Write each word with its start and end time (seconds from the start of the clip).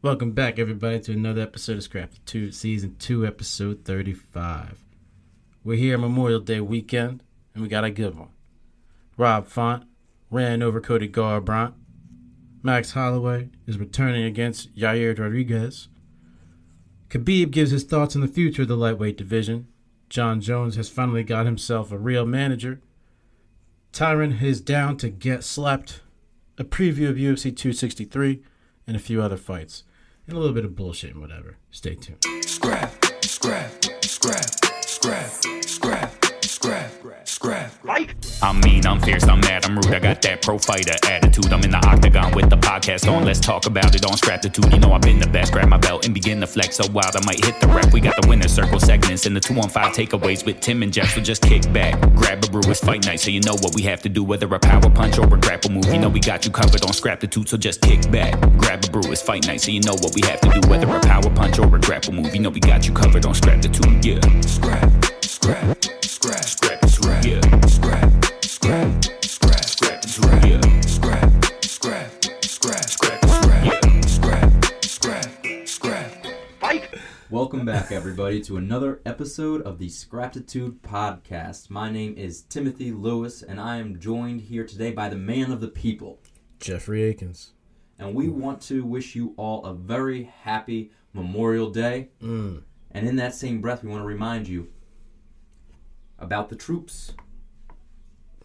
Welcome 0.00 0.30
back, 0.30 0.60
everybody, 0.60 1.00
to 1.00 1.12
another 1.12 1.40
episode 1.40 1.78
of 1.78 1.82
Scraptitude, 1.82 2.54
Season 2.54 2.94
2, 3.00 3.26
Episode 3.26 3.84
35. 3.84 4.84
We're 5.64 5.76
here 5.76 5.98
Memorial 5.98 6.38
Day 6.38 6.60
weekend, 6.60 7.24
and 7.52 7.64
we 7.64 7.68
got 7.68 7.82
a 7.82 7.90
good 7.90 8.16
one. 8.16 8.28
Rob 9.16 9.48
Font 9.48 9.88
ran 10.30 10.62
over 10.62 10.80
Cody 10.80 11.08
Garbrandt. 11.08 11.72
Max 12.62 12.92
Holloway 12.92 13.48
is 13.66 13.76
returning 13.76 14.22
against 14.22 14.72
Yair 14.76 15.18
Rodriguez. 15.18 15.88
Khabib 17.08 17.50
gives 17.50 17.72
his 17.72 17.82
thoughts 17.82 18.14
on 18.14 18.22
the 18.22 18.28
future 18.28 18.62
of 18.62 18.68
the 18.68 18.76
lightweight 18.76 19.16
division. 19.16 19.66
Jon 20.08 20.40
Jones 20.40 20.76
has 20.76 20.88
finally 20.88 21.24
got 21.24 21.44
himself 21.44 21.90
a 21.90 21.98
real 21.98 22.24
manager. 22.24 22.80
Tyron 23.92 24.40
is 24.40 24.60
down 24.60 24.96
to 24.98 25.08
get 25.08 25.42
slapped. 25.42 26.02
A 26.56 26.62
preview 26.62 27.10
of 27.10 27.16
UFC 27.16 27.50
263 27.50 28.44
and 28.86 28.94
a 28.94 29.00
few 29.00 29.20
other 29.20 29.36
fights. 29.36 29.82
And 30.28 30.36
a 30.36 30.40
little 30.40 30.54
bit 30.54 30.66
of 30.66 30.76
bullshit 30.76 31.12
and 31.12 31.22
whatever. 31.22 31.56
Stay 31.70 31.94
tuned. 31.94 32.22
Scrap, 32.44 33.02
scrap, 33.24 33.82
scrap, 34.04 34.44
scrap, 34.84 35.30
scrap, 35.64 36.27
scrap. 36.44 36.90
Scrap. 37.24 37.72
Like. 37.84 38.16
I'm 38.42 38.60
mean, 38.60 38.86
I'm 38.86 39.00
fierce, 39.00 39.24
I'm 39.28 39.40
mad, 39.40 39.64
I'm 39.64 39.76
rude. 39.76 39.94
I 39.94 39.98
got 39.98 40.22
that 40.22 40.42
pro 40.42 40.58
fighter 40.58 40.94
attitude. 41.06 41.52
I'm 41.52 41.62
in 41.62 41.70
the 41.70 41.86
octagon 41.86 42.32
with 42.34 42.48
the 42.48 42.56
podcast 42.56 43.10
on. 43.12 43.24
Let's 43.24 43.38
talk 43.38 43.66
about 43.66 43.94
it 43.94 44.04
on 44.06 44.16
Scraptitude. 44.16 44.72
You 44.72 44.78
know 44.78 44.92
I've 44.92 45.02
been 45.02 45.18
the 45.20 45.26
best. 45.26 45.52
Grab 45.52 45.68
my 45.68 45.76
belt 45.76 46.04
and 46.06 46.14
begin 46.14 46.40
to 46.40 46.46
flex 46.46 46.76
so 46.76 46.90
wild 46.90 47.14
I 47.16 47.24
might 47.26 47.44
hit 47.44 47.60
the 47.60 47.68
rep. 47.68 47.92
We 47.92 48.00
got 48.00 48.20
the 48.20 48.28
winner 48.28 48.48
circle 48.48 48.80
segments 48.80 49.26
and 49.26 49.36
the 49.36 49.40
two 49.40 49.54
on 49.60 49.68
five 49.68 49.92
takeaways 49.94 50.44
with 50.46 50.60
Tim 50.60 50.82
and 50.82 50.92
Jeff. 50.92 51.14
So 51.14 51.20
just 51.20 51.42
kick 51.42 51.70
back, 51.72 52.00
grab 52.14 52.42
a 52.44 52.50
brew. 52.50 52.62
It's 52.66 52.80
fight 52.80 53.04
night, 53.04 53.20
so 53.20 53.30
you 53.30 53.40
know 53.40 53.54
what 53.54 53.74
we 53.74 53.82
have 53.82 54.00
to 54.02 54.08
do. 54.08 54.24
Whether 54.24 54.52
a 54.54 54.58
power 54.58 54.88
punch 54.90 55.18
or 55.18 55.32
a 55.32 55.38
grapple 55.38 55.70
move, 55.70 55.86
you 55.86 55.98
know 55.98 56.08
we 56.08 56.20
got 56.20 56.44
you 56.44 56.50
covered 56.50 56.82
on 56.84 56.92
Scraptitude. 56.92 57.48
So 57.48 57.56
just 57.56 57.82
kick 57.82 58.10
back, 58.10 58.40
grab 58.56 58.84
a 58.84 58.90
brew. 58.90 59.12
It's 59.12 59.22
fight 59.22 59.46
night, 59.46 59.60
so 59.60 59.70
you 59.70 59.80
know 59.80 59.94
what 59.94 60.14
we 60.14 60.22
have 60.26 60.40
to 60.40 60.60
do. 60.60 60.68
Whether 60.68 60.88
a 60.94 61.00
power 61.00 61.30
punch 61.30 61.58
or 61.58 61.74
a 61.74 61.78
grapple 61.78 62.14
move, 62.14 62.34
you 62.34 62.40
know 62.40 62.50
we 62.50 62.60
got 62.60 62.86
you 62.86 62.92
covered 62.94 63.26
on 63.26 63.34
Scraptitude. 63.34 64.04
Yeah, 64.04 64.40
Scrap, 64.40 64.90
scrap, 65.28 65.84
scrap, 66.04 66.42
Scraptitude. 66.42 67.44
Yeah, 67.44 67.66
scrap, 67.66 68.24
scrap, 68.42 69.04
scrap, 69.22 70.04
Scraptitude. 70.04 70.64
Yeah. 70.64 70.80
scrap, 70.80 71.44
scrap, 71.62 72.24
scrap, 72.44 72.88
scrap, 72.88 73.64
Yeah. 73.64 74.00
scrap, 74.06 74.84
scrap, 74.84 75.68
scrap. 75.68 76.94
Welcome 77.28 77.66
back, 77.66 77.92
everybody, 77.92 78.40
to 78.44 78.56
another 78.56 79.02
episode 79.04 79.60
of 79.62 79.78
the 79.78 79.90
Scraptitude 79.90 80.82
Podcast. 80.82 81.68
My 81.68 81.90
name 81.90 82.14
is 82.16 82.40
Timothy 82.40 82.90
Lewis, 82.90 83.42
and 83.42 83.60
I 83.60 83.76
am 83.76 84.00
joined 84.00 84.40
here 84.40 84.64
today 84.64 84.92
by 84.92 85.10
the 85.10 85.16
man 85.16 85.52
of 85.52 85.60
the 85.60 85.68
people. 85.68 86.20
Jeffrey 86.58 87.02
Akins. 87.02 87.52
And 87.98 88.14
we 88.14 88.30
want 88.30 88.62
to 88.62 88.82
wish 88.82 89.14
you 89.14 89.34
all 89.36 89.62
a 89.66 89.74
very 89.74 90.22
happy 90.22 90.90
Memorial 91.12 91.68
Day. 91.68 92.08
Mm. 92.22 92.62
And 92.90 93.06
in 93.06 93.16
that 93.16 93.34
same 93.34 93.60
breath, 93.60 93.84
we 93.84 93.90
want 93.90 94.00
to 94.02 94.06
remind 94.06 94.48
you 94.48 94.68
about 96.18 96.48
the 96.48 96.56
troops. 96.56 97.12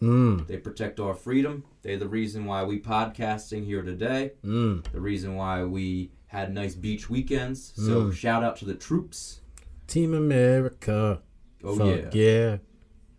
Mm. 0.00 0.46
They 0.46 0.56
protect 0.58 1.00
our 1.00 1.14
freedom. 1.14 1.64
They're 1.82 1.96
the 1.98 2.08
reason 2.08 2.44
why 2.44 2.64
we 2.64 2.78
podcasting 2.80 3.64
here 3.64 3.82
today. 3.82 4.32
Mm. 4.44 4.84
The 4.92 5.00
reason 5.00 5.34
why 5.36 5.64
we 5.64 6.10
had 6.26 6.52
nice 6.52 6.74
beach 6.74 7.08
weekends. 7.08 7.72
So 7.76 8.04
Mm. 8.06 8.12
shout 8.14 8.42
out 8.44 8.56
to 8.58 8.64
the 8.64 8.74
troops. 8.74 9.40
Team 9.86 10.12
America. 10.14 11.20
Oh 11.62 11.76
Fuck 11.76 11.86
yeah. 11.86 12.10
yeah. 12.12 12.56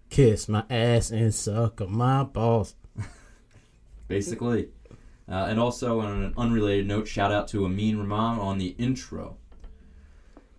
Kiss 0.09 0.47
my 0.47 0.63
ass 0.69 1.11
and 1.11 1.33
suck 1.33 1.81
on 1.81 1.91
my 1.97 2.23
balls. 2.23 2.75
basically. 4.07 4.69
Uh, 5.27 5.47
and 5.49 5.59
also, 5.59 6.01
on 6.01 6.23
an 6.23 6.33
unrelated 6.37 6.87
note, 6.87 7.07
shout 7.07 7.31
out 7.31 7.47
to 7.47 7.65
Amin 7.65 7.97
Rahman 7.97 8.39
on 8.39 8.59
the 8.59 8.75
intro. 8.77 9.37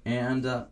And 0.05 0.44
uh, 0.44 0.64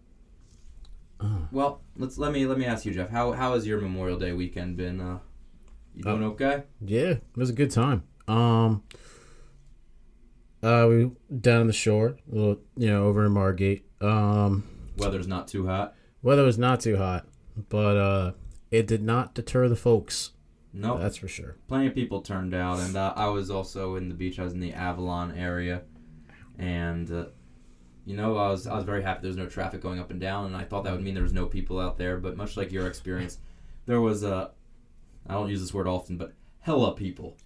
Uh. 1.25 1.47
well, 1.51 1.81
let's 1.97 2.19
let 2.19 2.33
me 2.33 2.47
let 2.47 2.59
me 2.59 2.67
ask 2.67 2.85
you, 2.85 2.93
Jeff. 2.93 3.09
How 3.11 3.33
how 3.33 3.55
has 3.55 3.67
your 3.67 3.81
Memorial 3.81 4.19
Day 4.19 4.33
weekend 4.33 4.77
been? 4.77 5.01
Uh, 5.01 5.19
you 5.95 6.03
doing 6.03 6.25
okay? 6.25 6.65
Yeah, 6.81 7.11
it 7.11 7.23
was 7.37 7.51
a 7.51 7.55
good 7.55 7.71
time. 7.71 8.03
Um, 8.29 8.83
uh, 10.63 10.87
we 10.89 11.11
down 11.41 11.61
on 11.63 11.67
the 11.67 11.73
shore, 11.73 12.17
a 12.31 12.35
little, 12.35 12.59
you 12.77 12.89
know, 12.89 13.05
over 13.05 13.25
in 13.27 13.33
Margate. 13.33 13.85
Um, 14.01 14.65
Weather's 14.97 15.27
not 15.29 15.49
too 15.49 15.67
hot. 15.67 15.95
weather 16.23 16.43
was 16.45 16.59
not 16.59 16.81
too 16.81 16.97
hot, 16.97 17.27
but 17.69 17.97
uh, 17.97 18.33
it 18.71 18.87
did 18.87 19.03
not 19.03 19.35
deter 19.35 19.69
the 19.69 19.77
folks. 19.77 20.31
No, 20.73 20.99
That's 20.99 21.17
for 21.19 21.29
sure. 21.29 21.57
plenty 21.69 21.87
of 21.87 21.95
people 21.95 22.21
turned 22.21 22.53
out, 22.55 22.81
and 22.81 22.97
uh, 22.97 23.13
I 23.15 23.29
was 23.29 23.49
also 23.51 23.95
in 23.95 24.09
the 24.09 24.15
beach. 24.15 24.39
I 24.41 24.43
was 24.45 24.53
in 24.55 24.61
the 24.61 24.73
Avalon 24.73 25.31
area, 25.37 25.83
and 26.59 27.11
uh, 27.13 27.25
you 28.07 28.17
know, 28.17 28.37
I 28.37 28.49
was 28.49 28.67
I 28.67 28.75
was 28.75 28.85
very 28.85 29.03
happy 29.03 29.23
there 29.23 29.29
was 29.29 29.37
no 29.37 29.47
traffic 29.47 29.81
going 29.81 29.99
up 29.99 30.11
and 30.11 30.21
down, 30.21 30.47
and 30.47 30.57
I 30.57 30.65
thought 30.65 30.85
that 30.85 30.93
would 30.93 31.03
mean 31.03 31.15
there 31.15 31.23
was 31.23 31.33
no 31.33 31.47
people 31.47 31.81
out 31.81 31.97
there. 31.99 32.17
But 32.19 32.37
much 32.37 32.57
like 32.57 32.73
your 32.73 32.87
experience, 32.87 33.39
there 33.87 34.01
was 34.01 34.23
a 34.23 34.51
I 35.27 35.33
don't 35.35 35.49
use 35.51 35.61
this 35.61 35.73
word 35.75 35.87
often, 35.89 36.17
but 36.17 36.33
hella 36.61 36.95
people. 36.95 37.37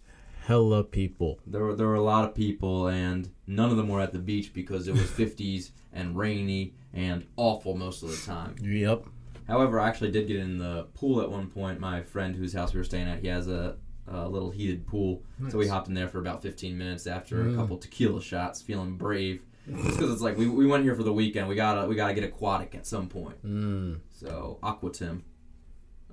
Hella 0.45 0.83
people. 0.83 1.39
There 1.47 1.63
were 1.63 1.75
there 1.75 1.87
were 1.87 1.95
a 1.95 2.03
lot 2.03 2.25
of 2.25 2.35
people, 2.35 2.89
and 2.89 3.29
none 3.47 3.71
of 3.71 3.77
them 3.77 3.89
were 3.89 4.01
at 4.01 4.13
the 4.13 4.19
beach 4.19 4.53
because 4.53 4.89
it 4.89 4.93
was 4.93 5.03
50s 5.11 5.71
and 5.93 6.17
rainy 6.17 6.75
and 6.95 7.27
awful 7.37 7.75
most 7.77 8.03
of 8.03 8.11
the 8.11 8.17
time. 8.27 8.55
Yep. 8.63 9.05
However, 9.47 9.81
I 9.81 9.89
actually 9.89 10.11
did 10.11 10.27
get 10.27 10.37
in 10.39 10.59
the 10.59 10.87
pool 10.95 11.21
at 11.23 11.31
one 11.31 11.49
point. 11.49 11.81
My 11.81 12.03
friend 12.03 12.35
whose 12.37 12.53
house 12.53 12.73
we 12.75 12.79
were 12.81 12.85
staying 12.85 13.09
at, 13.09 13.21
he 13.21 13.29
has 13.29 13.49
a, 13.49 13.77
a 14.07 14.29
little 14.29 14.51
heated 14.51 14.87
pool. 14.87 15.23
So 15.49 15.57
we 15.59 15.67
hopped 15.69 15.89
in 15.89 15.95
there 15.95 16.09
for 16.09 16.19
about 16.19 16.43
15 16.43 16.77
minutes 16.77 17.07
after 17.07 17.37
Mm. 17.45 17.55
a 17.55 17.57
couple 17.57 17.79
tequila 17.79 18.21
shots, 18.21 18.61
feeling 18.61 18.97
brave. 18.97 19.43
Because 19.69 20.11
it's 20.13 20.21
like 20.23 20.37
we, 20.37 20.49
we 20.49 20.67
went 20.67 20.83
here 20.85 20.95
for 20.95 21.03
the 21.03 21.13
weekend. 21.13 21.49
We 21.49 21.55
gotta 21.55 21.87
we 21.87 21.95
gotta 21.95 22.15
get 22.15 22.25
aquatic 22.25 22.75
at 22.75 22.87
some 22.87 23.09
point. 23.09 23.45
Mm, 23.45 24.01
So 24.11 24.59
Aqua 24.63 24.91
Tim 24.93 25.25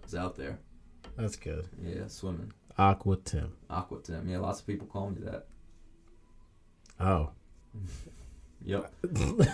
was 0.03 0.13
out 0.15 0.35
there. 0.35 0.59
that's 1.17 1.35
good. 1.35 1.67
Yeah, 1.81 2.07
swimming. 2.07 2.51
Aqua 2.77 3.17
Tim. 3.17 3.53
Aqua 3.69 4.01
Tim. 4.01 4.27
Yeah, 4.27 4.39
lots 4.39 4.59
of 4.59 4.67
people 4.67 4.87
call 4.87 5.09
me 5.11 5.21
that. 5.23 5.45
Oh. 6.99 7.31
Yep. 8.67 8.91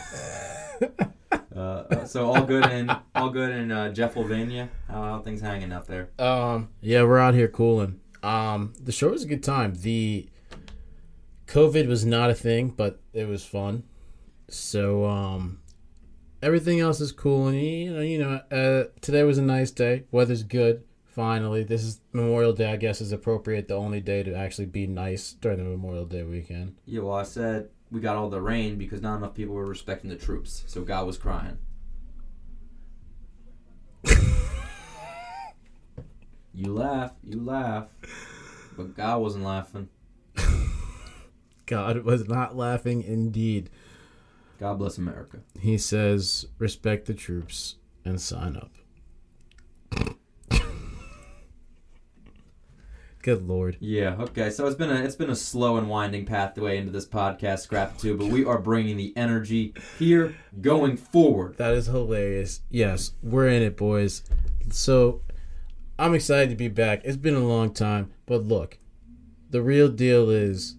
uh, 1.53 1.57
uh, 1.57 2.05
so 2.05 2.31
all 2.31 2.45
good 2.45 2.65
in 2.71 2.89
all 3.13 3.29
good 3.29 3.51
in 3.51 3.69
uh, 3.69 3.91
Jeffelsylvania. 3.93 4.69
How, 4.87 5.01
how 5.03 5.19
things 5.19 5.41
hanging 5.41 5.73
out 5.73 5.85
there? 5.85 6.09
Um. 6.17 6.69
Yeah, 6.79 7.03
we're 7.03 7.19
out 7.19 7.33
here 7.33 7.49
cooling. 7.49 7.99
Um. 8.23 8.73
The 8.81 8.93
show 8.93 9.09
was 9.09 9.23
a 9.23 9.27
good 9.27 9.43
time. 9.43 9.73
The 9.75 10.29
COVID 11.47 11.87
was 11.89 12.05
not 12.05 12.29
a 12.29 12.33
thing, 12.33 12.69
but 12.69 13.01
it 13.11 13.27
was 13.27 13.43
fun. 13.43 13.83
So 14.51 15.05
um, 15.05 15.59
everything 16.41 16.81
else 16.81 16.99
is 16.99 17.13
cool, 17.13 17.47
and 17.47 17.57
you 17.61 17.93
know, 17.93 18.01
you 18.01 18.17
know, 18.17 18.41
uh, 18.51 18.89
today 18.99 19.23
was 19.23 19.37
a 19.37 19.41
nice 19.41 19.71
day. 19.71 20.03
Weather's 20.11 20.43
good. 20.43 20.83
Finally, 21.05 21.63
this 21.63 21.83
is 21.83 22.01
Memorial 22.11 22.51
Day. 22.51 22.69
I 22.69 22.75
guess 22.75 22.99
is 22.99 23.13
appropriate. 23.13 23.69
The 23.69 23.75
only 23.75 24.01
day 24.01 24.23
to 24.23 24.35
actually 24.35 24.65
be 24.65 24.87
nice 24.87 25.31
during 25.31 25.57
the 25.57 25.63
Memorial 25.63 26.05
Day 26.05 26.23
weekend. 26.23 26.75
Yeah, 26.85 26.99
well, 26.99 27.15
I 27.15 27.23
said 27.23 27.69
we 27.91 28.01
got 28.01 28.17
all 28.17 28.29
the 28.29 28.41
rain 28.41 28.77
because 28.77 29.01
not 29.01 29.17
enough 29.17 29.33
people 29.33 29.55
were 29.55 29.65
respecting 29.65 30.09
the 30.09 30.17
troops. 30.17 30.65
So 30.67 30.81
God 30.81 31.05
was 31.05 31.17
crying. 31.17 31.57
you 36.53 36.73
laugh, 36.73 37.13
you 37.23 37.41
laugh, 37.41 37.87
but 38.75 38.97
God 38.97 39.21
wasn't 39.21 39.45
laughing. 39.45 39.87
God 41.65 42.03
was 42.03 42.27
not 42.27 42.57
laughing. 42.57 43.01
Indeed, 43.01 43.69
God 44.61 44.77
bless 44.77 44.99
America. 44.99 45.39
he 45.59 45.75
says, 45.77 46.45
"Respect 46.59 47.07
the 47.07 47.15
troops 47.15 47.77
and 48.05 48.21
sign 48.21 48.55
up." 48.55 48.71
Good 53.23 53.47
lord. 53.47 53.77
Yeah. 53.79 54.15
Okay. 54.19 54.49
So 54.49 54.65
it's 54.65 54.75
been 54.75 54.89
a 54.89 54.95
it's 54.95 55.15
been 55.15 55.29
a 55.29 55.35
slow 55.35 55.77
and 55.77 55.89
winding 55.89 56.25
pathway 56.25 56.77
into 56.77 56.91
this 56.91 57.05
podcast, 57.07 57.59
Scrap 57.59 57.97
Two, 57.97 58.17
but 58.17 58.27
we 58.27 58.45
are 58.45 58.59
bringing 58.59 58.97
the 58.97 59.13
energy 59.15 59.73
here 59.99 60.35
going 60.59 60.95
forward. 60.97 61.57
That 61.57 61.73
is 61.73 61.85
hilarious. 61.87 62.61
Yes, 62.69 63.13
we're 63.21 63.47
in 63.47 63.61
it, 63.61 63.77
boys. 63.77 64.23
So 64.71 65.21
I'm 65.99 66.15
excited 66.15 66.49
to 66.49 66.55
be 66.55 66.67
back. 66.67 67.01
It's 67.03 67.17
been 67.17 67.35
a 67.35 67.39
long 67.47 67.73
time, 67.73 68.11
but 68.25 68.43
look, 68.43 68.79
the 69.51 69.61
real 69.61 69.87
deal 69.87 70.29
is 70.31 70.75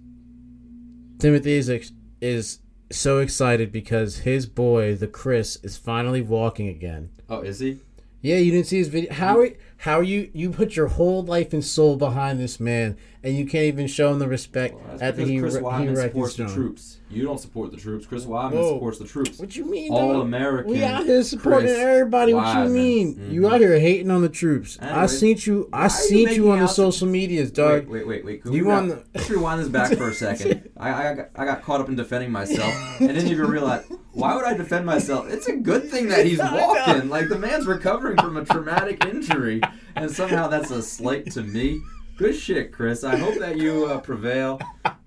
Timothy 1.20 1.52
is 1.52 1.70
ex- 1.70 1.92
is 2.20 2.58
so 2.98 3.18
excited 3.18 3.72
because 3.72 4.18
his 4.18 4.46
boy, 4.46 4.94
the 4.94 5.06
Chris, 5.06 5.56
is 5.62 5.76
finally 5.76 6.22
walking 6.22 6.68
again. 6.68 7.10
Oh, 7.28 7.40
is 7.40 7.60
he? 7.60 7.78
Yeah, 8.20 8.36
you 8.36 8.52
didn't 8.52 8.66
see 8.66 8.78
his 8.78 8.88
video. 8.88 9.12
How 9.12 9.40
are, 9.40 9.48
how 9.82 9.98
are 9.98 10.02
you? 10.04 10.30
You 10.32 10.50
put 10.50 10.76
your 10.76 10.86
whole 10.86 11.24
life 11.24 11.52
and 11.52 11.64
soul 11.64 11.96
behind 11.96 12.38
this 12.38 12.60
man, 12.60 12.96
and 13.24 13.36
you 13.36 13.44
can't 13.46 13.64
even 13.64 13.88
show 13.88 14.12
him 14.12 14.20
the 14.20 14.28
respect 14.28 14.76
because 14.92 15.28
he 15.28 15.40
Chris 15.40 15.56
he 15.56 15.60
Weidman 15.60 15.96
wrecked 15.96 16.12
supports 16.12 16.36
the 16.36 16.46
troops. 16.46 16.98
You 17.10 17.24
don't 17.24 17.38
support 17.40 17.72
the 17.72 17.76
troops. 17.78 18.06
Chris 18.06 18.24
Weidman 18.24 18.52
Whoa. 18.52 18.74
supports 18.74 18.98
the 18.98 19.06
troops. 19.06 19.40
What 19.40 19.48
do 19.50 19.58
you 19.58 19.64
mean? 19.66 19.92
All 19.92 20.12
dog? 20.14 20.22
American. 20.22 20.70
We 20.70 20.84
out 20.84 21.04
here 21.04 21.22
supporting 21.24 21.66
Chris 21.66 21.78
everybody. 21.78 22.32
What 22.32 22.64
you 22.64 22.72
mean? 22.72 23.28
You 23.30 23.40
Mhm. 23.42 23.52
out 23.52 23.60
here 23.60 23.78
hating 23.80 24.10
on 24.12 24.22
the 24.22 24.28
troops? 24.28 24.78
I 24.80 25.06
seen 25.06 25.36
you. 25.40 25.68
I 25.72 25.80
are 25.80 25.84
you 25.86 25.88
seen 25.90 26.28
you 26.28 26.52
on 26.52 26.58
the 26.58 26.64
out 26.64 26.68
to- 26.68 26.74
social 26.74 27.08
medias, 27.08 27.50
dog. 27.50 27.88
Wait, 27.88 28.06
wait, 28.06 28.24
wait, 28.24 28.44
wait. 28.44 28.54
You 28.54 28.70
on 28.70 28.86
the- 28.88 29.02
Let's 29.14 29.28
rewind 29.28 29.60
this 29.60 29.68
back 29.68 29.92
for 29.96 30.08
a 30.08 30.14
second. 30.26 30.70
I, 30.76 30.90
I, 30.90 31.24
I 31.34 31.44
got 31.44 31.62
caught 31.62 31.80
up 31.80 31.88
in 31.88 31.96
defending 31.96 32.30
myself 32.30 32.72
and 33.00 33.08
didn't 33.08 33.28
even 33.32 33.46
realize 33.50 33.84
why 34.12 34.34
would 34.36 34.44
I 34.44 34.54
defend 34.54 34.86
myself? 34.86 35.26
It's 35.28 35.48
a 35.48 35.56
good 35.56 35.90
thing 35.90 36.08
that 36.08 36.24
he's 36.24 36.38
walking. 36.38 37.08
Like 37.10 37.28
the 37.28 37.38
man's 37.38 37.66
recovering 37.66 38.16
from 38.16 38.36
a 38.38 38.44
traumatic 38.44 39.04
injury, 39.04 39.60
and 39.96 40.10
somehow 40.10 40.48
that's 40.48 40.70
a 40.70 40.82
slight 40.82 41.30
to 41.32 41.42
me. 41.42 41.80
Good 42.16 42.34
shit, 42.36 42.72
Chris. 42.72 43.04
I 43.04 43.16
hope 43.16 43.38
that 43.38 43.56
you 43.56 43.86
uh, 43.86 43.98
prevail 44.00 44.60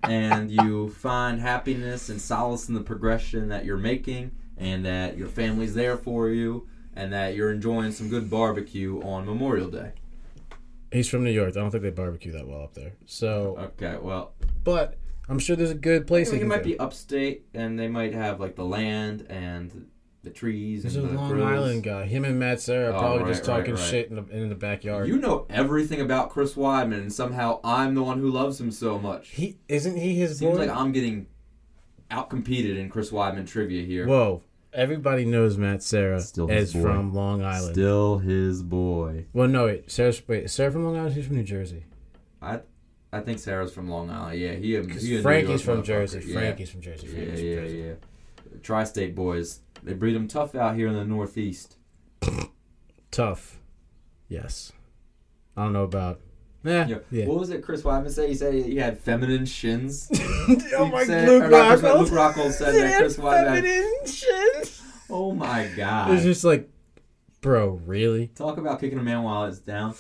and 0.04 0.52
you 0.52 0.90
find 0.90 1.40
happiness 1.40 2.10
and 2.10 2.20
solace 2.20 2.68
in 2.68 2.74
the 2.76 2.82
progression 2.82 3.48
that 3.50 3.64
you're 3.66 3.78
making, 3.78 4.32
and 4.58 4.86
that 4.86 5.18
your 5.18 5.28
family's 5.28 5.74
there 5.76 5.98
for 5.98 6.30
you, 6.30 6.68
and 6.96 7.14
that 7.14 7.36
you're 7.36 7.52
enjoying 7.52 7.92
some 7.92 8.10
good 8.10 8.30
barbecue 8.30 9.02
on 9.02 9.26
Memorial 9.26 9.70
Day. 9.70 9.92
He's 10.92 11.10
from 11.10 11.24
New 11.24 11.32
York. 11.32 11.50
I 11.50 11.60
don't 11.60 11.72
think 11.72 11.84
they 11.84 11.90
barbecue 11.90 12.32
that 12.34 12.48
well 12.48 12.64
up 12.64 12.74
there. 12.74 12.94
So, 13.06 13.58
Okay, 13.80 13.98
well, 14.02 14.34
but 14.64 14.98
I'm 15.28 15.40
sure 15.40 15.56
there's 15.56 15.72
a 15.72 15.76
good 15.76 16.08
place. 16.08 16.32
I 16.32 16.36
he 16.36 16.42
it 16.42 16.48
might 16.48 16.58
go. 16.58 16.64
be 16.64 16.80
upstate, 16.80 17.46
and 17.54 17.78
they 17.78 17.88
might 17.88 18.14
have 18.14 18.40
like 18.40 18.56
the 18.56 18.66
land 18.66 19.26
and 19.30 19.88
the 20.26 20.30
trees 20.32 20.84
He's 20.84 20.98
a 20.98 21.00
and 21.02 21.10
the 21.12 21.14
Long 21.14 21.32
grills. 21.32 21.50
Island 21.52 21.84
guy. 21.84 22.06
Him 22.06 22.26
and 22.26 22.38
Matt 22.38 22.60
Serra 22.60 22.94
Oh, 22.94 23.00
probably 23.00 23.24
right, 23.24 23.28
just 23.30 23.46
talking 23.46 23.76
right, 23.76 23.80
right. 23.80 23.90
shit 23.90 24.10
in 24.10 24.16
the 24.18 24.26
in 24.30 24.50
the 24.50 24.56
backyard. 24.56 25.08
You 25.08 25.18
know 25.18 25.46
everything 25.50 26.02
about 26.02 26.30
Chris 26.32 26.56
Weidman, 26.56 26.98
and 26.98 27.14
somehow 27.14 27.60
I'm 27.64 27.96
the 27.96 28.04
one 28.04 28.20
who 28.20 28.30
loves 28.30 28.60
him 28.60 28.72
so 28.72 29.00
much. 29.00 29.30
he 29.30 29.58
isn't 29.70 29.96
he 29.96 30.16
his 30.16 30.40
Seems 30.40 30.58
boy? 30.58 30.66
like 30.66 30.70
I'm 30.76 30.92
getting 30.92 31.28
outcompeted 32.12 32.78
in 32.78 32.90
Chris 32.90 33.10
Weidman 33.12 33.48
trivia 33.48 33.84
here. 33.86 34.06
Whoa! 34.08 34.44
Everybody 34.74 35.24
knows 35.26 35.58
Matt 35.58 35.82
Serra 35.84 36.20
Still 36.20 36.50
is 36.52 36.74
boy. 36.74 36.82
from 36.82 37.14
Long 37.14 37.42
Island. 37.44 37.74
Still 37.74 38.18
his 38.20 38.62
boy. 38.62 39.26
Well, 39.34 39.48
no, 39.48 39.66
wait. 39.68 39.90
Serra's 39.90 40.22
wait. 40.28 40.50
Serra 40.50 40.72
from 40.72 40.84
Long 40.86 40.98
Island. 40.98 41.16
She's 41.16 41.28
from 41.28 41.38
New 41.38 41.44
Jersey. 41.44 41.86
I 42.42 42.60
I 43.14 43.22
think 43.22 43.40
Serra's 43.40 43.74
from 43.74 43.90
Long 43.90 44.10
Island. 44.10 44.40
Yeah, 44.40 44.54
he, 44.54 44.76
he 44.76 45.22
Frankie's 45.22 45.62
from 45.62 45.84
Jersey. 45.84 46.22
Yeah. 46.26 46.34
Frankie's 46.34 46.70
from 46.70 46.82
Jersey. 46.82 47.08
Yeah, 47.08 47.14
Frankie's 47.14 47.42
yeah, 47.42 47.56
from 47.56 47.64
Jersey. 47.64 47.78
yeah. 47.78 47.94
Tri-state 48.62 49.16
boys. 49.16 49.62
They 49.86 49.94
breed 49.94 50.14
them 50.16 50.28
tough 50.28 50.56
out 50.56 50.76
here 50.76 50.88
in 50.88 50.94
the 50.96 51.06
Northeast. 51.06 51.78
Tough. 53.12 53.60
Yes. 54.28 54.72
I 55.56 55.64
don't 55.64 55.74
know 55.74 55.84
about. 55.84 56.20
Yeah. 56.64 56.88
Yeah. 56.88 56.98
Yeah. 57.12 57.26
What 57.28 57.40
was 57.40 57.52
it 57.52 57.62
Chris 57.64 57.84
Weidman 57.84 58.10
said? 58.10 58.28
He 58.30 58.36
said 58.36 58.54
he 58.54 58.78
had 58.78 59.00
feminine 59.00 59.46
shins. 59.46 60.10
oh 60.76 60.90
my 60.92 61.06
said- 61.06 61.28
Luke 61.28 61.44
Rockhold. 61.44 62.00
Luke 62.00 62.10
Rockhold 62.10 62.52
said 62.52 62.74
He 62.74 62.80
that 62.82 62.98
Chris 62.98 63.18
Weidman. 63.18 63.56
feminine 63.62 63.94
shins. 64.06 64.82
Oh 65.10 65.32
my 65.32 65.70
god. 65.78 66.12
It's 66.12 66.24
just 66.24 66.44
like, 66.44 66.70
bro, 67.42 67.80
really? 67.86 68.28
Talk 68.28 68.58
about 68.58 68.80
kicking 68.82 68.98
a 68.98 69.04
man 69.04 69.22
while 69.24 69.46
it's 69.46 69.60
down. 69.60 69.94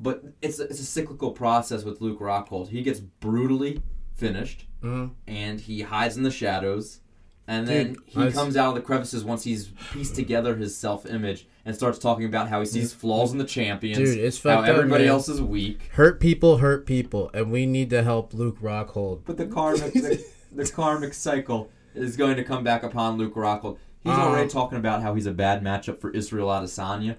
But 0.00 0.24
it's 0.42 0.58
a, 0.60 0.64
it's 0.64 0.80
a 0.80 0.84
cyclical 0.84 1.30
process 1.32 1.84
with 1.84 2.00
Luke 2.00 2.18
Rockhold. 2.20 2.68
He 2.68 2.82
gets 2.82 3.00
brutally 3.00 3.82
finished, 4.14 4.66
Mhm. 4.82 5.12
and 5.28 5.60
he 5.60 5.82
hides 5.82 6.16
in 6.16 6.22
the 6.24 6.30
shadows, 6.30 7.00
and 7.48 7.66
then 7.66 7.94
Dude, 7.94 8.02
he 8.06 8.30
comes 8.30 8.56
out 8.56 8.68
of 8.68 8.74
the 8.76 8.80
crevices 8.82 9.24
once 9.24 9.42
he's 9.42 9.72
pieced 9.92 10.14
together 10.14 10.54
his 10.54 10.76
self-image 10.76 11.48
and 11.64 11.74
starts 11.74 11.98
talking 11.98 12.24
about 12.26 12.48
how 12.48 12.60
he 12.60 12.66
sees 12.66 12.92
flaws 12.92 13.32
in 13.32 13.38
the 13.38 13.44
champions, 13.44 13.98
Dude, 13.98 14.18
it's 14.18 14.36
how 14.42 14.56
fucked 14.58 14.68
up, 14.68 14.76
everybody 14.76 15.04
man. 15.04 15.12
else 15.14 15.28
is 15.28 15.42
weak. 15.42 15.90
Hurt 15.94 16.20
people 16.20 16.58
hurt 16.58 16.86
people, 16.86 17.30
and 17.34 17.50
we 17.50 17.66
need 17.66 17.90
to 17.90 18.02
help 18.04 18.32
Luke 18.32 18.60
Rockhold. 18.60 19.22
But 19.24 19.36
the 19.38 19.46
karmic 19.46 19.92
the, 19.94 20.24
the 20.52 20.70
karmic 20.70 21.12
cycle 21.14 21.70
is 21.94 22.16
going 22.16 22.36
to 22.36 22.44
come 22.44 22.62
back 22.62 22.84
upon 22.84 23.18
Luke 23.18 23.34
Rockhold. 23.34 23.78
He's 24.04 24.12
Um, 24.12 24.20
already 24.20 24.48
talking 24.48 24.78
about 24.78 25.02
how 25.02 25.14
he's 25.14 25.26
a 25.26 25.32
bad 25.32 25.62
matchup 25.62 25.98
for 26.00 26.10
Israel 26.12 26.48
Adesanya. 26.48 27.16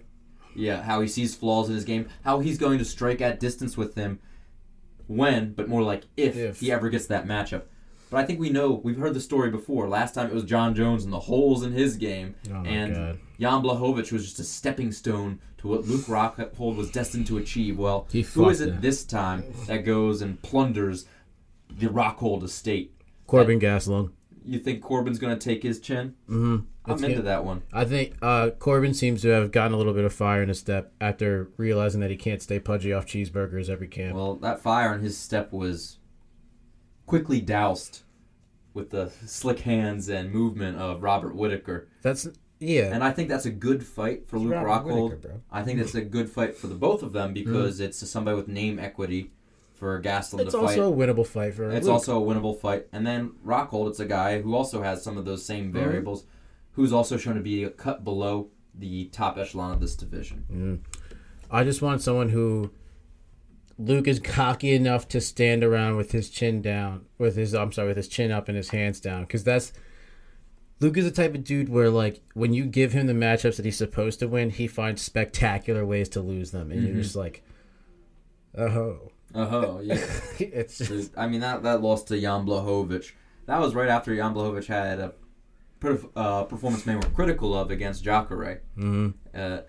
Yeah, 0.56 0.82
how 0.82 1.02
he 1.02 1.08
sees 1.08 1.36
flaws 1.36 1.70
in 1.70 1.76
his 1.76 1.86
game, 1.86 2.08
how 2.24 2.40
he's 2.40 2.58
going 2.58 2.80
to 2.80 2.86
strike 2.86 3.22
at 3.22 3.40
distance 3.40 3.78
with 3.78 3.96
him 3.96 4.20
when, 5.08 5.54
but 5.54 5.68
more 5.68 5.84
like 5.84 6.04
if, 6.18 6.36
If. 6.36 6.60
he 6.60 6.72
ever 6.72 6.90
gets 6.90 7.06
that 7.08 7.26
matchup. 7.26 7.64
But 8.10 8.18
I 8.18 8.26
think 8.26 8.40
we 8.40 8.50
know 8.50 8.82
we've 8.84 8.98
heard 8.98 9.14
the 9.14 9.22
story 9.22 9.52
before. 9.52 9.88
Last 9.88 10.16
time 10.16 10.28
it 10.28 10.34
was 10.34 10.44
Jon 10.44 10.74
Jones 10.74 11.04
and 11.04 11.14
the 11.14 11.20
holes 11.20 11.64
in 11.64 11.72
his 11.74 11.96
game, 11.96 12.36
Oh 12.52 12.64
and 12.66 12.96
God. 12.96 13.20
Jan 13.40 13.62
Blachowicz 13.62 14.12
was 14.12 14.26
just 14.26 14.40
a 14.40 14.44
stepping 14.44 14.92
stone 14.92 15.40
to 15.60 15.68
what 15.68 15.86
Luke 15.86 16.06
Rockhold 16.06 16.76
was 16.76 16.90
destined 16.90 17.28
to 17.28 17.38
achieve. 17.38 17.78
Well, 17.78 18.08
who 18.12 18.50
is 18.50 18.62
it 18.62 18.70
it. 18.70 18.82
this 18.82 19.04
time 19.04 19.44
that 19.68 19.86
goes 19.86 20.22
and 20.22 20.42
plunders 20.42 21.06
the 21.70 21.88
Rockhold 21.88 22.44
estate? 22.44 22.94
Kelvin 23.30 23.60
Gastelum. 23.60 24.12
You 24.44 24.58
think 24.58 24.86
Kelvin's 24.88 25.20
going 25.20 25.38
to 25.38 25.44
take 25.50 25.62
his 25.62 25.80
chin? 25.80 26.16
Mm-hmm. 26.28 26.66
I'm 26.92 27.04
into 27.04 27.22
that 27.22 27.46
one. 27.46 27.62
I 27.72 27.86
think 27.86 28.16
uh, 28.22 28.50
Kelvin 28.60 28.96
seems 28.96 29.22
to 29.22 29.28
have 29.30 29.52
gotten 29.52 29.74
a 29.74 29.78
little 29.78 29.94
bit 29.94 30.06
of 30.06 30.14
fire 30.14 30.42
in 30.42 30.50
his 30.50 30.58
step 30.58 30.92
after 31.00 31.52
realizing 31.58 32.02
that 32.02 32.10
he 32.10 32.16
can't 32.16 32.42
stay 32.42 32.60
pudgy 32.60 32.92
off 32.92 33.06
cheeseburgers 33.06 33.70
every 33.70 33.88
camp. 33.88 34.16
Well, 34.16 34.36
that 34.38 34.62
fire 34.62 34.96
in 34.96 35.02
his 35.02 35.16
step 35.16 35.52
was 35.54 35.99
quickly 37.10 37.42
doused 37.42 38.04
with 38.76 38.92
the 38.92 39.12
slick 39.26 39.62
hands 39.62 40.10
and 40.10 40.32
movement 40.32 40.78
of 40.78 41.02
Robert 41.02 41.36
Whittaker. 41.36 41.88
That's 42.04 42.28
yeah. 42.60 42.94
And 42.94 43.04
I 43.04 43.12
think 43.12 43.30
that's 43.30 43.48
a 43.48 43.52
good 43.52 43.84
fight 43.86 44.28
for 44.28 44.36
It's 44.36 44.46
Luke 44.46 44.54
Robert 44.54 44.90
Rockhold. 44.92 45.10
Whittaker. 45.12 45.42
I 45.52 45.64
think 45.64 45.80
that's 45.80 45.96
a 45.96 46.02
good 46.02 46.30
fight 46.30 46.56
for 46.56 46.68
the 46.68 46.76
both 46.76 47.02
of 47.02 47.12
them 47.14 47.34
because 47.34 47.76
Mm-hmm. 47.78 47.86
it's 47.86 48.08
somebody 48.10 48.38
with 48.38 48.48
name 48.48 48.78
equity 48.78 49.32
for 49.74 50.00
Gastelum 50.02 50.42
it's 50.42 50.52
to 50.52 50.60
fight. 50.60 50.72
It's 50.72 50.80
also 50.80 50.94
a 50.94 50.96
winnable 50.96 51.26
fight 51.26 51.56
for. 51.56 51.72
It's 51.72 51.88
Luke. 51.88 51.94
also 51.94 52.22
a 52.24 52.26
winnable 52.36 52.60
fight. 52.60 52.86
And 52.94 53.08
then 53.08 53.32
Rockhold, 53.46 53.90
it's 53.90 54.00
a 54.00 54.06
guy 54.06 54.42
who 54.42 54.54
also 54.54 54.84
has 54.84 55.02
some 55.04 55.18
of 55.18 55.26
those 55.26 55.44
same 55.44 55.72
variables, 55.72 56.26
who's 56.74 56.94
also 56.94 57.18
shown 57.18 57.36
to 57.36 57.42
be 57.42 57.64
a 57.64 57.70
cut 57.72 58.04
below 58.04 58.50
the 58.76 59.06
top 59.06 59.38
echelon 59.40 59.72
of 59.72 59.80
this 59.82 59.96
division. 59.96 60.84
I 61.50 61.64
just 61.64 61.82
want 61.82 62.02
someone 62.04 62.30
who 62.30 62.70
Luke 63.80 64.08
is 64.10 64.20
cocky 64.20 64.74
enough 64.74 65.08
to 65.08 65.22
stand 65.22 65.64
around 65.64 65.96
with 65.96 66.12
his 66.12 66.30
chin 66.30 66.62
down, 66.62 67.06
with 67.18 67.36
his 67.38 67.56
I'm 67.56 67.72
sorry, 67.72 67.88
with 67.88 67.98
his 67.98 68.10
chin 68.10 68.30
up 68.32 68.48
and 68.50 68.58
his 68.58 68.70
hands 68.72 69.00
down, 69.00 69.22
because 69.24 69.44
that's 69.46 69.72
Luke 70.82 70.98
is 70.98 71.06
the 71.06 71.12
type 71.12 71.34
of 71.34 71.44
dude 71.46 71.70
where 71.70 71.90
like 71.90 72.22
when 72.34 72.54
you 72.54 72.66
give 72.66 72.92
him 72.92 73.08
the 73.08 73.14
matchups 73.14 73.56
that 73.56 73.66
he's 73.66 73.78
supposed 73.78 74.20
to 74.20 74.28
win, 74.28 74.50
he 74.50 74.68
finds 74.68 75.02
spectacular 75.02 75.86
ways 75.86 76.10
to 76.10 76.22
lose 76.22 76.52
them, 76.52 76.72
and 76.72 76.82
Mm-hmm. 76.82 76.94
you're 76.94 77.04
just 77.04 77.16
like, 77.16 77.42
oh, 78.58 79.12
Oh, 79.36 79.80
yeah. 79.84 79.96
it's 80.40 80.80
just, 80.80 81.12
I 81.18 81.28
mean, 81.28 81.42
that, 81.42 81.62
that 81.64 81.82
loss 81.82 82.04
to 82.06 82.20
Jan 82.20 82.46
Blachowicz, 82.46 83.12
that 83.46 83.60
was 83.60 83.76
right 83.76 83.88
after 83.90 84.16
Jan 84.16 84.34
Blachowicz 84.34 84.66
had 84.66 85.00
a 85.00 85.14
uh, 86.16 86.44
performance 86.44 86.86
many 86.86 86.98
were 86.98 87.14
critical 87.14 87.58
of 87.58 87.72
against 87.72 88.04
Jacare. 88.04 88.62
Mhm. 88.78 89.14
Uh, 89.34 89.62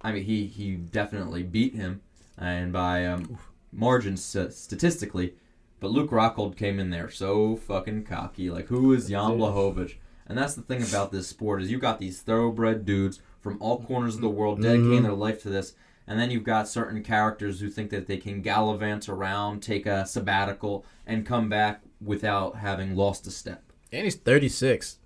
I 0.00 0.12
mean, 0.12 0.24
he, 0.24 0.46
he 0.46 0.76
definitely 0.76 1.42
beat 1.42 1.74
him, 1.74 2.00
and 2.38 2.72
by 2.72 3.06
um, 3.06 3.38
margins 3.72 4.24
st- 4.24 4.52
statistically, 4.52 5.34
but 5.80 5.90
Luke 5.90 6.10
Rockhold 6.10 6.56
came 6.56 6.80
in 6.80 6.90
there 6.90 7.10
so 7.10 7.56
fucking 7.56 8.04
cocky. 8.04 8.50
Like, 8.50 8.66
who 8.66 8.92
is 8.92 9.08
Jan 9.08 9.38
Blachowicz? 9.38 9.94
And 10.26 10.36
that's 10.36 10.54
the 10.54 10.62
thing 10.62 10.82
about 10.82 11.10
this 11.10 11.28
sport 11.28 11.62
is 11.62 11.70
you 11.70 11.78
got 11.78 11.98
these 11.98 12.20
thoroughbred 12.20 12.84
dudes 12.84 13.20
from 13.40 13.56
all 13.60 13.82
corners 13.82 14.16
of 14.16 14.20
the 14.20 14.28
world 14.28 14.58
mm-hmm. 14.58 14.68
dedicating 14.68 15.02
their 15.04 15.12
life 15.12 15.42
to 15.42 15.50
this, 15.50 15.74
and 16.06 16.18
then 16.18 16.30
you've 16.30 16.44
got 16.44 16.68
certain 16.68 17.02
characters 17.02 17.60
who 17.60 17.68
think 17.68 17.90
that 17.90 18.06
they 18.06 18.16
can 18.16 18.42
gallivant 18.42 19.08
around, 19.08 19.62
take 19.62 19.86
a 19.86 20.06
sabbatical, 20.06 20.84
and 21.06 21.26
come 21.26 21.48
back 21.48 21.82
without 22.00 22.56
having 22.56 22.96
lost 22.96 23.26
a 23.26 23.30
step. 23.30 23.72
and 23.92 24.04
he's 24.04 24.16
36. 24.16 24.98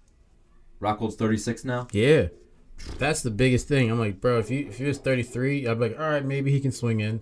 Rockhold's 0.81 1.15
36 1.15 1.65
now. 1.65 1.87
Yeah, 1.93 2.29
that's 2.99 3.23
the 3.23 3.31
biggest 3.31 3.69
thing. 3.69 3.91
I'm 3.91 3.99
like, 4.01 4.21
bro, 4.21 4.39
if 4.39 4.49
he 4.49 4.61
if 4.61 4.79
he 4.79 4.85
was 4.85 4.99
33, 4.99 5.67
I'd 5.67 5.79
be 5.79 5.89
like, 5.89 5.99
all 5.99 6.09
right, 6.11 6.25
maybe 6.25 6.51
he 6.51 6.61
can 6.61 6.73
swing 6.73 7.01
in. 7.01 7.21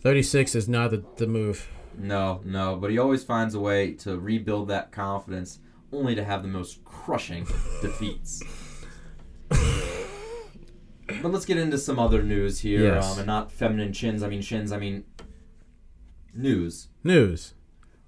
36 0.00 0.54
is 0.54 0.68
not 0.68 0.90
the, 0.90 1.04
the 1.16 1.26
move. 1.26 1.68
No, 1.96 2.40
no, 2.44 2.76
but 2.76 2.90
he 2.90 2.98
always 2.98 3.24
finds 3.24 3.54
a 3.54 3.60
way 3.60 3.92
to 3.94 4.18
rebuild 4.18 4.68
that 4.68 4.92
confidence, 4.92 5.58
only 5.92 6.14
to 6.14 6.22
have 6.24 6.42
the 6.42 6.48
most 6.48 6.84
crushing 6.84 7.44
defeats. 7.82 8.42
but 9.48 11.24
let's 11.32 11.44
get 11.44 11.56
into 11.56 11.78
some 11.78 11.98
other 11.98 12.22
news 12.22 12.60
here, 12.60 12.84
Yes. 12.94 13.12
um, 13.12 13.18
and 13.18 13.26
not 13.26 13.50
feminine 13.50 13.92
chins. 13.92 14.22
I 14.22 14.28
mean 14.28 14.42
shins. 14.42 14.70
I 14.72 14.78
mean 14.78 15.04
news. 16.34 16.88
News. 17.02 17.54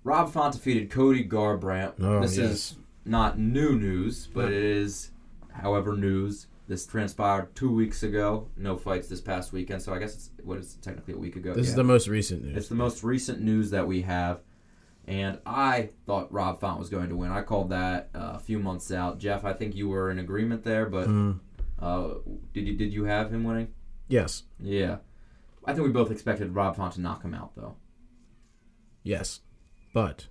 Rob 0.05 0.31
Font 0.33 0.55
defeated 0.55 0.91
Cody 0.91 1.25
Garbrandt. 1.27 1.95
Oh, 2.01 2.21
this 2.21 2.37
yes. 2.37 2.51
is 2.51 2.77
not 3.05 3.39
new 3.39 3.77
news, 3.79 4.29
but 4.33 4.47
it 4.53 4.63
is, 4.63 5.11
however, 5.53 5.97
news. 5.97 6.47
This 6.71 6.87
transpired 6.87 7.53
two 7.57 7.73
weeks 7.75 8.05
ago. 8.05 8.47
No 8.57 8.77
fights 8.77 9.09
this 9.09 9.21
past 9.21 9.53
weekend, 9.53 9.83
so 9.83 9.93
I 9.93 9.99
guess 9.99 10.15
it's 10.15 10.31
what 10.45 10.57
is 10.59 10.77
it, 10.77 10.83
technically 10.83 11.15
a 11.15 11.17
week 11.17 11.35
ago. 11.35 11.53
This 11.53 11.67
is 11.69 11.75
the 11.75 11.83
most 11.83 12.07
recent 12.07 12.45
news. 12.45 12.57
It's 12.57 12.69
the 12.69 12.77
most 12.77 13.03
recent 13.03 13.41
news 13.41 13.71
that 13.73 13.89
we 13.89 14.03
have, 14.03 14.39
and 15.05 15.41
I 15.45 15.89
thought 16.07 16.33
Rob 16.33 16.61
Font 16.61 16.79
was 16.79 16.89
going 16.89 17.09
to 17.09 17.17
win. 17.17 17.33
I 17.33 17.43
called 17.43 17.71
that 17.71 18.11
uh, 18.15 18.35
a 18.35 18.39
few 18.39 18.61
months 18.61 18.93
out. 18.93 19.19
Jeff, 19.19 19.45
I 19.45 19.53
think 19.53 19.75
you 19.75 19.89
were 19.89 20.13
in 20.13 20.21
agreement 20.21 20.63
there, 20.63 20.87
but 20.87 21.09
Mm. 21.09 21.41
uh, 21.81 22.09
did 22.55 22.69
you 22.69 22.77
did 22.77 22.93
you 22.93 23.03
have 23.03 23.35
him 23.35 23.43
winning? 23.43 23.75
Yes. 24.07 24.45
Yeah. 24.61 24.99
I 25.65 25.75
think 25.75 25.85
we 25.85 25.93
both 25.93 26.13
expected 26.13 26.55
Rob 26.55 26.77
Font 26.77 26.95
to 26.95 27.01
knock 27.01 27.25
him 27.25 27.35
out, 27.35 27.57
though. 27.57 27.75
Yes. 29.03 29.41
But 29.93 30.29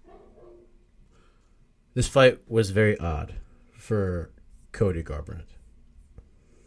this 1.95 2.07
fight 2.07 2.39
was 2.47 2.69
very 2.69 2.97
odd 2.97 3.35
for 3.77 4.31
Cody 4.71 5.03
Garbrandt. 5.03 5.57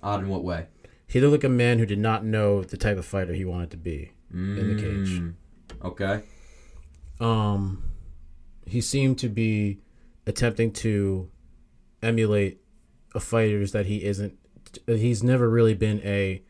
Odd 0.03 0.21
in 0.21 0.29
what 0.29 0.43
way? 0.45 0.67
He 1.07 1.21
looked 1.21 1.33
like 1.33 1.45
a 1.45 1.49
man 1.49 1.79
who 1.79 1.87
did 1.87 1.99
not 1.99 2.25
know 2.25 2.63
the 2.63 2.77
type 2.77 2.97
of 2.99 3.05
fighter 3.05 3.35
he 3.35 3.45
wanted 3.45 3.71
to 3.73 3.77
be 3.77 4.13
in 4.33 4.77
the 4.77 4.83
cage. 4.83 5.21
Mm, 5.21 5.35
Okay. 5.85 6.23
Um, 7.21 7.83
he 8.67 8.81
seemed 8.81 9.19
to 9.19 9.29
be 9.29 9.81
attempting 10.27 10.73
to 10.73 11.31
emulate 12.03 12.61
a 13.15 13.21
fighters 13.21 13.73
that 13.73 13.87
he 13.87 14.05
isn't. 14.05 14.39
He's 14.87 15.23
never 15.23 15.49
really 15.49 15.75
been 15.75 16.01
a 16.03 16.43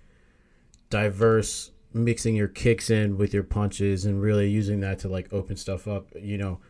diverse 0.91 1.71
mixing 1.93 2.35
your 2.37 2.49
kicks 2.49 2.89
in 2.91 3.19
with 3.19 3.35
your 3.35 3.43
punches 3.43 4.05
and 4.05 4.23
really 4.23 4.49
using 4.49 4.81
that 4.81 4.99
to 5.01 5.09
like 5.09 5.33
open 5.33 5.57
stuff 5.57 5.87
up. 5.89 6.07
You 6.19 6.39
know, 6.39 6.61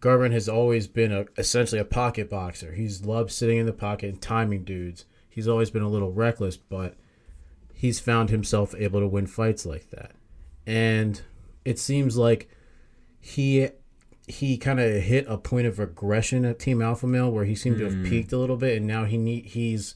Garbrandt 0.00 0.32
has 0.32 0.48
always 0.48 0.86
been 0.86 1.12
a 1.12 1.26
essentially 1.36 1.80
a 1.80 1.84
pocket 1.84 2.28
boxer. 2.28 2.72
He's 2.72 3.04
loved 3.04 3.30
sitting 3.30 3.58
in 3.58 3.66
the 3.66 3.72
pocket 3.72 4.08
and 4.10 4.20
timing 4.20 4.64
dudes. 4.64 5.04
He's 5.38 5.46
always 5.46 5.70
been 5.70 5.84
a 5.84 5.88
little 5.88 6.10
reckless, 6.10 6.56
but 6.56 6.96
he's 7.72 8.00
found 8.00 8.28
himself 8.28 8.74
able 8.76 8.98
to 8.98 9.06
win 9.06 9.28
fights 9.28 9.64
like 9.64 9.88
that. 9.90 10.10
And 10.66 11.22
it 11.64 11.78
seems 11.78 12.16
like 12.16 12.50
he 13.20 13.68
he 14.26 14.58
kind 14.58 14.80
of 14.80 15.00
hit 15.00 15.26
a 15.28 15.38
point 15.38 15.68
of 15.68 15.78
regression 15.78 16.44
at 16.44 16.58
Team 16.58 16.82
Alpha 16.82 17.06
Male 17.06 17.30
where 17.30 17.44
he 17.44 17.54
seemed 17.54 17.78
to 17.78 17.84
have 17.84 17.94
hmm. 17.94 18.08
peaked 18.08 18.32
a 18.32 18.36
little 18.36 18.56
bit, 18.56 18.78
and 18.78 18.86
now 18.88 19.04
he 19.04 19.16
need 19.16 19.46
he's 19.46 19.94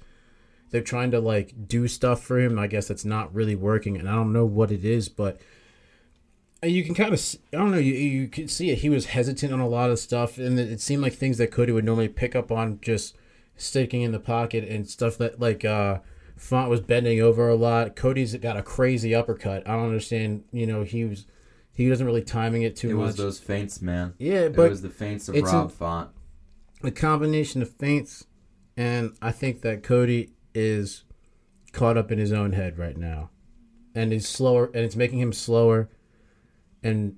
they're 0.70 0.80
trying 0.80 1.11
to 1.11 1.18
like 1.18 1.66
do 1.66 1.88
stuff 1.88 2.22
for 2.22 2.38
him. 2.38 2.56
I 2.56 2.68
guess 2.68 2.87
that's 2.87 3.04
not 3.04 3.34
really 3.34 3.56
working, 3.56 3.96
and 3.96 4.08
I 4.08 4.14
don't 4.14 4.32
know 4.32 4.46
what 4.46 4.70
it 4.70 4.84
is, 4.84 5.08
but 5.08 5.40
you 6.62 6.84
can 6.84 6.94
kind 6.94 7.12
of 7.12 7.37
I 7.52 7.56
don't 7.56 7.72
know 7.72 7.78
you 7.78 7.94
you 7.94 8.28
can 8.28 8.46
see 8.46 8.70
it. 8.70 8.78
He 8.78 8.88
was 8.88 9.06
hesitant 9.06 9.52
on 9.52 9.58
a 9.58 9.66
lot 9.66 9.90
of 9.90 9.99
stuff, 9.99 10.38
and 10.38 10.56
it 10.56 10.80
seemed 10.80 11.02
like 11.02 11.14
things 11.14 11.38
that 11.38 11.50
Cody 11.50 11.72
would 11.72 11.84
normally 11.84 12.08
pick 12.08 12.37
up 12.37 12.52
on 12.52 12.78
just 12.80 13.16
sticking 13.56 14.02
in 14.02 14.12
the 14.12 14.18
pocket 14.21 14.64
and 14.68 14.88
stuff 14.88 15.16
that 15.18 15.38
like 15.40 15.64
uh 15.64 15.99
Font 16.37 16.68
was 16.71 16.80
bending 16.80 17.21
over 17.21 17.49
a 17.49 17.54
lot. 17.54 17.94
Cody's 17.94 18.35
got 18.37 18.56
a 18.56 18.62
crazy 18.62 19.14
uppercut. 19.14 19.66
I 19.68 19.73
don't 19.76 19.87
understand. 19.87 20.44
You 20.52 20.66
know 20.66 20.82
he 20.82 21.04
was 21.04 21.26
he 21.73 21.88
wasn't 21.88 22.06
really 22.06 22.23
timing 22.23 22.62
it 22.62 22.75
too 22.76 22.90
It 22.90 22.94
much. 22.94 23.06
was 23.06 23.16
those 23.16 23.38
feints, 23.40 23.80
man. 23.80 24.14
yeah, 24.18 24.49
but 24.49 24.66
It 24.66 24.71
was 24.71 24.82
the 24.82 24.90
feints 24.90 25.28
of 25.28 25.37
Rob 25.37 25.66
a- 25.66 25.68
Font. 25.71 26.11
a 26.82 26.90
combination 26.90 27.62
of 27.62 27.71
feints, 27.71 28.25
and 28.76 29.12
I 29.23 29.30
think 29.32 29.61
that 29.62 29.82
Cody 29.82 30.32
is 30.54 31.04
caught 31.73 31.97
up 31.97 32.11
in 32.12 32.18
his 32.18 32.32
own 32.32 32.52
head 32.52 32.76
right 32.78 32.97
now, 32.97 33.30
and 33.94 34.12
is 34.12 34.28
slower, 34.28 34.66
and 34.75 34.85
it's 34.85 34.97
making 34.97 35.18
him 35.21 35.32
slower, 35.32 35.88
and 36.82 37.16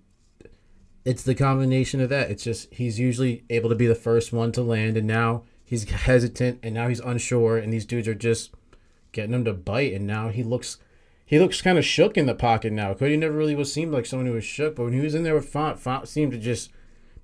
it's 1.05 1.23
the 1.23 1.35
combination 1.35 2.01
of 2.01 2.09
that. 2.11 2.31
It's 2.31 2.45
just 2.45 2.73
he's 2.75 2.99
usually 2.99 3.45
able 3.51 3.69
to 3.71 3.75
be 3.75 3.87
the 3.87 3.95
first 3.95 4.33
one 4.33 4.53
to 4.53 4.63
land, 4.63 4.97
and 4.97 5.07
now 5.07 5.45
he's 5.75 5.91
hesitant, 5.91 6.61
and 6.63 6.75
now 6.75 6.89
he's 6.89 7.01
unsure, 7.01 7.59
and 7.59 7.73
these 7.73 7.85
dudes 7.85 8.07
are 8.09 8.15
just 8.15 8.53
getting 9.13 9.35
him 9.35 9.45
to 9.45 9.53
bite, 9.53 9.93
and 9.93 10.07
now 10.07 10.29
he 10.29 10.43
looks. 10.43 10.79
He 11.27 11.39
looks 11.39 11.63
kind 11.63 11.79
of 11.79 11.85
shook 11.85 12.19
in 12.19 12.27
the 12.27 12.35
pocket 12.35 12.73
now. 12.73 12.93
Cody 12.93 13.17
never 13.17 13.35
really 13.35 13.55
was 13.55 13.73
seemed 13.73 13.93
like 13.93 14.05
someone 14.05 14.27
who 14.27 14.35
was 14.35 14.45
shook, 14.45 14.77
but 14.77 14.85
when 14.85 14.93
he 14.93 15.01
was 15.01 15.15
in 15.15 15.25
there 15.25 15.35
with 15.35 15.49
Font, 15.49 15.81
Font 15.81 16.07
seemed 16.07 16.33
to 16.33 16.39
just 16.39 16.71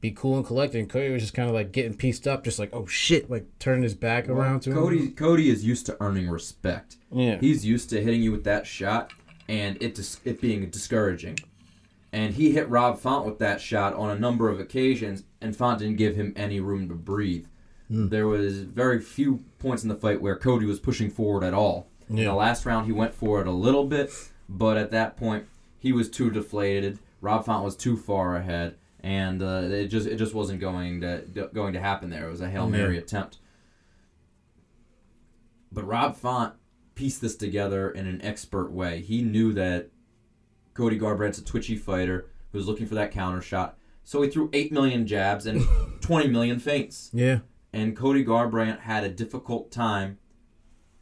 be 0.00 0.10
cool 0.10 0.36
and 0.36 0.46
collected. 0.46 0.78
And 0.78 0.88
Cody 0.88 1.10
was 1.10 1.22
just 1.22 1.34
kind 1.34 1.48
of 1.48 1.54
like 1.54 1.70
getting 1.70 1.94
pieced 1.94 2.26
up, 2.26 2.42
just 2.42 2.58
like, 2.58 2.70
oh 2.72 2.86
shit, 2.86 3.30
like 3.30 3.46
turning 3.58 3.82
his 3.82 3.94
back 3.94 4.26
around 4.26 4.60
to 4.60 4.72
Cody 4.72 5.00
him. 5.00 5.14
Cody 5.14 5.50
is 5.50 5.64
used 5.64 5.84
to 5.86 5.98
earning 6.00 6.30
respect. 6.30 6.96
Yeah. 7.12 7.38
He's 7.38 7.66
used 7.66 7.90
to 7.90 8.02
hitting 8.02 8.22
you 8.22 8.32
with 8.32 8.44
that 8.44 8.66
shot 8.66 9.12
and 9.48 9.76
it 9.82 9.94
dis- 9.96 10.20
it 10.24 10.40
being 10.40 10.68
discouraging. 10.70 11.38
And 12.12 12.34
he 12.34 12.52
hit 12.52 12.68
Rob 12.70 12.98
Font 12.98 13.26
with 13.26 13.38
that 13.40 13.60
shot 13.60 13.94
on 13.94 14.10
a 14.10 14.18
number 14.18 14.48
of 14.48 14.58
occasions, 14.58 15.24
and 15.40 15.54
Font 15.54 15.78
didn't 15.78 15.96
give 15.96 16.16
him 16.16 16.32
any 16.34 16.58
room 16.58 16.88
to 16.88 16.94
breathe. 16.94 17.46
Hmm. 17.90 18.08
There 18.08 18.26
was 18.28 18.60
very 18.60 19.00
few 19.00 19.42
points 19.58 19.82
in 19.82 19.88
the 19.88 19.96
fight 19.96 20.22
where 20.22 20.36
Cody 20.36 20.64
was 20.66 20.78
pushing 20.78 21.10
forward 21.10 21.42
at 21.42 21.52
all. 21.54 21.88
In 22.08 22.16
the 22.16 22.32
last 22.34 22.64
round, 22.66 22.86
he 22.86 22.92
went 22.92 23.14
for 23.14 23.40
it 23.40 23.46
a 23.46 23.52
little 23.52 23.84
bit, 23.84 24.10
but 24.48 24.76
at 24.76 24.90
that 24.90 25.16
point, 25.16 25.44
he 25.78 25.92
was 25.92 26.08
too 26.10 26.30
deflated. 26.30 26.98
Rob 27.20 27.44
Font 27.44 27.64
was 27.64 27.76
too 27.76 27.96
far 27.96 28.34
ahead, 28.36 28.76
and 29.00 29.42
uh, 29.42 29.62
it 29.64 29.86
just 29.88 30.06
it 30.08 30.16
just 30.16 30.34
wasn't 30.34 30.60
going 30.60 31.00
to 31.02 31.48
going 31.54 31.72
to 31.74 31.80
happen 31.80 32.10
there. 32.10 32.26
It 32.28 32.30
was 32.30 32.40
a 32.40 32.50
hail 32.50 32.68
mary 32.68 32.94
Yeah. 32.94 33.00
attempt. 33.02 33.38
But 35.72 35.86
Rob 35.86 36.16
Font 36.16 36.54
pieced 36.94 37.20
this 37.20 37.36
together 37.36 37.90
in 37.90 38.06
an 38.06 38.20
expert 38.22 38.72
way. 38.72 39.00
He 39.02 39.22
knew 39.22 39.52
that 39.52 39.90
Cody 40.74 40.98
Garbrandt's 40.98 41.38
a 41.38 41.44
twitchy 41.44 41.76
fighter 41.76 42.26
who's 42.52 42.66
looking 42.66 42.86
for 42.86 42.94
that 42.96 43.12
counter 43.12 43.40
shot. 43.40 43.76
So 44.02 44.22
he 44.22 44.30
threw 44.30 44.50
8 44.52 44.72
million 44.72 45.06
jabs 45.06 45.46
and 45.46 45.62
20 46.00 46.28
million 46.28 46.58
feints. 46.58 47.10
Yeah. 47.12 47.40
And 47.72 47.96
Cody 47.96 48.24
Garbrandt 48.24 48.80
had 48.80 49.04
a 49.04 49.08
difficult 49.08 49.70
time 49.70 50.18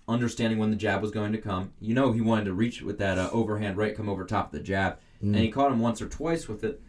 understanding 0.06 0.58
when 0.58 0.70
the 0.70 0.76
jab 0.76 1.02
was 1.02 1.10
going 1.10 1.32
to 1.32 1.38
come. 1.38 1.72
You 1.80 1.94
know, 1.94 2.12
he 2.12 2.20
wanted 2.20 2.46
to 2.46 2.54
reach 2.54 2.82
with 2.82 2.98
that 2.98 3.18
uh, 3.18 3.30
overhand 3.32 3.76
right, 3.76 3.96
come 3.96 4.08
over 4.08 4.24
top 4.24 4.46
of 4.46 4.52
the 4.52 4.64
jab. 4.64 4.98
And 5.20 5.36
he 5.36 5.48
mm. 5.48 5.52
caught 5.52 5.72
him 5.72 5.80
once 5.80 6.00
or 6.00 6.08
twice 6.08 6.48
with 6.48 6.64
it. 6.64 6.80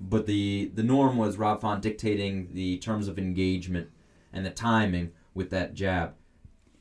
But 0.00 0.26
the, 0.26 0.70
the 0.74 0.82
norm 0.82 1.16
was 1.16 1.36
Rob 1.36 1.60
Font 1.60 1.82
dictating 1.82 2.48
the 2.52 2.78
terms 2.78 3.08
of 3.08 3.18
engagement 3.18 3.90
and 4.32 4.46
the 4.46 4.50
timing 4.50 5.12
with 5.34 5.50
that 5.50 5.74
jab. 5.74 6.14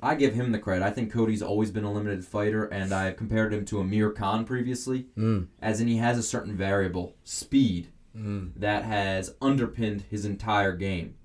I 0.02 0.16
give 0.16 0.34
him 0.34 0.52
the 0.52 0.60
credit. 0.60 0.86
I 0.86 0.92
think 0.92 1.12
Cody's 1.12 1.42
always 1.42 1.72
been 1.72 1.84
a 1.84 1.92
limited 1.92 2.24
fighter, 2.24 2.66
and 2.66 2.94
I've 2.94 3.18
compared 3.18 3.54
him 3.54 3.66
to 3.66 3.82
Amir 3.82 4.12
Khan 4.12 4.46
previously, 4.46 5.08
mm. 5.18 5.48
as 5.62 5.82
in 5.82 5.90
he 5.90 5.98
has 5.98 6.18
a 6.18 6.24
certain 6.24 6.56
variable, 6.56 7.16
speed, 7.26 7.90
mm. 8.16 8.52
that 8.56 8.86
has 8.86 9.36
underpinned 9.42 10.06
his 10.10 10.24
entire 10.24 10.74
game. 10.74 11.16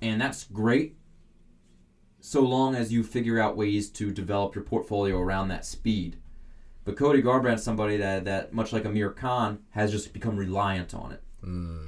And 0.00 0.20
that's 0.20 0.44
great 0.44 0.96
so 2.20 2.40
long 2.40 2.74
as 2.74 2.92
you 2.92 3.04
figure 3.04 3.38
out 3.38 3.56
ways 3.56 3.88
to 3.90 4.10
develop 4.10 4.54
your 4.54 4.64
portfolio 4.64 5.18
around 5.18 5.48
that 5.48 5.64
speed. 5.64 6.16
But 6.84 6.96
Cody 6.96 7.22
Garbrandt's 7.22 7.62
somebody 7.62 7.96
that, 7.98 8.24
that 8.24 8.52
much 8.52 8.72
like 8.72 8.84
Amir 8.84 9.10
Khan, 9.10 9.60
has 9.70 9.90
just 9.92 10.12
become 10.12 10.36
reliant 10.36 10.92
on 10.94 11.12
it. 11.12 11.22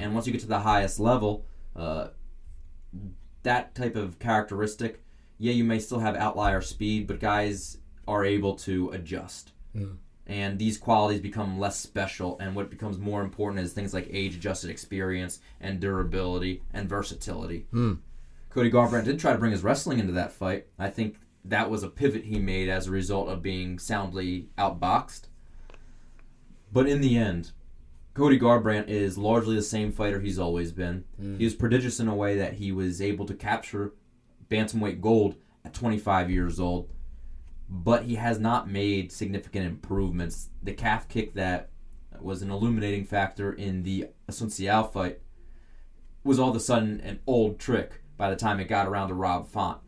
And 0.00 0.15
once 0.15 0.27
you 0.27 0.33
get 0.33 0.41
to 0.43 0.47
the 0.49 0.61
highest 0.61 1.00
level, 1.00 1.45
uh, 1.75 2.09
that 3.43 3.75
type 3.75 3.97
of 3.97 4.19
characteristic, 4.19 5.03
yeah, 5.38 5.53
you 5.53 5.65
may 5.65 5.79
still 5.81 6.00
have 6.00 6.15
outlier 6.17 6.61
speed, 6.61 7.07
but 7.07 7.19
guys 7.21 7.79
are 8.07 8.25
able 8.25 8.55
to 8.57 8.91
adjust. 8.91 9.53
And 10.29 10.59
these 10.59 10.77
qualities 10.77 11.21
become 11.21 11.59
less 11.59 11.79
special, 11.79 12.39
and 12.39 12.55
what 12.55 12.71
becomes 12.71 12.99
more 12.99 13.23
important 13.23 13.65
is 13.65 13.73
things 13.73 13.95
like 13.95 14.09
age 14.11 14.35
adjusted 14.37 14.69
experience 14.69 15.41
and 15.59 15.81
durability 15.81 16.63
and 16.75 16.87
versatility. 16.87 17.67
Hmm. 17.71 17.95
Cody 18.51 18.71
Garbrandt 18.71 19.05
did 19.05 19.19
try 19.19 19.33
to 19.33 19.39
bring 19.39 19.53
his 19.53 19.63
wrestling 19.63 19.99
into 19.99 20.13
that 20.13 20.33
fight. 20.33 20.67
I 20.79 20.91
think 20.91 21.17
that 21.45 21.71
was 21.71 21.83
a 21.83 21.89
pivot 21.89 22.25
he 22.25 22.39
made 22.39 22.69
as 22.69 22.87
a 22.87 22.91
result 22.91 23.29
of 23.29 23.43
being 23.43 23.79
soundly 23.79 24.49
outboxed. 24.59 25.29
But 26.71 26.87
in 26.87 27.01
the 27.01 27.17
end, 27.17 27.53
Cody 28.13 28.39
Garbrandt 28.39 28.89
is 28.89 29.17
largely 29.17 29.57
the 29.57 29.63
same 29.63 29.93
fighter 29.93 30.21
he's 30.21 30.39
always 30.39 30.73
been. 30.73 31.05
Hmm. 31.19 31.39
He 31.39 31.45
was 31.45 31.55
prodigious 31.55 32.01
in 32.01 32.09
a 32.09 32.15
way 32.15 32.37
that 32.37 32.55
he 32.55 32.73
was 32.73 33.01
able 33.01 33.25
to 33.27 33.35
capture 33.35 33.93
bantamweight 34.51 35.01
gold 35.01 35.37
at 35.65 35.75
25 35.75 36.31
years 36.31 36.59
old, 36.59 36.91
but 37.69 38.05
he 38.05 38.15
has 38.15 38.39
not 38.39 38.71
made 38.71 39.13
significant 39.13 39.67
improvements. 39.67 40.49
The 40.63 40.73
calf 40.73 41.09
kick 41.09 41.35
that 41.35 41.71
was 42.21 42.43
an 42.43 42.51
illuminating 42.51 43.05
factor 43.05 43.53
in 43.53 43.83
the 43.83 44.07
Assunção 44.29 44.93
fight 44.93 45.21
was 46.25 46.39
all 46.39 46.51
of 46.51 46.57
a 46.57 46.61
sudden 46.61 47.01
an 47.01 47.21
old 47.27 47.59
trick 47.59 48.03
by 48.17 48.31
the 48.31 48.37
time 48.37 48.59
it 48.61 48.69
got 48.69 48.87
around 48.87 49.09
to 49.09 49.15
Rob 49.15 49.47
Font. 49.49 49.79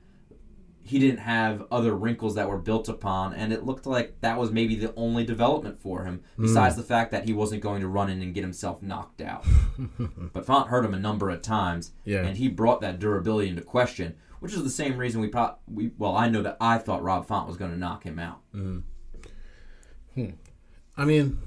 He 0.82 0.98
didn't 0.98 1.20
have 1.20 1.64
other 1.70 1.94
wrinkles 1.94 2.34
that 2.34 2.48
were 2.48 2.58
built 2.58 2.88
upon, 2.88 3.34
and 3.34 3.52
it 3.52 3.64
looked 3.64 3.86
like 3.86 4.20
that 4.22 4.38
was 4.38 4.50
maybe 4.50 4.74
the 4.74 4.94
only 4.96 5.24
development 5.24 5.80
for 5.80 6.04
him, 6.04 6.22
hmm. 6.36 6.42
besides 6.42 6.74
the 6.74 6.82
fact 6.82 7.12
that 7.12 7.26
he 7.26 7.32
wasn't 7.32 7.62
going 7.62 7.80
to 7.82 7.88
run 7.88 8.08
in 8.10 8.22
and 8.22 8.34
get 8.34 8.42
himself 8.42 8.82
knocked 8.82 9.20
out. 9.20 9.44
but 10.32 10.46
Font 10.46 10.68
hurt 10.68 10.84
him 10.84 10.94
a 10.94 10.98
number 10.98 11.30
of 11.30 11.42
times, 11.42 11.92
Yeah. 12.04 12.24
and 12.24 12.38
he 12.38 12.48
brought 12.48 12.80
that 12.80 12.98
durability 12.98 13.48
into 13.48 13.62
question, 13.62 14.16
which 14.40 14.52
is 14.52 14.64
the 14.64 14.70
same 14.70 14.96
reason 14.96 15.20
we 15.20 15.28
pro- 15.28 15.56
we 15.72 15.92
well, 15.96 16.16
I 16.16 16.28
know 16.28 16.42
that 16.42 16.56
I 16.60 16.78
thought 16.78 17.02
Rob 17.02 17.26
Font 17.26 17.46
was 17.46 17.56
going 17.56 17.70
to 17.70 17.78
knock 17.78 18.04
him 18.04 18.18
out. 18.18 18.40
Hmm. 18.52 18.80
I 20.96 21.04
mean, 21.04 21.38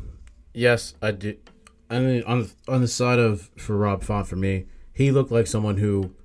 yes, 0.54 0.96
I 1.02 1.12
did. 1.12 1.50
I 1.90 2.00
mean, 2.00 2.24
on 2.24 2.44
the, 2.44 2.52
on 2.68 2.82
the 2.82 2.88
side 2.88 3.20
of 3.20 3.52
for 3.58 3.76
Rob 3.78 4.04
Font, 4.04 4.28
for 4.28 4.36
me, 4.36 4.66
he 4.94 5.12
looked 5.12 5.32
like 5.32 5.48
someone 5.48 5.78
who 5.78 6.16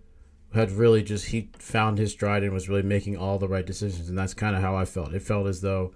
had 0.54 0.70
really 0.70 1.02
just 1.02 1.26
he 1.26 1.50
found 1.58 1.98
his 1.98 2.12
stride 2.12 2.42
and 2.42 2.52
was 2.52 2.68
really 2.68 2.82
making 2.82 3.16
all 3.16 3.38
the 3.38 3.48
right 3.48 3.66
decisions, 3.66 4.08
and 4.08 4.16
that's 4.16 4.34
kind 4.34 4.56
of 4.56 4.62
how 4.62 4.76
I 4.76 4.84
felt. 4.84 5.12
It 5.12 5.22
felt 5.22 5.46
as 5.46 5.60
though 5.60 5.94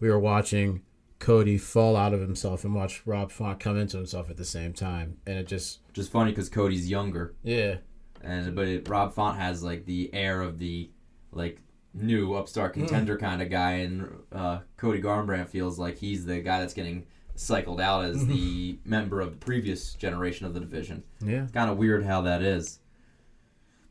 we 0.00 0.08
were 0.08 0.18
watching 0.18 0.82
Cody 1.18 1.58
fall 1.58 1.96
out 1.96 2.14
of 2.14 2.20
himself 2.20 2.64
and 2.64 2.74
watch 2.74 3.02
Rob 3.06 3.30
Font 3.30 3.60
come 3.60 3.76
into 3.76 3.96
himself 3.96 4.30
at 4.30 4.36
the 4.36 4.44
same 4.44 4.72
time, 4.72 5.18
and 5.26 5.38
it 5.38 5.46
just 5.46 5.80
just 5.92 6.10
funny 6.10 6.30
because 6.30 6.48
Cody's 6.48 6.88
younger, 6.88 7.34
yeah, 7.42 7.76
and 8.22 8.54
but 8.54 8.68
it, 8.68 8.88
Rob 8.88 9.14
Font 9.14 9.38
has 9.38 9.62
like 9.62 9.84
the 9.86 10.12
air 10.14 10.40
of 10.40 10.58
the 10.58 10.90
like 11.32 11.60
new 11.94 12.34
upstart 12.34 12.74
contender 12.74 13.16
kind 13.18 13.42
of 13.42 13.50
guy, 13.50 13.72
and 13.72 14.08
uh, 14.32 14.60
Cody 14.76 15.00
Garbrandt 15.02 15.48
feels 15.48 15.78
like 15.78 15.98
he's 15.98 16.24
the 16.24 16.40
guy 16.40 16.60
that's 16.60 16.74
getting 16.74 17.06
cycled 17.34 17.80
out 17.80 18.04
as 18.04 18.26
the 18.28 18.78
member 18.84 19.20
of 19.20 19.30
the 19.30 19.36
previous 19.36 19.94
generation 19.94 20.46
of 20.46 20.54
the 20.54 20.60
division. 20.60 21.02
Yeah. 21.24 21.46
Kind 21.52 21.70
of 21.70 21.76
weird 21.78 22.04
how 22.04 22.22
that 22.22 22.42
is. 22.42 22.78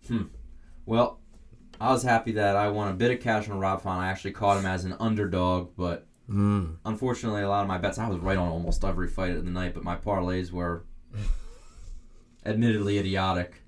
Hmm. 0.08 0.24
Well, 0.86 1.20
I 1.80 1.92
was 1.92 2.04
happy 2.04 2.32
that 2.34 2.56
I 2.56 2.70
won 2.70 2.90
a 2.90 2.94
bit 2.94 3.12
of 3.12 3.20
cash 3.20 3.50
on 3.50 3.60
Rob 3.60 3.82
Font. 3.82 4.02
I 4.02 4.08
actually 4.10 4.32
caught 4.32 4.58
him 4.58 4.66
as 4.66 4.84
an 4.86 4.96
underdog, 5.00 5.72
but 5.78 6.08
Mm. 6.30 6.78
unfortunately, 6.86 7.42
a 7.42 7.50
lot 7.50 7.62
of 7.64 7.68
my 7.68 7.78
bets 7.78 7.98
I 7.98 8.08
was 8.08 8.20
right 8.20 8.38
on 8.38 8.48
almost 8.48 8.86
every 8.86 9.10
fight 9.10 9.36
of 9.36 9.44
the 9.44 9.52
night, 9.52 9.74
but 9.74 9.84
my 9.84 9.98
parlays 9.98 10.50
were 10.52 10.86
admittedly 12.46 12.98
idiotic. 12.98 13.62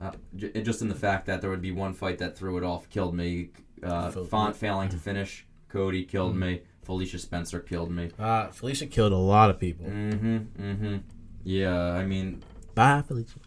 Uh, 0.00 0.10
j- 0.36 0.62
just 0.62 0.82
in 0.82 0.88
the 0.88 0.94
fact 0.94 1.26
that 1.26 1.40
there 1.40 1.50
would 1.50 1.62
be 1.62 1.70
one 1.70 1.94
fight 1.94 2.18
that 2.18 2.36
threw 2.36 2.56
it 2.58 2.64
off, 2.64 2.88
killed 2.90 3.14
me. 3.14 3.50
Uh, 3.82 4.10
Font 4.10 4.56
failing 4.56 4.88
to 4.90 4.96
finish, 5.08 5.46
Cody 5.68 6.04
killed 6.04 6.36
me. 6.36 6.62
Felicia 6.84 7.18
Spencer 7.18 7.60
killed 7.60 7.90
me. 7.90 8.10
Uh, 8.18 8.48
Felicia 8.48 8.86
killed 8.86 9.12
a 9.12 9.16
lot 9.16 9.48
of 9.50 9.58
people. 9.58 9.86
Mm-hmm. 9.86 10.36
Mm-hmm. 10.62 10.96
Yeah, 11.44 11.76
I 11.92 12.04
mean, 12.04 12.42
Bye, 12.74 13.02
Felicia. 13.06 13.38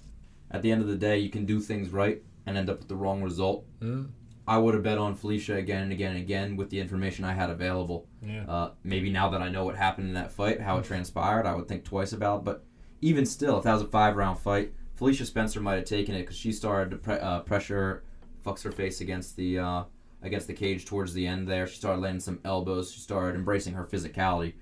at 0.51 0.61
the 0.61 0.71
end 0.71 0.81
of 0.81 0.87
the 0.87 0.95
day, 0.95 1.17
you 1.19 1.29
can 1.29 1.45
do 1.45 1.59
things 1.59 1.89
right 1.89 2.21
and 2.45 2.57
end 2.57 2.69
up 2.69 2.79
with 2.79 2.87
the 2.87 2.95
wrong 2.95 3.21
result. 3.21 3.65
Mm. 3.81 4.09
I 4.47 4.57
would 4.57 4.73
have 4.75 4.83
bet 4.83 4.97
on 4.97 5.13
Felicia 5.15 5.55
again 5.55 5.83
and 5.83 5.91
again 5.91 6.11
and 6.15 6.21
again 6.21 6.55
with 6.55 6.69
the 6.69 6.79
information 6.79 7.25
I 7.25 7.33
had 7.33 7.49
available. 7.49 8.07
Yeah. 8.25 8.45
Uh, 8.47 8.71
maybe 8.83 9.09
now 9.09 9.29
that 9.29 9.41
I 9.41 9.49
know 9.49 9.65
what 9.65 9.75
happened 9.75 10.07
in 10.07 10.13
that 10.13 10.31
fight, 10.31 10.61
how 10.61 10.77
it 10.77 10.85
transpired, 10.85 11.45
I 11.45 11.53
would 11.53 11.67
think 11.67 11.83
twice 11.83 12.13
about. 12.13 12.39
it. 12.39 12.43
But 12.45 12.63
even 13.01 13.25
still, 13.25 13.57
if 13.57 13.65
that 13.65 13.73
was 13.73 13.81
a 13.81 13.87
five 13.87 14.15
round 14.15 14.39
fight, 14.39 14.71
Felicia 14.97 15.25
Spencer 15.25 15.61
might 15.61 15.75
have 15.75 15.85
taken 15.85 16.15
it 16.15 16.21
because 16.21 16.35
she 16.35 16.51
started 16.51 16.89
to 16.91 16.97
pre- 16.97 17.19
uh, 17.19 17.41
pressure, 17.41 18.03
fucks 18.45 18.63
her 18.63 18.71
face 18.71 18.99
against 18.99 19.35
the 19.35 19.59
uh, 19.59 19.83
against 20.23 20.47
the 20.47 20.53
cage 20.53 20.85
towards 20.85 21.13
the 21.13 21.25
end. 21.27 21.47
There, 21.47 21.67
she 21.67 21.75
started 21.77 22.01
landing 22.01 22.19
some 22.19 22.39
elbows. 22.43 22.91
She 22.91 22.99
started 22.99 23.35
embracing 23.37 23.75
her 23.75 23.85
physicality. 23.85 24.53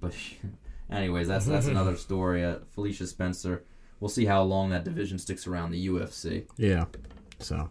But 0.00 0.14
anyways, 0.90 1.28
that's 1.28 1.46
that's 1.46 1.66
another 1.68 1.96
story. 1.96 2.44
Uh, 2.44 2.56
Felicia 2.74 3.06
Spencer. 3.06 3.64
We'll 4.00 4.08
see 4.08 4.24
how 4.26 4.42
long 4.42 4.70
that 4.70 4.84
division 4.84 5.18
sticks 5.18 5.46
around 5.46 5.70
the 5.70 5.86
UFC. 5.86 6.46
Yeah. 6.56 6.86
So. 7.38 7.70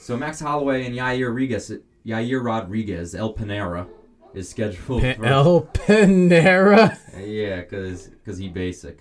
So 0.00 0.16
Max 0.16 0.40
Holloway 0.40 0.86
and 0.86 0.94
Yair 0.94 1.28
Rodriguez, 1.28 1.70
Yair 2.06 2.42
Rodriguez, 2.44 3.14
El 3.14 3.34
Panera, 3.34 3.88
is 4.34 4.48
scheduled 4.48 5.02
Pa- 5.02 5.14
for 5.14 5.26
El 5.26 5.62
Panera. 5.66 6.96
yeah, 7.18 7.62
cause 7.62 8.10
cause 8.24 8.38
he 8.38 8.48
basic, 8.48 9.00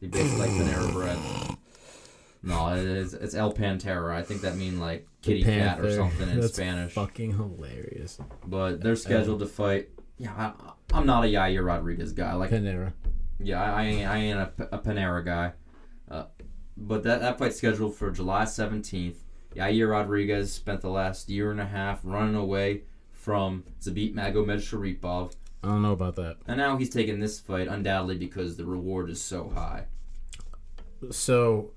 he 0.00 0.06
basic 0.06 0.38
like 0.38 0.50
Panera 0.50 0.92
bread. 0.92 1.18
No, 2.42 2.68
it 2.74 2.84
is, 2.84 3.14
it's 3.14 3.34
El 3.34 3.52
Pantera. 3.52 4.14
I 4.14 4.22
think 4.22 4.42
that 4.42 4.56
means 4.56 4.78
like 4.78 5.06
kitty 5.22 5.42
cat 5.42 5.80
or 5.80 5.92
something 5.94 6.28
in 6.28 6.40
That's 6.40 6.54
Spanish. 6.54 6.92
Fucking 6.92 7.32
hilarious. 7.32 8.18
But 8.46 8.80
they're 8.80 8.96
scheduled 8.96 9.40
to 9.40 9.46
fight. 9.46 9.88
Yeah, 10.18 10.32
I, 10.32 10.52
I'm 10.92 11.06
not 11.06 11.24
a 11.24 11.26
Yair 11.26 11.64
Rodriguez 11.66 12.12
guy. 12.12 12.34
Like 12.34 12.50
Panera. 12.50 12.92
yeah, 13.38 13.62
I, 13.62 13.82
I 13.82 13.84
ain't, 13.86 14.08
I 14.08 14.16
ain't 14.18 14.38
a, 14.38 14.52
a 14.72 14.78
Panera 14.78 15.24
guy. 15.24 15.52
Uh, 16.10 16.24
but 16.76 17.02
that, 17.02 17.20
that 17.20 17.38
fight's 17.38 17.56
scheduled 17.56 17.94
for 17.96 18.10
July 18.10 18.44
17th. 18.44 19.16
Yair 19.54 19.90
Rodriguez 19.90 20.52
spent 20.52 20.80
the 20.82 20.90
last 20.90 21.28
year 21.28 21.50
and 21.50 21.60
a 21.60 21.66
half 21.66 22.00
running 22.04 22.34
away 22.34 22.82
from 23.12 23.64
Zabit 23.80 24.14
Magomedsharipov. 24.14 25.32
I 25.64 25.68
don't 25.68 25.82
know 25.82 25.92
about 25.92 26.14
that. 26.16 26.36
And 26.46 26.58
now 26.58 26.76
he's 26.76 26.90
taking 26.90 27.18
this 27.18 27.40
fight 27.40 27.66
undoubtedly 27.66 28.18
because 28.18 28.56
the 28.56 28.64
reward 28.64 29.10
is 29.10 29.20
so 29.20 29.50
high. 29.54 29.86
So, 31.10 31.72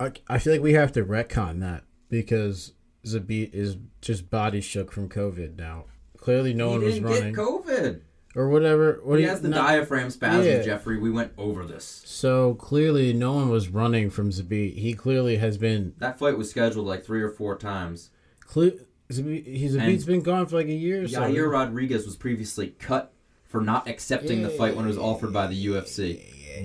I, 0.00 0.12
I 0.28 0.38
feel 0.38 0.52
like 0.54 0.62
we 0.62 0.74
have 0.74 0.92
to 0.92 1.04
retcon 1.04 1.60
that 1.60 1.84
because 2.08 2.72
Zabit 3.04 3.52
is 3.54 3.76
just 4.00 4.30
body 4.30 4.60
shook 4.60 4.92
from 4.92 5.08
COVID 5.08 5.56
now. 5.58 5.84
Clearly, 6.18 6.54
no 6.54 6.68
he 6.70 6.76
one 6.76 6.84
was 6.84 7.00
running 7.00 7.34
COVID. 7.34 8.00
or 8.36 8.48
whatever. 8.48 9.00
What 9.02 9.16
He 9.18 9.22
do 9.22 9.24
you- 9.24 9.28
has 9.30 9.40
the 9.42 9.48
no- 9.48 9.56
diaphragm 9.56 10.10
spasm, 10.10 10.44
Yeah. 10.46 10.62
Jeffrey. 10.62 10.98
We 10.98 11.10
went 11.10 11.32
over 11.36 11.64
this. 11.64 12.02
So 12.06 12.54
clearly, 12.54 13.12
no 13.12 13.32
one 13.32 13.48
was 13.48 13.68
running 13.68 14.08
from 14.10 14.30
Zabit. 14.30 14.74
He 14.78 14.94
clearly 14.94 15.36
has 15.38 15.58
been. 15.58 15.94
That 15.98 16.18
fight 16.18 16.38
was 16.38 16.48
scheduled 16.50 16.86
like 16.86 17.04
three 17.04 17.22
or 17.22 17.30
four 17.30 17.56
times. 17.58 18.10
Cle- 18.46 18.78
Zabit's 19.10 19.74
And 19.74 20.06
been 20.06 20.22
gone 20.22 20.46
for 20.46 20.56
like 20.56 20.68
a 20.68 20.72
year 20.72 21.02
or 21.04 21.08
so. 21.08 21.20
Yair 21.22 21.50
Rodriguez 21.50 22.06
was 22.06 22.16
previously 22.16 22.68
cut 22.78 23.12
for 23.44 23.60
not 23.60 23.86
accepting 23.88 24.42
the 24.42 24.48
fight 24.48 24.74
when 24.76 24.84
it 24.86 24.88
was 24.88 24.96
offered 24.98 25.32
by 25.32 25.46
the 25.46 25.66
UFC. 25.66 26.20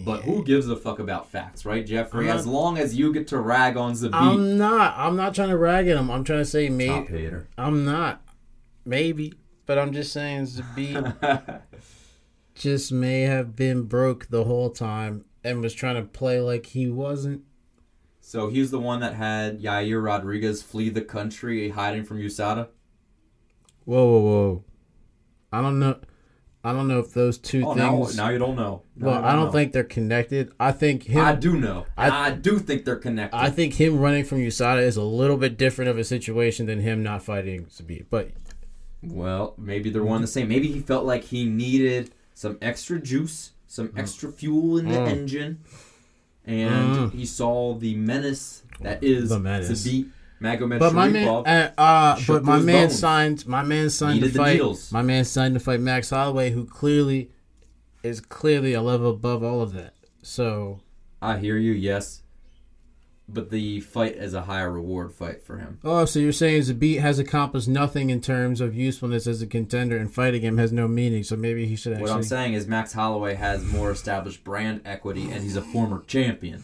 But 0.06 0.24
who 0.24 0.44
gives 0.44 0.70
a 0.70 0.76
fuck 0.76 1.00
about 1.00 1.30
facts, 1.32 1.66
right, 1.66 1.86
Jeffrey? 1.86 2.30
I'm 2.30 2.38
As 2.38 2.48
long 2.48 2.78
as 2.78 2.96
you 2.96 3.14
get 3.14 3.28
to 3.30 3.40
rag 3.40 3.78
on 3.78 3.94
Zabit, 3.94 4.14
I'm 4.14 4.58
not. 4.58 4.96
I'm 4.98 5.16
not 5.16 5.34
trying 5.36 5.50
to 5.50 5.58
rag 5.58 5.88
at 5.88 5.98
him. 5.98 6.10
I'm 6.10 6.24
trying 6.24 6.40
to 6.40 6.46
say 6.46 6.70
maybe. 6.70 6.90
top 6.90 7.08
hater. 7.10 7.48
I'm 7.58 7.84
not. 7.86 8.22
Maybe, 8.86 9.34
but 9.66 9.78
I'm 9.78 9.92
just 9.92 10.14
saying 10.14 10.44
Zabit 10.44 11.62
just 12.56 12.92
may 12.92 13.22
have 13.22 13.56
been 13.56 13.84
broke 13.84 14.28
the 14.28 14.46
whole 14.46 14.70
time 14.70 15.26
and 15.44 15.62
was 15.62 15.74
trying 15.74 15.96
to 15.96 16.04
play 16.04 16.40
like 16.40 16.68
he 16.68 16.90
wasn't. 16.90 17.44
so 18.22 18.50
he's 18.50 18.72
the 18.72 18.80
one 18.80 19.00
that 19.02 19.14
had 19.16 19.62
Yair 19.62 20.04
Rodriguez 20.04 20.62
flee 20.64 20.90
the 20.90 21.02
country, 21.02 21.70
hiding 21.70 22.04
from 22.04 22.20
USADA. 22.20 22.68
Whoa, 23.86 24.06
whoa, 24.06 24.20
whoa! 24.20 24.64
I 25.52 25.62
don't 25.62 25.80
know. 25.80 26.00
I 26.68 26.74
don't 26.74 26.88
know 26.88 27.00
if 27.00 27.14
those 27.14 27.38
two 27.38 27.64
Oh, 27.66 27.74
things. 27.76 28.18
now 28.18 28.30
you 28.30 28.38
don't 28.40 28.56
know. 28.58 28.82
Now 28.98 29.08
well, 29.08 29.20
you 29.22 29.26
I 29.28 29.34
don't 29.36 29.46
know. 29.46 29.52
think 29.52 29.72
they're 29.74 29.84
connected. 29.84 30.52
I 30.60 30.72
think 30.72 31.04
him. 31.04 31.22
I 31.24 31.34
do 31.36 31.58
know. 31.58 31.86
I- 31.98 32.28
I, 32.28 32.32
do 32.32 32.60
think 32.60 32.84
they're 32.84 32.96
connected. 32.98 33.38
I 33.38 33.50
think 33.50 33.76
him 33.76 34.00
running 34.00 34.26
from 34.26 34.40
USADA 34.40 34.82
is 34.82 34.98
a 34.98 35.04
little 35.04 35.38
bit 35.38 35.58
different 35.58 35.90
of 35.90 35.98
a 35.98 36.04
situation 36.04 36.66
than 36.66 36.82
him 36.82 37.04
not 37.04 37.24
fighting 37.24 37.66
Zabit. 37.68 38.06
But 38.10 38.32
Well, 39.02 39.54
maybe 39.58 39.90
they're 39.90 40.04
one 40.04 40.22
the 40.22 40.28
same. 40.28 40.48
Maybe 40.50 40.68
he 40.68 40.80
felt 40.80 41.06
like 41.06 41.24
he 41.26 41.46
needed 41.46 42.12
some 42.34 42.58
extra 42.62 43.00
juice, 43.00 43.52
some 43.68 43.92
extra 43.96 44.32
fuel 44.32 44.78
in 44.78 44.90
the 44.90 44.98
Mm. 44.98 45.08
engine, 45.08 45.60
and 46.46 46.96
Mm. 46.98 47.12
he 47.14 47.26
saw 47.26 47.76
the 47.76 47.96
menace 47.96 48.64
that 48.82 49.04
is 49.04 49.30
The 49.30 49.40
menace. 49.40 49.84
Magomed 50.42 50.80
but 50.80 50.94
my 50.94 51.08
man, 51.08 51.28
uh, 51.28 51.72
uh, 51.78 52.20
but 52.28 52.44
my 52.44 52.60
man 52.60 52.88
bones. 52.88 53.00
signed. 53.00 53.48
My 53.48 53.64
man 53.64 53.90
signed 53.90 54.22
Needed 54.22 54.34
to 54.34 54.38
fight. 54.38 54.92
My 54.92 55.02
man 55.02 55.26
signed 55.26 55.56
to 55.56 55.60
fight 55.60 55.80
Max 55.80 56.12
Holloway, 56.12 56.52
who 56.52 56.66
clearly 56.66 57.32
is 58.04 58.22
clearly 58.22 58.74
a 58.74 58.82
level 58.82 59.10
above 59.10 59.44
all 59.44 59.62
of 59.62 59.74
that. 59.74 59.96
So 60.22 60.82
I 61.22 61.38
hear 61.38 61.58
you, 61.58 61.72
yes, 61.72 62.22
but 63.28 63.50
the 63.50 63.80
fight 63.82 64.16
is 64.16 64.36
a 64.36 64.44
higher 64.44 64.72
reward 64.72 65.12
fight 65.14 65.44
for 65.44 65.58
him. 65.58 65.80
Oh, 65.84 66.06
so 66.06 66.20
you're 66.20 66.32
saying 66.32 66.62
Zabit 66.62 67.00
has 67.00 67.18
accomplished 67.18 67.68
nothing 67.68 68.12
in 68.12 68.22
terms 68.22 68.62
of 68.62 68.76
usefulness 68.76 69.26
as 69.26 69.42
a 69.42 69.48
contender, 69.48 69.98
and 69.98 70.14
fighting 70.14 70.44
him 70.44 70.60
has 70.60 70.72
no 70.72 70.88
meaning. 70.88 71.24
So 71.24 71.36
maybe 71.36 71.66
he 71.66 71.76
should 71.76 71.94
actually. 71.94 72.10
What 72.10 72.16
I'm 72.16 72.24
saying 72.24 72.54
is 72.54 72.68
Max 72.68 72.94
Holloway 72.94 73.34
has 73.34 73.66
more 73.66 73.90
established 73.90 74.44
brand 74.44 74.82
equity, 74.86 75.32
and 75.32 75.42
he's 75.42 75.56
a 75.56 75.64
former 75.64 76.04
champion. 76.06 76.64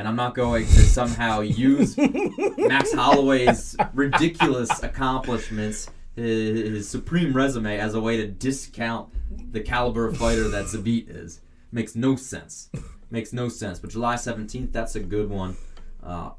And 0.00 0.08
I'm 0.08 0.16
not 0.16 0.34
going 0.34 0.64
to 0.64 0.80
somehow 0.80 1.40
use 1.40 1.94
Max 1.98 2.90
Holloway's 2.94 3.76
ridiculous 3.92 4.82
accomplishments, 4.82 5.90
his, 6.16 6.58
his 6.70 6.88
supreme 6.88 7.34
resume, 7.34 7.78
as 7.78 7.92
a 7.94 8.00
way 8.00 8.16
to 8.16 8.26
discount 8.26 9.10
the 9.52 9.60
caliber 9.60 10.06
of 10.06 10.16
fighter 10.16 10.48
that 10.48 10.64
Zabit 10.64 11.14
is. 11.14 11.42
Makes 11.70 11.94
no 11.96 12.16
sense. 12.16 12.70
Makes 13.10 13.34
no 13.34 13.50
sense. 13.50 13.78
But 13.78 13.90
July 13.90 14.14
17th, 14.14 14.72
that's 14.72 14.94
a 14.96 15.00
good 15.00 15.28
one. 15.28 15.58
Uh, 16.02 16.30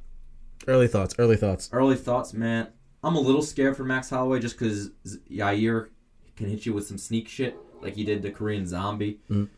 Early 0.68 0.88
thoughts. 0.88 1.14
Early 1.20 1.38
thoughts. 1.38 1.70
early 1.72 1.96
thoughts, 1.98 2.34
man. 2.34 2.70
I'm 3.04 3.16
a 3.16 3.20
little 3.22 3.44
scared 3.44 3.78
for 3.78 3.84
Max 3.84 4.10
Holloway 4.10 4.40
just 4.40 4.58
because 4.58 4.90
Yair 5.30 5.90
can 6.36 6.50
hit 6.50 6.66
you 6.66 6.74
with 6.74 6.88
some 6.88 6.98
sneak 6.98 7.28
shit 7.30 7.56
like 7.80 7.94
he 7.94 8.04
did 8.06 8.24
the 8.24 8.32
Korean 8.32 8.66
Zombie. 8.66 9.20
Mhm. 9.30 9.50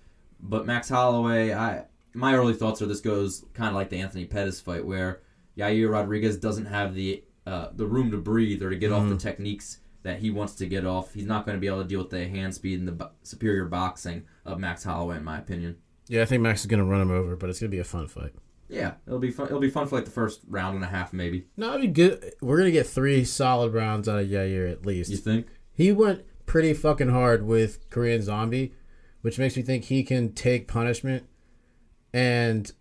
But 0.42 0.66
Max 0.66 0.89
Holloway, 0.89 1.54
I 1.54 1.86
my 2.13 2.36
early 2.36 2.54
thoughts 2.54 2.82
are 2.82 2.86
this 2.86 3.02
goes 3.02 3.45
kind 3.54 3.69
of 3.69 3.76
like 3.76 3.89
the 3.89 3.99
Anthony 3.99 4.26
Pettis 4.26 4.62
fight 4.62 4.86
where 4.86 5.21
Yair 5.58 5.91
Rodriguez 5.91 6.38
doesn't 6.38 6.65
have 6.65 6.93
the 6.93 7.23
uh, 7.45 7.69
the 7.73 7.86
room 7.86 8.12
to 8.12 8.17
breathe 8.17 8.63
or 8.63 8.69
to 8.69 8.76
get 8.76 8.91
off 8.91 9.10
the 9.10 9.17
techniques 9.17 9.80
that 10.04 10.19
he 10.19 10.30
wants 10.30 10.56
to 10.56 10.65
get 10.65 10.86
off. 10.86 11.13
He's 11.13 11.26
not 11.26 11.45
going 11.45 11.58
to 11.58 11.60
be 11.62 11.67
able 11.67 11.82
to 11.82 11.88
deal 11.88 11.99
with 11.99 12.10
the 12.10 12.28
hand 12.28 12.54
speed 12.56 12.80
and 12.80 12.88
the 12.88 12.93
bo- 12.93 13.12
superior 13.23 13.65
boxing 13.65 14.23
of 14.45 14.60
Max 14.60 14.84
Holloway, 14.84 15.17
in 15.17 15.23
my 15.23 15.38
opinion. 15.39 15.78
Yeah, 16.08 16.21
I 16.21 16.26
think 16.26 16.41
Max 16.41 16.62
is 16.62 16.67
gonna 16.67 16.86
run 16.86 17.02
him 17.02 17.12
over, 17.12 17.36
but 17.36 17.49
it's 17.49 17.60
gonna 17.60 17.69
be 17.69 17.80
a 17.80 17.84
fun 17.84 18.08
fight. 18.08 18.34
Yeah, 18.69 18.93
it'll 19.08 19.19
be 19.19 19.32
fun. 19.32 19.47
It'll 19.47 19.60
be 19.60 19.69
fun 19.69 19.88
for 19.88 19.95
like 19.95 20.06
the 20.06 20.12
first 20.12 20.41
round 20.47 20.76
and 20.76 20.84
a 20.84 20.88
half, 20.88 21.13
maybe. 21.13 21.47
No, 21.56 21.69
it'd 21.69 21.82
be 21.82 21.88
good. 21.88 22.34
We're 22.41 22.58
gonna 22.58 22.71
get 22.71 22.88
three 22.88 23.23
solid 23.23 23.73
rounds 23.73 24.10
out 24.10 24.19
of 24.19 24.28
Yair 24.28 24.71
at 24.71 24.86
least. 24.86 25.10
You 25.10 25.17
think? 25.17 25.47
He 25.73 25.91
went 25.91 26.23
pretty 26.45 26.73
fucking 26.73 27.10
hard 27.10 27.45
with 27.45 27.89
Korean 27.89 28.21
Zombie, 28.21 28.73
which 29.21 29.39
makes 29.39 29.56
me 29.56 29.63
think 29.63 29.86
he 29.86 30.04
can 30.04 30.34
take 30.34 30.67
punishment. 30.67 31.26
And 32.13 32.71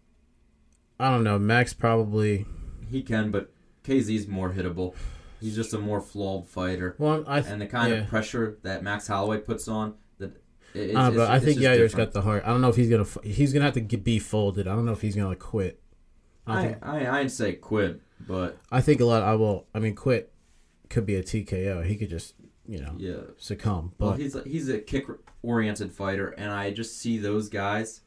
I 1.01 1.11
don't 1.11 1.25
know, 1.25 1.39
Max 1.39 1.73
probably. 1.73 2.47
He 2.89 3.03
can, 3.03 3.31
but 3.31 3.53
KZ's 3.85 4.29
more 4.29 4.53
hittable. 4.53 4.95
He's 5.41 5.57
just 5.57 5.75
a 5.75 5.79
more 5.79 6.01
flawed 6.01 6.47
fighter, 6.47 6.95
Well, 6.99 7.25
I 7.27 7.41
and 7.41 7.61
the 7.61 7.67
kind 7.67 7.93
yeah. 7.93 8.01
of 8.01 8.09
pressure 8.09 8.59
that 8.63 8.85
Max 8.85 9.09
Holloway 9.09 9.39
puts 9.39 9.67
on 9.67 9.95
that. 10.19 10.37
It, 10.75 10.91
it's, 10.91 10.97
uh, 10.97 11.01
it's- 11.01 11.17
but 11.17 11.31
I 11.31 11.41
think 11.41 11.59
Yair's 11.61 11.95
got 11.95 12.13
the 12.13 12.23
heart. 12.23 12.45
I 12.47 12.51
don't 12.51 12.61
know 12.61 12.69
if 12.69 12.77
he's 12.77 12.89
gonna. 12.89 13.07
He's 13.25 13.53
gonna 13.53 13.65
have 13.65 13.75
to 13.75 13.81
get, 13.81 14.05
be 14.05 14.19
folded. 14.21 14.69
I 14.69 14.75
don't 14.77 14.85
know 14.85 14.93
if 14.93 15.01
he's 15.01 15.17
gonna 15.17 15.35
quit. 15.35 15.81
I, 16.47 16.59
I, 16.59 16.63
think, 16.67 16.79
I 16.83 17.05
I 17.07 17.21
ain't 17.21 17.31
say 17.33 17.55
quit, 17.55 18.01
but 18.21 18.57
I 18.71 18.81
think 18.81 19.01
a 19.01 19.05
lot. 19.05 19.23
I 19.25 19.35
will. 19.35 19.67
I 19.75 19.79
mean, 19.81 19.95
quit. 19.97 20.33
could 20.91 21.07
be 21.07 21.17
a 21.17 21.23
TKO. 21.23 21.85
He 21.85 21.97
could 21.97 22.11
just 22.11 22.35
you 22.69 22.79
know 22.81 22.95
Yeah. 22.99 23.17
succumb. 23.37 23.93
Well, 23.99 24.13
But 24.13 24.21
he's 24.21 24.37
he's 24.45 24.69
a 24.69 24.79
kick 24.79 25.07
oriented 25.43 25.91
fighter, 25.93 26.29
and 26.29 26.53
I 26.53 26.71
just 26.71 26.99
see 26.99 27.19
those 27.19 27.49
guys 27.49 28.03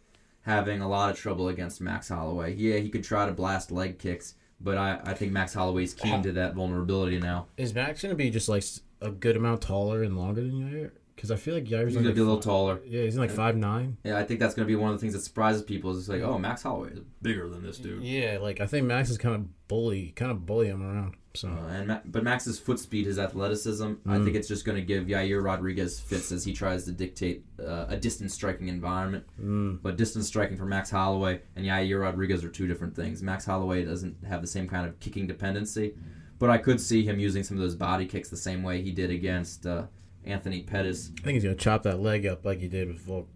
having 0.45 0.81
a 0.81 0.87
lot 0.87 1.09
of 1.11 1.17
trouble 1.17 1.47
against 1.49 1.81
Max 1.81 2.09
Holloway. 2.09 2.53
Yeah, 2.55 2.77
he 2.77 2.89
could 2.89 3.03
try 3.03 3.25
to 3.25 3.31
blast 3.31 3.71
leg 3.71 3.97
kicks, 3.99 4.35
but 4.61 4.77
I, 4.77 4.99
I 5.03 5.13
think 5.13 5.31
Max 5.31 5.53
Holloway's 5.53 5.93
keen 5.93 6.21
to 6.23 6.31
that 6.33 6.53
vulnerability 6.53 7.19
now. 7.19 7.47
is 7.57 7.73
Max 7.73 8.01
gonna 8.01 8.15
be 8.15 8.29
just 8.29 8.47
like 8.47 8.63
a 9.01 9.09
good 9.11 9.35
amount 9.35 9.61
taller 9.61 10.03
and 10.03 10.17
longer 10.17 10.41
than 10.41 10.51
Yair? 10.51 10.91
Because 11.15 11.31
I 11.31 11.37
feel 11.37 11.53
like 11.55 11.65
Yair's 11.65 11.93
He's 11.93 12.01
gonna 12.01 12.13
be 12.13 12.19
a 12.19 12.23
little 12.23 12.41
fi- 12.41 12.45
taller. 12.45 12.81
Yeah, 12.85 13.03
he's 13.03 13.17
like 13.17 13.31
five 13.31 13.55
nine. 13.55 13.97
Yeah, 14.03 14.17
I 14.17 14.23
think 14.23 14.39
that's 14.39 14.53
gonna 14.53 14.67
be 14.67 14.75
one 14.75 14.91
of 14.91 14.97
the 14.97 15.01
things 15.01 15.13
that 15.13 15.21
surprises 15.21 15.63
people. 15.63 15.91
Is 15.91 15.97
it's 15.99 16.09
like, 16.09 16.21
oh, 16.21 16.37
Max 16.37 16.63
Holloway 16.63 16.91
is 16.91 16.99
bigger 17.21 17.47
than 17.49 17.63
this 17.63 17.77
dude. 17.77 18.03
Yeah, 18.03 18.37
like 18.41 18.59
I 18.61 18.67
think 18.67 18.85
Max 18.85 19.09
is 19.09 19.17
kind 19.17 19.35
of 19.35 19.67
bully, 19.67 20.11
kind 20.15 20.31
of 20.31 20.45
bully 20.45 20.67
him 20.67 20.83
around. 20.83 21.15
So 21.35 21.49
Uh, 21.49 21.67
and 21.67 21.87
Ma- 21.87 21.99
but 22.05 22.23
Max's 22.23 22.57
foot 22.59 22.79
speed, 22.79 23.05
his 23.05 23.19
athleticism, 23.19 23.93
I 24.05 24.17
Mm. 24.17 24.23
think 24.23 24.35
it's 24.35 24.47
just 24.47 24.65
going 24.65 24.77
to 24.77 24.81
give 24.85 25.05
Yair 25.07 25.43
Rodriguez 25.43 25.99
fits 25.99 26.31
as 26.31 26.43
he 26.45 26.53
tries 26.53 26.85
to 26.85 26.91
dictate 26.91 27.43
uh, 27.59 27.85
a 27.89 27.97
distance 27.97 28.33
striking 28.33 28.67
environment. 28.67 29.23
mm, 29.41 29.79
But 29.81 29.97
distance 29.97 30.27
striking 30.27 30.57
for 30.57 30.65
Max 30.65 30.89
Holloway 30.89 31.41
and 31.55 31.65
Yair 31.65 32.01
Rodriguez 32.01 32.43
are 32.43 32.49
two 32.49 32.67
different 32.67 32.95
things. 32.95 33.21
Max 33.23 33.45
Holloway 33.45 33.83
doesn't 33.85 34.23
have 34.25 34.41
the 34.41 34.47
same 34.47 34.67
kind 34.67 34.87
of 34.87 34.99
kicking 34.99 35.27
dependency, 35.27 35.93
but 36.39 36.49
I 36.49 36.57
could 36.57 36.79
see 36.81 37.03
him 37.03 37.19
using 37.19 37.43
some 37.43 37.57
of 37.57 37.61
those 37.63 37.75
body 37.75 38.05
kicks 38.05 38.29
the 38.29 38.37
same 38.37 38.63
way 38.63 38.81
he 38.81 38.91
did 38.91 39.09
against 39.11 39.65
uh, 39.65 39.85
Anthony 40.25 40.61
Pettis. 40.63 41.11
I 41.19 41.21
think 41.21 41.33
he's 41.35 41.43
gonna 41.43 41.55
chop 41.55 41.83
that 41.83 41.99
leg 41.99 42.25
up 42.25 42.45
like 42.45 42.59
he 42.59 42.67
did 42.67 42.87
with 42.87 42.99
Volk. 42.99 43.29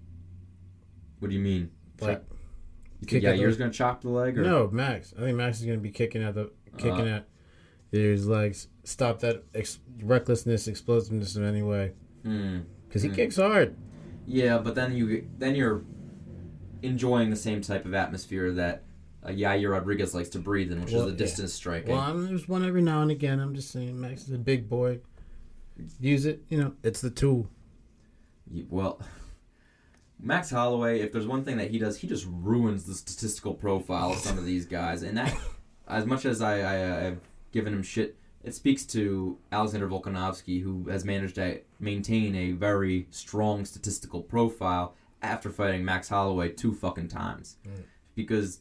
What 1.19 1.29
do 1.29 1.35
you 1.35 1.41
mean? 1.41 1.69
Like 2.01 2.23
you 3.01 3.07
kick 3.07 3.21
think 3.21 3.25
at 3.25 3.37
the- 3.37 3.43
Yair's 3.43 3.57
going 3.57 3.71
to 3.71 3.77
chop 3.77 4.01
the 4.01 4.09
leg? 4.09 4.37
Or? 4.37 4.41
no, 4.43 4.69
Max. 4.69 5.13
I 5.17 5.21
think 5.21 5.37
Max 5.37 5.59
is 5.59 5.65
gonna 5.65 5.77
be 5.79 5.91
kicking 5.91 6.23
at 6.23 6.33
the 6.35 6.51
kicking 6.77 7.07
Uh. 7.07 7.17
at 7.17 7.27
his 7.91 8.27
like 8.27 8.55
Stop 8.83 9.19
that 9.19 9.43
ex- 9.53 9.79
recklessness, 10.01 10.67
explosiveness 10.67 11.35
in 11.35 11.43
any 11.43 11.61
way. 11.61 11.93
Hmm. 12.23 12.59
Because 12.87 13.03
he 13.03 13.09
Mm. 13.09 13.15
kicks 13.15 13.35
hard. 13.35 13.75
Yeah, 14.25 14.57
but 14.57 14.73
then 14.75 14.93
you 14.95 15.27
then 15.37 15.53
you're 15.55 15.83
enjoying 16.81 17.29
the 17.29 17.35
same 17.35 17.61
type 17.61 17.85
of 17.85 17.93
atmosphere 17.93 18.51
that 18.53 18.83
uh, 19.23 19.29
Yair 19.29 19.71
Rodriguez 19.71 20.15
likes 20.15 20.29
to 20.29 20.39
breathe 20.39 20.71
in, 20.71 20.81
which 20.81 20.91
Well, 20.93 21.01
is 21.01 21.05
the 21.07 21.11
yeah. 21.11 21.17
distance 21.17 21.53
striking. 21.53 21.91
Well, 21.91 21.99
I'm, 21.99 22.25
there's 22.25 22.47
one 22.47 22.65
every 22.65 22.81
now 22.81 23.01
and 23.01 23.11
again. 23.11 23.39
I'm 23.39 23.53
just 23.53 23.69
saying, 23.71 23.99
Max 23.99 24.23
is 24.23 24.31
a 24.31 24.37
big 24.37 24.69
boy. 24.69 24.99
Use 25.99 26.25
it. 26.25 26.41
You 26.49 26.57
know, 26.59 26.73
it's 26.83 27.01
the 27.01 27.09
tool. 27.09 27.47
You- 28.49 28.65
well, 28.69 29.01
Max 30.19 30.49
Holloway, 30.49 30.99
if 31.01 31.11
there's 31.11 31.27
one 31.27 31.43
thing 31.43 31.57
that 31.57 31.69
he 31.71 31.79
does, 31.79 31.97
he 31.97 32.07
just 32.07 32.25
ruins 32.29 32.85
the 32.85 32.93
statistical 32.93 33.53
profile 33.53 34.11
of 34.11 34.17
some 34.17 34.37
of 34.37 34.45
these 34.45 34.65
guys. 34.65 35.03
And 35.03 35.17
that, 35.17 35.33
as 35.87 36.05
much 36.05 36.25
as 36.25 36.41
I, 36.41 36.59
I, 36.59 37.07
I've 37.07 37.19
given 37.51 37.73
him 37.73 37.83
shit, 37.83 38.17
it 38.43 38.55
speaks 38.55 38.85
to 38.87 39.37
Alexander 39.51 39.87
Volkanovski, 39.87 40.61
who 40.61 40.87
has 40.89 41.03
managed 41.03 41.35
to 41.35 41.59
maintain 41.79 42.35
a 42.35 42.51
very 42.51 43.07
strong 43.11 43.65
statistical 43.65 44.21
profile 44.21 44.95
after 45.21 45.49
fighting 45.49 45.83
Max 45.83 46.09
Holloway 46.09 46.49
two 46.49 46.73
fucking 46.73 47.09
times. 47.09 47.57
Because 48.15 48.59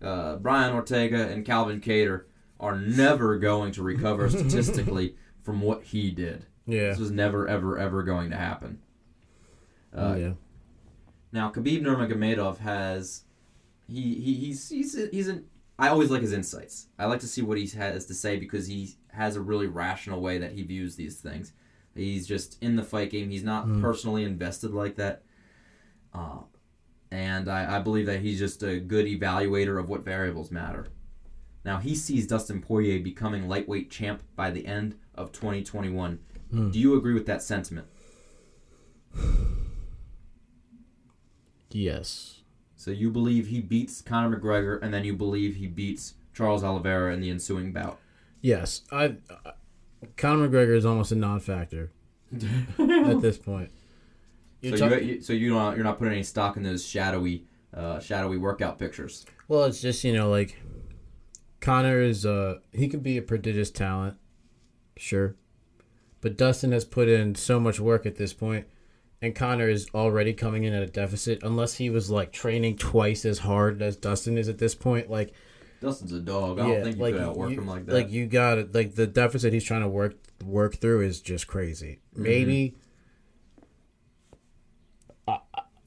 uh, 0.00 0.36
Brian 0.36 0.74
Ortega 0.74 1.28
and 1.28 1.44
Calvin 1.44 1.80
Kattar 1.80 2.24
are 2.58 2.78
never 2.78 3.38
going 3.38 3.72
to 3.72 3.82
recover 3.82 4.30
statistically 4.30 5.16
from 5.42 5.60
what 5.60 5.84
he 5.84 6.10
did. 6.10 6.46
Yeah. 6.66 6.88
This 6.90 6.98
was 6.98 7.10
never, 7.10 7.48
ever, 7.48 7.78
ever 7.78 8.02
going 8.02 8.30
to 8.30 8.36
happen. 8.36 8.80
Uh, 9.94 10.16
yeah. 10.18 10.32
Now, 11.32 11.50
Khabib 11.50 11.82
Nurmagomedov 11.82 12.58
has 12.58 13.24
he, 13.88 14.14
he 14.14 14.34
he's 14.34 14.68
he's 14.68 15.08
he's 15.10 15.28
an 15.28 15.44
I 15.82 15.88
always 15.88 16.10
like 16.10 16.22
his 16.22 16.32
insights. 16.32 16.86
I 16.96 17.06
like 17.06 17.18
to 17.20 17.26
see 17.26 17.42
what 17.42 17.58
he 17.58 17.66
has 17.76 18.06
to 18.06 18.14
say 18.14 18.36
because 18.36 18.68
he 18.68 18.94
has 19.08 19.34
a 19.34 19.40
really 19.40 19.66
rational 19.66 20.20
way 20.20 20.38
that 20.38 20.52
he 20.52 20.62
views 20.62 20.94
these 20.94 21.16
things. 21.20 21.52
He's 21.94 22.26
just 22.26 22.56
in 22.62 22.76
the 22.76 22.84
fight 22.84 23.10
game. 23.10 23.30
He's 23.30 23.42
not 23.42 23.66
Mm. 23.66 23.80
personally 23.80 24.22
invested 24.22 24.70
like 24.72 24.94
that. 24.96 25.24
Uh, 26.14 26.42
and 27.10 27.48
I, 27.48 27.76
I 27.76 27.78
believe 27.80 28.06
that 28.06 28.20
he's 28.20 28.38
just 28.38 28.62
a 28.62 28.78
good 28.78 29.06
evaluator 29.06 29.78
of 29.80 29.88
what 29.88 30.04
variables 30.04 30.50
matter. 30.52 30.86
Now 31.64 31.78
he 31.78 31.94
sees 31.96 32.28
Dustin 32.28 32.62
Poirier 32.62 33.00
becoming 33.00 33.48
lightweight 33.48 33.90
champ 33.90 34.22
by 34.36 34.50
the 34.52 34.66
end 34.66 34.94
of 35.16 35.32
2021. 35.32 36.20
Hmm. 36.52 36.70
Do 36.70 36.78
you 36.78 36.94
agree 36.96 37.14
with 37.14 37.26
that 37.26 37.42
sentiment? 37.42 37.88
Yes. 41.74 42.41
So 42.82 42.90
you 42.90 43.10
believe 43.10 43.46
he 43.46 43.60
beats 43.60 44.02
Conor 44.02 44.36
McGregor, 44.36 44.82
and 44.82 44.92
then 44.92 45.04
you 45.04 45.14
believe 45.14 45.54
he 45.54 45.68
beats 45.68 46.14
Charles 46.34 46.64
Oliveira 46.64 47.14
in 47.14 47.20
the 47.20 47.30
ensuing 47.30 47.72
bout. 47.72 48.00
Yes. 48.40 48.82
I. 48.90 49.16
I 49.44 49.52
Conor 50.16 50.48
McGregor 50.48 50.76
is 50.76 50.84
almost 50.84 51.12
a 51.12 51.14
non-factor 51.14 51.92
at 52.32 53.20
this 53.20 53.38
point. 53.38 53.70
You're 54.60 54.76
so 54.76 54.88
talk- 54.88 55.00
you, 55.00 55.22
so 55.22 55.32
you 55.32 55.50
don't 55.50 55.76
you're 55.76 55.84
not 55.84 55.98
putting 56.00 56.14
any 56.14 56.24
stock 56.24 56.56
in 56.56 56.64
those 56.64 56.84
shadowy 56.84 57.44
uh, 57.72 58.00
shadowy 58.00 58.36
workout 58.36 58.80
pictures. 58.80 59.26
Well, 59.46 59.62
it's 59.62 59.80
just 59.80 60.02
you 60.02 60.12
know 60.12 60.28
like 60.28 60.60
Conor 61.60 62.00
is 62.00 62.26
uh 62.26 62.58
he 62.72 62.88
could 62.88 63.04
be 63.04 63.16
a 63.16 63.22
prodigious 63.22 63.70
talent, 63.70 64.16
sure, 64.96 65.36
but 66.20 66.36
Dustin 66.36 66.72
has 66.72 66.84
put 66.84 67.08
in 67.08 67.36
so 67.36 67.60
much 67.60 67.78
work 67.78 68.06
at 68.06 68.16
this 68.16 68.32
point, 68.32 68.66
and 69.22 69.36
Conor 69.36 69.68
is 69.68 69.88
already 69.94 70.34
coming 70.34 70.64
in 70.64 70.74
at 70.74 70.82
a 70.82 70.86
deficit. 70.86 71.42
Unless 71.44 71.74
he 71.74 71.88
was 71.88 72.10
like 72.10 72.32
training 72.32 72.76
twice 72.76 73.24
as 73.24 73.38
hard 73.38 73.80
as 73.80 73.96
Dustin 73.96 74.36
is 74.36 74.48
at 74.48 74.58
this 74.58 74.74
point, 74.74 75.08
like 75.08 75.32
Dustin's 75.80 76.12
a 76.12 76.20
dog. 76.20 76.58
I 76.58 76.66
don't 76.66 76.82
think 76.82 76.98
you 76.98 77.04
could 77.04 77.20
outwork 77.20 77.50
you, 77.50 77.58
him 77.58 77.68
like 77.68 77.86
that. 77.86 77.94
Like 77.94 78.10
you 78.10 78.26
got 78.26 78.58
it. 78.58 78.74
Like 78.74 78.96
the 78.96 79.06
deficit 79.06 79.52
he's 79.52 79.64
trying 79.64 79.82
to 79.82 79.88
work 79.88 80.16
work 80.44 80.76
through 80.76 81.02
is 81.02 81.20
just 81.20 81.46
crazy. 81.46 82.00
Mm-hmm. 82.14 82.22
Maybe, 82.22 82.74
uh, 85.28 85.38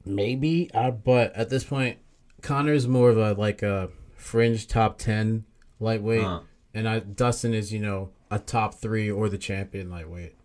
maybe, 0.06 0.70
uh, 0.72 0.90
but 0.90 1.36
at 1.36 1.50
this 1.50 1.64
point, 1.64 1.98
Conor's 2.40 2.88
more 2.88 3.10
of 3.10 3.18
a 3.18 3.34
like 3.34 3.62
a 3.62 3.90
fringe 4.16 4.66
top 4.66 4.96
ten 4.98 5.44
lightweight, 5.78 6.22
Huh. 6.22 6.40
and 6.72 6.88
I 6.88 7.00
Dustin 7.00 7.52
is 7.52 7.70
you 7.70 7.80
know 7.80 8.10
a 8.30 8.38
top 8.38 8.74
three 8.74 9.10
or 9.10 9.28
the 9.28 9.38
champion 9.38 9.90
lightweight. 9.90 10.35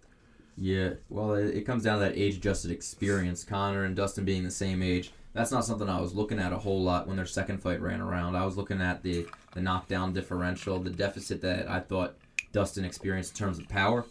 Yeah, 0.61 0.91
well, 1.09 1.33
it, 1.33 1.55
it 1.55 1.61
comes 1.65 1.85
down 1.85 1.97
to 1.97 2.05
that 2.05 2.15
age-adjusted 2.15 2.69
experience. 2.69 3.43
Conor 3.43 3.83
and 3.83 3.95
Dustin 3.95 4.25
being 4.25 4.43
the 4.43 4.51
same 4.51 4.83
age. 4.83 5.11
That's 5.33 5.51
not 5.51 5.65
something 5.65 5.89
I 5.89 5.99
was 5.99 6.13
looking 6.13 6.37
at 6.37 6.53
a 6.53 6.59
whole 6.59 6.83
lot 6.83 7.07
when 7.07 7.17
their 7.17 7.25
second 7.25 7.63
fight 7.63 7.81
ran 7.81 7.99
around. 7.99 8.35
I 8.35 8.45
was 8.45 8.57
looking 8.57 8.79
at 8.79 9.01
the 9.01 9.25
the 9.55 9.61
knockdown 9.61 10.13
differential, 10.13 10.77
the 10.77 10.91
deficit 10.91 11.41
that 11.41 11.67
I 11.67 11.79
thought 11.79 12.15
Dustin 12.51 12.85
experienced 12.85 13.31
in 13.31 13.37
terms 13.43 13.57
of 13.57 13.67
power, 13.69 14.05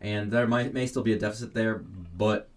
and 0.00 0.30
there 0.30 0.46
might 0.46 0.72
may 0.72 0.86
still 0.86 1.02
be 1.02 1.12
a 1.12 1.18
deficit 1.18 1.52
there, 1.52 1.82
but 2.16 2.48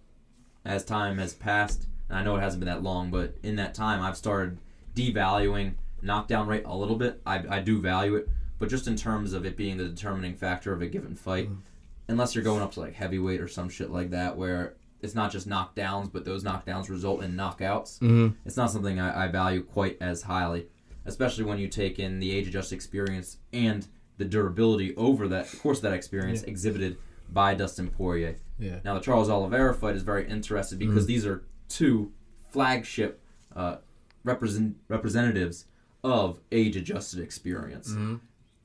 as 0.63 0.86
time 0.86 1.18
has 1.18 1.34
passed, 1.34 1.86
and 2.08 2.18
I 2.18 2.24
know 2.24 2.38
it 2.38 2.42
hasn't 2.42 2.62
been 2.62 2.74
that 2.74 2.82
long, 2.82 3.12
but 3.12 3.36
in 3.44 3.58
that 3.58 3.74
time, 3.74 4.02
I've 4.02 4.16
started 4.16 4.58
devaluing 4.96 5.74
knockdown 6.02 6.48
rate 6.48 6.63
a 6.66 6.78
little 6.78 6.96
bit. 6.96 7.20
I, 7.26 7.44
I 7.58 7.60
do 7.60 7.82
value 7.82 8.16
it, 8.16 8.30
but 8.58 8.70
just 8.70 8.88
in 8.88 8.96
terms 8.96 9.34
of 9.34 9.46
it 9.46 9.58
being 9.58 9.76
the 9.76 9.90
determining 9.90 10.36
factor 10.36 10.72
of 10.72 10.82
a 10.82 10.88
given 10.88 11.16
fight, 11.16 11.50
mm-hmm. 11.50 11.60
Unless 12.08 12.36
you're 12.36 12.43
going 12.43 12.62
up 12.62 12.72
to 12.74 12.80
like 12.80 12.93
heavyweight 12.93 13.41
or 13.41 13.48
some 13.48 13.70
shit 13.70 13.91
like 13.91 14.12
that, 14.12 14.38
where 14.38 14.76
it's 15.02 15.13
not 15.13 15.32
just 15.32 15.48
knockdowns, 15.48 16.12
but 16.12 16.26
those 16.26 16.43
knockdowns 16.43 16.89
result 16.89 17.24
in 17.24 17.34
knockouts. 17.34 18.00
Mm-hmm. 18.00 18.30
It's 18.46 18.58
not 18.58 18.72
something 18.72 19.00
I, 19.00 19.26
I 19.26 19.28
value 19.28 19.63
quite 19.63 19.98
as 20.02 20.24
highly, 20.24 20.67
especially 21.06 21.43
when 21.43 21.60
you 21.60 21.67
take 21.67 22.00
in 22.00 22.20
the 22.20 22.32
age-adjusted 22.32 22.76
experience 22.76 23.38
and 23.54 23.88
the 24.17 24.26
durability 24.26 24.96
over 24.96 25.28
that 25.28 25.52
course 25.60 25.78
of 25.78 25.84
that 25.84 25.93
experience 25.93 26.41
exhibited 26.43 26.98
by 27.30 27.54
Dustin 27.54 27.89
Poirier. 27.89 28.38
Yeah. 28.58 28.80
Now 28.84 28.96
the 28.96 29.00
Charles 29.02 29.30
Oliveira 29.30 29.76
fight 29.76 29.96
is 29.96 30.02
very 30.02 30.28
interesting 30.28 30.80
because 30.80 31.06
these 31.06 31.26
are 31.26 31.43
two 31.70 32.12
flagship 32.50 33.22
uh, 33.56 33.78
represent 34.24 34.78
representatives 34.88 35.65
of 36.04 36.39
age-adjusted 36.52 37.20
experience. 37.20 37.96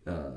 Uh, 0.07 0.31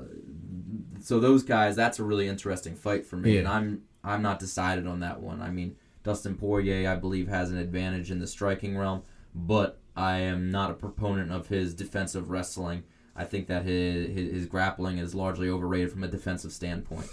so 1.00 1.20
those 1.20 1.42
guys, 1.42 1.76
that's 1.76 1.98
a 1.98 2.04
really 2.04 2.28
interesting 2.28 2.74
fight 2.74 3.04
for 3.06 3.16
me, 3.16 3.34
Yeah. 3.34 3.38
and 3.40 3.48
I'm 3.48 3.82
I'm 4.04 4.22
not 4.22 4.38
decided 4.38 4.86
on 4.86 5.00
that 5.00 5.20
one. 5.20 5.40
I 5.42 5.50
mean, 5.50 5.76
Dustin 6.04 6.36
Poirier, 6.36 6.88
I 6.90 6.94
believe, 6.96 7.26
has 7.28 7.50
an 7.50 7.58
advantage 7.58 8.10
in 8.10 8.20
the 8.20 8.26
striking 8.26 8.76
realm, 8.78 9.02
but 9.34 9.80
I 9.96 10.18
am 10.18 10.50
not 10.50 10.70
a 10.70 10.74
proponent 10.74 11.32
of 11.32 11.48
his 11.48 11.74
defensive 11.74 12.30
wrestling. 12.30 12.84
I 13.16 13.24
think 13.24 13.48
that 13.48 13.64
his, 13.64 14.08
his, 14.14 14.32
his 14.32 14.46
grappling 14.46 14.98
is 14.98 15.14
largely 15.14 15.48
overrated 15.48 15.90
from 15.90 16.04
a 16.04 16.08
defensive 16.08 16.52
standpoint. 16.52 17.08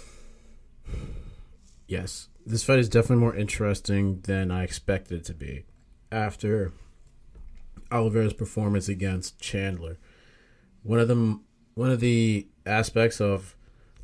Yes, 1.86 2.28
this 2.46 2.64
fight 2.64 2.78
is 2.78 2.88
definitely 2.88 3.22
more 3.22 3.34
interesting 3.36 4.20
than 4.22 4.50
I 4.50 4.62
expected 4.64 5.20
it 5.20 5.24
to 5.24 5.34
be. 5.34 5.64
After 6.12 6.72
Oliveira's 7.90 8.32
performance 8.34 8.88
against 8.88 9.40
Chandler, 9.40 9.98
one 10.82 10.98
of 10.98 11.08
them, 11.08 11.42
one 11.74 11.90
of 11.90 12.00
the 12.00 12.46
aspects 12.66 13.20
of 13.20 13.54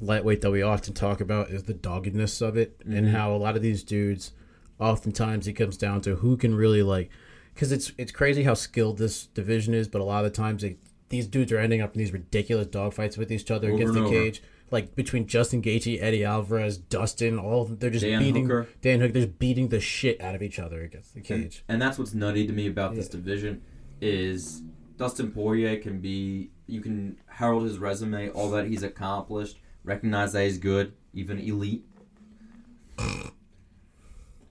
lightweight 0.00 0.40
that 0.40 0.50
we 0.50 0.62
often 0.62 0.94
talk 0.94 1.20
about 1.20 1.50
is 1.50 1.64
the 1.64 1.74
doggedness 1.74 2.40
of 2.40 2.56
it, 2.56 2.80
and 2.84 3.06
mm-hmm. 3.06 3.14
how 3.14 3.34
a 3.34 3.36
lot 3.36 3.56
of 3.56 3.62
these 3.62 3.82
dudes, 3.82 4.32
oftentimes 4.78 5.46
it 5.46 5.52
comes 5.54 5.76
down 5.76 6.00
to 6.02 6.16
who 6.16 6.36
can 6.36 6.54
really 6.54 6.82
like, 6.82 7.10
because 7.54 7.70
it's 7.72 7.92
it's 7.98 8.12
crazy 8.12 8.44
how 8.44 8.54
skilled 8.54 8.98
this 8.98 9.26
division 9.26 9.74
is, 9.74 9.88
but 9.88 10.00
a 10.00 10.04
lot 10.04 10.24
of 10.24 10.32
the 10.32 10.36
times 10.36 10.62
they, 10.62 10.76
these 11.10 11.26
dudes 11.26 11.52
are 11.52 11.58
ending 11.58 11.80
up 11.80 11.94
in 11.94 11.98
these 11.98 12.12
ridiculous 12.12 12.66
dogfights 12.68 13.18
with 13.18 13.30
each 13.30 13.50
other 13.50 13.68
Over 13.68 13.76
against 13.76 13.94
the 13.94 14.00
over. 14.00 14.10
cage. 14.10 14.42
like 14.70 14.94
between 14.94 15.26
Justin 15.26 15.60
Gaethje, 15.60 16.00
Eddie 16.00 16.24
Alvarez, 16.24 16.78
Dustin, 16.78 17.38
all 17.38 17.64
they're 17.64 17.90
just 17.90 18.04
Dan 18.04 18.20
beating 18.20 18.44
Hooker. 18.44 18.68
Dan 18.80 19.00
Hook. 19.00 19.12
They're 19.12 19.24
just 19.24 19.38
beating 19.38 19.68
the 19.68 19.80
shit 19.80 20.20
out 20.20 20.34
of 20.34 20.42
each 20.42 20.58
other 20.58 20.82
against 20.82 21.12
the 21.14 21.20
cage. 21.20 21.64
And 21.68 21.82
that's 21.82 21.98
what's 21.98 22.14
nutty 22.14 22.46
to 22.46 22.52
me 22.52 22.66
about 22.68 22.94
this 22.94 23.06
Yeah. 23.06 23.12
division 23.12 23.62
is 24.00 24.62
Dustin 24.96 25.32
Poirier 25.32 25.76
can 25.78 25.98
be 26.00 26.50
you 26.66 26.80
can 26.80 27.18
herald 27.26 27.64
his 27.64 27.78
resume, 27.78 28.28
all 28.30 28.48
that 28.52 28.68
he's 28.68 28.84
accomplished, 28.84 29.58
recognize 29.84 30.32
that 30.32 30.44
he's 30.44 30.58
good, 30.58 30.92
even 31.12 31.38
elite. 31.38 31.84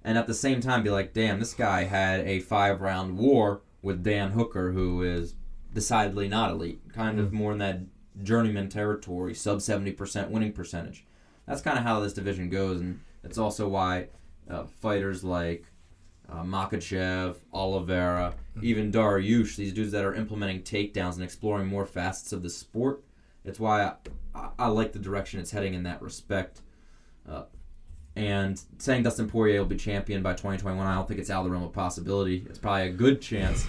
And 0.03 0.17
at 0.17 0.27
the 0.27 0.33
same 0.33 0.61
time 0.61 0.81
be 0.83 0.89
like, 0.89 1.13
damn, 1.13 1.39
this 1.39 1.53
guy 1.53 1.83
had 1.83 2.21
a 2.21 2.39
five 2.39 2.81
round 2.81 3.17
war 3.17 3.61
with 3.81 4.03
Dan 4.03 4.31
Hooker, 4.31 4.71
who 4.71 5.03
is 5.03 5.35
decidedly 5.73 6.27
not 6.27 6.51
elite. 6.51 6.81
Kind 6.93 7.19
of 7.19 7.31
more 7.31 7.51
in 7.51 7.57
that 7.59 7.81
journeyman 8.23 8.69
territory, 8.69 9.33
sub 9.33 9.61
seventy 9.61 9.91
percent 9.91 10.31
winning 10.31 10.53
percentage. 10.53 11.05
That's 11.45 11.61
kind 11.61 11.77
of 11.77 11.83
how 11.83 11.99
this 11.99 12.13
division 12.13 12.49
goes, 12.49 12.79
and 12.79 13.01
it's 13.23 13.37
also 13.37 13.67
why 13.67 14.07
uh, 14.49 14.63
fighters 14.65 15.23
like 15.23 15.65
uh, 16.31 16.43
Makhachev, 16.43 17.35
Oliveira, 17.53 18.35
even 18.61 18.91
Dariush, 18.91 19.55
these 19.55 19.73
dudes 19.73 19.91
that 19.91 20.05
are 20.05 20.15
implementing 20.15 20.61
takedowns 20.61 21.15
and 21.15 21.23
exploring 21.23 21.67
more 21.67 21.85
facets 21.85 22.33
of 22.33 22.43
the 22.43 22.49
sport. 22.49 23.03
It's 23.45 23.59
why 23.59 23.93
I, 24.33 24.49
I, 24.59 24.67
like 24.67 24.91
the 24.91 24.99
direction 24.99 25.39
it's 25.39 25.51
heading 25.51 25.73
in 25.73 25.83
that 25.83 26.01
respect. 26.01 26.61
Uh, 27.27 27.43
and 28.15 28.61
saying 28.79 29.03
Dustin 29.03 29.29
Poirier 29.29 29.59
will 29.59 29.67
be 29.67 29.77
champion 29.77 30.21
by 30.21 30.31
2021, 30.33 30.85
I 30.85 30.95
don't 30.95 31.07
think 31.07 31.19
it's 31.19 31.29
out 31.29 31.39
of 31.39 31.45
the 31.45 31.51
realm 31.51 31.63
of 31.63 31.73
possibility. 31.73 32.45
It's 32.49 32.59
probably 32.59 32.87
a 32.87 32.91
good 32.91 33.21
chance. 33.21 33.65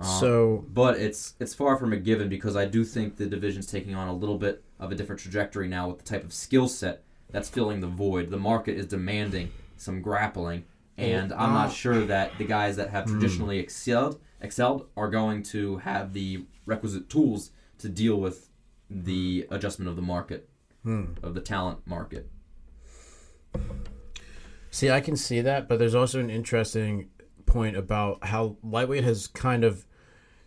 Uh, 0.00 0.04
So 0.04 0.64
but 0.72 0.98
it's 0.98 1.34
it's 1.40 1.52
far 1.54 1.76
from 1.76 1.92
a 1.92 1.96
given 1.96 2.28
because 2.28 2.56
I 2.56 2.64
do 2.64 2.84
think 2.84 3.16
the 3.16 3.26
division's 3.26 3.66
taking 3.66 3.94
on 3.94 4.08
a 4.08 4.14
little 4.14 4.38
bit 4.38 4.64
of 4.78 4.90
a 4.92 4.94
different 4.94 5.20
trajectory 5.20 5.68
now 5.68 5.88
with 5.88 5.98
the 5.98 6.04
type 6.04 6.24
of 6.24 6.32
skill 6.32 6.68
set 6.68 7.02
that's 7.30 7.48
filling 7.48 7.80
the 7.80 7.86
void. 7.86 8.30
The 8.30 8.38
market 8.38 8.76
is 8.78 8.86
demanding 8.86 9.52
some 9.76 10.00
grappling, 10.00 10.64
and 10.96 11.32
I'm 11.32 11.52
not 11.52 11.72
sure 11.72 12.04
that 12.06 12.36
the 12.38 12.44
guys 12.44 12.76
that 12.76 12.90
have 12.90 13.06
traditionally 13.06 13.58
excelled 13.58 14.20
excelled 14.40 14.88
are 14.96 15.10
going 15.10 15.42
to 15.44 15.76
have 15.78 16.12
the 16.14 16.46
requisite 16.64 17.10
tools 17.10 17.50
to 17.78 17.88
deal 17.88 18.16
with 18.16 18.48
the 18.90 19.46
adjustment 19.50 19.88
of 19.88 19.96
the 19.96 20.02
market 20.02 20.48
hmm. 20.82 21.04
of 21.22 21.34
the 21.34 21.40
talent 21.40 21.78
market. 21.86 22.28
See, 24.70 24.90
I 24.90 25.00
can 25.00 25.16
see 25.16 25.40
that, 25.40 25.68
but 25.68 25.78
there's 25.78 25.94
also 25.94 26.20
an 26.20 26.30
interesting 26.30 27.10
point 27.46 27.76
about 27.76 28.24
how 28.24 28.56
lightweight 28.62 29.04
has 29.04 29.26
kind 29.26 29.64
of. 29.64 29.86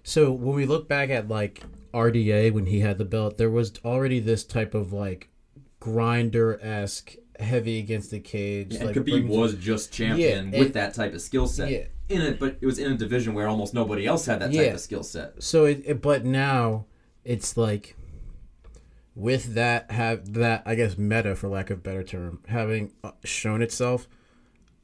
So 0.04 0.32
when 0.32 0.56
we 0.56 0.66
look 0.66 0.88
back 0.88 1.10
at 1.10 1.28
like 1.28 1.64
RDA 1.94 2.52
when 2.52 2.66
he 2.66 2.80
had 2.80 2.98
the 2.98 3.06
belt, 3.06 3.38
there 3.38 3.50
was 3.50 3.74
already 3.84 4.20
this 4.20 4.44
type 4.44 4.74
of 4.74 4.94
like 4.94 5.30
grinder 5.80 6.60
esque 6.62 7.16
heavy 7.40 7.80
against 7.80 8.12
the 8.12 8.20
cage. 8.20 8.76
And 8.76 8.88
like 8.88 8.96
Khabib 8.96 9.06
brings- 9.06 9.30
was 9.30 9.56
just 9.56 9.92
champion 9.92 10.52
Yeah, 10.52 10.60
with 10.60 10.68
and- 10.68 10.76
that 10.76 10.94
type 10.94 11.14
of 11.14 11.22
skill 11.22 11.48
set. 11.48 11.70
Yeah. 11.70 11.84
In 12.10 12.22
it, 12.22 12.40
but 12.40 12.58
it 12.60 12.66
was 12.66 12.80
in 12.80 12.92
a 12.92 12.98
division 12.98 13.34
where 13.34 13.48
almost 13.48 13.74
nobody 13.74 14.06
else 14.06 14.26
had 14.26 14.40
that 14.42 14.48
type 14.48 14.56
Yeah. 14.56 14.74
of 14.74 14.80
skill 14.80 15.04
set. 15.04 15.42
So 15.42 15.66
it, 15.66 15.84
it, 15.86 16.02
but 16.02 16.26
now 16.26 16.86
it's 17.24 17.56
like 17.58 17.96
with 19.15 19.54
that 19.54 19.91
have 19.91 20.34
that 20.34 20.63
I 20.65 20.76
guess 20.76 20.97
meta 20.97 21.36
for 21.36 21.47
lack 21.47 21.69
of 21.69 21.80
a 21.80 21.82
better 21.82 22.04
term 22.04 22.41
having 22.47 22.93
uh, 23.04 23.12
shown 23.23 23.62
itself. 23.62 24.08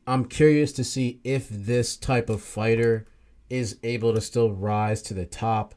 I'm 0.06 0.26
curious 0.26 0.72
to 0.74 0.84
see 0.84 1.20
if 1.24 1.48
this 1.50 1.96
type 1.96 2.30
of 2.30 2.42
fighter 2.42 3.08
is 3.50 3.78
able 3.84 4.14
to 4.14 4.22
still 4.22 4.52
rise 4.52 5.02
to 5.04 5.14
the 5.14 5.26
top 5.26 5.76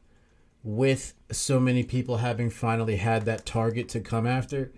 with 0.62 1.14
so 1.30 1.58
many 1.58 1.82
people 1.82 2.18
having 2.18 2.50
finally 2.50 2.96
had 2.96 3.24
that 3.24 3.44
target 3.44 3.88
to 3.90 4.00
come 4.00 4.26
after. 4.26 4.72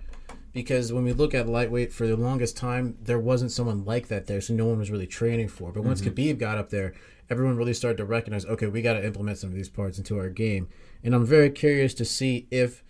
Because 0.53 0.93
when 0.93 1.03
we 1.03 1.13
look 1.13 1.35
at 1.35 1.49
lightweight 1.49 1.93
for 1.93 2.07
the 2.07 2.17
longest 2.17 2.57
time, 2.57 2.97
there 3.03 3.19
wasn't 3.19 3.51
someone 3.51 3.85
like 3.85 4.07
that 4.07 4.29
there, 4.29 4.41
so 4.41 4.55
no 4.55 4.67
one 4.67 4.79
was 4.79 4.91
really 4.91 5.07
training 5.07 5.49
for. 5.49 5.73
But 5.73 5.83
once 5.83 6.01
Khabib 6.01 6.39
got 6.39 6.59
up 6.59 6.71
there, 6.71 6.95
everyone 7.29 7.57
really 7.57 7.75
started 7.75 7.97
to 7.97 8.05
recognize, 8.05 8.47
okay, 8.47 8.69
we 8.69 8.81
got 8.81 8.93
to 8.93 9.05
implement 9.05 9.39
some 9.39 9.51
of 9.51 9.57
these 9.57 9.69
parts 9.69 9.99
into 9.99 10.17
our 10.17 10.29
game. 10.29 10.69
And 11.03 11.13
I'm 11.13 11.27
very 11.27 11.51
curious 11.51 11.93
to 11.95 12.05
see 12.05 12.47
if 12.53 12.84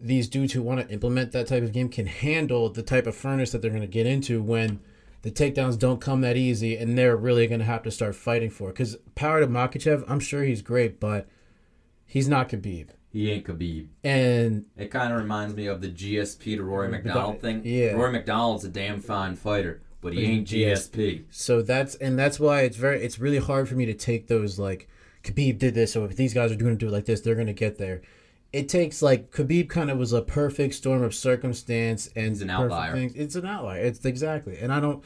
these 0.00 0.28
dudes 0.28 0.52
who 0.52 0.62
want 0.62 0.80
to 0.80 0.92
implement 0.92 1.32
that 1.32 1.46
type 1.46 1.62
of 1.62 1.72
game 1.72 1.88
can 1.88 2.06
handle 2.06 2.68
the 2.68 2.82
type 2.82 3.06
of 3.06 3.14
furnace 3.14 3.52
that 3.52 3.62
they're 3.62 3.70
going 3.70 3.82
to 3.82 3.86
get 3.86 4.06
into 4.06 4.42
when 4.42 4.80
the 5.22 5.30
takedowns 5.30 5.78
don't 5.78 6.00
come 6.00 6.22
that 6.22 6.36
easy 6.36 6.76
and 6.76 6.96
they're 6.96 7.16
really 7.16 7.46
going 7.46 7.60
to 7.60 7.66
have 7.66 7.82
to 7.82 7.90
start 7.90 8.14
fighting 8.14 8.50
for 8.50 8.70
it. 8.70 8.72
Because 8.72 8.96
power 9.14 9.40
to 9.40 9.46
Makhachev, 9.46 10.04
I'm 10.08 10.20
sure 10.20 10.44
he's 10.44 10.62
great, 10.62 10.98
but 10.98 11.28
he's 12.06 12.28
not 12.28 12.48
Khabib. 12.48 12.88
He 13.12 13.30
ain't 13.30 13.44
Khabib. 13.44 13.88
And 14.04 14.66
It 14.76 14.90
kind 14.90 15.12
of 15.12 15.18
reminds 15.18 15.54
me 15.54 15.66
of 15.66 15.80
the 15.80 15.88
GSP 15.88 16.56
to 16.56 16.62
Rory 16.62 16.88
MacDonald 16.88 17.40
thing. 17.40 17.62
Yeah. 17.64 17.92
Rory 17.92 18.12
MacDonald's 18.12 18.64
a 18.64 18.68
damn 18.68 19.00
fine 19.00 19.34
fighter, 19.34 19.82
but 20.00 20.14
he 20.14 20.24
ain't 20.24 20.48
GSP. 20.48 21.24
So 21.30 21.60
that's 21.60 21.96
and 21.96 22.18
that's 22.18 22.38
why 22.38 22.62
it's 22.62 22.76
very 22.76 23.02
it's 23.02 23.18
really 23.18 23.38
hard 23.38 23.68
for 23.68 23.74
me 23.74 23.84
to 23.86 23.94
take 23.94 24.28
those 24.28 24.58
like 24.58 24.88
Khabib 25.24 25.58
did 25.58 25.74
this, 25.74 25.92
so 25.92 26.04
if 26.04 26.16
these 26.16 26.32
guys 26.32 26.50
are 26.50 26.56
going 26.56 26.72
to 26.72 26.78
do 26.78 26.88
it 26.88 26.92
like 26.92 27.04
this, 27.04 27.20
they're 27.20 27.34
going 27.34 27.46
to 27.46 27.52
get 27.52 27.78
there. 27.78 28.00
It 28.52 28.68
takes 28.68 29.00
like 29.02 29.30
Khabib 29.30 29.68
kind 29.68 29.90
of 29.90 29.98
was 29.98 30.12
a 30.12 30.22
perfect 30.22 30.74
storm 30.74 31.02
of 31.02 31.14
circumstance 31.14 32.08
and 32.16 32.30
He's 32.30 32.42
an 32.42 32.50
outlier. 32.50 32.92
things. 32.92 33.14
It's 33.14 33.34
an 33.36 33.46
outlier. 33.46 33.80
It's 33.82 34.04
exactly, 34.04 34.58
and 34.58 34.72
I 34.72 34.80
don't. 34.80 35.04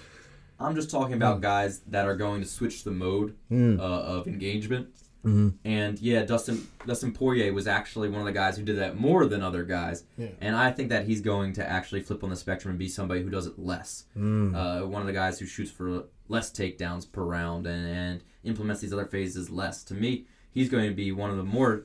I'm 0.58 0.74
just 0.74 0.90
talking 0.90 1.14
about 1.14 1.40
guys 1.40 1.80
that 1.88 2.06
are 2.06 2.16
going 2.16 2.40
to 2.40 2.46
switch 2.48 2.84
the 2.84 2.90
mode 2.92 3.34
Hmm. 3.48 3.78
uh, 3.78 3.82
of 3.82 4.26
engagement. 4.28 4.88
Mm-hmm. 5.24 5.48
And 5.66 5.98
yeah, 6.00 6.22
Dustin 6.22 6.66
Dustin 6.86 7.12
Poirier 7.12 7.52
was 7.52 7.66
actually 7.66 8.08
one 8.10 8.20
of 8.20 8.26
the 8.26 8.32
guys 8.32 8.56
who 8.58 8.62
did 8.62 8.78
that 8.78 8.96
more 8.98 9.26
than 9.26 9.42
other 9.42 9.64
guys. 9.64 10.04
Yeah. 10.18 10.28
And 10.40 10.54
I 10.54 10.70
think 10.70 10.90
that 10.90 11.06
he's 11.06 11.20
going 11.22 11.54
to 11.54 11.66
actually 11.68 12.02
flip 12.02 12.22
on 12.22 12.30
the 12.30 12.36
spectrum 12.36 12.70
and 12.72 12.78
be 12.78 12.88
somebody 12.88 13.22
who 13.22 13.30
does 13.30 13.46
it 13.46 13.58
less. 13.58 14.04
Mm. 14.16 14.54
Uh, 14.54 14.86
one 14.86 15.00
of 15.00 15.06
the 15.06 15.14
guys 15.14 15.38
who 15.38 15.46
shoots 15.46 15.70
for 15.70 16.04
less 16.28 16.50
takedowns 16.50 17.10
per 17.10 17.22
round 17.22 17.66
and, 17.66 17.86
and 17.86 18.22
implements 18.44 18.82
these 18.82 18.92
other 18.92 19.06
phases 19.06 19.48
less. 19.48 19.82
To 19.84 19.94
me, 19.94 20.26
he's 20.50 20.68
going 20.68 20.88
to 20.90 20.94
be 20.94 21.10
one 21.10 21.30
of 21.30 21.38
the 21.38 21.42
more 21.44 21.84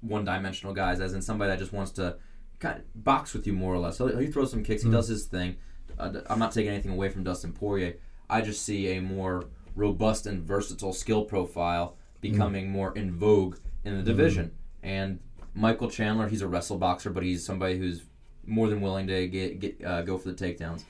one-dimensional 0.00 0.74
guys, 0.74 1.00
as 1.00 1.14
in 1.14 1.22
somebody 1.22 1.50
that 1.50 1.58
just 1.58 1.72
wants 1.72 1.90
to 1.92 2.16
kind 2.58 2.78
of 2.78 3.04
box 3.04 3.32
with 3.34 3.46
you 3.46 3.52
more 3.52 3.74
or 3.74 3.78
less. 3.78 3.98
He'll, 3.98 4.16
he 4.16 4.26
throws 4.26 4.50
some 4.50 4.64
kicks, 4.64 4.82
he 4.82 4.90
does 4.90 5.08
his 5.08 5.26
thing. 5.26 5.56
Uh, 5.98 6.20
I'm 6.28 6.38
not 6.38 6.52
taking 6.52 6.70
anything 6.70 6.92
away 6.92 7.08
from 7.08 7.24
Dustin 7.24 7.52
Poirier. 7.52 7.96
I 8.30 8.40
just 8.40 8.64
see 8.64 8.96
a 8.96 9.00
more 9.00 9.46
robust 9.74 10.26
and 10.26 10.42
versatile 10.42 10.92
skill 10.92 11.24
profile 11.24 11.96
becoming 12.20 12.70
more 12.70 12.96
in 12.96 13.12
vogue 13.12 13.58
in 13.84 13.96
the 13.96 14.02
division. 14.02 14.52
And 14.82 15.20
Michael 15.54 15.90
Chandler, 15.90 16.28
he's 16.28 16.42
a 16.42 16.48
wrestle 16.48 16.78
boxer, 16.78 17.10
but 17.10 17.22
he's 17.22 17.44
somebody 17.44 17.78
who's 17.78 18.02
more 18.46 18.68
than 18.68 18.80
willing 18.80 19.06
to 19.06 19.28
get, 19.28 19.60
get 19.60 19.84
uh, 19.84 20.02
go 20.02 20.18
for 20.18 20.30
the 20.30 20.34
takedowns. 20.34 20.84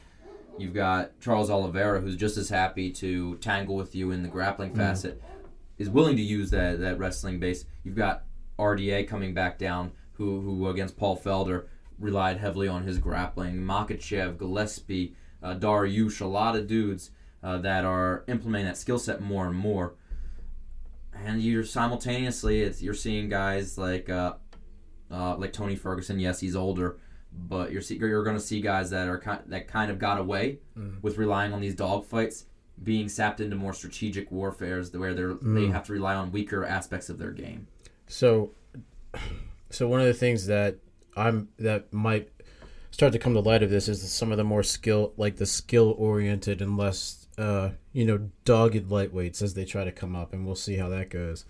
You've 0.59 0.75
got 0.75 1.18
Charles 1.21 1.51
Oliveira, 1.51 2.01
who's 2.01 2.16
just 2.16 2.37
as 2.37 2.49
happy 2.49 2.90
to 2.92 3.37
tangle 3.37 3.77
with 3.77 3.94
you 3.94 4.11
in 4.11 4.23
the 4.23 4.29
grappling 4.29 4.75
facet, 4.75 5.23
is 5.79 5.88
willing 5.88 6.16
to 6.16 6.23
use 6.23 6.51
that 6.51 6.81
that 6.81 6.99
wrestling 6.99 7.38
base. 7.38 7.64
You've 7.85 7.94
got 7.97 8.25
RDA 8.59 9.07
coming 9.09 9.35
back 9.35 9.59
down, 9.59 9.92
who 10.14 10.40
who 10.40 10.68
against 10.68 10.97
Paul 10.97 11.16
Felder 11.18 11.66
relied 11.99 12.38
heavily 12.38 12.68
on 12.68 12.85
his 12.85 12.99
grappling. 12.99 13.57
Makhachev, 13.57 14.38
Gillespie, 14.38 15.14
uh, 15.42 15.55
Dariush, 15.55 16.21
a 16.21 16.27
lot 16.27 16.57
of 16.57 16.66
dudes 16.66 17.11
uh, 17.42 17.59
that 17.59 17.85
are 17.85 18.25
implementing 18.29 18.66
that 18.66 18.77
skill 18.77 18.99
set 18.99 19.21
more 19.21 19.47
and 19.47 19.57
more. 19.57 19.94
And 21.14 21.42
you're 21.42 21.64
simultaneously, 21.64 22.61
it's, 22.61 22.81
you're 22.81 22.94
seeing 22.94 23.29
guys 23.29 23.77
like 23.77 24.09
uh, 24.09 24.35
uh, 25.11 25.37
like 25.37 25.53
Tony 25.53 25.75
Ferguson. 25.77 26.21
Yes, 26.21 26.40
he's 26.40 26.55
older, 26.55 26.99
but 27.33 27.73
you're 27.73 27.83
see, 27.83 27.97
you're 27.97 28.23
going 28.23 28.37
to 28.37 28.42
see 28.42 28.61
guys 28.61 28.90
that 28.90 29.09
are 29.09 29.18
kind 29.18 29.40
that 29.47 29.66
kind 29.68 29.90
of 29.90 29.99
got 29.99 30.18
away 30.18 30.59
with 31.03 31.18
relying 31.18 31.53
on 31.53 31.61
these 31.61 31.75
dogfights, 31.75 32.44
being 32.83 33.09
sapped 33.09 33.40
into 33.40 33.57
more 33.57 33.73
strategic 33.73 34.31
warfares 34.31 34.92
where 34.92 35.14
they're 35.14 35.35
they 35.42 35.66
have 35.66 35.85
to 35.85 35.92
rely 35.92 36.14
on 36.14 36.31
weaker 36.31 36.64
aspects 36.64 37.09
of 37.09 37.18
their 37.18 37.33
game. 37.33 37.66
So, 38.09 38.51
so 39.71 39.87
one 39.88 40.01
of 40.01 40.07
the 40.07 40.14
things 40.14 40.47
that 40.47 40.77
I'm 41.16 41.49
that 41.59 41.92
might 41.92 42.31
start 42.90 43.12
to 43.12 43.18
come 43.18 43.35
to 43.35 43.40
light 43.40 43.62
of 43.62 43.71
this 43.71 43.88
is 43.88 44.11
some 44.12 44.31
of 44.33 44.38
the 44.38 44.44
more 44.44 44.62
skill, 44.62 45.12
like 45.16 45.37
the 45.37 45.47
skill 45.47 45.94
oriented 45.99 46.61
and 46.62 46.77
less, 46.77 47.27
uh, 47.37 47.71
you 47.92 48.05
know, 48.05 48.31
dogged 48.44 48.88
lightweights 48.88 49.42
as 49.42 49.55
they 49.55 49.64
try 49.64 49.85
to 49.85 49.92
come 49.92 50.16
up, 50.16 50.33
and 50.33 50.47
we'll 50.47 50.55
see 50.55 50.77
how 50.77 50.88
that 50.88 51.11
goes. 51.11 51.44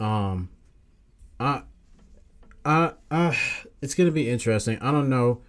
Um, 0.00 0.50
I, 1.40 1.62
I, 2.64 2.92
I, 3.10 3.36
it's 3.82 3.94
gonna 3.94 4.10
be 4.12 4.28
interesting. 4.30 4.78
I 4.80 4.90
don't 4.92 5.08
know. 5.08 5.42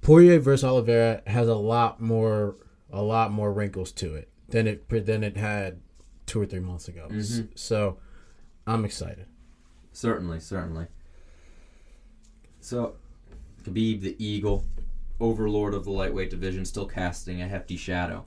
Poirier 0.00 0.38
versus 0.38 0.64
Oliveira 0.64 1.22
has 1.26 1.48
a 1.48 1.54
lot 1.54 2.00
more, 2.00 2.56
a 2.92 3.02
lot 3.02 3.32
more 3.32 3.52
wrinkles 3.52 3.90
to 3.92 4.14
it 4.14 4.28
than 4.48 4.66
it 4.66 4.88
than 5.06 5.24
it 5.24 5.36
had 5.36 5.80
two 6.26 6.40
or 6.40 6.46
three 6.46 6.60
months 6.60 6.88
ago. 6.88 7.08
S- 7.10 7.42
So, 7.54 7.98
I'm 8.66 8.84
excited. 8.84 9.26
Certainly, 9.92 10.40
certainly. 10.40 10.86
So, 12.60 12.96
Khabib 13.64 14.00
the 14.00 14.16
Eagle, 14.24 14.64
overlord 15.20 15.74
of 15.74 15.84
the 15.84 15.90
lightweight 15.90 16.30
division, 16.30 16.64
still 16.64 16.86
casting 16.86 17.40
a 17.42 17.48
hefty 17.48 17.76
shadow. 17.76 18.24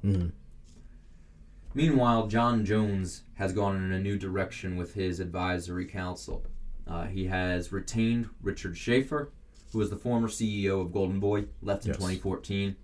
Meanwhile, 1.73 2.27
Jon 2.27 2.65
Jones 2.65 3.23
has 3.35 3.53
gone 3.53 3.75
in 3.77 3.91
a 3.91 3.99
new 3.99 4.17
direction 4.17 4.77
with 4.77 4.93
his 4.93 5.19
advisory 5.19 5.85
council. 5.85 6.43
Uh, 6.87 7.03
he 7.05 7.25
has 7.25 7.71
retained 7.71 8.29
Richard 8.41 8.77
Schaefer, 8.77 9.31
who 9.71 9.79
was 9.79 9.89
the 9.89 9.97
former 9.97 10.27
CEO 10.27 10.81
of 10.81 10.91
Golden 10.93 11.19
Boy, 11.19 11.45
left 11.61 11.83
in 11.85 11.89
Yes. 11.89 11.97
2014, 11.97 12.75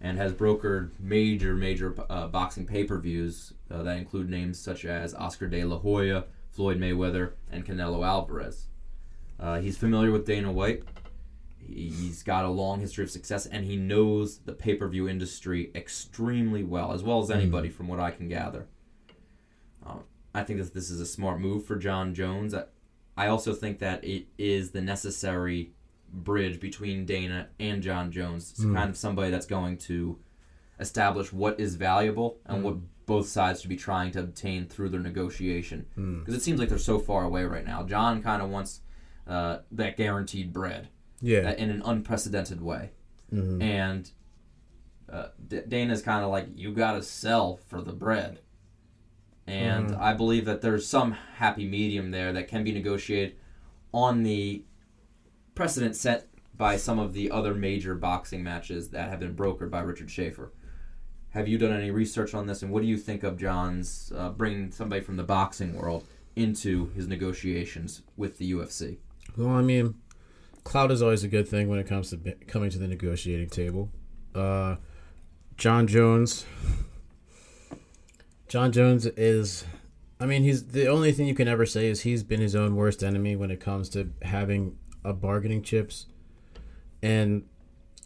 and 0.00 0.16
has 0.16 0.32
brokered 0.32 0.92
major, 0.98 1.54
major 1.54 1.94
uh, 2.08 2.28
boxing 2.28 2.64
pay 2.66 2.84
per 2.84 2.98
views 2.98 3.52
uh, 3.70 3.82
that 3.82 3.98
include 3.98 4.30
names 4.30 4.58
such 4.58 4.84
as 4.84 5.12
Oscar 5.14 5.48
De 5.48 5.64
La 5.64 5.78
Hoya, 5.78 6.24
Floyd 6.50 6.78
Mayweather, 6.78 7.32
and 7.50 7.64
Canelo 7.64 8.06
Alvarez. 8.06 8.66
Uh, 9.38 9.60
he's 9.60 9.76
familiar 9.78 10.10
with 10.10 10.26
Dana 10.26 10.50
White. 10.52 10.82
He- 11.58 11.88
He's 11.88 12.22
got 12.22 12.44
a 12.44 12.48
long 12.48 12.80
history 12.80 13.04
of 13.04 13.10
success, 13.10 13.46
and 13.46 13.64
he 13.64 13.76
knows 13.76 14.38
the 14.38 14.52
pay 14.52 14.74
per 14.74 14.88
view 14.88 15.08
industry 15.08 15.70
extremely 15.74 16.64
well, 16.64 16.92
as 16.92 17.02
well 17.02 17.22
as 17.22 17.30
anybody, 17.30 17.68
from 17.68 17.86
what 17.88 18.00
I 18.00 18.10
can 18.10 18.28
gather. 18.28 18.66
Um, 19.86 20.00
I 20.34 20.42
think 20.44 20.60
that 20.60 20.74
this 20.74 20.90
is 20.90 21.00
a 21.00 21.06
smart 21.06 21.40
move 21.40 21.64
for 21.64 21.76
Jon 21.76 22.14
Jones. 22.14 22.54
I, 22.54 22.64
I 23.16 23.28
also 23.28 23.52
think 23.54 23.78
that 23.78 24.04
it 24.04 24.26
is 24.38 24.70
the 24.72 24.80
necessary 24.80 25.72
bridge 26.12 26.58
between 26.60 27.06
Dana 27.06 27.48
and 27.60 27.82
Jon 27.82 28.10
Jones. 28.10 28.50
It's 28.50 28.64
kind 28.64 28.90
of 28.90 28.96
somebody 28.96 29.30
that's 29.30 29.46
going 29.46 29.78
to 29.78 30.18
establish 30.80 31.32
what 31.32 31.60
is 31.60 31.76
valuable 31.76 32.38
and 32.46 32.64
what 32.64 32.76
both 33.10 33.26
sides 33.28 33.60
to 33.60 33.66
be 33.68 33.76
trying 33.76 34.12
to 34.12 34.20
obtain 34.20 34.66
through 34.66 34.88
their 34.88 35.00
negotiation. 35.00 35.84
Because 36.20 36.32
it 36.34 36.42
seems 36.42 36.60
like 36.60 36.68
they're 36.68 36.78
so 36.78 37.00
far 37.00 37.24
away 37.24 37.42
right 37.44 37.66
now. 37.66 37.82
Jon 37.82 38.22
kind 38.22 38.40
of 38.40 38.48
wants 38.50 38.82
uh, 39.26 39.58
that 39.72 39.96
guaranteed 39.96 40.52
bread 40.52 40.88
Yeah. 41.20 41.40
uh, 41.50 41.54
in 41.54 41.70
an 41.70 41.82
unprecedented 41.84 42.60
way. 42.62 42.90
Mhm. 43.32 43.60
And 43.62 44.10
uh, 45.08 45.28
D- 45.48 45.62
Dana's 45.66 46.02
kind 46.02 46.24
of 46.24 46.30
like, 46.30 46.46
you 46.54 46.72
got 46.72 46.92
to 46.92 47.02
sell 47.02 47.58
for 47.68 47.80
the 47.82 47.92
bread. 47.92 48.38
And 49.46 49.96
I 49.96 50.14
believe 50.14 50.44
that 50.44 50.60
there's 50.60 50.86
some 50.86 51.10
happy 51.36 51.66
medium 51.66 52.12
there 52.12 52.32
that 52.32 52.46
can 52.46 52.62
be 52.62 52.70
negotiated 52.72 53.34
on 53.92 54.22
the 54.22 54.64
precedent 55.56 55.96
set 55.96 56.28
by 56.56 56.76
some 56.76 57.00
of 57.00 57.12
the 57.12 57.30
other 57.32 57.54
major 57.54 57.94
boxing 57.96 58.44
matches 58.44 58.90
that 58.90 59.08
have 59.10 59.18
been 59.18 59.34
brokered 59.34 59.70
by 59.70 59.80
Richard 59.80 60.10
Schaefer. 60.10 60.52
Have 61.30 61.46
you 61.46 61.58
done 61.58 61.72
any 61.72 61.90
research 61.90 62.34
on 62.34 62.46
this, 62.46 62.62
and 62.62 62.72
what 62.72 62.82
do 62.82 62.88
you 62.88 62.96
think 62.96 63.22
of 63.22 63.38
Jon's 63.38 64.12
uh, 64.16 64.30
bringing 64.30 64.72
somebody 64.72 65.00
from 65.00 65.16
the 65.16 65.22
boxing 65.22 65.76
world 65.76 66.04
into 66.34 66.86
his 66.96 67.06
negotiations 67.06 68.02
with 68.16 68.38
the 68.38 68.52
UFC? 68.52 68.98
Well, 69.36 69.50
I 69.50 69.62
mean, 69.62 69.94
cloud 70.64 70.90
is 70.90 71.02
always 71.02 71.22
a 71.22 71.28
good 71.28 71.48
thing 71.48 71.68
when 71.68 71.78
it 71.78 71.86
comes 71.86 72.10
to 72.10 72.16
coming 72.46 72.70
to 72.70 72.78
the 72.78 72.88
negotiating 72.88 73.48
table. 73.48 73.90
Uh, 74.34 74.76
Jon 75.56 75.86
Jones. 75.86 76.46
Jon 78.48 78.72
Jones 78.72 79.06
is, 79.06 79.64
I 80.18 80.26
mean, 80.26 80.42
he's 80.42 80.68
the 80.68 80.88
only 80.88 81.12
thing 81.12 81.26
you 81.26 81.34
can 81.34 81.46
ever 81.46 81.64
say 81.64 81.86
is 81.86 82.00
he's 82.00 82.24
been 82.24 82.40
his 82.40 82.56
own 82.56 82.74
worst 82.74 83.04
enemy 83.04 83.36
when 83.36 83.52
it 83.52 83.60
comes 83.60 83.88
to 83.90 84.10
having 84.22 84.76
a 85.04 85.12
bargaining 85.12 85.62
chips, 85.62 86.06
and 87.02 87.44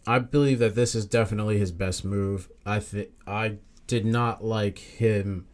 I 0.07 0.19
believe 0.19 0.59
that 0.59 0.75
this 0.75 0.93
is 0.95 1.05
definitely 1.05 1.57
his 1.57 1.71
best 1.71 2.05
move. 2.05 2.49
I 2.65 2.79
think 2.79 3.09
I 3.25 3.57
did 3.87 4.05
not 4.05 4.43
like 4.43 4.77
him 4.77 5.47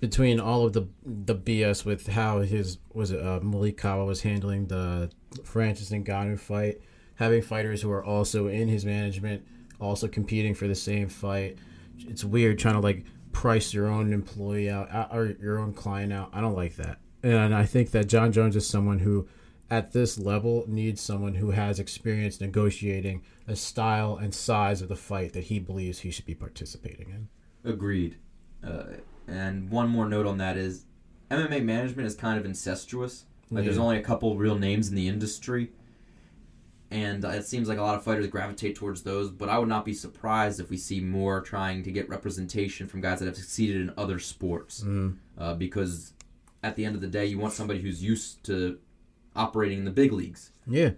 between 0.00 0.40
all 0.40 0.66
of 0.66 0.72
the 0.72 0.88
the 1.04 1.34
BS 1.34 1.84
with 1.84 2.08
how 2.08 2.40
his 2.40 2.78
was 2.92 3.12
it 3.12 3.20
uh, 3.20 3.40
Malki 3.40 3.76
Kawa 3.76 4.04
was 4.04 4.22
handling 4.22 4.66
the 4.66 5.10
Francis 5.44 5.90
Ngannou 5.90 6.38
fight, 6.38 6.80
having 7.14 7.40
fighters 7.40 7.80
who 7.80 7.90
are 7.90 8.04
also 8.04 8.48
in 8.48 8.68
his 8.68 8.84
management, 8.84 9.46
also 9.80 10.08
competing 10.08 10.54
for 10.54 10.66
the 10.66 10.74
same 10.74 11.08
fight. 11.08 11.56
It's 12.00 12.24
weird 12.24 12.58
trying 12.58 12.74
to 12.74 12.80
like 12.80 13.04
price 13.30 13.72
your 13.72 13.86
own 13.86 14.12
employee 14.12 14.68
out 14.68 15.08
or 15.12 15.36
your 15.40 15.58
own 15.60 15.72
client 15.72 16.12
out. 16.12 16.30
I 16.32 16.40
don't 16.40 16.56
like 16.56 16.76
that, 16.76 16.98
and 17.22 17.54
I 17.54 17.64
think 17.64 17.92
that 17.92 18.08
Jon 18.08 18.32
Jones 18.32 18.56
is 18.56 18.66
someone 18.66 18.98
who, 18.98 19.28
at 19.72 19.92
this 19.92 20.18
level, 20.18 20.66
needs 20.68 21.00
someone 21.00 21.32
who 21.32 21.52
has 21.52 21.80
experience 21.80 22.42
negotiating 22.42 23.22
a 23.48 23.56
style 23.56 24.18
and 24.18 24.34
size 24.34 24.82
of 24.82 24.90
the 24.90 24.96
fight 24.96 25.32
that 25.32 25.44
he 25.44 25.58
believes 25.58 26.00
he 26.00 26.10
should 26.10 26.26
be 26.26 26.34
participating 26.34 27.08
in. 27.08 27.28
Agreed. 27.72 28.18
Uh, 28.62 28.98
and 29.26 29.70
one 29.70 29.88
more 29.88 30.06
note 30.06 30.26
on 30.26 30.36
that 30.36 30.58
is 30.58 30.84
MMA 31.30 31.64
management 31.64 32.06
is 32.06 32.14
kind 32.14 32.38
of 32.38 32.44
incestuous. 32.44 33.24
Like, 33.50 33.64
there's 33.64 33.78
only 33.78 33.96
a 33.96 34.02
couple 34.02 34.36
real 34.36 34.58
names 34.58 34.90
in 34.90 34.94
the 34.94 35.08
industry. 35.08 35.70
And 36.90 37.24
uh, 37.24 37.28
it 37.28 37.46
seems 37.46 37.66
like 37.66 37.78
a 37.78 37.82
lot 37.82 37.94
of 37.94 38.04
fighters 38.04 38.26
gravitate 38.26 38.76
towards 38.76 39.02
those, 39.02 39.30
but 39.30 39.48
I 39.48 39.58
would 39.58 39.70
not 39.70 39.86
be 39.86 39.94
surprised 39.94 40.60
if 40.60 40.68
we 40.68 40.76
see 40.76 41.00
more 41.00 41.40
trying 41.40 41.82
to 41.84 41.90
get 41.90 42.10
representation 42.10 42.88
from 42.88 43.00
guys 43.00 43.20
that 43.20 43.24
have 43.24 43.36
succeeded 43.38 43.76
in 43.80 43.94
other 43.96 44.18
sports. 44.18 44.82
Mm. 44.82 45.16
Uh, 45.38 45.54
because 45.54 46.12
at 46.62 46.76
the 46.76 46.84
end 46.84 46.94
of 46.94 47.00
the 47.00 47.06
day, 47.06 47.24
you 47.24 47.38
want 47.38 47.54
somebody 47.54 47.80
who's 47.80 48.02
used 48.02 48.44
to 48.44 48.78
operating 49.36 49.78
in 49.78 49.84
the 49.84 49.90
big 49.90 50.12
leagues. 50.12 50.52
Yeah. 50.66 50.90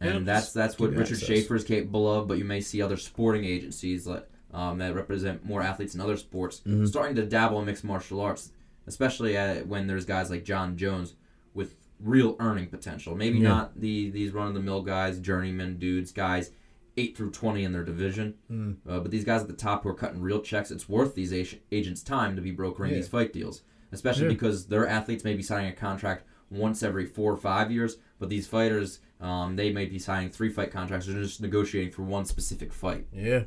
And 0.00 0.14
Yeah, 0.26 0.32
that's 0.32 0.52
that's 0.52 0.78
what 0.78 0.90
Richard 0.90 1.14
access. 1.14 1.22
Schaefer 1.28 1.56
is 1.56 1.64
capable 1.64 2.10
of. 2.12 2.26
But 2.28 2.38
you 2.38 2.44
may 2.44 2.60
see 2.60 2.80
other 2.82 2.96
sporting 2.96 3.44
agencies 3.44 4.06
like 4.06 4.26
um, 4.52 4.78
that 4.78 4.94
represent 4.94 5.44
more 5.44 5.62
athletes 5.62 5.94
in 5.94 6.00
other 6.00 6.16
sports 6.16 6.60
Mm-hmm. 6.66 6.86
starting 6.86 7.16
to 7.16 7.26
dabble 7.26 7.60
in 7.60 7.66
mixed 7.66 7.84
martial 7.84 8.20
arts, 8.20 8.50
especially 8.86 9.36
uh, 9.36 9.56
when 9.64 9.86
there's 9.86 10.04
guys 10.04 10.30
like 10.30 10.44
Jon 10.44 10.76
Jones 10.76 11.14
with 11.54 11.74
real 12.00 12.36
earning 12.40 12.66
potential. 12.66 13.14
Maybe 13.14 13.38
Yeah. 13.38 13.48
not 13.48 13.80
the 13.80 14.10
these 14.10 14.32
run 14.32 14.48
of 14.48 14.54
the 14.54 14.60
mill 14.60 14.82
guys, 14.82 15.18
journeyman 15.18 15.78
dudes, 15.78 16.12
guys 16.12 16.50
eight 16.96 17.16
through 17.16 17.30
twenty 17.30 17.62
in 17.64 17.72
their 17.72 17.84
division, 17.84 18.34
Mm. 18.50 18.76
uh, 18.88 18.98
but 19.00 19.10
these 19.12 19.24
guys 19.24 19.42
at 19.42 19.46
the 19.46 19.52
top 19.54 19.84
who 19.84 19.88
are 19.90 19.94
cutting 19.94 20.20
real 20.20 20.40
checks. 20.40 20.70
It's 20.72 20.88
worth 20.88 21.14
these 21.14 21.32
ag- 21.32 21.60
agents' 21.70 22.02
time 22.02 22.34
to 22.36 22.42
be 22.42 22.50
brokering 22.50 22.90
Yeah. 22.90 22.96
these 22.96 23.08
fight 23.08 23.32
deals, 23.32 23.62
especially 23.92 24.24
Yeah. 24.24 24.30
because 24.30 24.66
their 24.66 24.86
athletes 24.88 25.22
may 25.24 25.34
be 25.34 25.42
signing 25.42 25.70
a 25.70 25.74
contract 25.74 26.24
once 26.50 26.82
every 26.82 27.06
four 27.06 27.32
or 27.32 27.36
five 27.36 27.70
years, 27.70 27.96
but 28.18 28.28
these 28.28 28.46
fighters, 28.46 29.00
um, 29.20 29.56
they 29.56 29.72
may 29.72 29.86
be 29.86 29.98
signing 29.98 30.30
three 30.30 30.50
fight 30.50 30.70
contracts. 30.70 31.06
They're 31.06 31.22
just 31.22 31.40
negotiating 31.40 31.92
for 31.92 32.02
one 32.02 32.24
specific 32.24 32.72
fight. 32.72 33.06
Yeah. 33.12 33.44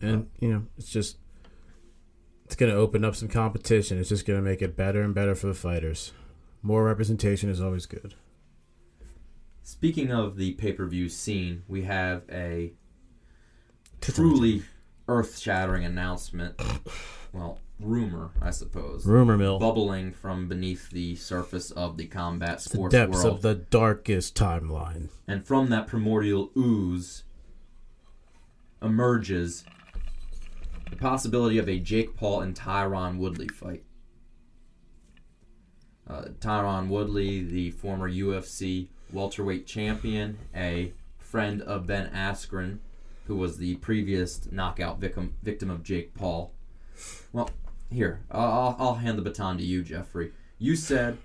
And 0.00 0.28
you 0.40 0.52
know, 0.52 0.66
it's 0.78 0.90
just 0.90 1.18
it's 2.44 2.54
gonna 2.54 2.74
open 2.74 3.04
up 3.04 3.14
some 3.14 3.28
competition. 3.28 3.98
It's 3.98 4.08
just 4.08 4.26
gonna 4.26 4.42
make 4.42 4.62
it 4.62 4.76
better 4.76 5.02
and 5.02 5.14
better 5.14 5.34
for 5.34 5.46
the 5.46 5.54
fighters. 5.54 6.12
More 6.62 6.84
representation 6.84 7.48
is 7.50 7.60
always 7.60 7.86
good. 7.86 8.14
Speaking 9.62 10.10
of 10.12 10.36
the 10.36 10.52
pay 10.52 10.72
per 10.72 10.86
view 10.86 11.08
scene, 11.08 11.62
we 11.68 11.82
have 11.82 12.22
a 12.30 12.72
truly 14.00 14.62
earth 15.08 15.38
shattering 15.38 15.84
announcement. 15.84 16.60
Well, 17.32 17.58
rumor, 17.82 18.30
I 18.40 18.50
suppose. 18.50 19.06
rumor 19.06 19.36
mill. 19.36 19.58
Bubbling 19.58 20.12
from 20.12 20.48
beneath 20.48 20.90
the 20.90 21.16
surface 21.16 21.70
of 21.70 21.96
the 21.96 22.06
combat 22.06 22.58
the 22.58 22.70
sports 22.70 22.92
depths 22.92 23.24
world. 23.24 23.36
of 23.36 23.42
the 23.42 23.54
darkest 23.54 24.34
timeline. 24.34 25.08
and 25.26 25.46
from 25.46 25.68
that 25.70 25.86
primordial 25.86 26.50
ooze 26.56 27.24
emerges 28.80 29.64
the 30.90 30.96
possibility 30.96 31.58
of 31.58 31.68
a 31.68 31.78
Jake 31.78 32.16
Paul 32.16 32.40
and 32.40 32.54
Tyron 32.54 33.18
Woodley 33.18 33.48
fight. 33.48 33.84
Uh, 36.08 36.24
Tyron 36.40 36.88
Woodley, 36.88 37.42
the 37.42 37.70
former 37.70 38.10
UFC 38.10 38.88
welterweight 39.12 39.66
champion, 39.66 40.38
a 40.54 40.92
friend 41.18 41.62
of 41.62 41.86
Ben 41.86 42.10
Askren, 42.12 42.78
who 43.26 43.36
was 43.36 43.58
the 43.58 43.76
previous 43.76 44.50
knockout 44.50 44.98
victim 45.00 45.34
victim 45.42 45.70
of 45.70 45.82
Jake 45.82 46.12
Paul. 46.14 46.52
Well, 47.32 47.50
here 47.92 48.24
I'll, 48.30 48.76
I'll- 48.78 48.94
hand 48.94 49.18
the 49.18 49.22
baton 49.22 49.58
to 49.58 49.64
you, 49.64 49.82
Jeffrey. 49.82 50.32
You 50.58 50.76
said 50.76 51.18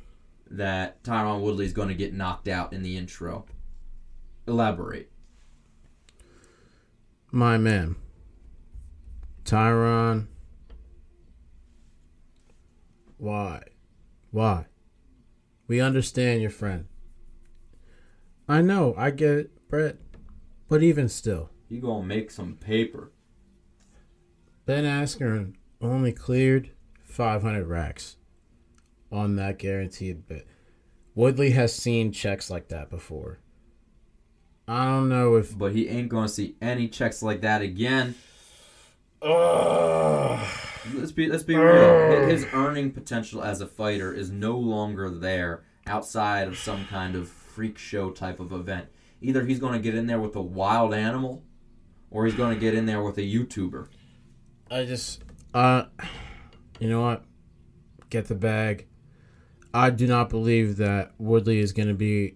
that 0.50 1.04
Tyron 1.04 1.42
Woodley 1.42 1.66
is 1.66 1.74
going 1.74 1.90
to 1.90 1.94
get 1.96 2.14
knocked 2.14 2.48
out 2.48 2.74
in 2.74 2.82
the 2.84 2.98
intro. 2.98 3.46
Elaborate. 4.48 5.12
My 7.32 7.58
man. 7.58 7.96
Tyron. 9.44 10.28
Why? 13.18 13.64
Why? 14.32 14.66
We 15.68 15.80
understand 15.82 16.42
your 16.42 16.52
friend. 16.52 16.86
I 18.48 18.62
know, 18.62 18.94
I 18.98 19.12
get 19.12 19.32
it, 19.32 19.70
Brett. 19.70 19.98
But 20.70 20.82
even 20.84 21.10
still, 21.10 21.50
You 21.70 21.82
gonna 21.82 22.06
make 22.06 22.32
some 22.32 22.56
paper. 22.56 23.12
Ben 24.66 24.84
Askren 24.86 25.56
only 25.82 26.12
cleared 26.12 26.72
500 27.04 27.66
racks 27.68 28.18
on 29.12 29.36
that 29.36 29.60
guaranteed 29.60 30.28
bit. 30.28 30.48
Woodley 31.16 31.52
has 31.52 31.74
seen 31.74 32.12
checks 32.12 32.50
like 32.50 32.70
that 32.70 32.90
before. 32.90 33.40
I 34.68 34.86
don't 34.86 35.10
know 35.10 35.36
if. 35.36 35.58
But 35.58 35.72
he 35.72 35.88
ain't 35.88 36.10
gonna 36.10 36.28
see 36.28 36.56
any 36.62 36.88
checks 36.88 37.24
like 37.24 37.42
that 37.42 37.62
again. 37.62 38.16
Let's 40.94 41.12
be 41.12 41.28
let's 41.28 41.44
be 41.44 41.56
real. 41.56 42.28
His 42.28 42.46
earning 42.54 42.92
potential 42.92 43.44
as 43.44 43.62
a 43.62 43.68
fighter 43.68 44.14
is 44.14 44.30
no 44.30 44.58
longer 44.58 45.10
there 45.10 45.64
outside 45.88 46.48
of 46.48 46.58
some 46.58 46.86
kind 46.86 47.16
of 47.16 47.30
freak 47.30 47.78
show 47.78 48.12
type 48.12 48.40
of 48.40 48.52
event. 48.52 48.88
Either 49.22 49.46
he's 49.46 49.60
gonna 49.60 49.80
get 49.80 49.96
in 49.96 50.06
there 50.06 50.20
with 50.20 50.36
a 50.36 50.42
wild 50.42 50.94
animal, 50.94 51.44
or 52.12 52.26
he's 52.26 52.36
gonna 52.36 52.56
get 52.56 52.74
in 52.74 52.86
there 52.86 53.02
with 53.02 53.18
a 53.18 53.22
YouTuber. 53.22 53.88
I 54.70 54.84
just, 54.86 55.24
uh, 55.54 55.86
you 56.80 56.90
know 56.90 57.02
what? 57.02 57.24
Get 58.10 58.28
the 58.28 58.36
bag. 58.36 58.88
I 59.74 59.90
do 59.90 60.08
not 60.08 60.30
believe 60.30 60.78
that 60.78 61.12
Woodley 61.18 61.60
is 61.60 61.72
going 61.74 61.90
to 61.90 61.94
be 61.94 62.36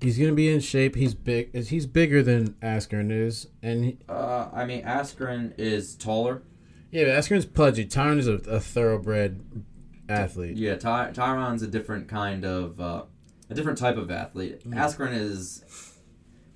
He's 0.00 0.18
gonna 0.18 0.32
be 0.32 0.52
in 0.52 0.60
shape. 0.60 0.94
He's 0.94 1.14
big. 1.14 1.54
He's 1.54 1.86
bigger 1.86 2.22
than 2.22 2.50
Askren 2.62 3.10
is, 3.10 3.46
and 3.62 3.82
he, 3.82 3.98
Uh, 4.08 4.48
I 4.52 4.66
mean, 4.66 4.82
Askren 4.84 5.54
is 5.56 5.94
taller. 5.96 6.42
yeah, 6.90 7.04
but 7.04 7.12
Askren's 7.12 7.46
pudgy. 7.46 7.86
Tyron 7.86 8.18
is 8.18 8.28
a, 8.28 8.34
a 8.34 8.60
thoroughbred 8.60 9.40
athlete. 10.10 10.58
Yeah, 10.58 10.74
Ty- 10.76 11.12
Tyron's 11.12 11.62
a 11.62 11.66
different 11.66 12.08
kind 12.08 12.44
of, 12.44 12.78
uh, 12.78 13.04
a 13.48 13.54
different 13.54 13.78
type 13.78 13.96
of 13.96 14.10
athlete. 14.10 14.68
Mm. 14.68 14.74
Askren 14.74 15.14
is, 15.18 15.64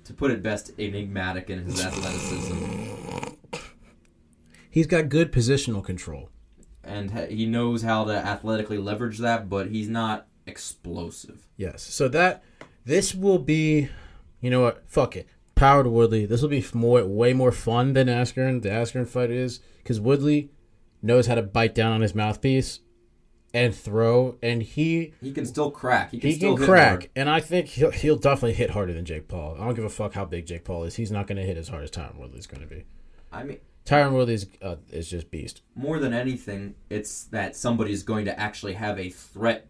to 0.03 0.13
put 0.13 0.29
it 0.29 0.43
best, 0.43 0.71
enigmatic 0.77 1.49
in 1.49 1.65
his 1.65 1.83
athleticism, 1.83 3.33
He's 4.71 4.87
got 4.87 5.09
good 5.09 5.31
positional 5.31 5.83
control. 5.83 6.29
and 6.83 7.11
he 7.29 7.45
knows 7.45 7.83
how 7.83 8.05
to 8.05 8.13
athletically 8.13 8.77
leverage 8.79 9.19
that, 9.19 9.47
but 9.49 9.67
he's 9.69 9.87
not 9.89 10.25
explosive. 10.47 11.47
Yes. 11.57 11.83
So 11.83 12.07
that 12.09 12.43
this 12.85 13.13
will 13.13 13.37
be, 13.37 13.89
you 14.39 14.49
know 14.49 14.61
what? 14.61 14.83
Fuck 14.87 15.15
it. 15.15 15.27
Power 15.55 15.83
to 15.83 15.89
Woodley. 15.89 16.25
This 16.25 16.41
will 16.41 16.49
be 16.49 16.65
more, 16.73 17.05
way 17.05 17.33
more 17.33 17.51
fun 17.51 17.93
than 17.93 18.07
Askren. 18.07 18.61
The 18.63 18.69
Askren 18.69 19.07
fight 19.07 19.29
is 19.29 19.59
because 19.77 19.99
Woodley 19.99 20.49
knows 21.03 21.27
how 21.27 21.35
to 21.35 21.43
bite 21.43 21.75
down 21.75 21.91
on 21.91 22.01
his 22.01 22.15
mouthpiece 22.15 22.79
and 23.53 23.75
throw, 23.75 24.37
and 24.41 24.63
he 24.63 25.13
He 25.21 25.31
can 25.33 25.45
still 25.45 25.69
crack. 25.69 26.11
He 26.11 26.19
can 26.19 26.29
he 26.31 26.39
can 26.39 26.55
crack, 26.57 26.89
hard. 26.89 27.09
and 27.15 27.29
I 27.29 27.41
think 27.41 27.67
he'll 27.67 27.91
he'll 27.91 28.15
definitely 28.15 28.53
hit 28.53 28.69
harder 28.71 28.93
than 28.93 29.03
Jake 29.05 29.27
Paul. 29.27 29.57
I 29.59 29.65
don't 29.65 29.75
give 29.75 29.83
a 29.83 29.89
fuck 29.89 30.13
how 30.13 30.23
big 30.25 30.45
Jake 30.47 30.63
Paul 30.63 30.85
is. 30.85 30.95
He's 30.95 31.11
not 31.11 31.27
going 31.27 31.35
to 31.37 31.43
hit 31.43 31.57
as 31.57 31.67
hard 31.67 31.83
as 31.83 31.91
Tyron 31.91 32.17
Woodley's 32.17 32.47
going 32.47 32.61
to 32.61 32.67
be. 32.67 32.85
I 33.31 33.43
mean, 33.43 33.59
Tyron 33.85 34.13
Woodley's 34.13 34.45
uh, 34.61 34.75
is 34.91 35.09
just 35.09 35.31
beast. 35.31 35.61
more 35.75 35.99
than 35.99 36.13
anything, 36.13 36.75
it's 36.89 37.23
that 37.25 37.55
somebody's 37.55 38.03
going 38.03 38.25
to 38.25 38.39
actually 38.39 38.73
have 38.73 38.99
a 38.99 39.09
threat 39.09 39.67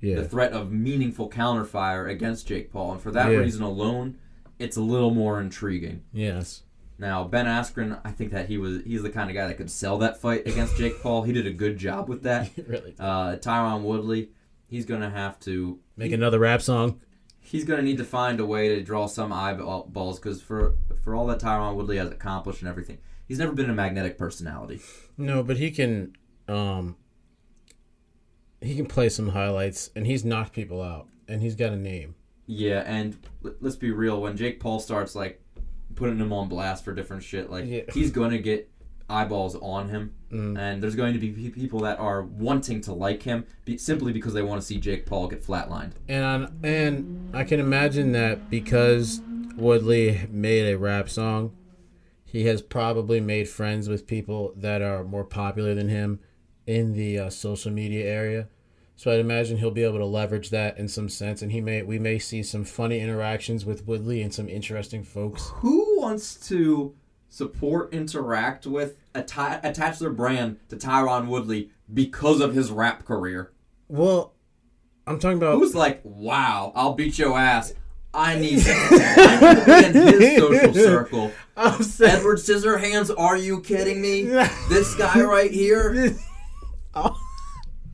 Yeah. 0.00 0.16
the 0.16 0.28
threat 0.28 0.52
of 0.52 0.70
meaningful 0.70 1.28
counterfire 1.30 2.08
against 2.10 2.46
Jake 2.46 2.70
Paul, 2.72 2.92
and 2.92 3.00
for 3.00 3.10
that 3.10 3.30
Yeah. 3.32 3.38
reason 3.38 3.62
alone, 3.62 4.16
it's 4.58 4.76
a 4.76 4.82
little 4.82 5.10
more 5.12 5.40
intriguing. 5.40 6.02
yes. 6.12 6.62
Now, 7.00 7.22
Ben 7.22 7.46
Askren, 7.46 8.00
I 8.04 8.10
think 8.10 8.32
that 8.32 8.48
he 8.48 8.58
was 8.58 8.82
he's 8.84 9.02
the 9.04 9.10
kind 9.10 9.30
of 9.30 9.34
guy 9.36 9.46
that 9.46 9.56
could 9.56 9.70
sell 9.70 9.98
that 9.98 10.20
fight 10.20 10.46
against 10.48 10.76
Jake 10.76 11.00
Paul. 11.02 11.22
He 11.22 11.32
did 11.32 11.46
a 11.46 11.52
good 11.52 11.76
job 11.78 12.08
with 12.08 12.24
that. 12.24 12.50
really. 12.66 12.94
Uh, 12.98 13.36
Tyron 13.36 13.82
Woodley, 13.82 14.30
he's 14.68 14.84
gonna 14.84 15.08
have 15.10 15.38
to 15.40 15.78
Make 15.96 16.10
another 16.10 16.40
rap 16.40 16.60
song. 16.60 17.00
he's 17.40 17.64
gonna 17.64 17.82
need 17.82 17.98
to 17.98 18.04
find 18.04 18.40
a 18.40 18.44
way 18.46 18.68
to 18.74 18.82
draw 18.82 19.06
some 19.06 19.32
eyeballs 19.32 20.18
because 20.18 20.42
for 20.42 20.74
for 21.02 21.14
all 21.14 21.26
that 21.28 21.38
Tyron 21.38 21.76
Woodley 21.76 21.98
has 21.98 22.10
accomplished 22.10 22.62
and 22.62 22.68
everything, 22.68 22.98
he's 23.28 23.38
never 23.38 23.52
been 23.52 23.70
a 23.70 23.74
magnetic 23.74 24.18
personality. 24.18 24.80
No, 25.16 25.42
but 25.44 25.58
he 25.58 25.70
can 25.70 26.16
um 26.48 26.96
he 28.60 28.74
can 28.74 28.86
play 28.86 29.08
some 29.08 29.28
highlights 29.30 29.90
and 29.94 30.06
he's 30.06 30.24
knocked 30.24 30.52
people 30.52 30.82
out 30.82 31.06
and 31.28 31.40
he's 31.42 31.54
got 31.54 31.72
a 31.72 31.76
name. 31.76 32.14
Yeah, 32.46 32.82
and 32.86 33.16
let's 33.60 33.76
be 33.76 33.90
real. 33.90 34.20
When 34.22 34.36
Jake 34.36 34.58
Paul 34.58 34.80
starts 34.80 35.14
like 35.14 35.40
putting 35.94 36.18
him 36.18 36.32
on 36.32 36.48
blast 36.48 36.84
for 36.84 36.94
different 36.94 37.22
shit, 37.22 37.50
like 37.50 37.66
Yeah. 37.66 37.82
he's 37.92 38.10
going 38.10 38.30
to 38.30 38.38
get 38.38 38.70
eyeballs 39.10 39.54
on 39.56 39.88
him, 39.88 40.14
Mm. 40.30 40.58
and 40.58 40.82
there's 40.82 40.94
going 40.94 41.14
to 41.14 41.18
be 41.18 41.30
people 41.50 41.80
that 41.80 41.98
are 41.98 42.20
wanting 42.22 42.82
to 42.82 42.92
like 42.92 43.22
him 43.22 43.46
be- 43.64 43.78
simply 43.78 44.12
because 44.12 44.34
they 44.34 44.42
want 44.42 44.60
to 44.60 44.66
see 44.66 44.78
Jake 44.78 45.06
Paul 45.06 45.26
get 45.28 45.42
flatlined. 45.42 45.92
And 46.06 46.24
I, 46.24 46.48
and 46.66 47.34
I 47.34 47.44
can 47.44 47.60
imagine 47.60 48.12
that 48.12 48.50
because 48.50 49.22
Woodley 49.56 50.26
made 50.30 50.70
a 50.70 50.76
rap 50.76 51.08
song, 51.08 51.52
he 52.30 52.44
has 52.44 52.60
probably 52.60 53.20
made 53.20 53.48
friends 53.48 53.88
with 53.88 54.06
people 54.06 54.52
that 54.54 54.82
are 54.82 55.02
more 55.02 55.24
popular 55.24 55.74
than 55.74 55.88
him 55.88 56.20
in 56.66 56.92
the 56.92 57.18
uh, 57.18 57.30
social 57.30 57.72
media 57.72 58.06
area. 58.06 58.48
So 58.96 59.10
I'd 59.10 59.20
imagine 59.20 59.56
he'll 59.56 59.70
be 59.70 59.82
able 59.84 59.96
to 59.96 60.04
leverage 60.04 60.50
that 60.50 60.76
in 60.76 60.88
some 60.88 61.08
sense, 61.08 61.40
and 61.40 61.52
he 61.52 61.62
may 61.62 61.82
we 61.82 61.98
may 61.98 62.18
see 62.18 62.42
some 62.42 62.64
funny 62.64 63.00
interactions 63.00 63.64
with 63.64 63.86
Woodley 63.86 64.20
and 64.20 64.34
some 64.34 64.46
interesting 64.46 65.04
folks. 65.04 65.52
Who 65.56 65.98
wants 65.98 66.34
to 66.48 66.94
support, 67.30 67.94
interact 67.94 68.66
with, 68.66 68.98
atti- 69.14 69.64
attach 69.64 69.98
their 69.98 70.10
brand 70.10 70.58
to 70.68 70.76
Tyron 70.76 71.28
Woodley 71.28 71.70
because 71.92 72.42
of 72.42 72.54
his 72.54 72.70
rap 72.70 73.06
career? 73.06 73.52
Well, 73.88 74.34
I'm 75.06 75.18
talking 75.18 75.38
about 75.38 75.54
Who's 75.54 75.74
like, 75.74 76.02
wow, 76.04 76.72
I'll 76.74 76.92
beat 76.92 77.18
your 77.18 77.38
ass. 77.38 77.72
I 78.14 78.38
need, 78.38 78.62
I 78.66 79.90
need 79.92 79.92
to 79.92 80.18
be 80.18 80.24
in 80.26 80.30
his 80.30 80.38
social 80.38 80.74
circle. 80.86 81.32
I'm 81.56 81.82
saying, 81.82 82.16
Edward 82.18 82.38
Scissorhands, 82.38 83.14
are 83.16 83.36
you 83.36 83.60
kidding 83.60 84.00
me? 84.00 84.22
This 84.68 84.94
guy 84.94 85.22
right 85.22 85.50
here? 85.50 86.16
Oh. 86.94 87.16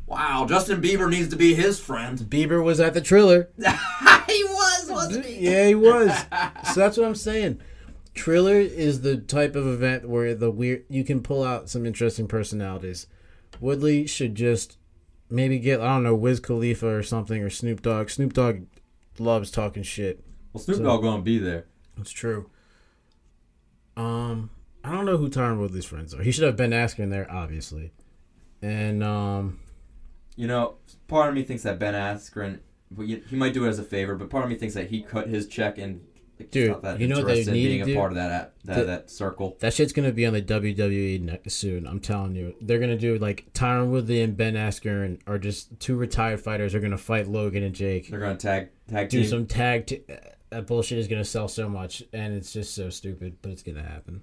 Wow, 0.06 0.46
Justin 0.48 0.80
Bieber 0.80 1.10
needs 1.10 1.28
to 1.30 1.36
be 1.36 1.54
his 1.54 1.80
friend. 1.80 2.18
Bieber 2.18 2.62
was 2.62 2.78
at 2.78 2.94
the 2.94 3.00
Triller. 3.00 3.50
he 3.58 4.44
was, 4.44 4.86
wasn't 4.88 5.26
he? 5.26 5.40
Yeah, 5.50 5.66
he 5.66 5.74
was. 5.74 6.10
so 6.72 6.80
that's 6.80 6.96
what 6.96 7.06
I'm 7.06 7.16
saying. 7.16 7.60
Triller 8.14 8.54
is 8.60 9.00
the 9.00 9.16
type 9.16 9.56
of 9.56 9.66
event 9.66 10.08
where 10.08 10.34
the 10.34 10.50
weird 10.50 10.84
you 10.88 11.02
can 11.04 11.20
pull 11.22 11.42
out 11.42 11.68
some 11.68 11.84
interesting 11.84 12.28
personalities. 12.28 13.08
Woodley 13.60 14.06
should 14.06 14.36
just 14.36 14.78
maybe 15.28 15.58
get 15.58 15.80
I 15.80 15.88
don't 15.94 16.04
know 16.04 16.14
Wiz 16.14 16.38
Khalifa 16.40 16.86
or 16.86 17.02
something 17.02 17.42
or 17.42 17.50
Snoop 17.50 17.82
Dogg. 17.82 18.08
Snoop 18.10 18.32
Dogg 18.32 18.66
loves 19.18 19.50
talking 19.50 19.82
shit. 19.82 20.24
Well, 20.52 20.62
Snoop 20.62 20.82
Dogg 20.82 21.02
gonna 21.02 21.22
be 21.22 21.38
there. 21.38 21.66
That's 21.96 22.10
true. 22.10 22.50
Um, 23.96 24.50
I 24.82 24.92
don't 24.92 25.06
know 25.06 25.16
who 25.16 25.28
Tyron 25.30 25.58
Woodley's 25.58 25.84
friends 25.84 26.14
are. 26.14 26.22
He 26.22 26.32
should 26.32 26.44
have 26.44 26.56
been 26.56 26.72
asking 26.72 27.10
there, 27.10 27.30
obviously. 27.30 27.92
And 28.60 29.02
um, 29.02 29.60
You 30.36 30.46
know, 30.46 30.74
part 31.08 31.28
of 31.28 31.34
me 31.34 31.42
thinks 31.42 31.62
that 31.62 31.78
Ben 31.78 31.94
Askren, 31.94 32.60
he 32.96 33.22
he 33.28 33.36
might 33.36 33.54
do 33.54 33.64
it 33.64 33.68
as 33.68 33.78
a 33.78 33.84
favor, 33.84 34.14
but 34.16 34.30
part 34.30 34.44
of 34.44 34.50
me 34.50 34.56
thinks 34.56 34.74
that 34.74 34.88
he 34.90 35.02
cut 35.02 35.28
his 35.28 35.46
check 35.46 35.78
and 35.78 36.00
like, 36.38 36.50
Dude, 36.50 36.76
you 36.98 37.06
know 37.08 37.18
what 37.18 37.26
they 37.28 37.36
need 37.36 37.44
to 37.44 37.52
being 37.52 37.82
a 37.82 37.84
do? 37.86 37.94
part 37.94 38.12
of 38.12 38.16
that 38.16 38.30
app- 38.30 38.54
that, 38.64 38.76
The- 38.76 38.84
that 38.84 39.10
circle. 39.10 39.56
That 39.60 39.72
shit's 39.74 39.92
gonna 39.92 40.12
be 40.12 40.26
on 40.26 40.32
the 40.32 40.42
WWE 40.42 41.50
soon. 41.50 41.86
I'm 41.86 42.00
telling 42.00 42.34
you, 42.34 42.54
they're 42.60 42.78
gonna 42.78 42.98
do 42.98 43.18
like 43.18 43.52
Tyron 43.52 43.88
Woodley 43.90 44.20
and 44.22 44.36
Ben 44.36 44.54
Askren 44.54 45.20
are 45.26 45.38
just 45.38 45.78
two 45.80 45.96
retired 45.96 46.40
fighters. 46.40 46.74
are 46.74 46.80
gonna 46.80 46.98
fight 46.98 47.28
Logan 47.28 47.62
and 47.62 47.74
Jake. 47.74 48.08
They're 48.08 48.20
gonna 48.20 48.36
tag 48.36 48.68
tag 48.88 49.08
Do 49.10 49.20
team. 49.20 49.28
some 49.30 49.46
tag. 49.46 49.86
T- 49.86 50.02
that 50.50 50.66
bullshit 50.66 50.98
is 50.98 51.08
gonna 51.08 51.24
sell 51.24 51.48
so 51.48 51.68
much, 51.68 52.02
and 52.12 52.34
it's 52.34 52.52
just 52.52 52.74
so 52.74 52.90
stupid, 52.90 53.36
but 53.42 53.50
it's 53.52 53.62
gonna 53.62 53.82
happen. 53.82 54.22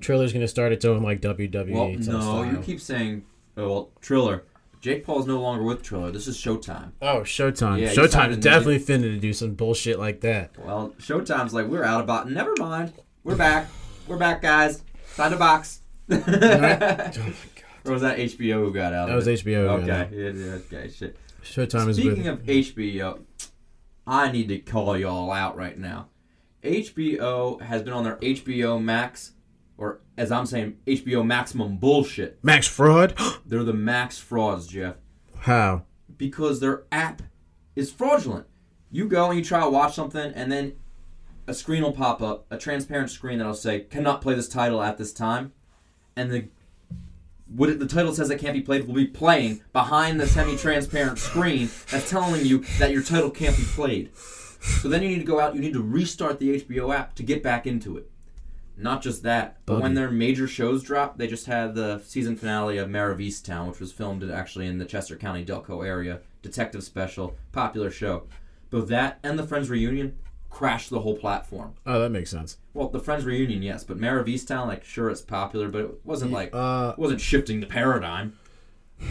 Triller's 0.00 0.32
gonna 0.32 0.48
start 0.48 0.72
its 0.72 0.84
own 0.84 1.02
like 1.02 1.20
WWE. 1.20 1.72
well, 1.72 1.88
no, 1.90 2.00
style. 2.02 2.46
you 2.46 2.58
keep 2.58 2.80
saying, 2.80 3.24
oh, 3.56 3.68
well, 3.68 3.90
Triller. 4.00 4.44
Jake 4.84 5.02
Paul's 5.02 5.26
no 5.26 5.40
longer 5.40 5.64
with 5.64 5.82
Triller. 5.82 6.10
This 6.10 6.28
is 6.28 6.36
Showtime. 6.36 6.92
Oh, 7.00 7.20
Showtime! 7.20 7.80
Yeah, 7.80 7.86
is 7.86 7.96
in 7.96 8.40
definitely 8.40 8.78
finna 8.78 9.04
to 9.04 9.16
do 9.16 9.32
some 9.32 9.54
bullshit 9.54 9.98
like 9.98 10.20
that. 10.20 10.50
Well, 10.58 10.94
Showtime's 10.98 11.54
like, 11.54 11.68
we're 11.68 11.84
out 11.84 12.02
of 12.02 12.06
box. 12.06 12.28
Never 12.28 12.52
mind. 12.58 12.92
We're 13.22 13.34
back. 13.34 13.70
We're 14.06 14.18
back, 14.18 14.42
guys. 14.42 14.84
Sign 15.06 15.32
a 15.32 15.38
box. 15.38 15.80
Oh 16.10 16.16
my 16.18 16.76
god! 16.76 17.16
Or 17.86 17.92
was 17.92 18.02
that 18.02 18.18
HBO 18.18 18.56
who 18.56 18.74
got 18.74 18.92
out? 18.92 19.08
That 19.08 19.14
was 19.14 19.26
it? 19.26 19.42
HBO. 19.42 19.82
Okay. 19.82 20.08
yeah. 20.12 20.30
Yeah, 20.30 20.52
okay. 20.56 20.90
Shit. 20.90 21.16
Showtime 21.42 21.88
is 21.88 21.96
Speaking 21.96 22.26
of 22.26 22.42
HBO, 22.42 23.20
I 24.06 24.30
need 24.30 24.48
to 24.48 24.58
call 24.58 24.98
y'all 24.98 25.32
out 25.32 25.56
right 25.56 25.78
now. 25.78 26.08
HBO 26.62 27.58
has 27.62 27.82
been 27.82 27.94
on 27.94 28.04
their 28.04 28.16
HBO 28.16 28.82
Max, 28.82 29.32
as 30.16 30.30
I'm 30.30 30.46
saying, 30.46 30.76
HBO 30.86 31.24
Maximum 31.26 31.76
bullshit. 31.76 32.38
Max 32.42 32.66
Fraud. 32.66 33.14
They're 33.46 33.64
the 33.64 33.72
max 33.72 34.18
frauds, 34.18 34.66
Jeff, 34.66 34.96
How? 35.40 35.84
because 36.16 36.60
their 36.60 36.84
app 36.92 37.22
is 37.76 37.90
fraudulent. 37.90 38.46
You 38.90 39.08
go 39.08 39.28
and 39.30 39.38
you 39.38 39.44
try 39.44 39.60
to 39.60 39.68
watch 39.70 39.94
something, 39.94 40.32
and 40.34 40.50
then 40.52 40.74
a 41.46 41.54
screen 41.54 41.82
will 41.82 41.92
pop 41.92 42.22
up, 42.22 42.46
a 42.50 42.56
transparent 42.56 43.10
screen 43.10 43.38
that'll 43.38 43.54
say 43.54 43.80
"cannot 43.80 44.20
play 44.20 44.34
this 44.34 44.48
title 44.48 44.80
at 44.82 44.98
this 44.98 45.12
time," 45.12 45.52
and 46.16 46.30
the 46.30 46.48
what 47.46 47.68
it, 47.68 47.78
the 47.78 47.86
title 47.86 48.14
says 48.14 48.28
that 48.28 48.38
can't 48.38 48.54
be 48.54 48.60
played 48.62 48.86
will 48.86 48.94
be 48.94 49.06
playing 49.06 49.60
behind 49.72 50.18
the 50.18 50.26
semi-transparent 50.26 51.18
screen 51.18 51.68
that's 51.90 52.08
telling 52.08 52.44
you 52.44 52.64
that 52.78 52.90
your 52.90 53.02
title 53.02 53.30
can't 53.30 53.56
be 53.56 53.64
played. 53.64 54.10
So 54.16 54.88
then 54.88 55.02
you 55.02 55.10
need 55.10 55.18
to 55.18 55.24
go 55.24 55.40
out, 55.40 55.54
you 55.54 55.60
need 55.60 55.74
to 55.74 55.82
restart 55.82 56.38
the 56.38 56.60
HBO 56.62 56.94
app 56.94 57.14
to 57.16 57.22
get 57.22 57.42
back 57.42 57.66
into 57.66 57.98
it. 57.98 58.10
Not 58.76 59.02
just 59.02 59.22
that, 59.22 59.58
but 59.66 59.80
when 59.80 59.94
their 59.94 60.10
major 60.10 60.48
shows 60.48 60.82
drop, 60.82 61.16
they 61.16 61.28
just 61.28 61.46
had 61.46 61.74
the 61.76 62.00
season 62.04 62.34
finale 62.36 62.76
of 62.78 62.90
Mare 62.90 63.12
of 63.12 63.18
Easttown, 63.20 63.68
which 63.68 63.78
was 63.78 63.92
filmed 63.92 64.28
actually 64.28 64.66
in 64.66 64.78
the 64.78 64.84
Chester 64.84 65.16
County 65.16 65.44
Delco 65.44 65.86
area. 65.86 66.20
Detective 66.42 66.82
special, 66.82 67.36
popular 67.52 67.90
show. 67.90 68.24
Both 68.70 68.88
that 68.88 69.20
and 69.22 69.38
the 69.38 69.46
Friends 69.46 69.70
reunion 69.70 70.16
crashed 70.50 70.90
the 70.90 71.00
whole 71.00 71.16
platform. 71.16 71.74
Oh, 71.86 72.00
that 72.00 72.10
makes 72.10 72.30
sense. 72.30 72.58
Well, 72.74 72.88
the 72.88 72.98
Friends 73.00 73.24
reunion, 73.24 73.62
yes, 73.62 73.84
but 73.84 73.96
Mare 73.96 74.18
of 74.18 74.26
Easttown, 74.26 74.66
like, 74.66 74.84
sure, 74.84 75.08
it's 75.08 75.20
popular, 75.22 75.68
but 75.68 75.80
it 75.82 75.90
wasn't 76.04 76.32
like 76.32 76.50
Uh, 76.52 76.94
it 76.96 77.00
wasn't 77.00 77.20
shifting 77.20 77.60
the 77.60 77.66
paradigm. 77.66 78.36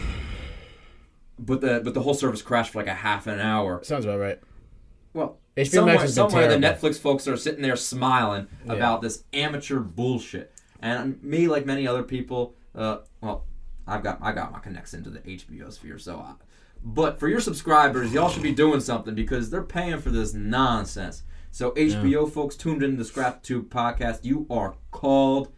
But 1.39 1.61
the 1.61 1.81
but 1.83 1.93
the 1.95 2.01
whole 2.03 2.13
service 2.13 2.41
crashed 2.41 2.71
for 2.71 2.79
like 2.79 2.87
a 2.87 2.93
half 2.93 3.25
an 3.27 3.39
hour. 3.39 3.83
sounds 3.83 4.05
about 4.05 4.19
right. 4.19 4.39
Well, 5.13 5.39
HBO 5.57 5.71
somewhere, 5.71 5.95
Max 5.95 6.13
somewhere 6.13 6.47
the. 6.47 6.55
Netflix 6.57 6.99
folks 6.99 7.27
are 7.27 7.37
sitting 7.37 7.61
there 7.61 7.75
smiling 7.75 8.47
about 8.67 9.01
this 9.01 9.23
amateur 9.33 9.79
bullshit, 9.79 10.51
and 10.81 11.21
me, 11.23 11.47
like 11.47 11.65
many 11.65 11.87
other 11.87 12.03
people, 12.03 12.55
uh, 12.75 12.97
well, 13.21 13.45
I've 13.85 14.03
got 14.03 14.19
I 14.21 14.31
got 14.31 14.51
my 14.51 14.59
connects 14.59 14.93
into 14.93 15.09
the 15.09 15.19
HBO 15.19 15.71
sphere, 15.71 15.99
so 15.99 16.17
I, 16.17 16.33
But 16.83 17.19
for 17.19 17.27
your 17.27 17.39
subscribers, 17.39 18.13
y'all 18.13 18.29
should 18.29 18.43
be 18.43 18.51
doing 18.51 18.79
something 18.79 19.13
because 19.13 19.49
they're 19.49 19.61
paying 19.61 19.99
for 19.99 20.09
this 20.09 20.33
nonsense. 20.33 21.23
So 21.51 21.69
HBO 21.71 22.31
folks 22.31 22.55
tuned 22.55 22.81
into 22.81 22.97
the 22.97 23.05
Scraptitude 23.05 23.69
podcast, 23.69 24.25
you 24.25 24.47
are 24.49 24.75
called 24.89 25.53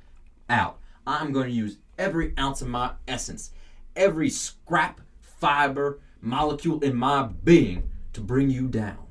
out. 0.49 0.79
I'm 1.07 1.31
going 1.31 1.47
to 1.47 1.53
use 1.53 1.77
every 1.97 2.33
ounce 2.37 2.61
of 2.61 2.67
my 2.67 2.91
essence, 3.07 3.51
every 3.95 4.29
scrap, 4.29 4.99
fiber, 5.21 6.01
molecule 6.19 6.81
in 6.81 6.95
my 6.95 7.23
being 7.23 7.89
to 8.11 8.19
bring 8.19 8.49
you 8.49 8.67
down. 8.67 9.04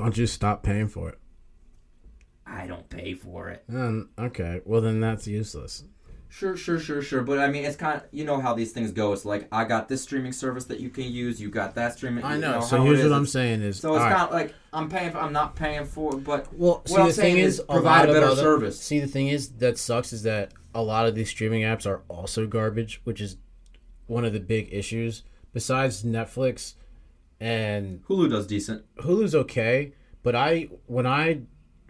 Why 0.00 0.06
don't 0.06 0.16
you 0.16 0.26
stop 0.26 0.62
paying 0.62 0.88
for 0.88 1.10
it? 1.10 1.18
I 2.46 2.66
don't 2.66 2.88
pay 2.88 3.12
for 3.12 3.50
it. 3.50 3.64
Um, 3.68 4.08
okay, 4.18 4.62
well 4.64 4.80
then 4.80 4.98
that's 4.98 5.26
useless. 5.26 5.84
Sure, 6.30 6.56
sure, 6.56 6.78
sure, 6.78 7.02
sure. 7.02 7.20
But 7.22 7.38
I 7.38 7.48
mean, 7.48 7.66
it's 7.66 7.76
kind 7.76 7.96
of 7.96 8.04
you 8.10 8.24
know 8.24 8.40
how 8.40 8.54
these 8.54 8.72
things 8.72 8.92
go. 8.92 9.12
It's 9.12 9.26
like 9.26 9.46
I 9.52 9.64
got 9.64 9.90
this 9.90 10.02
streaming 10.02 10.32
service 10.32 10.64
that 10.66 10.80
you 10.80 10.88
can 10.88 11.04
use. 11.04 11.38
You 11.38 11.50
got 11.50 11.74
that 11.74 11.98
streaming. 11.98 12.24
I 12.24 12.36
you 12.36 12.40
know. 12.40 12.62
So 12.62 12.82
here's 12.82 13.02
what 13.02 13.12
I'm 13.12 13.26
saying 13.26 13.60
is, 13.60 13.78
So 13.80 13.94
it's 13.94 14.02
kind 14.04 14.22
of 14.22 14.30
like 14.30 14.54
I'm 14.72 14.88
paying. 14.88 15.10
For, 15.12 15.18
I'm 15.18 15.34
not 15.34 15.54
paying 15.54 15.84
for 15.84 16.14
it, 16.14 16.24
but 16.24 16.46
Well, 16.54 16.80
see, 16.86 16.96
I'm 16.96 17.08
the 17.08 17.12
saying 17.12 17.34
thing 17.34 17.44
is, 17.44 17.58
is, 17.58 17.64
provide 17.66 18.00
lot 18.00 18.08
a 18.08 18.12
better 18.14 18.26
other- 18.26 18.40
service. 18.40 18.80
See, 18.80 19.00
the 19.00 19.06
thing 19.06 19.28
is 19.28 19.50
that 19.58 19.76
sucks 19.76 20.14
is 20.14 20.22
that 20.22 20.52
a 20.74 20.82
lot 20.82 21.06
of 21.06 21.14
these 21.14 21.28
streaming 21.28 21.62
apps 21.62 21.84
are 21.84 22.00
also 22.08 22.46
garbage, 22.46 23.02
which 23.04 23.20
is 23.20 23.36
one 24.06 24.24
of 24.24 24.32
the 24.32 24.40
big 24.40 24.72
issues. 24.72 25.24
Besides 25.52 26.04
Netflix 26.04 26.74
and 27.40 28.04
Hulu 28.06 28.30
does 28.30 28.46
decent. 28.46 28.84
Hulu's 28.96 29.34
okay, 29.34 29.92
but 30.22 30.36
I 30.36 30.68
when 30.86 31.06
I 31.06 31.40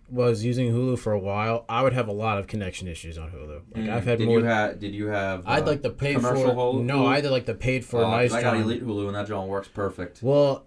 was 0.08 0.44
using 0.44 0.72
Hulu 0.72 0.98
for 0.98 1.12
a 1.12 1.18
while, 1.18 1.64
I 1.68 1.82
would 1.82 1.92
have 1.92 2.08
a 2.08 2.12
lot 2.12 2.38
of 2.38 2.46
connection 2.46 2.88
issues 2.88 3.18
on 3.18 3.30
Hulu. 3.30 3.62
Like 3.74 3.88
I've 3.88 4.04
had 4.04 4.18
did 4.18 4.26
more. 4.26 4.38
you 4.38 4.44
have? 4.44 4.78
Did 4.78 4.94
you 4.94 5.08
have? 5.08 5.46
I'd 5.46 5.62
uh, 5.62 5.66
like 5.66 5.82
the 5.82 5.90
paid 5.90 6.20
for. 6.20 6.32
Hulu? 6.32 6.84
No, 6.84 7.06
I 7.06 7.16
had 7.20 7.30
like 7.30 7.46
the 7.46 7.54
paid 7.54 7.84
for 7.84 8.04
Oh, 8.04 8.10
nice. 8.10 8.32
I 8.32 8.42
got 8.42 8.54
John. 8.54 8.62
Elite 8.62 8.84
Hulu, 8.84 9.06
and 9.06 9.16
that 9.16 9.28
John 9.28 9.48
works 9.48 9.68
perfect. 9.68 10.22
Well, 10.22 10.66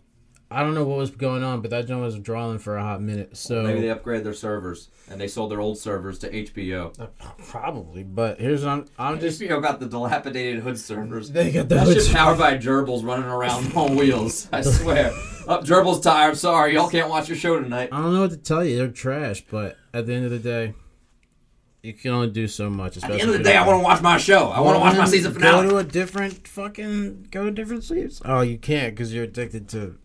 I 0.54 0.62
don't 0.62 0.76
know 0.76 0.84
what 0.84 0.98
was 1.00 1.10
going 1.10 1.44
on, 1.44 1.62
but 1.62 1.72
that 1.72 1.88
John 1.88 2.02
was 2.02 2.18
drawing 2.20 2.60
for 2.60 2.78
a 2.78 2.84
hot 2.84 3.02
minute. 3.02 3.36
So 3.36 3.64
Maybe 3.64 3.82
they 3.82 3.88
upgraded 3.88 4.24
their 4.24 4.34
servers 4.34 4.90
and 5.10 5.20
they 5.20 5.28
sold 5.28 5.50
their 5.52 5.60
old 5.60 5.80
servers 5.80 6.20
to 6.20 6.30
HBO. 6.32 6.98
Uh, 7.00 7.08
probably, 7.40 8.04
but 8.04 8.40
here's 8.40 8.64
what 8.64 8.72
I'm. 8.72 8.86
I'm 9.00 9.20
just. 9.20 9.42
HBO 9.42 9.62
got 9.62 9.80
the 9.80 9.88
dilapidated 9.88 10.62
hood 10.62 10.80
servers. 10.80 11.32
They 11.32 11.52
got 11.52 11.70
the 11.70 11.76
That 11.76 11.88
hood 11.88 12.04
shit 12.04 12.16
powered 12.16 12.38
by 12.38 12.58
gerbils 12.58 13.04
running 13.04 13.26
around 13.26 13.76
on 13.76 13.96
wheels. 13.96 14.48
I 14.52 14.62
swear. 14.62 15.12
Up, 15.48 15.66
gerbils 15.66 16.04
tired. 16.04 16.38
Sorry, 16.38 16.76
y'all 16.76 16.90
can't 16.90 17.10
watch 17.10 17.28
your 17.28 17.38
show 17.38 17.60
tonight. 17.60 17.90
I 17.92 18.00
don't 18.02 18.14
know 18.14 18.22
what 18.22 18.32
to 18.32 18.38
tell 18.38 18.64
you. 18.64 18.78
They're 18.78 18.88
trash, 18.90 19.44
but 19.50 19.78
at 19.94 20.06
the 20.06 20.14
end 20.14 20.26
of 20.26 20.32
the 20.32 20.40
day, 20.40 20.74
you 21.82 21.94
can 21.94 22.12
only 22.12 22.30
do 22.30 22.48
so 22.48 22.70
much. 22.70 22.96
At 22.96 23.10
the 23.12 23.20
end 23.20 23.30
of 23.30 23.38
the 23.38 23.44
day, 23.44 23.58
I 23.58 23.68
want 23.68 23.80
to 23.80 23.84
watch 23.84 24.02
my 24.02 24.18
show. 24.18 24.48
I 24.50 24.62
want 24.62 24.76
to 24.76 24.80
watch 24.80 24.98
my 24.98 25.06
season 25.06 25.34
finale. 25.34 25.64
Go 25.64 25.70
to 25.72 25.78
a 25.78 25.84
different 25.84 26.48
fucking. 26.48 27.28
Go 27.30 27.46
to 27.46 27.52
different 27.52 27.84
sleeps. 27.84 28.22
Oh, 28.24 28.40
you 28.40 28.58
can't 28.58 28.96
because 28.96 29.14
you're 29.14 29.26
addicted 29.26 29.68
to 29.70 29.98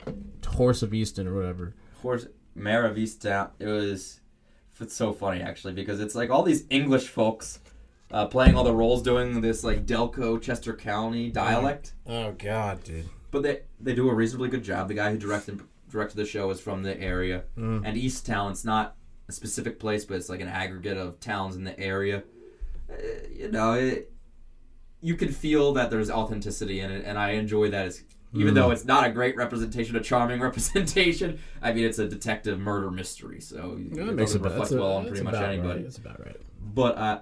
Horse 0.49 0.83
of 0.83 0.93
Easton 0.95 1.27
or 1.27 1.35
whatever. 1.35 1.75
Horse 2.03 2.27
Mare 2.55 2.85
of 2.87 2.97
Easttown. 2.97 3.51
It 3.59 3.67
was. 3.67 4.21
It's 4.81 4.95
so 4.95 5.13
funny 5.13 5.41
actually 5.43 5.73
because 5.73 6.01
it's 6.01 6.15
like 6.15 6.31
all 6.31 6.45
these 6.45 6.65
English 6.71 7.09
folks 7.09 7.59
uh, 8.13 8.27
playing 8.27 8.55
all 8.55 8.63
the 8.63 8.73
roles, 8.75 9.03
doing 9.03 9.41
this 9.41 9.65
like 9.65 9.85
Delco 9.87 10.41
Chester 10.41 10.73
County 10.75 11.31
dialect. 11.31 11.95
Oh 12.07 12.31
God, 12.39 12.85
dude. 12.85 13.09
but 13.33 13.43
they 13.43 13.63
they 13.81 13.93
do 13.95 14.09
a 14.09 14.15
reasonably 14.15 14.49
good 14.49 14.63
job. 14.63 14.87
The 14.87 14.95
guy 14.95 15.11
who 15.11 15.19
directed 15.19 15.61
directed 15.91 16.17
the 16.17 16.25
show 16.27 16.49
is 16.51 16.61
from 16.61 16.83
the 16.85 16.99
area, 17.01 17.43
Mm. 17.57 17.83
and 17.85 17.97
East 17.97 18.25
Town. 18.25 18.53
It's 18.53 18.65
not 18.65 18.95
a 19.29 19.33
specific 19.33 19.81
place, 19.81 20.05
but 20.05 20.17
it's 20.17 20.29
like 20.29 20.41
an 20.41 20.49
aggregate 20.49 20.97
of 20.97 21.19
towns 21.19 21.57
in 21.57 21.65
the 21.65 21.79
area. 21.81 22.23
Uh, 22.89 22.95
you 23.35 23.51
know, 23.51 23.73
it, 23.73 24.13
you 25.01 25.15
can 25.17 25.31
feel 25.33 25.73
that 25.73 25.91
there's 25.91 26.09
authenticity 26.11 26.79
in 26.81 26.91
it, 26.93 27.05
and 27.05 27.19
I 27.19 27.31
enjoy 27.33 27.69
that. 27.71 27.87
It's, 27.89 28.03
even 28.35 28.53
Mm. 28.53 28.55
though 28.57 28.71
it's 28.71 28.85
not 28.85 29.07
a 29.07 29.11
great 29.11 29.37
representation, 29.37 29.97
a 29.97 30.01
charming 30.01 30.41
representation. 30.49 31.39
I 31.63 31.73
mean, 31.73 31.85
it's 31.85 31.99
a 31.99 32.09
detective 32.09 32.59
murder 32.59 32.91
mystery, 32.91 33.41
so 33.41 33.77
it 33.79 34.15
makes 34.15 34.35
it 34.35 34.43
reflect 34.43 34.73
well 34.73 34.93
on 34.97 35.07
pretty 35.07 35.23
much 35.23 35.35
anybody 35.35 35.69
Right. 35.69 35.83
That's 35.85 35.99
about 35.99 36.21
right. 36.25 36.37
but 36.75 36.97
uh, 36.99 37.21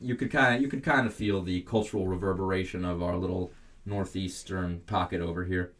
you 0.00 0.14
could 0.16 0.30
kind 0.30 0.56
of 0.56 0.60
you 0.62 0.68
could 0.68 0.82
kind 0.82 1.06
of 1.06 1.14
feel 1.14 1.42
the 1.42 1.60
cultural 1.62 2.06
reverberation 2.06 2.84
of 2.84 3.02
our 3.02 3.16
little 3.16 3.52
northeastern 3.86 4.80
pocket 4.80 5.20
over 5.20 5.44
here. 5.44 5.72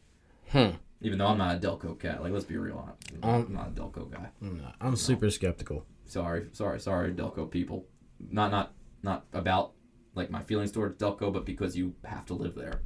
Hmm. 0.50 0.70
Even 1.00 1.18
though 1.18 1.26
I'm 1.28 1.38
not 1.38 1.54
a 1.56 1.58
Delco 1.60 1.98
cat, 1.98 2.22
like 2.22 2.32
let's 2.32 2.44
be 2.44 2.56
real, 2.56 2.96
I'm, 3.22 3.28
Um, 3.30 3.46
I'm 3.46 3.52
not 3.54 3.68
a 3.68 3.70
Delco 3.70 4.10
guy. 4.10 4.28
I'm, 4.42 4.58
not. 4.58 4.74
I'm 4.80 4.96
super 4.96 5.30
skeptical. 5.30 5.84
Sorry, 6.06 6.46
sorry, 6.52 6.80
sorry, 6.80 7.12
Delco 7.12 7.48
people. 7.50 7.86
Not 8.30 8.50
not 8.50 8.72
not 9.02 9.26
about 9.32 9.72
like 10.14 10.30
my 10.30 10.42
feelings 10.42 10.72
towards 10.72 10.96
Delco, 11.00 11.32
but 11.32 11.44
because 11.44 11.76
you 11.76 11.94
have 12.04 12.26
to 12.26 12.34
live 12.34 12.54
there. 12.56 12.80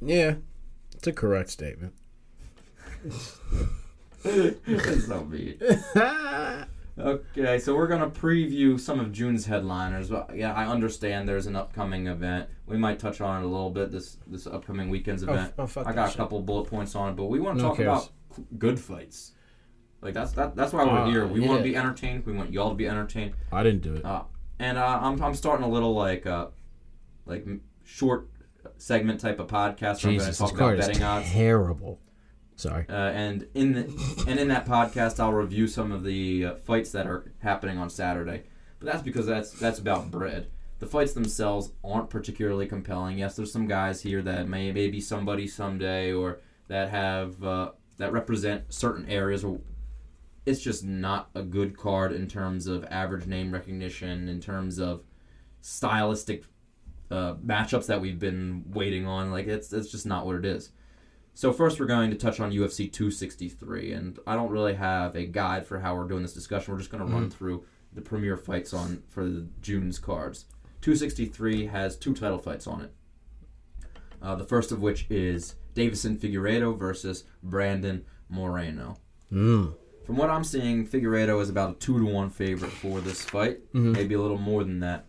Yeah, 0.00 0.34
it's 0.96 1.06
a 1.06 1.12
correct 1.12 1.50
statement. 1.50 1.94
That's 4.22 5.06
so 5.06 5.24
mean. 5.24 5.58
Okay, 6.98 7.58
so 7.58 7.76
we're 7.76 7.86
gonna 7.88 8.08
preview 8.08 8.80
some 8.80 8.98
of 9.00 9.12
June's 9.12 9.44
headliners. 9.46 10.10
Well, 10.10 10.30
Yeah, 10.34 10.54
I 10.54 10.66
understand 10.66 11.28
there's 11.28 11.46
an 11.46 11.54
upcoming 11.54 12.06
event. 12.06 12.48
We 12.66 12.78
might 12.78 12.98
touch 12.98 13.20
on 13.20 13.42
it 13.42 13.44
a 13.44 13.48
little 13.48 13.68
bit 13.70 13.92
this 13.92 14.16
this 14.26 14.46
upcoming 14.46 14.88
weekend's 14.88 15.22
Oh, 15.24 15.32
event. 15.32 15.52
oh, 15.58 15.66
fuck 15.66 15.86
I 15.86 15.92
got 15.92 16.06
a 16.08 16.10
shit. 16.10 16.16
couple 16.16 16.40
bullet 16.40 16.68
points 16.70 16.94
on 16.94 17.10
it, 17.10 17.16
but 17.16 17.24
we 17.26 17.38
want 17.38 17.58
to 17.58 17.62
No 17.62 17.68
talk 17.68 17.76
cares. 17.76 17.86
about 17.86 18.10
good 18.58 18.80
fights. 18.80 19.32
Like 20.00 20.14
that's 20.14 20.32
that, 20.32 20.56
that's 20.56 20.72
why 20.72 20.84
we're 20.84 20.90
Uh, 21.00 21.10
here. 21.10 21.26
We 21.26 21.40
want 21.40 21.58
to 21.58 21.64
be 21.64 21.76
entertained. 21.76 22.24
We 22.24 22.32
want 22.32 22.50
y'all 22.50 22.70
to 22.70 22.74
be 22.74 22.88
entertained. 22.88 23.34
I 23.52 23.62
didn't 23.62 23.82
do 23.82 23.94
it. 23.94 24.04
Uh, 24.04 24.22
and 24.58 24.78
uh, 24.78 24.98
I'm 25.02 25.22
I'm 25.22 25.34
starting 25.34 25.66
a 25.66 25.68
little 25.68 25.94
like 25.94 26.24
uh, 26.26 26.46
like 27.26 27.46
short 27.84 28.30
segment 28.78 29.20
type 29.20 29.38
of 29.38 29.48
podcast. 29.48 30.04
Where 30.04 30.12
I'm 30.12 30.18
going 30.18 30.20
to 30.20 30.26
this 30.26 30.38
talk 30.38 30.52
about 30.52 30.78
betting 30.78 31.02
odds. 31.02 31.30
terrible. 31.30 32.00
Sorry. 32.56 32.86
Uh, 32.88 32.92
and 32.92 33.46
in 33.54 33.72
the, 33.72 34.24
and 34.26 34.40
in 34.40 34.48
that 34.48 34.66
podcast, 34.66 35.20
I'll 35.20 35.32
review 35.32 35.66
some 35.66 35.92
of 35.92 36.04
the 36.04 36.44
uh, 36.44 36.54
fights 36.56 36.90
that 36.92 37.06
are 37.06 37.30
happening 37.40 37.76
on 37.78 37.90
Saturday. 37.90 38.44
But 38.78 38.92
that's 38.92 39.02
because 39.02 39.26
that's 39.26 39.52
that's 39.52 39.78
about 39.78 40.10
bread. 40.10 40.48
The 40.78 40.86
fights 40.86 41.12
themselves 41.12 41.72
aren't 41.84 42.10
particularly 42.10 42.66
compelling. 42.66 43.18
Yes, 43.18 43.36
there's 43.36 43.52
some 43.52 43.66
guys 43.66 44.02
here 44.02 44.22
that 44.22 44.48
may 44.48 44.72
maybe 44.72 45.00
somebody 45.00 45.46
someday, 45.46 46.12
or 46.12 46.40
that 46.68 46.90
have 46.90 47.42
uh, 47.42 47.70
that 47.98 48.12
represent 48.12 48.72
certain 48.72 49.08
areas. 49.08 49.44
Or 49.44 49.60
it's 50.44 50.60
just 50.60 50.84
not 50.84 51.30
a 51.34 51.42
good 51.42 51.76
card 51.76 52.12
in 52.12 52.26
terms 52.26 52.66
of 52.66 52.84
average 52.90 53.26
name 53.26 53.52
recognition, 53.52 54.28
in 54.28 54.40
terms 54.40 54.78
of 54.78 55.02
stylistic 55.60 56.44
uh, 57.10 57.34
matchups 57.34 57.86
that 57.86 58.00
we've 58.00 58.18
been 58.18 58.64
waiting 58.72 59.06
on. 59.06 59.30
Like 59.30 59.46
it's 59.46 59.72
it's 59.72 59.90
just 59.90 60.06
not 60.06 60.26
what 60.26 60.36
it 60.36 60.44
is. 60.44 60.70
So 61.34 61.52
first, 61.52 61.78
we're 61.78 61.86
going 61.86 62.10
to 62.10 62.16
touch 62.16 62.40
on 62.40 62.50
UFC 62.50 62.90
263, 62.90 63.92
and 63.92 64.18
I 64.26 64.34
don't 64.36 64.50
really 64.50 64.74
have 64.74 65.14
a 65.16 65.26
guide 65.26 65.66
for 65.66 65.78
how 65.80 65.94
we're 65.94 66.08
doing 66.08 66.22
this 66.22 66.32
discussion. 66.32 66.72
We're 66.72 66.78
just 66.78 66.90
going 66.90 67.06
to 67.06 67.12
run 67.12 67.28
through 67.30 67.64
the 67.92 68.00
premier 68.00 68.38
fights 68.38 68.72
on 68.72 69.02
for 69.10 69.24
the 69.28 69.46
June's 69.60 69.98
cards. 69.98 70.46
263 70.80 71.66
has 71.66 71.96
two 71.96 72.14
title 72.14 72.38
fights 72.38 72.66
on 72.66 72.80
it. 72.80 72.92
Uh, 74.22 74.34
the 74.34 74.44
first 74.44 74.72
of 74.72 74.80
which 74.80 75.06
is 75.10 75.56
Deiveson 75.74 76.16
Figueiredo 76.18 76.78
versus 76.78 77.24
Brandon 77.42 78.04
Moreno. 78.30 78.96
Mm. 79.30 79.74
From 80.06 80.16
what 80.16 80.30
I'm 80.30 80.44
seeing, 80.44 80.86
Figueiredo 80.86 81.40
is 81.42 81.50
about 81.50 81.70
a 81.70 81.74
two 81.74 81.98
to 81.98 82.06
one 82.06 82.30
favorite 82.30 82.72
for 82.72 83.00
this 83.02 83.22
fight, 83.22 83.58
Mm-hmm. 83.74 83.92
maybe 83.92 84.14
a 84.14 84.20
little 84.20 84.38
more 84.38 84.64
than 84.64 84.80
that. 84.80 85.04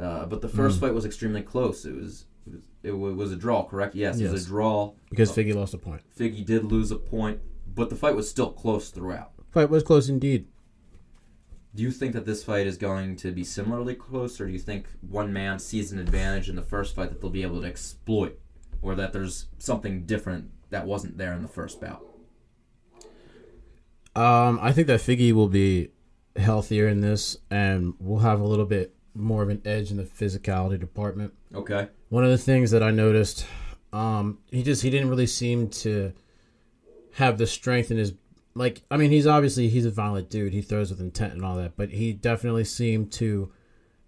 Uh, 0.00 0.24
but 0.26 0.40
the 0.40 0.48
first 0.48 0.78
Mm. 0.78 0.80
fight 0.80 0.94
was 0.94 1.04
extremely 1.04 1.42
close. 1.42 1.84
It 1.84 1.94
was 1.94 2.24
it 2.82 2.92
was, 2.92 3.12
it 3.12 3.16
was 3.16 3.32
a 3.32 3.36
draw, 3.36 3.64
correct? 3.64 3.94
Yes, 3.94 4.18
it 4.18 4.30
was 4.30 4.44
a 4.44 4.46
draw. 4.46 4.94
Because 5.10 5.30
Figgy 5.30 5.54
lost 5.54 5.74
a 5.74 5.78
point. 5.78 6.00
Figgy 6.18 6.44
did 6.44 6.64
lose 6.64 6.90
a 6.90 6.96
point, 6.96 7.40
but 7.74 7.90
the 7.90 7.96
fight 7.96 8.16
was 8.16 8.28
still 8.30 8.50
close 8.50 8.88
throughout. 8.88 9.32
Fight 9.50 9.68
was 9.68 9.82
close 9.82 10.08
indeed. 10.08 10.46
Do 11.74 11.82
you 11.82 11.90
think 11.90 12.14
that 12.14 12.24
this 12.24 12.42
fight 12.42 12.66
is 12.66 12.76
going 12.78 13.16
to 13.16 13.30
be 13.30 13.44
similarly 13.44 13.94
close, 13.94 14.40
or 14.40 14.46
do 14.46 14.52
you 14.52 14.58
think 14.58 14.86
one 15.02 15.32
man 15.32 15.58
sees 15.58 15.92
an 15.92 15.98
advantage 15.98 16.48
in 16.48 16.56
the 16.56 16.62
first 16.62 16.96
fight 16.96 17.10
that 17.10 17.20
they'll 17.20 17.30
be 17.30 17.42
able 17.42 17.60
to 17.60 17.66
exploit, 17.66 18.40
or 18.82 18.94
that 18.94 19.12
there's 19.12 19.46
something 19.58 20.04
different 20.06 20.50
that 20.70 20.86
wasn't 20.86 21.18
there 21.18 21.32
in 21.34 21.42
the 21.42 21.48
first 21.48 21.78
bout? 21.80 22.02
Um, 24.16 24.58
I 24.60 24.72
think 24.72 24.86
that 24.88 25.00
Figgy 25.00 25.32
will 25.32 25.48
be 25.48 25.90
healthier 26.36 26.88
in 26.88 27.00
this, 27.02 27.36
and 27.50 27.94
we'll 28.00 28.20
have 28.20 28.40
a 28.40 28.44
little 28.46 28.66
bit 28.66 28.94
more 29.14 29.42
of 29.42 29.48
an 29.48 29.62
edge 29.64 29.90
in 29.90 29.96
the 29.96 30.04
physicality 30.04 30.78
department. 30.78 31.34
Okay. 31.54 31.88
One 32.08 32.24
of 32.24 32.30
the 32.30 32.38
things 32.38 32.70
that 32.70 32.82
I 32.82 32.90
noticed, 32.90 33.46
um, 33.92 34.38
he 34.50 34.62
just 34.62 34.82
he 34.82 34.90
didn't 34.90 35.08
really 35.08 35.26
seem 35.26 35.68
to 35.68 36.12
have 37.14 37.38
the 37.38 37.46
strength 37.46 37.90
in 37.90 37.96
his 37.96 38.14
like. 38.54 38.82
I 38.90 38.96
mean, 38.96 39.10
he's 39.10 39.26
obviously 39.26 39.68
he's 39.68 39.86
a 39.86 39.90
violent 39.90 40.30
dude. 40.30 40.52
He 40.52 40.62
throws 40.62 40.90
with 40.90 41.00
intent 41.00 41.34
and 41.34 41.44
all 41.44 41.56
that, 41.56 41.76
but 41.76 41.90
he 41.90 42.12
definitely 42.12 42.64
seemed 42.64 43.12
to 43.12 43.52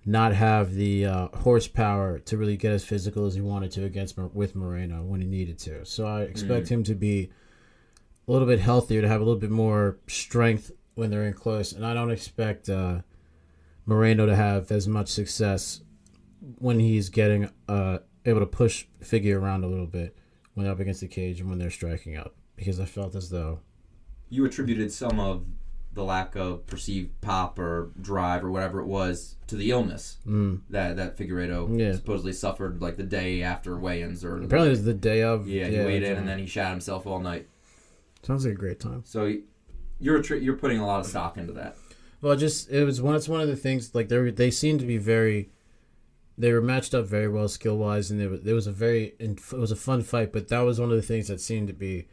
not 0.05 0.35
have 0.35 0.75
the 0.75 1.07
uh, 1.07 1.29
horsepower 1.29 2.19
to 2.19 2.37
really 2.37 2.57
get 2.57 2.73
as 2.73 2.85
physical 2.85 3.27
as 3.27 3.35
he 3.35 3.41
wanted 3.41 3.71
to 3.71 3.85
against 3.85 4.19
with 4.19 4.57
Moreno 4.57 5.03
when 5.03 5.21
he 5.21 5.27
needed 5.27 5.59
to. 5.61 5.85
So 5.85 6.07
I 6.07 6.23
expect 6.23 6.69
him 6.69 6.83
to 6.85 6.95
be 6.95 7.31
a 8.27 8.33
little 8.33 8.49
bit 8.49 8.59
healthier, 8.59 9.01
to 9.01 9.09
have 9.09 9.21
a 9.21 9.25
little 9.25 9.41
bit 9.41 9.51
more 9.51 9.99
strength 10.09 10.73
when 10.95 11.11
they're 11.11 11.25
in 11.25 11.35
close, 11.35 11.73
and 11.73 11.87
I 11.87 11.95
don't 11.95 12.11
expect 12.11 12.69
uh, 12.69 13.03
Moreno 13.87 14.27
to 14.27 14.37
have 14.37 14.71
as 14.71 14.87
much 14.89 15.09
success 15.09 15.81
when 16.59 16.79
he's 16.81 17.09
getting 17.09 17.51
uh, 17.69 17.99
able 18.25 18.41
to 18.41 18.47
push 18.47 18.87
Figure 19.01 19.41
around 19.41 19.65
a 19.65 19.67
little 19.67 19.87
bit 19.87 20.17
when 20.55 20.67
up 20.67 20.81
against 20.81 21.01
the 21.01 21.09
cage 21.09 21.41
and 21.41 21.49
when 21.49 21.59
they're 21.59 21.71
striking 21.71 22.17
up 22.17 22.35
because 22.57 22.79
I 22.79 22.85
felt 22.85 23.15
as 23.15 23.31
though 23.31 23.61
You 24.29 24.45
attributed 24.45 24.93
some 24.93 25.19
of 25.19 25.45
the 25.95 26.03
lack 26.05 26.37
of 26.37 26.67
perceived 26.67 27.21
pop 27.21 27.59
or 27.59 27.91
drive 28.01 28.43
or 28.45 28.51
whatever 28.51 28.81
it 28.81 28.87
was 28.87 29.37
to 29.47 29.57
the 29.57 29.71
illness 29.71 30.19
mm, 30.27 30.61
that 30.71 30.97
that 30.97 31.17
Figueiredo 31.19 31.79
Yeah. 31.79 31.93
supposedly 31.93 32.33
suffered 32.33 32.81
like 32.81 32.97
the 32.97 33.03
day 33.03 33.43
after 33.43 33.79
weigh-ins 33.79 34.25
or 34.25 34.37
apparently 34.43 34.69
it 34.69 34.71
was 34.71 34.85
the 34.85 34.95
day 34.95 35.23
of. 35.23 35.47
yeah, 35.49 35.67
he 35.67 35.77
weighed 35.79 36.03
in 36.03 36.17
and 36.17 36.27
then 36.29 36.39
he 36.39 36.47
shot 36.47 36.71
himself 36.71 37.07
all 37.07 37.19
night. 37.21 37.47
sounds 38.23 38.45
like 38.47 38.55
a 38.55 38.57
great 38.57 38.81
time. 38.81 39.03
So 39.05 39.35
you're 40.01 40.23
you're 40.37 40.57
putting 40.57 40.79
a 40.79 40.87
lot 40.87 41.01
of 41.01 41.07
stock 41.07 41.37
into 41.37 41.53
that. 41.55 41.77
Well, 42.23 42.37
just 42.37 42.71
it 42.71 42.85
was 42.85 43.03
one. 43.03 43.17
It's 43.17 43.29
one 43.29 43.41
of 43.41 43.49
the 43.49 43.57
things 43.57 43.95
like 43.95 44.09
they 44.09 44.17
were, 44.17 44.31
they 44.31 44.51
seemed 44.51 44.81
to 44.81 44.87
be 44.87 44.97
very. 44.97 45.51
They 46.39 46.53
were 46.53 46.63
matched 46.63 46.95
up 46.95 47.05
very 47.05 47.29
well 47.29 47.49
skill 47.49 47.77
wise, 47.77 48.11
and 48.11 48.23
it 48.23 48.31
was, 48.31 48.41
was 48.43 48.67
a 48.69 48.73
very 48.73 49.15
it 49.19 49.53
was 49.53 49.73
a 49.73 49.77
fun 49.77 50.03
fight. 50.03 50.33
But 50.33 50.49
that 50.49 50.61
was 50.61 50.81
one 50.81 50.91
of 50.91 50.97
the 50.97 51.03
things 51.03 51.29
that 51.29 51.41
seemed 51.41 51.67
to 51.67 51.75
be, 51.75 52.07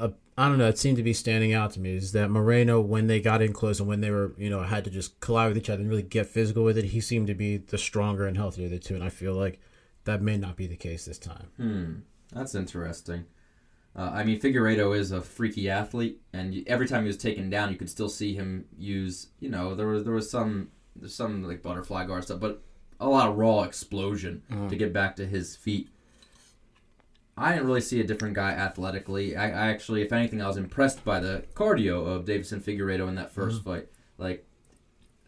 a, 0.00 0.10
I 0.36 0.48
don't 0.48 0.58
know, 0.58 0.68
it 0.68 0.78
seemed 0.78 0.96
to 0.96 1.04
be 1.04 1.14
standing 1.14 1.54
out 1.54 1.70
to 1.72 1.80
me 1.80 1.94
is 1.94 2.10
that 2.12 2.28
Moreno 2.28 2.80
when 2.80 3.06
they 3.06 3.20
got 3.20 3.40
in 3.40 3.52
close 3.52 3.78
and 3.78 3.88
when 3.88 4.00
they 4.00 4.10
were 4.10 4.34
you 4.36 4.50
know 4.50 4.62
had 4.62 4.84
to 4.84 4.90
just 4.90 5.20
collide 5.20 5.48
with 5.48 5.58
each 5.58 5.70
other 5.70 5.80
and 5.80 5.88
really 5.88 6.02
get 6.02 6.26
physical 6.26 6.64
with 6.64 6.76
it, 6.76 6.86
he 6.86 7.00
seemed 7.00 7.28
to 7.28 7.34
be 7.34 7.56
the 7.56 7.78
stronger 7.78 8.26
and 8.26 8.36
healthier 8.36 8.66
of 8.66 8.72
the 8.72 8.80
two, 8.80 8.96
and 8.96 9.04
I 9.04 9.10
feel 9.10 9.34
like 9.34 9.60
that 10.04 10.20
may 10.22 10.38
not 10.38 10.56
be 10.56 10.66
the 10.66 10.76
case 10.76 11.04
this 11.04 11.18
time. 11.18 11.46
Hmm, 11.56 11.92
that's 12.32 12.56
interesting. 12.56 13.26
Uh, 13.96 14.10
I 14.14 14.24
mean, 14.24 14.40
Figueiredo 14.40 14.96
is 14.96 15.10
a 15.10 15.20
freaky 15.20 15.68
athlete, 15.68 16.20
and 16.32 16.62
every 16.66 16.86
time 16.86 17.02
he 17.02 17.08
was 17.08 17.16
taken 17.16 17.50
down, 17.50 17.70
you 17.70 17.76
could 17.76 17.90
still 17.90 18.08
see 18.08 18.34
him 18.34 18.66
use. 18.78 19.28
You 19.40 19.50
know, 19.50 19.74
there 19.74 19.88
was 19.88 20.04
there 20.04 20.14
was 20.14 20.30
some 20.30 20.68
there's 20.94 21.14
some 21.14 21.42
like 21.42 21.62
butterfly 21.62 22.06
guard 22.06 22.24
stuff, 22.24 22.40
but 22.40 22.62
a 23.00 23.08
lot 23.08 23.28
of 23.28 23.36
raw 23.36 23.62
explosion 23.62 24.42
mm-hmm. 24.50 24.68
to 24.68 24.76
get 24.76 24.92
back 24.92 25.16
to 25.16 25.26
his 25.26 25.56
feet. 25.56 25.88
I 27.36 27.52
didn't 27.52 27.66
really 27.66 27.80
see 27.80 28.00
a 28.00 28.04
different 28.04 28.34
guy 28.34 28.52
athletically. 28.52 29.34
I, 29.34 29.46
I 29.46 29.70
actually, 29.70 30.02
if 30.02 30.12
anything, 30.12 30.42
I 30.42 30.46
was 30.46 30.58
impressed 30.58 31.04
by 31.04 31.20
the 31.20 31.44
cardio 31.54 32.06
of 32.06 32.26
Deiveson 32.26 32.60
Figueiredo 32.60 33.08
in 33.08 33.14
that 33.14 33.34
mm-hmm. 33.34 33.40
1st 33.40 33.64
fight. 33.64 33.88
Like, 34.18 34.46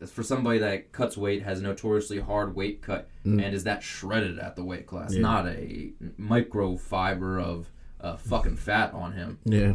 for 0.06 0.22
somebody 0.22 0.58
that 0.58 0.92
cuts 0.92 1.16
weight, 1.16 1.42
has 1.42 1.60
a 1.60 1.62
notoriously 1.62 2.20
hard 2.20 2.54
weight 2.54 2.82
cut, 2.82 3.08
mm. 3.24 3.42
and 3.42 3.54
is 3.54 3.64
that 3.64 3.82
shredded 3.82 4.38
at 4.38 4.56
the 4.56 4.64
weight 4.64 4.86
class, 4.86 5.14
Yeah. 5.14 5.22
not 5.22 5.46
a 5.46 5.92
microfiber 6.20 7.42
of 7.42 7.70
uh, 8.03 8.16
fucking 8.16 8.57
fat 8.57 8.92
on 8.92 9.12
him. 9.12 9.38
Yeah, 9.44 9.74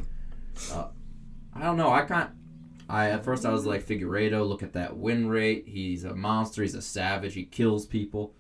I 1.54 1.64
don't 1.64 1.78
know. 1.78 1.90
I 1.92 2.04
can't. 2.04 2.32
I 2.90 3.10
at 3.10 3.26
first 3.26 3.46
I 3.46 3.52
was 3.52 3.66
like 3.66 3.86
Figueiredo. 3.86 4.48
Look 4.48 4.64
at 4.64 4.74
that 4.74 4.98
win 4.98 5.28
rate. 5.28 5.66
He's 5.68 6.04
a 6.04 6.16
monster. 6.16 6.62
He's 6.62 6.76
a 6.76 6.82
savage. 6.82 7.34
He 7.34 7.44
kills 7.44 7.86
people. 7.86 8.34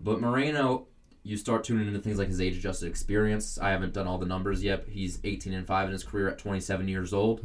But 0.00 0.20
Moreno, 0.20 0.88
you 1.22 1.36
start 1.36 1.64
tuning 1.64 1.86
into 1.86 2.00
things 2.00 2.18
like 2.18 2.28
his 2.28 2.40
age-adjusted 2.40 2.86
experience. 2.88 3.58
I 3.58 3.70
haven't 3.70 3.94
done 3.94 4.06
all 4.06 4.18
the 4.18 4.26
numbers 4.26 4.62
yet. 4.62 4.84
He's 4.88 5.18
18 5.24 5.54
and 5.54 5.66
five 5.66 5.86
in 5.86 5.92
his 5.92 6.04
career 6.04 6.28
at 6.28 6.38
27 6.38 6.88
years 6.88 7.14
old. 7.14 7.40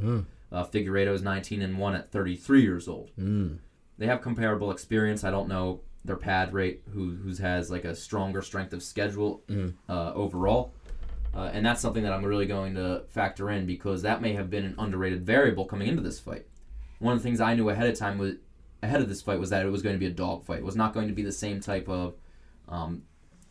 Uh, 0.51 0.65
Figueiredo 0.65 1.13
is 1.13 1.21
19 1.21 1.61
and 1.61 1.77
one 1.77 1.95
at 1.95 2.11
33 2.11 2.61
years 2.63 2.87
old. 2.87 3.11
mm. 3.17 3.59
They 3.99 4.07
have 4.07 4.21
comparable 4.21 4.71
experience. 4.71 5.23
I 5.23 5.31
don't 5.31 5.47
know 5.49 5.81
their 6.05 6.15
pad 6.15 6.53
rate, 6.53 6.81
who 6.93 7.11
who's 7.15 7.37
has 7.39 7.69
like 7.69 7.83
a 7.85 7.93
stronger 7.93 8.41
strength 8.41 8.71
of 8.73 8.81
schedule 8.81 9.43
uh, 9.87 10.13
overall. 10.13 10.73
Uh, 11.33 11.49
and 11.53 11.65
that's 11.65 11.79
something 11.81 12.03
that 12.03 12.11
I'm 12.13 12.25
really 12.25 12.45
going 12.47 12.73
to 12.75 13.03
factor 13.09 13.49
in 13.51 13.65
because 13.65 14.01
that 14.01 14.21
may 14.21 14.33
have 14.33 14.49
been 14.49 14.65
an 14.65 14.75
underrated 14.79 15.25
variable 15.25 15.65
coming 15.65 15.87
into 15.87 16.01
this 16.01 16.19
fight. 16.19 16.45
One 16.99 17.13
of 17.13 17.19
the 17.19 17.23
things 17.23 17.39
I 17.39 17.53
knew 17.55 17.69
ahead 17.69 17.87
of 17.89 17.97
time 17.97 18.17
was 18.17 18.35
ahead 18.81 19.01
of 19.01 19.09
this 19.09 19.21
fight 19.21 19.39
was 19.39 19.49
that 19.51 19.65
it 19.65 19.69
was 19.69 19.81
going 19.81 19.95
to 19.95 19.99
be 19.99 20.07
a 20.07 20.11
dog 20.11 20.43
fight. 20.43 20.59
It 20.59 20.65
was 20.65 20.75
not 20.75 20.93
going 20.93 21.07
to 21.07 21.13
be 21.13 21.21
the 21.23 21.31
same 21.31 21.59
type 21.59 21.87
of 21.87 22.15
um, 22.67 23.03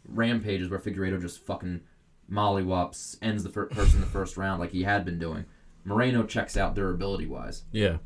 rampages 0.06 0.68
where 0.70 0.80
Figueiredo 0.80 1.20
just 1.20 1.40
fucking 1.44 1.82
mollywops 2.30 3.16
ends 3.22 3.42
the 3.44 3.48
fir- 3.50 3.66
person 3.66 3.96
in 3.96 4.00
the 4.00 4.06
first 4.06 4.36
round 4.36 4.60
like 4.60 4.72
he 4.72 4.82
had 4.82 5.04
been 5.04 5.18
doing. 5.18 5.44
Moreno 5.84 6.24
checks 6.24 6.56
out 6.56 6.74
durability 6.74 7.26
wise. 7.26 7.62
yeah, 7.72 7.98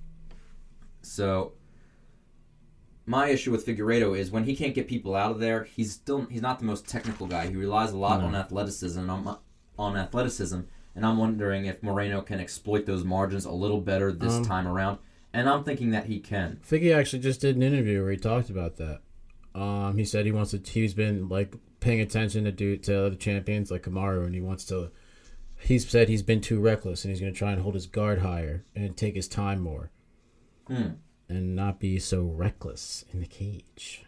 So 1.01 1.55
my 3.07 3.29
issue 3.29 3.51
with 3.51 3.67
Figueiredo 3.67 4.17
is 4.17 4.31
when 4.31 4.45
he 4.45 4.55
can't 4.55 4.75
get 4.75 4.87
people 4.87 5.17
out 5.17 5.33
of 5.33 5.41
there, 5.41 5.65
he's 5.65 5.93
still 5.93 6.27
he's 6.27 6.43
not 6.43 6.59
the 6.61 6.65
most 6.65 6.87
technical 6.87 7.27
guy. 7.27 7.49
He 7.49 7.57
relies 7.57 7.91
a 7.91 7.97
lot 7.97 8.21
No. 8.21 8.27
on 8.27 8.35
athleticism 8.37 9.01
and 9.11 9.37
on, 9.83 9.97
athleticism, 9.97 10.61
and 10.95 11.07
I'm 11.07 11.19
wondering 11.19 11.67
if 11.67 11.83
Moreno 11.83 12.23
can 12.23 12.41
exploit 12.41 12.87
those 12.87 13.05
margins 13.05 13.45
a 13.45 13.53
little 13.53 13.81
better 13.81 14.13
this 14.13 14.35
Um, 14.35 14.45
time 14.45 14.67
around. 14.69 14.99
And 15.35 15.49
I'm 15.49 15.65
thinking 15.65 15.91
that 15.91 16.07
he 16.07 16.21
can. 16.21 16.61
Figgy 16.67 16.95
actually 16.95 17.21
just 17.21 17.41
did 17.41 17.57
an 17.57 17.63
interview 17.63 18.03
where 18.03 18.11
he 18.11 18.19
talked 18.19 18.51
about 18.51 18.77
that. 18.77 19.01
Um, 19.55 19.97
he 19.97 20.05
said 20.05 20.27
he 20.27 20.33
wants 20.33 20.51
to. 20.53 20.59
He's 20.59 20.93
been 20.95 21.29
like 21.29 21.55
paying 21.81 22.01
attention 22.01 22.45
to 22.45 22.53
do 22.53 22.77
to 22.77 23.07
other 23.07 23.17
champions 23.17 23.71
like 23.71 23.83
Kamaru, 23.83 24.25
and 24.27 24.35
he 24.35 24.41
wants 24.41 24.65
to. 24.67 24.91
He's 25.59 25.89
said 25.89 26.09
he's 26.09 26.23
been 26.23 26.41
too 26.43 26.61
reckless, 26.61 27.05
and 27.05 27.11
he's 27.13 27.21
going 27.21 27.33
to 27.33 27.39
try 27.39 27.53
and 27.53 27.63
hold 27.63 27.75
his 27.75 27.87
guard 27.87 28.19
higher 28.21 28.65
and 28.75 28.95
take 28.97 29.15
his 29.15 29.29
time 29.29 29.61
more, 29.61 29.91
Hmm. 30.67 30.89
and 31.29 31.55
not 31.57 31.81
be 31.81 31.99
so 31.99 32.25
reckless 32.25 33.05
in 33.13 33.21
the 33.21 33.27
cage. 33.27 34.05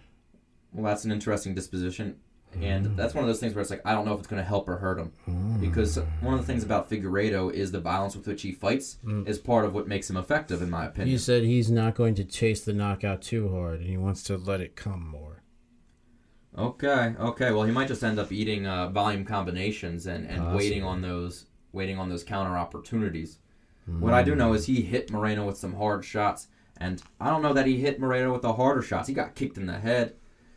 Well, 0.73 0.85
that's 0.85 1.05
an 1.05 1.13
interesting 1.13 1.55
disposition. 1.55 2.17
And 2.61 2.87
mm. 2.87 2.97
that's 2.97 3.15
one 3.15 3.25
of 3.25 3.29
those 3.29 3.41
things 3.41 3.55
where 3.55 3.63
it's 3.63 3.71
like 3.71 3.83
I 3.85 3.93
don't 3.93 4.05
know 4.05 4.13
if 4.13 4.19
it's 4.19 4.29
going 4.29 4.43
to 4.43 4.49
help 4.49 4.69
or 4.69 4.77
hurt 4.77 4.99
him, 4.99 5.13
mm. 5.29 5.61
because 5.61 5.99
one 6.21 6.35
of 6.35 6.41
the 6.41 6.47
things 6.47 6.65
about 6.65 6.91
Figueiredo 6.91 7.53
is 7.53 7.73
the 7.73 7.81
violence 7.81 8.17
with 8.17 8.27
which 8.27 8.43
he 8.43 8.53
fights 8.53 8.99
mm. 9.05 9.27
is 9.29 9.39
part 9.39 9.65
of 9.65 9.75
what 9.75 9.89
makes 9.89 10.09
him 10.09 10.17
effective, 10.17 10.63
in 10.63 10.71
my 10.71 10.87
opinion. 10.87 11.11
He 11.11 11.19
said 11.19 11.45
he's 11.45 11.71
not 11.71 11.95
going 11.95 12.15
to 12.17 12.25
chase 12.25 12.65
the 12.65 12.73
knockout 12.73 13.23
too 13.23 13.51
hard, 13.51 13.81
and 13.81 13.89
he 13.89 13.97
wants 13.97 14.23
to 14.25 14.37
let 14.37 14.61
it 14.61 14.77
come 14.77 15.07
more. 15.07 15.43
Okay, 16.57 17.15
okay. 17.19 17.51
Well, 17.51 17.65
he 17.65 17.73
might 17.73 17.89
just 17.89 18.05
end 18.05 18.19
up 18.19 18.31
eating 18.31 18.67
uh, 18.67 18.89
volume 18.89 19.25
combinations 19.25 20.07
and, 20.07 20.27
and 20.29 20.55
waiting 20.55 20.85
on 20.85 21.03
those 21.03 21.47
waiting 21.73 21.99
on 21.99 22.09
those 22.09 22.23
counter 22.23 22.57
opportunities. 22.57 23.39
What 23.87 24.15
I 24.15 24.23
do 24.23 24.35
know 24.35 24.55
is 24.55 24.65
he 24.65 24.81
hit 24.81 25.11
Moreno 25.11 25.45
with 25.45 25.59
some 25.59 25.75
hard 25.75 26.05
shots, 26.05 26.49
and 26.79 27.03
I 27.21 27.29
don't 27.29 27.43
know 27.43 27.53
that 27.53 27.67
he 27.67 27.79
hit 27.79 28.01
Moreno 28.01 28.33
with 28.33 28.41
the 28.41 28.55
harder 28.55 28.81
shots. 28.81 29.09
He 29.09 29.15
got 29.15 29.35
kicked 29.35 29.59
in 29.59 29.67
the 29.67 29.79
head. 29.79 30.15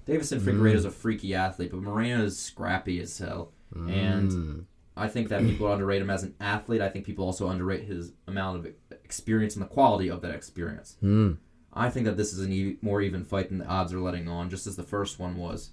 Deiveson 0.08 0.40
Figueiredo's 0.40 0.86
a 0.86 0.92
freaky 0.92 1.36
athlete, 1.36 1.72
but 1.72 1.82
Moreno 1.82 2.24
is 2.24 2.38
scrappy 2.40 3.00
as 3.02 3.18
hell, 3.18 3.52
and 3.76 4.32
Mm. 4.32 4.66
I 4.96 5.08
think 5.08 5.30
that 5.30 5.44
people 5.44 5.72
underrate 5.72 6.02
him 6.02 6.10
as 6.10 6.24
an 6.24 6.34
athlete. 6.40 6.82
I 6.82 6.90
think 6.90 7.06
people 7.06 7.26
also 7.26 7.50
underrate 7.50 7.84
his 7.84 8.14
amount 8.28 8.58
of 8.58 8.68
experience 9.04 9.56
and 9.56 9.62
the 9.64 9.68
quality 9.70 10.10
of 10.10 10.22
that 10.22 10.34
experience. 10.34 10.98
Mm. 11.04 11.38
I 11.74 11.90
think 11.92 12.06
that 12.06 12.18
this 12.18 12.34
is 12.34 12.40
a 12.48 12.50
e- 12.50 12.78
more 12.82 13.02
even 13.02 13.24
fight 13.24 13.50
than 13.50 13.60
the 13.60 13.68
odds 13.68 13.94
are 13.94 14.00
letting 14.00 14.28
on, 14.28 14.50
just 14.50 14.66
as 14.66 14.76
the 14.76 14.84
first 14.84 15.20
one 15.20 15.36
was. 15.38 15.72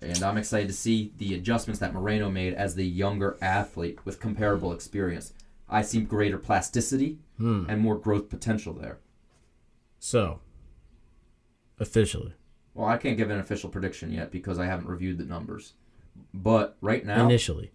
And 0.00 0.22
I'm 0.22 0.36
excited 0.36 0.68
to 0.68 0.74
see 0.74 1.12
the 1.18 1.34
adjustments 1.34 1.80
that 1.80 1.92
Moreno 1.92 2.30
made 2.30 2.54
as 2.54 2.76
the 2.76 2.84
younger 2.86 3.36
athlete 3.42 3.98
with 4.04 4.20
comparable 4.20 4.72
experience. 4.72 5.32
I 5.68 5.82
see 5.82 6.00
greater 6.02 6.38
plasticity 6.38 7.18
Hmm. 7.38 7.64
and 7.68 7.80
more 7.80 7.98
growth 7.98 8.28
potential 8.28 8.72
there. 8.74 8.98
So, 9.98 10.38
officially, 11.80 12.34
Well, 12.78 12.88
I 12.88 12.96
can't 12.96 13.16
give 13.16 13.28
an 13.30 13.40
official 13.40 13.70
prediction 13.70 14.12
yet 14.12 14.30
because 14.30 14.60
I 14.60 14.66
haven't 14.66 14.86
reviewed 14.86 15.18
the 15.18 15.24
numbers. 15.24 15.72
But 16.32 16.76
right 16.80 17.04
now, 17.04 17.24
initially, 17.24 17.72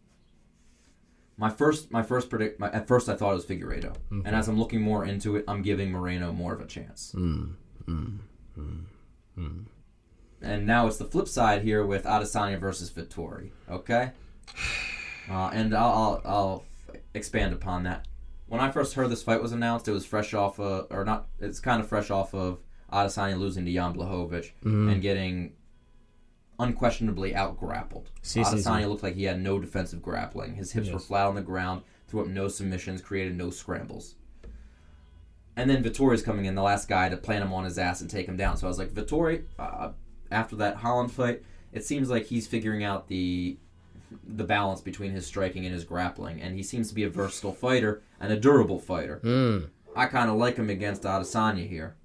my 1.35 1.49
first 1.49 1.91
my 1.91 2.01
first 2.01 2.29
predict 2.29 2.57
my, 2.57 2.71
at 2.71 2.87
first 2.87 3.09
I 3.09 3.15
thought 3.15 3.31
it 3.31 3.35
was 3.35 3.45
Figueiredo, 3.45 3.97
and 4.09 4.27
as 4.27 4.47
I'm 4.47 4.57
looking 4.57 4.81
more 4.81 5.03
into 5.03 5.35
it, 5.35 5.43
I'm 5.45 5.61
giving 5.61 5.91
Moreno 5.91 6.31
more 6.31 6.53
of 6.53 6.61
a 6.61 6.65
chance. 6.65 7.13
mm. 7.17 8.19
Mm. 9.37 9.65
And 10.41 10.65
now 10.65 10.87
it's 10.87 10.97
the 10.97 11.05
flip 11.05 11.27
side 11.27 11.63
here 11.63 11.85
with 11.85 12.05
Adesanya 12.05 12.57
versus 12.57 12.89
Vettori. 12.89 13.51
Okay, 13.69 14.11
uh, 15.29 15.49
and 15.53 15.75
I'll, 15.75 15.91
I'll 15.91 16.21
I'll 16.23 16.65
expand 17.13 17.51
upon 17.51 17.83
that. 17.83 18.07
When 18.47 18.61
I 18.61 18.71
first 18.71 18.93
heard 18.93 19.09
this 19.09 19.23
fight 19.23 19.41
was 19.41 19.51
announced, 19.51 19.89
it 19.89 19.91
was 19.91 20.05
fresh 20.05 20.33
off 20.33 20.61
of, 20.61 20.87
or 20.91 21.03
not. 21.03 21.27
It's 21.41 21.59
kind 21.59 21.81
of 21.81 21.89
fresh 21.89 22.09
off 22.09 22.33
of 22.33 22.59
Adesanya 22.93 23.37
losing 23.37 23.65
to 23.65 23.73
Jan 23.73 23.93
Blachowicz 23.93 24.51
and 24.89 25.01
getting 25.01 25.53
unquestionably 26.59 27.35
out 27.35 27.59
grappled. 27.59 28.09
Adesanya 28.21 28.87
looked 28.87 29.03
like 29.03 29.15
he 29.15 29.23
had 29.23 29.41
no 29.41 29.59
defensive 29.59 30.01
grappling. 30.01 30.55
His 30.55 30.71
hips 30.71 30.89
were 30.89 30.99
flat 30.99 31.25
on 31.25 31.35
the 31.35 31.41
ground, 31.41 31.81
threw 32.07 32.21
up 32.21 32.27
no 32.27 32.47
submissions, 32.47 33.01
created 33.01 33.35
no 33.35 33.49
scrambles. 33.49 34.15
And 35.55 35.69
then 35.69 35.83
Vettori's 35.83 36.23
coming 36.23 36.45
in, 36.45 36.55
the 36.55 36.63
last 36.63 36.87
guy 36.87 37.09
to 37.09 37.17
plant 37.17 37.43
him 37.43 37.53
on 37.53 37.63
his 37.63 37.77
ass 37.77 38.01
and 38.01 38.09
take 38.09 38.27
him 38.27 38.37
down. 38.37 38.57
So 38.57 38.65
I 38.65 38.69
was 38.69 38.79
like, 38.79 38.89
Vettori, 38.89 39.43
uh, 39.59 39.91
after 40.31 40.55
that 40.57 40.77
Holland 40.77 41.11
fight, 41.11 41.43
it 41.71 41.83
seems 41.85 42.09
like 42.09 42.25
he's 42.25 42.47
figuring 42.47 42.83
out 42.83 43.07
the 43.07 43.57
the 44.27 44.43
balance 44.43 44.79
between 44.79 45.11
his 45.11 45.25
striking 45.25 45.65
and 45.65 45.73
his 45.73 45.83
grappling, 45.83 46.39
and 46.39 46.55
he 46.55 46.61
seems 46.61 46.87
to 46.89 46.93
be 46.93 47.03
a 47.03 47.09
versatile 47.09 47.51
fighter 47.51 48.03
and 48.19 48.31
a 48.31 48.39
durable 48.39 48.79
fighter. 48.79 49.19
Mm. 49.23 49.69
I 49.95 50.05
kind 50.05 50.29
of 50.29 50.37
like 50.37 50.55
him 50.55 50.69
against 50.69 51.01
Adesanya 51.03 51.67
here, 51.67 51.95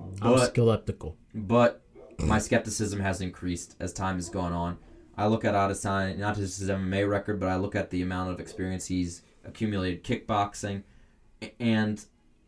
Ah. 0.00 0.04
I'm 0.22 0.34
but 0.34 0.46
skeptical. 0.54 1.16
but 1.34 1.82
my 2.18 2.38
skepticism 2.38 3.00
has 3.00 3.20
increased 3.20 3.76
as 3.80 3.92
time 3.92 4.16
has 4.16 4.28
gone 4.28 4.52
on. 4.52 4.78
I 5.16 5.26
look 5.26 5.44
at 5.44 5.54
Adesanya, 5.54 6.16
not 6.18 6.36
just 6.36 6.58
his 6.60 6.68
MMA 6.68 7.08
record, 7.08 7.38
but 7.40 7.48
I 7.48 7.56
look 7.56 7.74
at 7.76 7.90
the 7.90 8.02
amount 8.02 8.30
of 8.30 8.40
experience 8.40 8.86
he's 8.86 9.22
accumulated 9.44 10.02
kickboxing, 10.04 10.82
and 11.60 12.04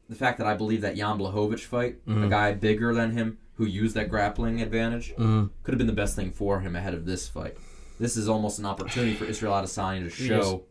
the 0.09 0.15
fact 0.15 0.39
that 0.39 0.47
I 0.47 0.55
believe 0.55 0.81
that 0.83 0.97
Jan 0.97 1.19
Blachowicz 1.19 1.61
fight, 1.61 1.99
a 2.07 2.29
guy 2.29 2.53
bigger 2.53 2.95
than 2.95 3.13
him 3.13 3.39
who 3.55 3.67
used 3.67 3.95
that 3.97 4.09
grappling 4.09 4.61
advantage, 4.61 5.15
Mm. 5.17 5.51
could 5.63 5.73
have 5.75 5.79
been 5.79 5.87
the 5.87 5.93
best 5.93 6.15
thing 6.17 6.31
for 6.31 6.61
him 6.61 6.77
ahead 6.77 6.95
of 6.95 7.05
this 7.07 7.29
fight. 7.29 7.57
this 7.99 8.15
is 8.17 8.29
almost 8.29 8.59
an 8.59 8.67
opportunity 8.67 9.15
for 9.15 9.25
Israel 9.25 9.55
Adesanya 9.55 10.03
to 10.05 10.11
show 10.11 10.65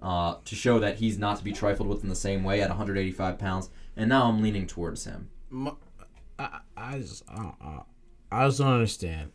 uh, 0.00 0.36
to 0.46 0.54
show 0.54 0.78
that 0.78 0.96
he's 0.96 1.18
not 1.18 1.36
to 1.38 1.44
be 1.44 1.52
trifled 1.52 1.88
with 1.88 2.02
in 2.02 2.08
the 2.08 2.14
same 2.14 2.42
way 2.44 2.60
at 2.62 2.68
185 2.68 3.38
pounds. 3.38 3.70
And 3.96 4.08
now 4.08 4.28
I'm 4.28 4.42
leaning 4.42 4.66
towards 4.66 5.04
him. 5.04 5.28
Ma- 5.50 5.74
I, 6.38 6.60
I 6.76 6.98
just 6.98 7.22
I, 7.28 7.36
don't, 7.36 7.54
I, 7.60 7.80
I 8.30 8.46
just 8.46 8.58
don't 8.58 8.72
understand. 8.72 9.32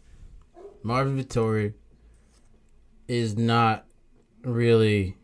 Marvin 0.83 1.21
Vettori 1.21 1.73
is 3.07 3.37
not 3.37 3.85
really 4.43 5.17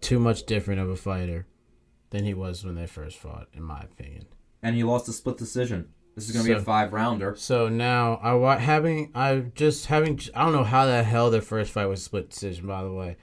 too 0.00 0.18
much 0.18 0.44
different 0.46 0.80
of 0.80 0.88
a 0.88 0.96
fighter 0.96 1.46
than 2.10 2.24
he 2.24 2.34
was 2.34 2.64
when 2.64 2.74
they 2.74 2.86
first 2.86 3.18
fought, 3.18 3.48
in 3.52 3.62
my 3.62 3.80
opinion. 3.80 4.26
And 4.62 4.74
he 4.74 4.82
lost 4.82 5.08
a 5.08 5.12
split 5.12 5.36
decision. 5.36 5.90
This 6.14 6.28
is 6.28 6.32
going 6.32 6.46
to 6.46 6.54
be 6.54 6.58
a 6.58 6.62
five 6.62 6.94
rounder. 6.94 7.34
So 7.36 7.68
now 7.68 8.18
I 8.22 8.56
having 8.56 9.10
I 9.14 9.44
just 9.54 9.86
having 9.86 10.18
I 10.34 10.44
don't 10.44 10.54
know 10.54 10.64
how 10.64 10.86
the 10.86 11.02
hell 11.02 11.30
their 11.30 11.42
first 11.42 11.72
fight 11.72 11.86
was 11.86 12.02
split 12.02 12.30
decision. 12.30 12.66
By 12.66 12.82
the 12.82 12.92
way, 12.92 13.18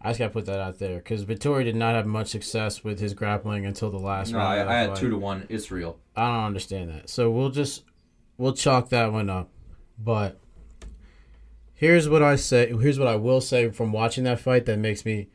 I 0.00 0.10
just 0.10 0.18
got 0.20 0.26
to 0.26 0.32
put 0.32 0.46
that 0.46 0.60
out 0.60 0.78
there 0.78 0.98
because 0.98 1.24
Vettori 1.24 1.64
did 1.64 1.74
not 1.74 1.94
have 1.94 2.06
much 2.06 2.28
success 2.28 2.84
with 2.84 3.00
his 3.00 3.14
grappling 3.14 3.66
until 3.66 3.90
the 3.90 3.98
last 3.98 4.30
No, 4.32 4.38
round. 4.38 4.68
I, 4.68 4.72
I 4.72 4.78
had 4.80 4.94
two 4.96 5.10
to 5.10 5.16
one 5.16 5.44
Israel. 5.48 5.98
I 6.14 6.26
don't 6.26 6.44
understand 6.44 6.90
that. 6.90 7.10
So 7.10 7.30
we'll 7.30 7.50
just 7.50 7.82
we'll 8.36 8.52
chalk 8.52 8.90
that 8.90 9.12
one 9.12 9.28
up. 9.28 9.50
But 9.98 10.38
here's 11.74 12.08
what 12.08 12.22
I 12.22 12.36
say. 12.36 12.72
Here's 12.72 12.98
what 12.98 13.08
I 13.08 13.16
will 13.16 13.40
say 13.40 13.70
from 13.70 13.92
watching 13.92 14.24
that 14.24 14.38
fight 14.38 14.66
that 14.66 14.78
makes 14.78 15.04
me 15.04 15.28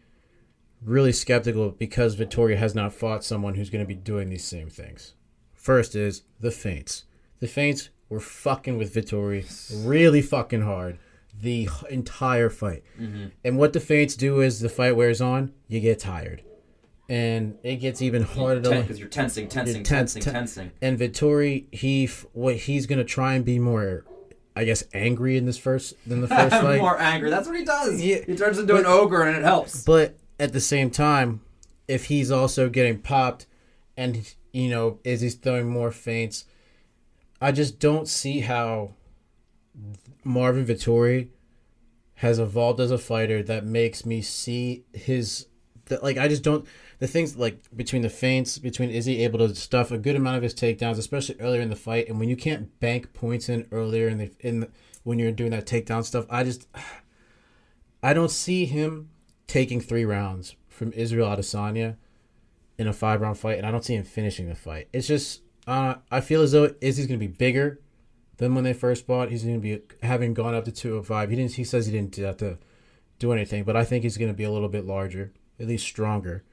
really 0.81 1.11
skeptical 1.11 1.71
because 1.71 2.15
Vittoria 2.15 2.57
has 2.57 2.73
not 2.73 2.93
fought 2.93 3.23
someone 3.23 3.55
who's 3.55 3.69
going 3.69 3.83
to 3.83 3.87
be 3.87 3.95
doing 3.95 4.29
these 4.29 4.45
same 4.45 4.69
things. 4.69 5.13
First 5.53 5.95
is 5.95 6.23
the 6.39 6.51
feints. 6.51 7.05
The 7.39 7.47
feints 7.47 7.89
were 8.09 8.19
fucking 8.19 8.77
with 8.77 8.93
Vettori 8.93 9.45
really 9.85 10.21
fucking 10.21 10.61
hard 10.61 10.99
the 11.41 11.67
entire 11.89 12.49
fight. 12.49 12.83
Mm-hmm. 12.99 13.25
And 13.43 13.57
what 13.57 13.73
the 13.73 13.79
feints 13.79 14.15
do 14.15 14.41
is 14.41 14.59
the 14.59 14.69
fight 14.69 14.95
wears 14.95 15.19
on, 15.21 15.53
you 15.67 15.79
get 15.79 15.99
tired. 15.99 16.43
And 17.09 17.57
it 17.63 17.77
gets 17.77 18.01
even 18.01 18.23
harder 18.23 18.61
to 18.61 18.81
Because 18.81 18.97
you're 18.99 19.09
tensing, 19.09 19.47
tensing, 19.49 19.83
tense- 19.83 20.13
tensing, 20.13 20.21
ten- 20.21 20.33
tensing. 20.33 20.71
and 20.81 20.97
Vettori, 20.97 21.65
he 21.73 22.05
f- 22.05 22.25
what 22.31 22.55
he's 22.55 22.85
gonna 22.85 23.03
try 23.03 23.33
and 23.33 23.43
be 23.43 23.59
more, 23.59 24.05
I 24.55 24.63
guess, 24.63 24.83
angry 24.93 25.35
in 25.35 25.45
this 25.45 25.57
first 25.57 25.95
than 26.07 26.21
the 26.21 26.27
first 26.29 26.51
fight. 26.61 26.79
More 26.79 26.99
anger. 26.99 27.29
That's 27.29 27.47
what 27.47 27.57
he 27.57 27.65
does. 27.65 28.01
Yeah. 28.01 28.19
He 28.25 28.35
turns 28.35 28.57
into 28.57 28.75
an 28.77 28.85
ogre 28.85 29.23
and 29.23 29.35
it 29.37 29.43
helps. 29.43 29.83
But 29.83 30.15
at 30.39 30.53
the 30.53 30.61
same 30.61 30.89
time, 30.89 31.41
if 31.89 32.05
he's 32.05 32.31
also 32.31 32.69
getting 32.69 32.99
popped, 32.99 33.47
and 33.97 34.33
you 34.53 34.69
know, 34.69 34.99
is 35.03 35.19
he's 35.21 35.35
throwing 35.35 35.69
more 35.69 35.91
feints, 35.91 36.45
I 37.41 37.51
just 37.51 37.79
don't 37.79 38.07
see 38.07 38.39
how 38.39 38.91
Marvin 40.23 40.65
Vettori 40.65 41.29
has 42.15 42.39
evolved 42.39 42.79
as 42.79 42.91
a 42.91 42.97
fighter 42.97 43.43
that 43.43 43.65
makes 43.65 44.05
me 44.05 44.21
see 44.21 44.85
his 44.93 45.47
that 45.85 46.03
like 46.03 46.17
I 46.17 46.27
just 46.27 46.43
don't 46.43 46.65
the 46.99 47.07
things 47.07 47.35
like 47.35 47.63
between 47.75 48.01
the 48.01 48.09
feints 48.09 48.57
between 48.57 48.89
is 48.89 49.05
he 49.05 49.23
able 49.23 49.39
to 49.39 49.53
stuff 49.55 49.91
a 49.91 49.97
good 49.97 50.15
amount 50.15 50.37
of 50.37 50.43
his 50.43 50.53
takedowns 50.53 50.97
especially 50.97 51.35
earlier 51.39 51.61
in 51.61 51.69
the 51.69 51.75
fight? 51.75 52.07
And 52.07 52.19
when 52.19 52.29
you 52.29 52.35
can't 52.35 52.79
bank 52.79 53.13
points 53.13 53.49
in 53.49 53.67
earlier 53.71 54.07
in 54.07 54.17
the 54.19 54.31
in 54.39 54.61
the, 54.61 54.69
when 55.03 55.19
you're 55.19 55.31
doing 55.31 55.51
that 55.51 55.65
takedown 55.65 56.03
stuff 56.03 56.25
I 56.29 56.43
just 56.43 56.67
I 58.03 58.13
don't 58.13 58.31
see 58.31 58.65
him 58.65 59.09
taking 59.47 59.81
three 59.81 60.05
rounds 60.05 60.55
from 60.69 60.93
Israel 60.93 61.27
Adesanya 61.27 61.97
in 62.77 62.87
a 62.87 62.93
five 62.93 63.21
round 63.21 63.37
fight 63.37 63.57
and 63.57 63.67
I 63.67 63.71
don't 63.71 63.83
see 63.83 63.95
him 63.95 64.03
finishing 64.03 64.47
the 64.47 64.55
fight. 64.55 64.87
It's 64.93 65.07
just 65.07 65.41
uh, 65.67 65.95
I 66.11 66.21
feel 66.21 66.41
as 66.41 66.51
though 66.51 66.73
Izzy's 66.79 67.07
gonna 67.07 67.17
be 67.17 67.27
bigger 67.27 67.81
than 68.37 68.55
when 68.55 68.63
they 68.63 68.73
first 68.73 69.05
bought, 69.07 69.29
He's 69.29 69.43
going 69.43 69.55
to 69.55 69.61
be 69.61 69.81
having 70.05 70.33
gone 70.33 70.55
up 70.55 70.65
to 70.65 70.71
205. 70.71 71.29
He 71.29 71.35
didn't. 71.35 71.53
He 71.53 71.63
says 71.63 71.85
he 71.85 71.91
didn't 71.91 72.15
have 72.17 72.37
to 72.37 72.57
do 73.19 73.31
anything, 73.31 73.63
but 73.63 73.75
I 73.75 73.83
think 73.85 74.03
he's 74.03 74.17
going 74.17 74.31
to 74.31 74.37
be 74.37 74.43
a 74.43 74.51
little 74.51 74.69
bit 74.69 74.85
larger, 74.85 75.31
at 75.59 75.67
least 75.67 75.85
stronger. 75.85 76.43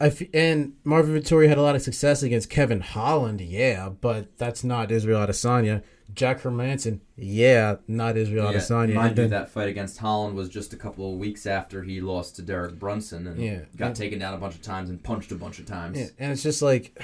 I 0.00 0.06
f- 0.08 0.22
and 0.34 0.74
Marvin 0.82 1.14
Vettori 1.14 1.48
had 1.48 1.56
a 1.56 1.62
lot 1.62 1.76
of 1.76 1.82
success 1.82 2.22
against 2.22 2.50
Kevin 2.50 2.80
Holland, 2.80 3.40
yeah, 3.40 3.88
but 3.88 4.36
that's 4.36 4.64
not 4.64 4.90
Israel 4.90 5.24
Adesanya. 5.26 5.82
Jack 6.12 6.42
Hermansson, 6.42 7.00
yeah, 7.16 7.76
not 7.88 8.16
Israel 8.16 8.52
Yeah, 8.52 8.58
Adesanya. 8.58 8.94
mind 8.94 9.18
you, 9.18 9.28
that 9.28 9.48
fight 9.48 9.68
against 9.68 9.98
Holland 9.98 10.36
was 10.36 10.48
just 10.48 10.72
a 10.72 10.76
couple 10.76 11.10
of 11.12 11.18
weeks 11.18 11.46
after 11.46 11.82
he 11.82 12.00
lost 12.00 12.36
to 12.36 12.42
Derek 12.42 12.78
Brunson 12.78 13.26
and 13.26 13.40
Yeah. 13.40 13.60
got 13.76 13.88
Yeah. 13.88 13.92
taken 13.94 14.18
down 14.18 14.34
a 14.34 14.36
bunch 14.36 14.54
of 14.54 14.62
times 14.62 14.90
and 14.90 15.02
punched 15.02 15.32
a 15.32 15.36
bunch 15.36 15.58
of 15.58 15.66
times. 15.66 15.98
Yeah, 15.98 16.08
and 16.18 16.32
it's 16.32 16.42
just 16.42 16.60
like 16.60 17.00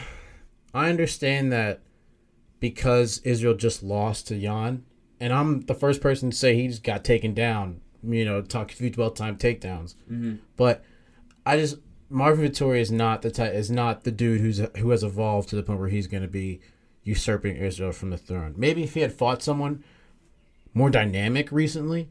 I 0.74 0.90
understand 0.90 1.50
that 1.52 1.80
because 2.60 3.18
Israel 3.18 3.54
just 3.54 3.82
lost 3.82 4.28
to 4.28 4.38
Jan, 4.38 4.84
and 5.18 5.32
I'm 5.32 5.62
the 5.62 5.74
first 5.74 6.00
person 6.00 6.30
to 6.30 6.36
say 6.36 6.54
he 6.54 6.68
just 6.68 6.84
got 6.84 7.04
taken 7.04 7.34
down. 7.34 7.80
You 8.02 8.24
know, 8.24 8.40
talk 8.42 8.70
few 8.70 8.90
twelve 8.90 9.14
time 9.14 9.36
takedowns. 9.36 9.94
Mm-hmm. 10.10 10.36
But 10.56 10.84
I 11.44 11.56
just 11.56 11.78
Marvin 12.08 12.50
Vettori 12.50 12.80
is 12.80 12.90
not 12.92 13.22
the 13.22 13.30
type 13.30 13.54
is 13.54 13.70
not 13.70 14.04
the 14.04 14.12
dude 14.12 14.40
who's 14.40 14.60
who 14.78 14.90
has 14.90 15.02
evolved 15.02 15.48
to 15.50 15.56
the 15.56 15.62
point 15.62 15.80
where 15.80 15.88
he's 15.88 16.06
going 16.06 16.22
to 16.22 16.28
be 16.28 16.60
usurping 17.02 17.56
Israel 17.56 17.92
from 17.92 18.10
the 18.10 18.18
throne. 18.18 18.54
Maybe 18.56 18.84
if 18.84 18.94
he 18.94 19.00
had 19.00 19.12
fought 19.12 19.42
someone 19.42 19.84
more 20.74 20.90
dynamic 20.90 21.50
recently, 21.50 22.08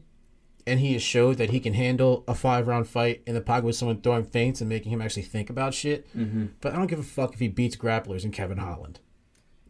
and 0.66 0.80
he 0.80 0.92
has 0.92 1.02
showed 1.02 1.38
that 1.38 1.50
he 1.50 1.60
can 1.60 1.74
handle 1.74 2.24
a 2.28 2.34
five 2.34 2.66
round 2.66 2.88
fight 2.88 3.22
in 3.26 3.34
the 3.34 3.40
pocket 3.40 3.64
with 3.64 3.76
someone 3.76 4.00
throwing 4.00 4.24
feints 4.24 4.60
and 4.60 4.68
making 4.68 4.92
him 4.92 5.02
actually 5.02 5.22
think 5.22 5.50
about 5.50 5.74
shit. 5.74 6.06
Mm-hmm. 6.16 6.46
But 6.60 6.72
I 6.72 6.76
don't 6.76 6.86
give 6.86 6.98
a 6.98 7.04
fuck 7.04 7.34
if 7.34 7.40
he 7.40 7.48
beats 7.48 7.76
grapplers 7.76 8.24
and 8.24 8.32
Kevin 8.32 8.58
Holland. 8.58 9.00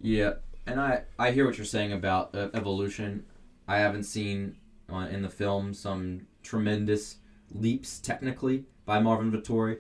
Yeah, 0.01 0.35
and 0.71 0.81
I 0.81 1.03
I 1.19 1.31
hear 1.33 1.47
what 1.47 1.57
you're 1.59 1.65
saying 1.65 1.93
about 1.93 2.35
uh, 2.35 2.49
evolution. 2.55 3.25
I 3.69 3.79
haven't 3.79 4.05
seen 4.05 4.57
uh, 4.93 5.07
in 5.11 5.23
the 5.23 5.29
film 5.29 5.75
some 5.75 6.27
tremendous 6.43 7.17
leaps 7.53 7.99
technically 8.01 8.65
by 8.85 8.99
Marvin 9.01 9.31
Vettori. 9.31 9.79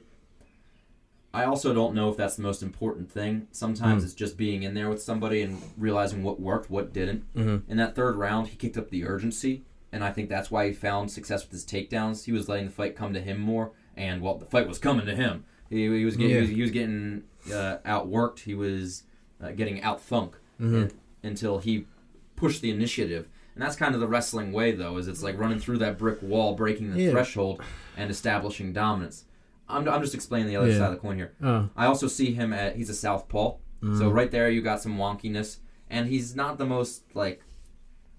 I 1.33 1.45
also 1.45 1.73
don't 1.73 1.95
know 1.95 2.11
if 2.11 2.17
that's 2.17 2.35
the 2.37 2.43
most 2.43 2.61
important 2.63 3.09
thing. 3.11 3.47
Sometimes 3.53 4.03
it's 4.03 4.15
just 4.15 4.37
being 4.37 4.65
in 4.65 4.75
there 4.75 4.89
with 4.91 5.01
somebody 5.01 5.43
and 5.43 5.63
realizing 5.79 6.25
what 6.25 6.41
worked, 6.41 6.71
what 6.71 6.93
didn't. 6.93 7.33
Mhm. 7.35 7.63
In 7.69 7.77
that 7.77 7.95
third 7.95 8.17
round, 8.17 8.49
he 8.49 8.57
kicked 8.57 8.77
up 8.77 8.91
the 8.91 9.05
urgency, 9.07 9.63
and 9.93 10.03
I 10.03 10.11
think 10.11 10.29
that's 10.29 10.51
why 10.51 10.67
he 10.67 10.73
found 10.73 11.11
success 11.13 11.45
with 11.45 11.53
his 11.53 11.65
takedowns. 11.65 12.25
He 12.25 12.33
was 12.33 12.49
letting 12.49 12.67
the 12.67 12.73
fight 12.73 12.97
come 12.97 13.13
to 13.15 13.21
him 13.21 13.39
more, 13.39 13.71
and 13.97 14.21
well, 14.23 14.39
the 14.39 14.45
fight 14.47 14.67
was 14.67 14.79
coming 14.81 15.07
to 15.07 15.15
him. 15.15 15.45
He, 15.69 15.83
he 15.99 16.05
was 16.05 16.17
getting 16.17 16.31
Yeah. 16.35 16.37
he, 16.41 16.41
was, 16.49 16.51
he 16.51 16.63
was 16.63 16.71
getting 16.73 17.23
uh, 17.53 17.77
outworked. 17.87 18.41
He 18.41 18.55
was 18.57 19.05
uh, 19.41 19.53
getting 19.53 19.81
out 19.83 20.01
thunk 20.03 20.37
Mm-hmm. 20.61 20.97
until 21.27 21.59
he 21.59 21.87
pushed 22.37 22.63
the 22.63 22.71
initiative. 22.71 23.29
And 23.55 23.63
that's 23.63 23.77
kind 23.77 23.95
of 23.95 24.01
the 24.01 24.09
wrestling 24.09 24.53
way, 24.53 24.73
though, 24.73 24.97
is 24.97 25.09
it's 25.09 25.23
like 25.23 25.39
running 25.39 25.59
through 25.59 25.79
that 25.79 25.99
brick 25.99 26.23
wall, 26.23 26.55
breaking 26.55 26.93
the 26.93 27.03
Yeah. 27.03 27.11
threshold, 27.11 27.63
and 27.97 28.11
establishing 28.11 28.73
dominance. 28.73 29.25
I'm, 29.69 29.89
I'm 29.89 30.01
just 30.03 30.15
explaining 30.15 30.49
the 30.49 30.57
other 30.57 30.71
Yeah. 30.71 30.79
side 30.79 30.87
of 30.87 30.93
the 30.93 30.99
coin 31.01 31.17
here. 31.17 31.33
Oh, 31.43 31.69
I 31.77 31.87
also 31.87 32.07
see 32.07 32.33
him 32.33 32.53
at 32.53 32.77
he's 32.77 32.91
a 32.91 32.95
southpaw, 32.95 33.57
so 33.83 33.87
mm-hmm. 33.89 34.09
right 34.11 34.31
there 34.31 34.49
you 34.51 34.63
got 34.63 34.81
some 34.81 34.97
wonkiness, 34.99 35.59
and 35.89 36.09
he's 36.09 36.35
not 36.35 36.59
the 36.59 36.67
most 36.67 37.05
like 37.15 37.43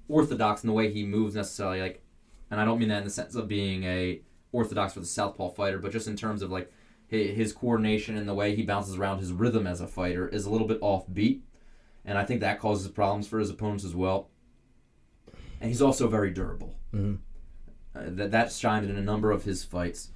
orthodox 0.08 0.64
in 0.64 0.68
the 0.68 0.74
way 0.74 0.92
he 0.92 1.06
moves 1.06 1.36
necessarily. 1.36 1.82
Like, 1.82 2.04
and 2.50 2.60
I 2.60 2.66
don't 2.66 2.80
mean 2.80 2.90
that 2.90 3.00
in 3.00 3.04
the 3.06 3.10
sense 3.10 3.36
of 3.36 3.48
being 3.48 3.84
a 3.84 4.22
orthodox 4.52 4.94
for 4.94 5.00
the 5.00 5.06
southpaw 5.06 5.50
fighter, 5.50 5.80
but 5.80 5.92
just 5.92 6.08
in 6.08 6.16
terms 6.16 6.42
of 6.42 6.52
like 6.52 6.72
his 7.08 7.52
coordination 7.52 8.16
and 8.18 8.28
the 8.28 8.34
way 8.34 8.56
he 8.56 8.64
bounces 8.64 8.96
around, 8.96 9.20
his 9.20 9.34
rhythm 9.34 9.68
as 9.68 9.82
a 9.82 9.88
fighter 9.88 10.28
is 10.30 10.46
a 10.46 10.50
little 10.50 10.68
bit 10.68 10.80
offbeat, 10.82 11.42
and 12.06 12.18
I 12.18 12.26
think 12.26 12.42
that 12.42 12.60
causes 12.60 12.88
problems 12.90 13.28
for 13.28 13.40
his 13.40 13.50
opponents 13.50 13.84
as 13.84 13.96
well. 13.96 14.30
And 15.60 15.70
he's 15.70 15.82
also 15.82 16.08
very 16.08 16.32
durable. 16.32 16.76
Mhm. 16.94 17.20
Uh, 17.96 18.02
that 18.06 18.32
that 18.32 18.52
shined 18.52 18.90
in 18.90 18.96
a 18.96 19.02
number 19.02 19.32
of 19.32 19.44
his 19.44 19.64
fights. 19.64 20.10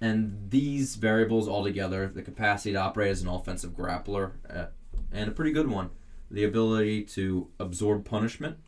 And 0.00 0.50
these 0.50 0.96
variables 0.96 1.48
altogether, 1.48 2.08
the 2.08 2.20
capacity 2.22 2.72
to 2.72 2.78
operate 2.78 3.10
as 3.10 3.22
an 3.22 3.28
offensive 3.28 3.70
grappler, 3.70 4.32
uh, 4.50 4.66
and 5.12 5.28
a 5.28 5.32
pretty 5.32 5.52
good 5.52 5.68
one, 5.68 5.90
the 6.30 6.44
ability 6.44 7.04
to 7.04 7.48
absorb 7.58 8.04
punishment, 8.04 8.58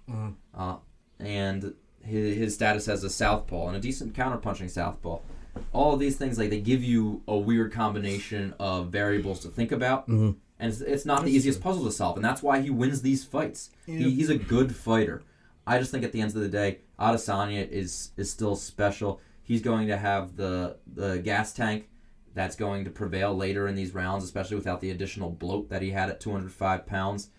uh, 0.54 0.76
and 1.18 1.74
his, 2.02 2.36
his 2.36 2.54
status 2.54 2.88
as 2.88 3.04
a 3.04 3.10
southpaw 3.10 3.66
and 3.68 3.76
a 3.76 3.80
decent 3.80 4.14
counterpunching 4.14 4.70
southpaw. 4.70 5.18
All 5.72 5.92
of 5.92 6.00
these 6.00 6.16
things, 6.16 6.38
like 6.38 6.48
they 6.50 6.60
give 6.60 6.82
you 6.84 7.22
a 7.28 7.36
weird 7.36 7.72
combination 7.72 8.54
of 8.58 8.88
variables 8.90 9.40
to 9.40 9.48
think 9.48 9.72
about, 9.72 10.06
and 10.58 10.72
it's, 10.72 10.80
it's 10.80 11.04
not 11.04 11.24
the 11.24 11.30
easiest 11.30 11.60
puzzle 11.60 11.84
to 11.84 11.92
solve, 11.92 12.16
and 12.16 12.24
that's 12.24 12.42
why 12.42 12.60
he 12.60 12.70
wins 12.70 13.02
these 13.02 13.24
fights. 13.24 13.70
He, 13.86 14.10
he's 14.10 14.30
a 14.30 14.38
good 14.38 14.74
fighter. 14.74 15.22
I 15.66 15.78
just 15.78 15.90
think 15.90 16.04
at 16.04 16.12
the 16.12 16.20
end 16.20 16.34
of 16.34 16.40
the 16.40 16.48
day, 16.48 16.78
Adesanya 16.98 17.68
is 17.68 18.10
is 18.16 18.30
still 18.30 18.56
special. 18.56 19.20
He's 19.42 19.62
going 19.62 19.88
to 19.88 19.96
have 19.96 20.36
the 20.36 20.76
the 20.86 21.18
gas 21.18 21.52
tank 21.52 21.88
that's 22.34 22.56
going 22.56 22.84
to 22.84 22.90
prevail 22.90 23.36
later 23.36 23.66
in 23.68 23.74
these 23.74 23.94
rounds, 23.94 24.24
especially 24.24 24.56
without 24.56 24.80
the 24.80 24.90
additional 24.90 25.30
bloat 25.30 25.68
that 25.70 25.82
he 25.82 25.90
had 25.90 26.08
at 26.08 26.20
205 26.20 26.86
pounds. 26.86 27.30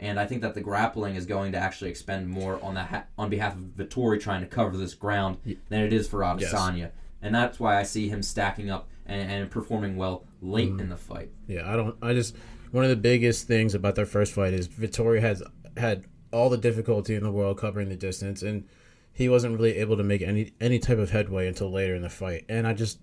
And 0.00 0.18
I 0.18 0.26
think 0.26 0.42
that 0.42 0.54
the 0.54 0.60
grappling 0.60 1.16
is 1.16 1.26
going 1.26 1.52
to 1.52 1.58
actually 1.58 1.90
expend 1.90 2.28
more 2.28 2.62
on 2.62 2.74
the 2.74 2.84
ha- 2.84 3.04
on 3.16 3.30
behalf 3.30 3.54
of 3.54 3.60
Vettori 3.76 4.20
trying 4.20 4.40
to 4.40 4.46
cover 4.46 4.76
this 4.76 4.94
ground 4.94 5.38
than 5.68 5.82
it 5.82 5.92
is 5.92 6.08
for 6.08 6.20
Adesanya. 6.20 6.90
And 7.20 7.34
that's 7.34 7.58
why 7.58 7.78
I 7.78 7.82
see 7.82 8.08
him 8.08 8.22
stacking 8.22 8.70
up 8.70 8.88
and, 9.06 9.30
and 9.30 9.50
performing 9.50 9.96
well 9.96 10.24
late 10.40 10.70
mm-hmm. 10.70 10.80
in 10.80 10.88
the 10.88 10.96
fight. 10.96 11.30
yeah. 11.48 11.70
I 11.70 11.74
don't. 11.74 11.96
I 12.02 12.12
just 12.12 12.36
one 12.70 12.84
of 12.84 12.90
the 12.90 12.96
biggest 12.96 13.46
things 13.46 13.74
about 13.74 13.94
their 13.94 14.06
first 14.06 14.32
fight 14.32 14.54
is 14.54 14.66
Vittoria 14.66 15.20
has 15.20 15.42
had 15.76 16.04
all 16.32 16.50
the 16.50 16.58
difficulty 16.58 17.14
in 17.14 17.22
the 17.22 17.30
world 17.30 17.58
covering 17.58 17.88
the 17.88 17.96
distance, 17.96 18.42
and 18.42 18.68
he 19.12 19.28
wasn't 19.28 19.54
really 19.54 19.76
able 19.76 19.96
to 19.96 20.04
make 20.04 20.22
any 20.22 20.52
any 20.60 20.78
type 20.78 20.98
of 20.98 21.10
headway 21.10 21.48
until 21.48 21.70
later 21.70 21.94
in 21.94 22.02
the 22.02 22.10
fight, 22.10 22.44
and 22.48 22.66
I 22.66 22.74
just 22.74 22.98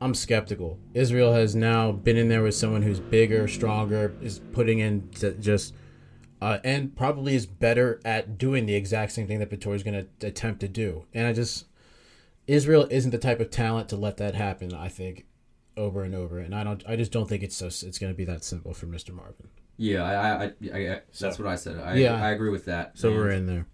I'm 0.00 0.14
skeptical. 0.14 0.78
Israel 0.94 1.32
has 1.32 1.56
now 1.56 1.90
been 1.92 2.16
in 2.16 2.28
there 2.28 2.42
with 2.42 2.54
someone 2.54 2.82
who's 2.82 3.00
bigger, 3.00 3.48
stronger, 3.48 4.14
is 4.22 4.40
putting 4.52 4.78
in 4.78 5.10
just. 5.40 5.74
Uh, 6.40 6.58
and 6.62 6.94
probably 6.94 7.34
is 7.34 7.46
better 7.46 8.00
at 8.04 8.38
doing 8.38 8.64
the 8.64 8.74
exact 8.76 9.10
same 9.10 9.26
thing 9.26 9.40
that 9.40 9.50
Vettori's 9.50 9.82
going 9.82 10.06
to 10.20 10.24
attempt 10.24 10.60
to 10.60 10.68
do. 10.68 11.04
And 11.12 11.26
I 11.26 11.32
just, 11.32 11.66
Israel 12.46 12.86
isn't 12.92 13.10
the 13.10 13.18
type 13.18 13.40
of 13.40 13.50
talent 13.50 13.88
to 13.88 13.96
let 13.96 14.18
that 14.18 14.36
happen. 14.36 14.72
I 14.72 14.86
think, 14.86 15.26
over 15.78 16.02
and 16.02 16.14
over, 16.14 16.38
and 16.40 16.54
I 16.54 16.64
don't. 16.64 16.82
I 16.86 16.96
just 16.96 17.12
don't 17.12 17.28
think 17.28 17.42
it's 17.42 17.56
so. 17.56 17.66
It's 17.66 17.98
going 17.98 18.12
to 18.12 18.16
be 18.16 18.24
that 18.26 18.44
simple 18.44 18.74
for 18.74 18.86
Mr. 18.86 19.12
Marvin. 19.14 19.48
Yeah, 19.76 20.02
I, 20.02 20.44
I, 20.44 20.44
I, 20.74 20.92
I 20.94 21.00
So- 21.12 21.26
that's 21.26 21.38
what 21.38 21.46
I 21.48 21.54
said. 21.56 21.78
I, 21.80 21.94
Yeah. 21.94 22.22
I 22.22 22.30
agree 22.32 22.50
with 22.50 22.64
that. 22.66 22.98
So 22.98 23.08
And 23.08 23.16
we're 23.16 23.30
in 23.30 23.46
there. 23.46 23.66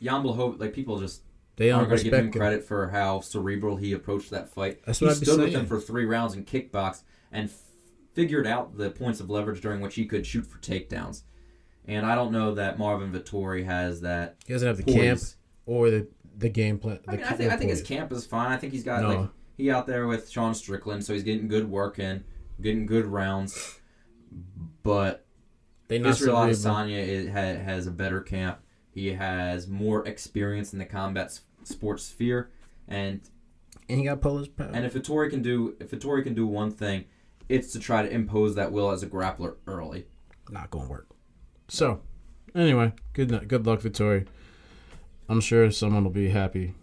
Jan 0.00 0.22
Blachowicz, 0.22 0.60
like 0.60 0.72
people 0.72 0.98
just 1.00 1.22
They 1.56 1.70
aren't 1.72 1.88
going 1.88 1.98
to 1.98 2.04
give 2.04 2.14
him 2.14 2.30
credit 2.32 2.64
for 2.64 2.88
how 2.90 3.20
cerebral 3.20 3.76
he 3.76 3.92
approached 3.92 4.30
that 4.30 4.48
fight. 4.48 4.80
That's 4.86 5.00
he 5.00 5.04
what 5.06 5.16
I'd 5.16 5.20
be 5.20 5.26
stood 5.26 5.40
with 5.40 5.52
saying. 5.52 5.64
him 5.64 5.66
for 5.66 5.80
three 5.80 6.04
rounds 6.04 6.34
in 6.34 6.44
kickbox 6.44 7.02
and 7.32 7.48
f- 7.48 7.56
figured 8.14 8.46
out 8.46 8.76
the 8.76 8.90
points 8.90 9.18
of 9.20 9.30
leverage 9.30 9.60
during 9.60 9.80
which 9.80 9.96
he 9.96 10.06
could 10.06 10.24
shoot 10.26 10.46
for 10.46 10.58
takedowns. 10.58 11.22
And 11.88 12.06
I 12.06 12.14
don't 12.14 12.30
know 12.30 12.54
that 12.54 12.78
Marvin 12.78 13.10
Vettori 13.12 13.64
has 13.64 14.00
that. 14.02 14.36
He 14.46 14.52
doesn't 14.52 14.66
have 14.68 14.76
the 14.76 14.84
poise. 14.84 14.94
camp 14.94 15.20
or 15.66 15.90
the 15.90 16.06
the 16.38 16.48
game 16.48 16.78
plan. 16.78 17.00
I 17.08 17.10
the 17.12 17.16
mean, 17.18 17.26
I 17.26 17.32
think 17.32 17.52
I 17.52 17.56
think 17.56 17.70
his 17.70 17.82
camp 17.82 18.12
is 18.12 18.24
fine. 18.24 18.52
I 18.52 18.56
think 18.56 18.72
he's 18.72 18.84
got 18.84 19.02
No. 19.02 19.08
like 19.08 19.28
he 19.62 19.70
out 19.70 19.86
there 19.86 20.06
with 20.06 20.28
Sean 20.28 20.54
Strickland, 20.54 21.04
so 21.04 21.12
he's 21.12 21.22
getting 21.22 21.48
good 21.48 21.70
work 21.70 21.98
in, 21.98 22.24
getting 22.60 22.84
good 22.86 23.06
rounds. 23.06 23.78
But 24.82 25.24
They 25.88 25.98
not 25.98 26.10
Israel. 26.10 26.36
Adesanya 26.36 27.28
ha, 27.32 27.62
has 27.62 27.86
a 27.86 27.90
better 27.90 28.20
camp. 28.20 28.58
He 28.90 29.08
has 29.12 29.68
more 29.68 30.06
experience 30.06 30.72
in 30.72 30.78
the 30.78 30.84
combat 30.84 31.26
s- 31.26 31.42
sports 31.64 32.02
sphere, 32.04 32.50
and 32.88 33.20
and 33.88 33.98
he 33.98 34.04
got 34.04 34.20
Polish 34.20 34.48
power. 34.56 34.70
and 34.72 34.84
if 34.84 34.94
Vettori 34.94 35.30
can 35.30 35.42
do 35.42 35.76
if 35.80 35.90
Vettori 35.90 36.22
can 36.24 36.34
do 36.34 36.46
one 36.46 36.70
thing, 36.70 37.04
it's 37.48 37.72
to 37.72 37.78
try 37.78 38.02
to 38.02 38.10
impose 38.10 38.54
that 38.56 38.72
will 38.72 38.90
as 38.90 39.02
a 39.02 39.06
grappler 39.06 39.56
early. 39.66 40.06
not 40.50 40.70
going 40.70 40.86
to 40.86 40.90
work. 40.90 41.06
So, 41.68 42.00
anyway, 42.54 42.92
good 43.12 43.48
good 43.48 43.64
luck, 43.66 43.80
Vettori. 43.80 44.26
I'm 45.28 45.40
sure 45.40 45.70
someone 45.70 46.04
will 46.04 46.10
be 46.10 46.28
happy. 46.30 46.74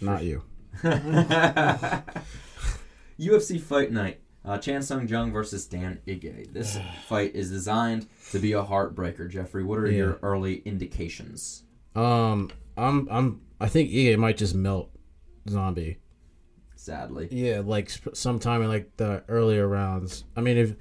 Not 0.00 0.22
you. 0.22 0.42
UFC 3.18 3.60
Fight 3.60 3.92
Night. 3.92 4.20
Uh, 4.44 4.56
Chan 4.58 4.82
Sung 4.82 5.06
Jung 5.08 5.32
versus 5.32 5.66
Dan 5.66 6.00
Ige. 6.06 6.52
This 6.52 6.78
fight 7.08 7.34
is 7.34 7.50
designed 7.50 8.06
to 8.30 8.38
be 8.38 8.52
a 8.52 8.62
heartbreaker. 8.62 9.28
Jeffrey, 9.28 9.62
what 9.64 9.78
are 9.78 9.86
Yeah. 9.90 9.96
your 9.96 10.18
early 10.22 10.62
indications? 10.64 11.64
Um, 11.94 12.50
I'm 12.76 13.08
I'm 13.10 13.40
I 13.60 13.68
think 13.68 13.90
Ige 13.90 14.16
might 14.18 14.36
just 14.36 14.54
melt 14.54 14.90
Zombie. 15.48 15.98
Sadly, 16.76 17.28
Yeah, 17.30 17.60
like 17.64 17.90
sp- 17.90 18.14
sometime 18.14 18.62
in 18.62 18.68
like 18.68 18.96
the 18.96 19.22
earlier 19.28 19.66
rounds. 19.66 20.24
I 20.36 20.40
mean, 20.40 20.56
if 20.56 20.74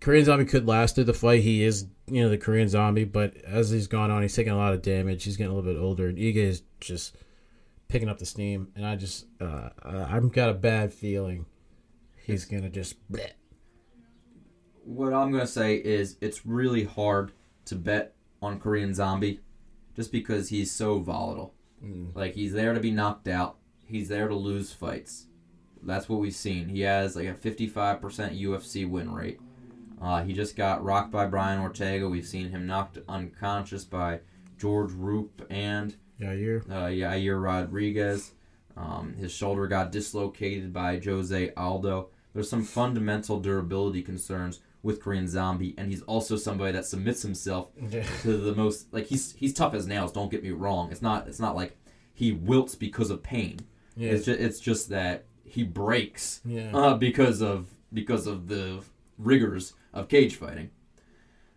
Korean 0.00 0.24
Zombie 0.24 0.44
could 0.44 0.66
last 0.68 0.94
through 0.94 1.04
the 1.04 1.12
fight, 1.12 1.42
he 1.42 1.64
is 1.64 1.86
you 2.06 2.22
know 2.22 2.28
the 2.30 2.38
Korean 2.38 2.68
Zombie. 2.68 3.04
But 3.04 3.36
as 3.44 3.70
he's 3.70 3.88
gone 3.88 4.10
on, 4.12 4.22
he's 4.22 4.34
taking 4.36 4.52
a 4.52 4.56
lot 4.56 4.72
of 4.72 4.80
damage. 4.82 5.24
He's 5.24 5.36
getting 5.36 5.52
a 5.52 5.54
little 5.54 5.70
bit 5.74 5.78
older, 5.80 6.08
and 6.08 6.16
Ige 6.16 6.36
is 6.36 6.62
just 6.80 7.16
picking 7.88 8.08
up 8.08 8.18
the 8.18 8.26
steam. 8.26 8.68
And 8.76 8.86
I 8.86 8.96
just 8.96 9.26
uh, 9.40 9.70
I've 9.82 10.32
got 10.32 10.50
a 10.50 10.54
bad 10.54 10.92
feeling 10.92 11.46
he's 12.24 12.44
gonna 12.44 12.70
just. 12.70 12.96
bleh. 13.10 13.30
what 14.84 15.12
I'm 15.12 15.30
gonna 15.32 15.46
say 15.46 15.76
is 15.76 16.16
it's 16.20 16.46
really 16.46 16.84
hard 16.84 17.32
to 17.66 17.74
bet 17.74 18.14
on 18.42 18.60
Korean 18.60 18.94
Zombie, 18.94 19.40
just 19.96 20.12
because 20.12 20.48
he's 20.50 20.70
so 20.70 20.98
volatile. 20.98 21.54
Like 22.14 22.34
he's 22.34 22.52
there 22.54 22.72
to 22.72 22.80
be 22.80 22.90
knocked 22.90 23.28
out. 23.28 23.56
He's 23.84 24.08
there 24.08 24.28
to 24.28 24.34
lose 24.34 24.72
fights. 24.72 25.26
That's 25.82 26.08
what 26.08 26.20
we've 26.20 26.34
seen. 26.34 26.68
He 26.70 26.80
has 26.80 27.14
like 27.14 27.28
a 27.28 27.34
55% 27.34 28.00
UFC 28.40 28.88
win 28.88 29.12
rate. 29.12 29.38
Uh, 30.00 30.22
he 30.22 30.32
just 30.32 30.56
got 30.56 30.82
rocked 30.82 31.10
by 31.12 31.26
Brian 31.26 31.60
Ortega. 31.60 32.08
We've 32.08 32.26
seen 32.26 32.50
him 32.50 32.66
knocked 32.66 32.98
unconscious 33.06 33.84
by 33.84 34.20
George 34.58 34.92
Roop 34.92 35.46
and 35.50 35.94
Yeah, 36.18 36.32
you're 36.32 36.58
uh, 36.70 36.86
Yair 36.88 37.42
Rodriguez. 37.42 38.32
Um, 38.76 39.14
his 39.14 39.32
shoulder 39.32 39.66
got 39.66 39.92
dislocated 39.92 40.72
by 40.72 41.00
Jose 41.04 41.52
Aldo. 41.56 42.08
There's 42.32 42.50
some 42.50 42.64
fundamental 42.64 43.38
durability 43.40 44.02
concerns 44.02 44.60
with 44.82 45.00
Korean 45.00 45.28
Zombie, 45.28 45.74
and 45.78 45.88
he's 45.90 46.02
also 46.02 46.36
somebody 46.36 46.72
that 46.72 46.84
submits 46.84 47.22
himself 47.22 47.70
to 48.22 48.36
the 48.36 48.54
most 48.54 48.92
like 48.92 49.06
he's 49.06 49.32
he's 49.32 49.54
tough 49.54 49.74
as 49.74 49.86
nails. 49.86 50.12
Don't 50.12 50.30
get 50.30 50.42
me 50.42 50.50
wrong. 50.50 50.90
It's 50.90 51.02
not 51.02 51.28
it's 51.28 51.40
not 51.40 51.56
like 51.56 51.76
he 52.12 52.32
wilts 52.32 52.74
because 52.74 53.10
of 53.10 53.22
pain. 53.22 53.60
yeah, 53.96 54.10
It's 54.10 54.24
just 54.26 54.40
it's 54.40 54.60
just 54.60 54.88
that 54.90 55.24
he 55.44 55.62
breaks 55.62 56.40
yeah. 56.44 56.70
uh, 56.76 56.94
because 56.96 57.40
of 57.40 57.68
because 57.92 58.26
of 58.26 58.48
the 58.48 58.82
rigors 59.18 59.72
of 59.92 60.08
cage 60.08 60.36
fighting. 60.36 60.70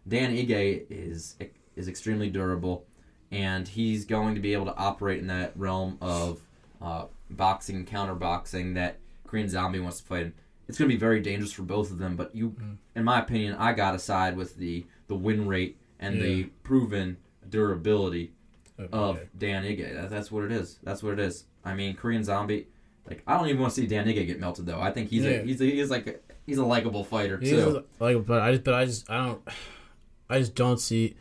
Dan 0.08 0.36
Ige 0.36 0.86
is 0.89 1.36
is 1.76 1.88
extremely 1.88 2.30
durable, 2.30 2.86
and 3.32 3.67
he's 3.67 4.05
going 4.05 4.36
to 4.36 4.41
be 4.41 4.53
able 4.53 4.65
to 4.65 4.75
operate 4.75 5.19
in 5.19 5.28
that 5.28 5.51
realm 5.55 5.97
of 6.01 6.41
uh, 6.82 7.05
boxing, 7.30 7.75
and 7.75 7.88
counter 7.88 8.15
boxing 8.15 8.73
that 8.75 8.97
Korean 9.25 9.49
Zombie 9.49 9.80
wants 9.80 9.99
to 9.99 10.07
fight 10.07 10.21
in. 10.23 10.34
It's 10.67 10.78
going 10.78 10.89
to 10.89 10.95
be 10.95 10.99
very 10.99 11.19
dangerous 11.21 11.51
for 11.53 11.61
both 11.63 11.91
of 11.91 11.97
them. 11.97 12.15
But 12.15 12.36
you, 12.36 12.55
in 12.95 13.03
my 13.03 13.19
opinion, 13.19 13.55
I 13.57 13.73
got 13.73 13.91
to 13.91 13.99
side 13.99 14.36
with 14.38 14.57
the 14.57 14.86
the 15.07 15.15
win 15.15 15.47
rate 15.47 15.78
and 15.99 16.15
Yeah. 16.15 16.21
the 16.23 16.43
proven 16.63 17.17
durability 17.49 18.34
of 18.91 19.19
Dan 19.38 19.63
Ige. 19.63 19.93
That, 19.93 20.09
that's 20.09 20.32
what 20.32 20.43
it 20.43 20.51
is. 20.51 20.78
That's 20.84 21.01
what 21.01 21.13
it 21.13 21.19
is. 21.19 21.45
I 21.65 21.73
mean, 21.73 21.95
Korean 21.95 22.23
Zombie. 22.23 22.67
Like 23.09 23.23
I 23.25 23.38
don't 23.38 23.47
even 23.47 23.61
want 23.61 23.73
to 23.73 23.82
see 23.82 23.88
Dan 23.88 24.05
Ige 24.05 24.25
get 24.28 24.39
melted 24.39 24.65
though. 24.65 24.82
I 24.82 24.91
think 24.91 25.09
he's 25.09 25.23
Yeah. 25.23 25.32
a, 25.32 25.43
he's 25.43 25.61
a, 25.61 25.65
he's 25.65 25.89
like 25.89 26.07
a, 26.07 26.15
he's 26.45 26.57
a 26.57 26.65
likable 26.65 27.03
fighter 27.05 27.38
He's 27.38 27.51
too. 27.51 27.86
like, 27.99 28.25
but 28.25 28.41
I 28.41 28.51
just, 28.51 28.63
but 28.65 28.73
I 28.73 28.86
just, 28.86 29.09
I 29.09 29.25
don't, 29.25 29.41
I 30.30 30.39
just 30.39 30.53
don't 30.55 30.80
see, 30.80 31.15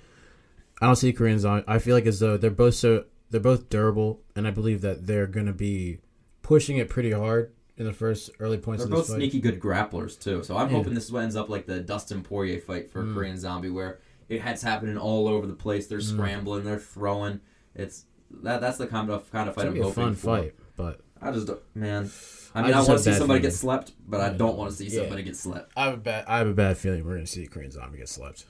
I 0.81 0.87
don't 0.87 0.97
see 0.97 1.13
Koreans 1.13 1.45
on. 1.45 1.65
I 1.67 1.79
feel 1.79 1.95
like 1.95 2.07
as 2.07 2.21
though 2.21 2.37
they're 2.37 2.51
both 2.51 2.75
so, 2.75 3.05
they're 3.31 3.41
both 3.41 3.69
durable, 3.71 4.21
and 4.35 4.47
I 4.47 4.51
believe 4.51 4.83
that 4.83 5.07
they're 5.07 5.27
gonna 5.27 5.53
be 5.53 5.99
pushing 6.43 6.77
it 6.77 6.89
pretty 6.89 7.13
hard 7.13 7.53
in 7.77 7.85
the 7.87 7.93
first 7.93 8.31
early 8.41 8.59
points 8.59 8.83
They're 8.83 8.87
of 8.93 8.97
both 8.97 9.07
this 9.07 9.15
fight. 9.15 9.21
sneaky 9.21 9.41
good 9.41 9.61
grapplers 9.61 10.19
too. 10.19 10.43
So 10.43 10.57
I'm 10.57 10.71
Yeah. 10.71 10.77
hoping 10.77 10.95
this 10.95 11.13
ends 11.13 11.37
up 11.37 11.49
like 11.49 11.67
the 11.67 11.81
Dustin 11.81 12.23
Poirier 12.23 12.61
fight 12.61 12.89
Mm. 12.89 12.91
for 12.93 13.13
Korean 13.15 13.39
Zombie, 13.39 13.71
where 13.71 13.99
it 14.29 14.41
has 14.43 14.63
happening 14.63 14.97
all 14.97 15.29
over 15.29 15.47
the 15.47 15.53
place. 15.55 15.87
They're 15.87 15.99
Mm. 15.99 16.15
scrambling, 16.15 16.65
they're 16.65 16.79
throwing. 16.79 17.41
It's 17.75 18.05
that 18.43 18.61
that's 18.61 18.79
the 18.79 18.87
kind 18.87 19.11
of 19.11 19.31
kind 19.31 19.49
of 19.49 19.55
fight 19.55 19.67
I'm 19.69 19.77
hoping 19.77 19.93
fun 19.93 20.15
for. 20.15 20.27
fight, 20.39 20.55
but 20.77 21.01
I 21.21 21.31
just 21.33 21.47
don't- 21.47 21.61
man. 21.75 22.11
I 22.55 22.61
I 22.61 22.63
mean, 22.63 22.73
I, 22.73 22.77
just 22.79 22.89
want 22.89 23.03
to 23.03 23.13
see 23.13 23.19
somebody 23.19 23.41
get 23.41 23.49
feelings. 23.49 23.61
slept, 23.61 23.93
but 24.09 24.21
I 24.21 24.31
don't 24.33 24.57
want 24.57 24.71
to 24.71 24.77
see 24.77 24.89
Yeah. 24.89 25.03
somebody 25.03 25.23
get 25.23 25.37
slept. 25.37 25.71
I 25.77 25.85
have 25.87 25.95
a 25.95 25.99
bad, 25.99 26.25
I 26.27 26.39
have 26.39 26.47
a 26.49 26.55
bad 26.55 26.79
feeling 26.79 27.05
we're 27.05 27.15
gonna 27.17 27.27
see 27.27 27.47
Korean 27.47 27.71
Zombie 27.71 27.99
get 27.99 28.09
slept. 28.09 28.47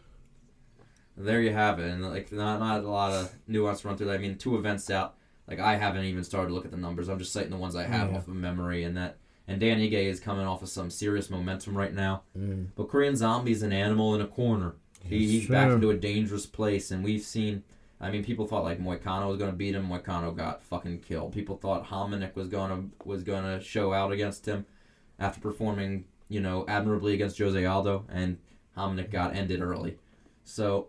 There 1.16 1.40
you 1.40 1.52
have 1.52 1.78
it, 1.78 1.90
and 1.90 2.04
like 2.04 2.30
not 2.32 2.60
not 2.60 2.84
a 2.84 2.88
lot 2.88 3.12
of 3.12 3.34
nuance 3.46 3.84
run 3.84 3.96
through. 3.96 4.08
that. 4.08 4.14
I 4.14 4.18
mean, 4.18 4.36
two 4.36 4.56
events 4.56 4.90
out. 4.90 5.14
Like 5.48 5.60
I 5.60 5.76
haven't 5.76 6.04
even 6.04 6.24
started 6.24 6.48
to 6.48 6.54
look 6.54 6.64
at 6.64 6.70
the 6.70 6.76
numbers. 6.76 7.08
I'm 7.08 7.18
just 7.18 7.32
citing 7.32 7.50
the 7.50 7.56
ones 7.56 7.74
I 7.76 7.84
have 7.84 8.10
Yeah. 8.10 8.18
off 8.18 8.28
of 8.28 8.34
memory, 8.34 8.84
and 8.84 8.96
that 8.96 9.16
and 9.48 9.60
Dan 9.60 9.78
Ige 9.78 9.92
is 9.94 10.18
coming 10.20 10.44
off 10.46 10.62
of 10.62 10.68
some 10.68 10.90
serious 10.90 11.30
momentum 11.30 11.76
right 11.78 11.94
now. 11.94 12.22
Mm. 12.36 12.66
But 12.74 12.88
Korean 12.88 13.14
Zombie's 13.16 13.62
an 13.62 13.72
animal 13.72 14.14
in 14.14 14.20
a 14.20 14.26
corner. 14.26 14.74
He, 15.02 15.18
Yes, 15.18 15.30
he's 15.30 15.48
back 15.48 15.70
into 15.70 15.90
a 15.90 15.96
dangerous 15.96 16.46
place, 16.46 16.90
and 16.90 17.04
we've 17.04 17.22
seen. 17.22 17.62
I 17.98 18.10
mean, 18.10 18.22
people 18.24 18.46
thought 18.46 18.64
like 18.64 18.78
Moicano 18.78 19.28
was 19.28 19.38
going 19.38 19.50
to 19.52 19.56
beat 19.56 19.74
him. 19.74 19.88
Moicano 19.88 20.36
got 20.36 20.62
fucking 20.64 20.98
killed. 21.00 21.32
People 21.32 21.56
thought 21.56 21.86
Hominick 21.86 22.34
was 22.34 22.48
going 22.48 22.70
to 22.70 23.08
was 23.08 23.22
going 23.22 23.44
to 23.44 23.64
show 23.64 23.92
out 23.94 24.12
against 24.12 24.44
him 24.46 24.66
after 25.18 25.40
performing, 25.40 26.04
you 26.28 26.40
know, 26.40 26.66
admirably 26.68 27.14
against 27.14 27.38
Jose 27.38 27.64
Aldo, 27.64 28.04
and 28.10 28.36
Hominick 28.76 29.10
got 29.10 29.34
ended 29.34 29.62
early. 29.62 29.96
So, 30.44 30.88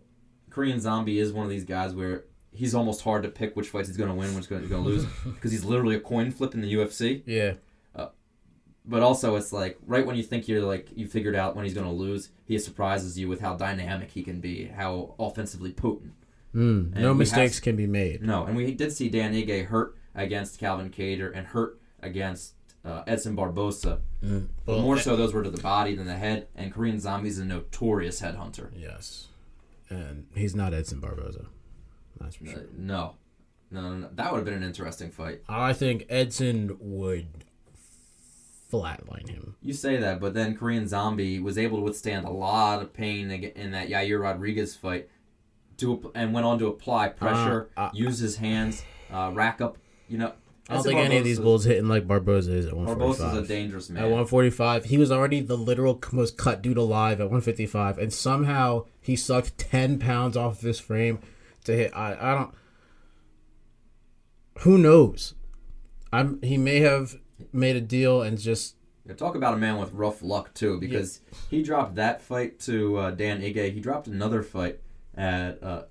Korean 0.57 0.79
Zombie 0.79 1.19
is 1.19 1.31
one 1.31 1.45
of 1.45 1.49
these 1.51 1.65
guys 1.65 1.93
where 1.93 2.23
he's 2.51 2.73
almost 2.73 3.01
hard 3.01 3.23
to 3.23 3.29
pick 3.29 3.55
which 3.55 3.69
fights 3.69 3.87
he's 3.87 3.97
going 3.97 4.09
to 4.09 4.15
win, 4.15 4.33
which 4.33 4.47
he's 4.47 4.47
going 4.47 4.67
to 4.67 4.77
lose, 4.77 5.05
because 5.23 5.51
he's 5.51 5.63
literally 5.63 5.95
a 5.95 5.99
coin 5.99 6.31
flip 6.31 6.53
in 6.53 6.61
the 6.61 6.73
UFC 6.73 7.21
Yeah, 7.25 7.53
but 8.87 9.03
also 9.03 9.35
it's 9.35 9.51
like 9.51 9.77
right 9.85 10.05
when 10.05 10.15
you 10.15 10.23
think 10.23 10.47
you're 10.47 10.63
like 10.63 10.87
you 10.95 11.07
figured 11.07 11.35
out 11.35 11.55
when 11.55 11.65
he's 11.65 11.73
going 11.73 11.85
to 11.85 11.93
lose, 11.93 12.29
he 12.45 12.57
surprises 12.57 13.19
you 13.19 13.27
with 13.27 13.41
how 13.41 13.55
dynamic 13.55 14.11
he 14.11 14.23
can 14.23 14.39
be, 14.39 14.65
how 14.65 15.13
offensively 15.19 15.71
potent. 15.71 16.13
mm. 16.55 16.95
No 16.95 17.13
mistakes 17.13 17.59
can 17.59 17.75
be 17.75 17.85
made. 17.87 18.23
No, 18.23 18.45
and 18.45 18.55
we 18.55 18.73
did 18.73 18.91
see 18.91 19.09
Dan 19.09 19.33
Ige 19.33 19.65
hurt 19.65 19.95
against 20.15 20.59
Calvin 20.59 20.89
Kattar 20.89 21.35
and 21.35 21.47
hurt 21.47 21.79
against 22.01 22.53
uh, 22.85 23.03
Edson 23.05 23.35
Barboza. 23.35 23.99
Mm. 24.23 24.47
But 24.65 24.75
Well, 24.75 24.81
more 24.81 24.97
so, 24.97 25.15
those 25.15 25.33
were 25.33 25.43
to 25.43 25.51
the 25.51 25.61
body 25.61 25.93
than 25.93 26.07
the 26.07 26.15
head. 26.15 26.47
And 26.55 26.73
Korean 26.73 26.99
Zombie's 26.99 27.37
a 27.37 27.45
notorious 27.45 28.21
headhunter. 28.21 28.69
Yes, 28.75 29.27
and 29.89 30.25
he's 30.35 30.55
not 30.55 30.73
Edson 30.73 30.99
Barboza. 30.99 31.45
That's 32.19 32.35
for 32.35 32.45
Uh, 32.47 32.51
sure. 32.51 32.65
no. 32.77 33.15
no, 33.71 33.81
no, 33.81 33.97
no, 33.97 34.09
that 34.15 34.31
would 34.31 34.37
have 34.37 34.45
been 34.45 34.53
an 34.55 34.63
interesting 34.63 35.11
fight. 35.11 35.41
I 35.47 35.73
think 35.73 36.05
Edson 36.09 36.77
would 36.79 37.27
flatline 38.71 39.29
him. 39.29 39.55
You 39.61 39.73
say 39.73 39.97
that, 39.97 40.19
but 40.19 40.33
then 40.33 40.55
Korean 40.55 40.87
Zombie 40.87 41.39
was 41.39 41.57
able 41.57 41.77
to 41.77 41.83
withstand 41.83 42.25
a 42.25 42.29
lot 42.29 42.81
of 42.81 42.93
pain 42.93 43.31
in 43.31 43.71
that 43.71 43.89
Yair 43.89 44.21
Rodriguez 44.21 44.75
fight 44.75 45.09
to 45.77 46.11
and 46.15 46.33
went 46.33 46.45
on 46.45 46.59
to 46.59 46.67
apply 46.67 47.09
pressure, 47.09 47.69
uh, 47.77 47.89
use 47.93 48.19
his 48.19 48.37
hands, 48.37 48.83
uh, 49.11 49.31
rack 49.33 49.61
up. 49.61 49.77
You 50.09 50.17
know, 50.17 50.33
I 50.69 50.73
don't 50.73 50.83
think 50.83 50.99
any 50.99 51.17
of 51.17 51.23
these 51.23 51.39
bulls 51.39 51.63
hitting 51.63 51.87
like 51.87 52.07
Barboza 52.07 52.51
is 52.51 52.65
at 52.65 52.73
Barboza's 52.73 53.19
a 53.21 53.23
145. 53.23 53.47
dangerous 53.47 53.89
man. 53.89 54.03
At 54.03 54.09
145, 54.09 54.85
he 54.85 54.97
was 54.97 55.11
already 55.11 55.39
the 55.39 55.57
literal 55.57 56.01
most 56.11 56.37
cut 56.37 56.61
dude 56.61 56.77
alive 56.77 57.21
at 57.21 57.25
155, 57.27 57.97
and 57.97 58.11
somehow 58.11 58.85
he 58.99 59.15
sucked 59.15 59.57
10 59.57 59.99
pounds 59.99 60.35
off 60.35 60.57
of 60.57 60.61
his 60.61 60.79
frame 60.79 61.19
to 61.63 61.73
hit. 61.73 61.95
I, 61.95 62.17
I 62.19 62.35
don't. 62.35 62.53
Who 64.59 64.77
knows? 64.77 65.35
I'm. 66.11 66.41
He 66.41 66.57
may 66.57 66.79
have 66.79 67.15
made 67.53 67.75
a 67.75 67.81
deal 67.81 68.21
and 68.21 68.37
just. 68.37 68.75
Yeah, 69.05 69.13
talk 69.13 69.35
about 69.35 69.53
a 69.53 69.57
man 69.57 69.77
with 69.77 69.93
rough 69.93 70.21
luck 70.21 70.53
too, 70.53 70.81
because 70.81 71.21
he 71.49 71.63
dropped 71.63 71.95
that 71.95 72.21
fight 72.21 72.59
to 72.61 72.97
uh, 72.97 73.11
Dan 73.11 73.41
Ige. 73.41 73.73
He 73.73 73.79
dropped 73.79 74.07
another 74.07 74.43
fight 74.43 74.81
at 75.15 75.63
uh, 75.63 75.83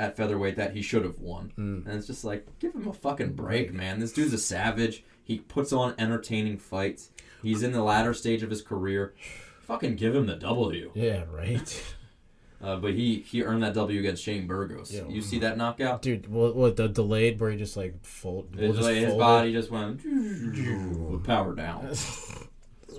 at 0.00 0.16
featherweight 0.16 0.56
that 0.56 0.72
he 0.74 0.82
should 0.82 1.04
have 1.04 1.18
won, 1.20 1.52
Mm. 1.58 1.86
and 1.86 1.94
it's 1.96 2.06
just 2.06 2.24
like 2.24 2.46
give 2.58 2.74
him 2.74 2.88
a 2.88 2.92
fucking 2.92 3.34
break, 3.34 3.72
man. 3.72 4.00
This 4.00 4.12
dude's 4.12 4.32
a 4.32 4.38
savage. 4.38 5.04
He 5.22 5.38
puts 5.38 5.72
on 5.72 5.94
entertaining 5.98 6.56
fights. 6.58 7.10
He's 7.42 7.62
in 7.62 7.72
the 7.72 7.82
latter 7.82 8.14
stage 8.14 8.42
of 8.42 8.50
his 8.50 8.62
career. 8.62 9.14
Fucking 9.62 9.96
give 9.96 10.14
him 10.14 10.26
the 10.26 10.36
W. 10.36 10.90
Yeah, 10.94 11.24
right. 11.30 11.82
Uh, 12.62 12.76
but 12.76 12.92
he 12.92 13.20
he 13.20 13.42
earned 13.42 13.62
that 13.62 13.72
W 13.72 13.98
against 14.00 14.22
Shane 14.22 14.46
Burgos. 14.46 14.92
Yeah. 14.92 15.08
You 15.08 15.22
see 15.22 15.38
that 15.38 15.56
knockout? 15.56 16.02
Dude, 16.02 16.28
what, 16.28 16.54
what 16.54 16.76
the 16.76 16.88
delayed 16.88 17.40
where 17.40 17.50
he 17.50 17.56
just 17.56 17.74
like 17.74 18.04
fold. 18.04 18.48
It's 18.58 18.76
just 18.76 18.86
like 18.86 18.96
his 18.96 19.14
body 19.14 19.50
just 19.54 19.70
went 19.70 20.02
power 21.24 21.54
down. 21.54 21.86
That's 21.86 22.36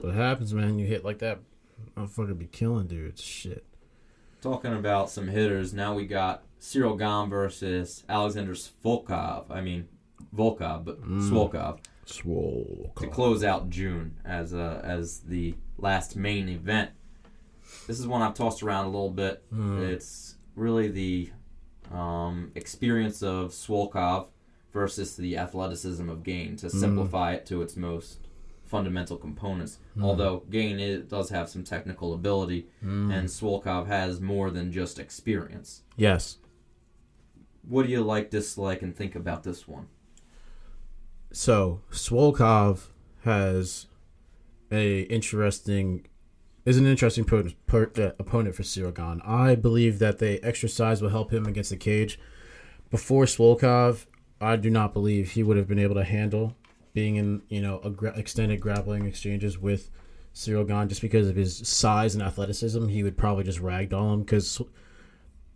what 0.01 0.15
happens, 0.15 0.51
man. 0.51 0.79
You 0.79 0.87
hit 0.87 1.05
like 1.05 1.19
that, 1.19 1.41
I'm 1.95 2.07
fucking 2.07 2.33
be 2.37 2.47
killing 2.47 2.87
dudes. 2.87 3.21
Shit. 3.21 3.63
Talking 4.41 4.73
about 4.73 5.11
some 5.11 5.27
hitters, 5.27 5.75
now 5.75 5.93
we 5.93 6.07
got 6.07 6.41
Ciryl 6.61 6.97
Gane 6.97 7.29
versus 7.29 8.03
Alexander 8.07 8.53
Volkov. 8.53 9.49
I 9.49 9.61
mean, 9.61 9.87
Volkov, 10.33 10.85
but 10.85 11.01
mm. 11.01 11.29
Swolkov 11.29 11.79
Swole. 12.05 12.93
to 12.99 13.07
close 13.07 13.43
out 13.43 13.69
June 13.69 14.17
as 14.23 14.53
uh, 14.53 14.79
as 14.83 15.19
the 15.21 15.55
last 15.77 16.15
main 16.15 16.47
event. 16.47 16.91
This 17.87 17.99
is 17.99 18.07
one 18.07 18.21
I've 18.21 18.33
tossed 18.33 18.61
around 18.63 18.85
a 18.85 18.89
little 18.89 19.09
bit. 19.09 19.43
Hmm. 19.49 19.81
It's 19.81 20.35
really 20.55 20.89
the 20.89 21.29
um, 21.91 22.51
experience 22.55 23.23
of 23.23 23.51
Swolkov 23.51 24.27
versus 24.73 25.15
the 25.15 25.37
athleticism 25.37 26.09
of 26.09 26.23
Gane 26.23 26.57
to 26.57 26.67
hmm. 26.67 26.77
simplify 26.77 27.33
it 27.33 27.45
to 27.47 27.61
its 27.61 27.75
most 27.75 28.27
fundamental 28.65 29.17
components. 29.17 29.79
Hmm. 29.95 30.03
Although 30.03 30.43
Gane 30.49 30.79
is, 30.79 31.03
does 31.05 31.29
have 31.29 31.49
some 31.49 31.63
technical 31.63 32.13
ability, 32.13 32.67
and 32.81 33.27
Swolkov 33.27 33.87
has 33.87 34.19
more 34.19 34.49
than 34.51 34.71
just 34.71 34.99
experience. 34.99 35.83
Yes. 35.95 36.37
What 37.67 37.85
do 37.85 37.91
you 37.91 38.01
like, 38.01 38.29
dislike, 38.29 38.81
and 38.81 38.95
think 38.95 39.15
about 39.15 39.43
this 39.43 39.67
one? 39.67 39.87
So 41.31 41.81
Swolkov 41.91 42.87
has 43.23 43.87
a 44.71 45.01
interesting 45.01 46.07
is 46.65 46.77
an 46.77 46.85
interesting 46.85 47.25
uh, 47.31 48.11
opponent 48.19 48.55
for 48.55 48.63
Siragon. 48.63 49.21
I 49.25 49.55
believe 49.55 49.99
that 49.99 50.19
the 50.19 50.43
exercise 50.43 51.01
will 51.01 51.09
help 51.09 51.31
him 51.31 51.45
against 51.45 51.71
the 51.71 51.77
cage. 51.77 52.19
Before 52.91 53.25
Swolkov, 53.25 54.05
I 54.39 54.57
do 54.57 54.69
not 54.69 54.93
believe 54.93 55.31
he 55.31 55.43
would 55.43 55.57
have 55.57 55.67
been 55.67 55.79
able 55.79 55.95
to 55.95 56.03
handle 56.03 56.55
being 56.93 57.15
in 57.15 57.41
you 57.47 57.61
know 57.61 57.79
gra- 57.95 58.17
extended 58.17 58.59
grappling 58.59 59.05
exchanges 59.05 59.57
with 59.57 59.89
Gane 60.45 60.87
just 60.87 61.01
because 61.01 61.27
of 61.27 61.35
his 61.35 61.67
size 61.67 62.15
and 62.15 62.23
athleticism. 62.23 62.87
He 62.87 63.03
would 63.03 63.17
probably 63.17 63.43
just 63.43 63.59
ragdoll 63.59 64.13
him 64.13 64.19
because 64.21 64.61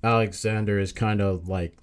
Alexander 0.04 0.80
is 0.80 0.92
kind 0.92 1.22
of 1.22 1.48
like 1.48 1.78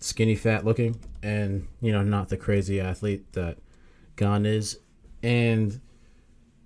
skinny 0.00 0.34
fat 0.34 0.64
looking 0.64 0.98
and 1.22 1.66
you 1.80 1.90
know 1.90 2.02
not 2.02 2.28
the 2.28 2.36
crazy 2.36 2.80
athlete 2.80 3.32
that 3.32 3.58
Gane 4.16 4.46
is. 4.46 4.78
And 5.22 5.80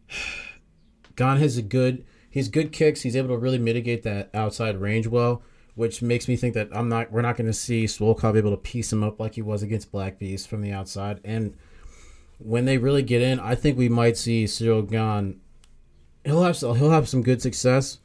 Gane 1.16 1.38
has 1.38 1.56
a 1.56 1.62
good 1.62 2.04
he's 2.30 2.48
good 2.48 2.72
kicks. 2.72 3.02
He's 3.02 3.16
able 3.16 3.28
to 3.28 3.36
really 3.36 3.58
mitigate 3.58 4.02
that 4.02 4.30
outside 4.34 4.80
range 4.80 5.06
well 5.06 5.42
which 5.74 6.02
makes 6.02 6.28
me 6.28 6.36
think 6.36 6.54
that 6.54 6.68
I'm 6.72 6.88
not 6.88 7.10
we're 7.10 7.22
not 7.22 7.36
going 7.36 7.46
to 7.46 7.52
see 7.52 7.84
Swolkov 7.84 8.36
able 8.36 8.50
to 8.50 8.56
piece 8.56 8.92
him 8.92 9.02
up 9.02 9.18
like 9.18 9.34
he 9.34 9.42
was 9.42 9.62
against 9.62 9.90
Black 9.90 10.18
Beast 10.18 10.48
from 10.48 10.60
the 10.60 10.72
outside. 10.72 11.20
And 11.24 11.56
when 12.38 12.64
they 12.64 12.78
really 12.78 13.02
get 13.02 13.22
in 13.22 13.40
I 13.40 13.54
think 13.54 13.78
we 13.78 13.88
might 13.88 14.16
see 14.16 14.44
Ciryl 14.44 14.88
Gane 14.88 15.40
he'll 16.24 16.42
have 16.42 16.58
he'll 16.58 16.90
have 16.90 17.08
some 17.08 17.22
good 17.22 17.40
success 17.40 17.98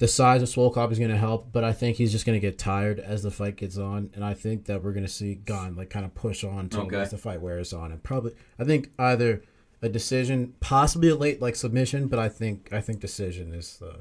the 0.00 0.08
size 0.08 0.42
of 0.42 0.48
Swolkov 0.48 0.90
is 0.90 0.98
going 0.98 1.10
to 1.10 1.16
help, 1.16 1.52
but 1.52 1.62
I 1.62 1.72
think 1.72 1.96
he's 1.98 2.10
just 2.10 2.26
going 2.26 2.34
to 2.34 2.40
get 2.40 2.58
tired 2.58 2.98
as 2.98 3.22
the 3.22 3.30
fight 3.30 3.56
gets 3.56 3.78
on, 3.78 4.10
and 4.14 4.24
I 4.24 4.34
think 4.34 4.64
that 4.64 4.82
we're 4.82 4.92
going 4.92 5.06
to 5.06 5.12
see 5.12 5.36
Gane 5.36 5.76
like 5.76 5.90
kind 5.90 6.04
of 6.04 6.14
push 6.14 6.42
on 6.42 6.68
to 6.70 6.80
Okay. 6.80 6.96
as 6.96 7.10
the 7.12 7.18
fight 7.18 7.40
wears 7.40 7.72
on, 7.72 7.92
and 7.92 8.02
probably 8.02 8.32
I 8.58 8.64
think 8.64 8.90
either 8.98 9.42
a 9.82 9.88
decision, 9.88 10.54
possibly 10.60 11.08
a 11.10 11.14
late 11.14 11.40
like 11.40 11.54
submission, 11.54 12.08
but 12.08 12.18
I 12.18 12.28
think 12.28 12.72
I 12.72 12.80
think 12.80 13.00
decision 13.00 13.54
is 13.54 13.76
the 13.78 14.00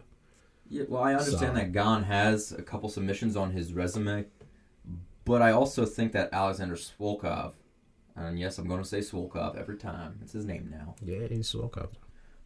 Yeah, 0.70 0.84
well, 0.90 1.04
I 1.04 1.14
understand 1.14 1.40
Solid. 1.40 1.56
that 1.58 1.72
Gane 1.74 2.04
has 2.04 2.52
a 2.52 2.62
couple 2.62 2.90
submissions 2.90 3.36
on 3.36 3.52
his 3.52 3.74
resume, 3.74 4.26
but 5.26 5.42
I 5.42 5.52
also 5.52 5.86
think 5.86 6.12
that 6.14 6.30
Alexander 6.34 6.76
Swolkov, 6.76 7.54
and 8.16 8.40
yes, 8.40 8.58
I'm 8.58 8.68
going 8.68 8.82
to 8.82 8.88
say 8.88 9.00
Swolkov 9.00 9.58
every 9.58 9.78
time. 9.78 10.20
It's 10.22 10.32
his 10.34 10.46
name 10.46 10.70
now. 10.72 10.96
yeah 11.04 11.28
he's 11.28 11.52
Swolkov. 11.52 11.90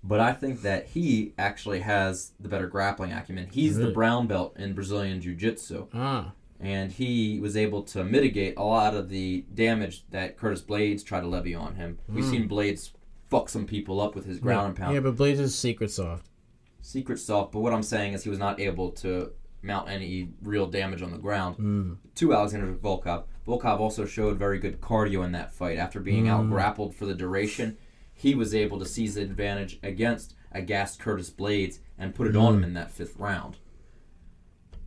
But 0.04 0.20
I 0.20 0.34
think 0.34 0.62
that 0.64 0.88
he 0.88 1.34
actually 1.38 1.80
has 1.80 2.34
the 2.40 2.50
better 2.50 2.68
grappling 2.68 3.14
acumen. 3.14 3.48
He's 3.52 3.78
the 3.78 3.92
brown 3.92 4.28
belt 4.28 4.56
in 4.58 4.74
Brazilian 4.74 5.22
Jiu 5.22 5.34
Jitsu, 5.34 5.88
Ah, 5.94 6.34
and 6.60 6.92
he 6.92 7.40
was 7.40 7.56
able 7.56 7.84
to 7.84 8.04
mitigate 8.04 8.56
a 8.58 8.64
lot 8.64 8.94
of 8.96 9.10
the 9.10 9.46
damage 9.54 10.04
that 10.12 10.38
Curtis 10.38 10.62
Blaydes 10.62 11.06
tried 11.06 11.22
to 11.22 11.28
levy 11.28 11.56
on 11.56 11.76
him. 11.76 12.00
We've 12.10 12.26
seen 12.26 12.50
Blaydes 12.50 12.92
fuck 13.30 13.48
some 13.50 13.66
people 13.66 14.02
up 14.02 14.14
with 14.14 14.26
his 14.26 14.40
ground 14.40 14.68
and 14.68 14.76
pound. 14.76 14.90
Hmm. 14.90 14.96
Yeah, 14.96 15.00
but 15.12 15.16
Blaydes 15.16 15.40
is 15.40 15.56
secret 15.58 15.90
soft. 15.92 16.28
secret 16.82 17.18
soft, 17.18 17.54
but 17.54 17.62
what 17.62 17.72
I'm 17.74 17.82
saying 17.84 18.12
is 18.14 18.24
he 18.26 18.30
was 18.30 18.40
not 18.40 18.60
able 18.60 18.92
to 18.92 19.32
mount 19.62 19.90
any 19.90 20.30
real 20.42 20.68
damage 20.68 21.02
on 21.02 21.12
the 21.12 21.18
ground 21.18 21.98
to 22.16 22.34
Alexander 22.34 22.74
Volkov. 22.74 23.24
Volkov 23.48 23.80
also 23.80 24.06
showed 24.06 24.38
very 24.38 24.60
good 24.60 24.82
cardio 24.82 25.24
in 25.24 25.32
that 25.32 25.54
fight. 25.54 25.78
After 25.78 26.02
being 26.02 26.28
out 26.28 26.50
grappled 26.50 26.94
for 26.94 27.06
the 27.06 27.14
duration, 27.16 27.78
he 28.24 28.34
was 28.36 28.56
able 28.56 28.80
to 28.80 28.86
seize 28.86 29.16
the 29.16 29.22
advantage 29.22 29.80
against 29.84 30.34
a 30.52 30.62
gassed 30.62 30.98
Curtis 30.98 31.30
Blaydes 31.30 31.80
and 31.98 32.16
put 32.16 32.26
it 32.28 32.38
on 32.38 32.56
him 32.56 32.64
in 32.64 32.74
that 32.74 32.90
fifth 32.90 33.18
round. 33.18 33.58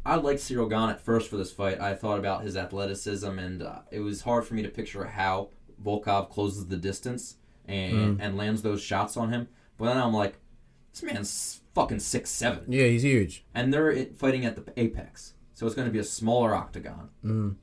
I 0.07 0.15
liked 0.15 0.41
Ciryl 0.41 0.71
Gane 0.71 0.89
at 0.89 1.01
first 1.01 1.29
for 1.29 1.37
this 1.37 1.53
fight. 1.53 1.79
I 1.79 1.95
thought 1.95 2.19
about 2.19 2.45
his 2.45 2.57
athleticism, 2.57 3.39
and 3.39 3.63
uh, 3.63 3.81
it 3.91 4.01
was 4.01 4.23
hard 4.23 4.47
for 4.47 4.55
me 4.55 4.63
to 4.63 4.69
picture 4.71 5.05
how 5.05 5.51
Volkov 5.85 6.31
closes 6.31 6.69
the 6.69 6.77
distance 6.79 7.37
and, 7.67 8.21
and 8.23 8.37
lands 8.39 8.63
those 8.63 8.81
shots 8.83 9.17
on 9.17 9.31
him. 9.33 9.49
But 9.77 9.87
then 9.87 9.99
I'm 9.99 10.15
like, 10.15 10.39
this 10.93 11.03
man's 11.03 11.61
fucking 11.75 11.99
six 11.99 12.31
seven, 12.31 12.73
Yeah, 12.73 12.87
he's 12.87 13.03
huge. 13.03 13.45
and 13.55 13.71
they're 13.71 14.07
fighting 14.17 14.47
at 14.47 14.57
the 14.57 14.73
apex, 14.81 15.35
so 15.53 15.67
it's 15.67 15.75
going 15.75 15.89
to 15.89 15.93
be 15.93 15.99
a 15.99 16.05
smaller 16.05 16.55
octagon. 16.55 17.11
Mm. 17.23 17.57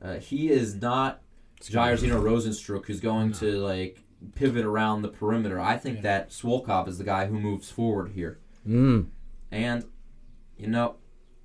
Uh, 0.00 0.14
he 0.14 0.50
is 0.50 0.76
not 0.76 1.20
Jair 1.60 1.98
Rozenstruik, 1.98 2.86
who's 2.86 3.00
going 3.00 3.32
to 3.32 3.58
like 3.58 4.00
pivot 4.34 4.64
around 4.64 5.02
the 5.02 5.08
perimeter. 5.08 5.60
I 5.60 5.76
think 5.76 6.02
that 6.02 6.30
Swolkov 6.30 6.88
is 6.88 6.98
the 6.98 7.04
guy 7.04 7.26
who 7.26 7.38
moves 7.38 7.70
forward 7.70 8.12
here. 8.12 8.38
Mm. 8.66 9.08
And 9.50 9.84
you 10.56 10.68
know, 10.68 10.96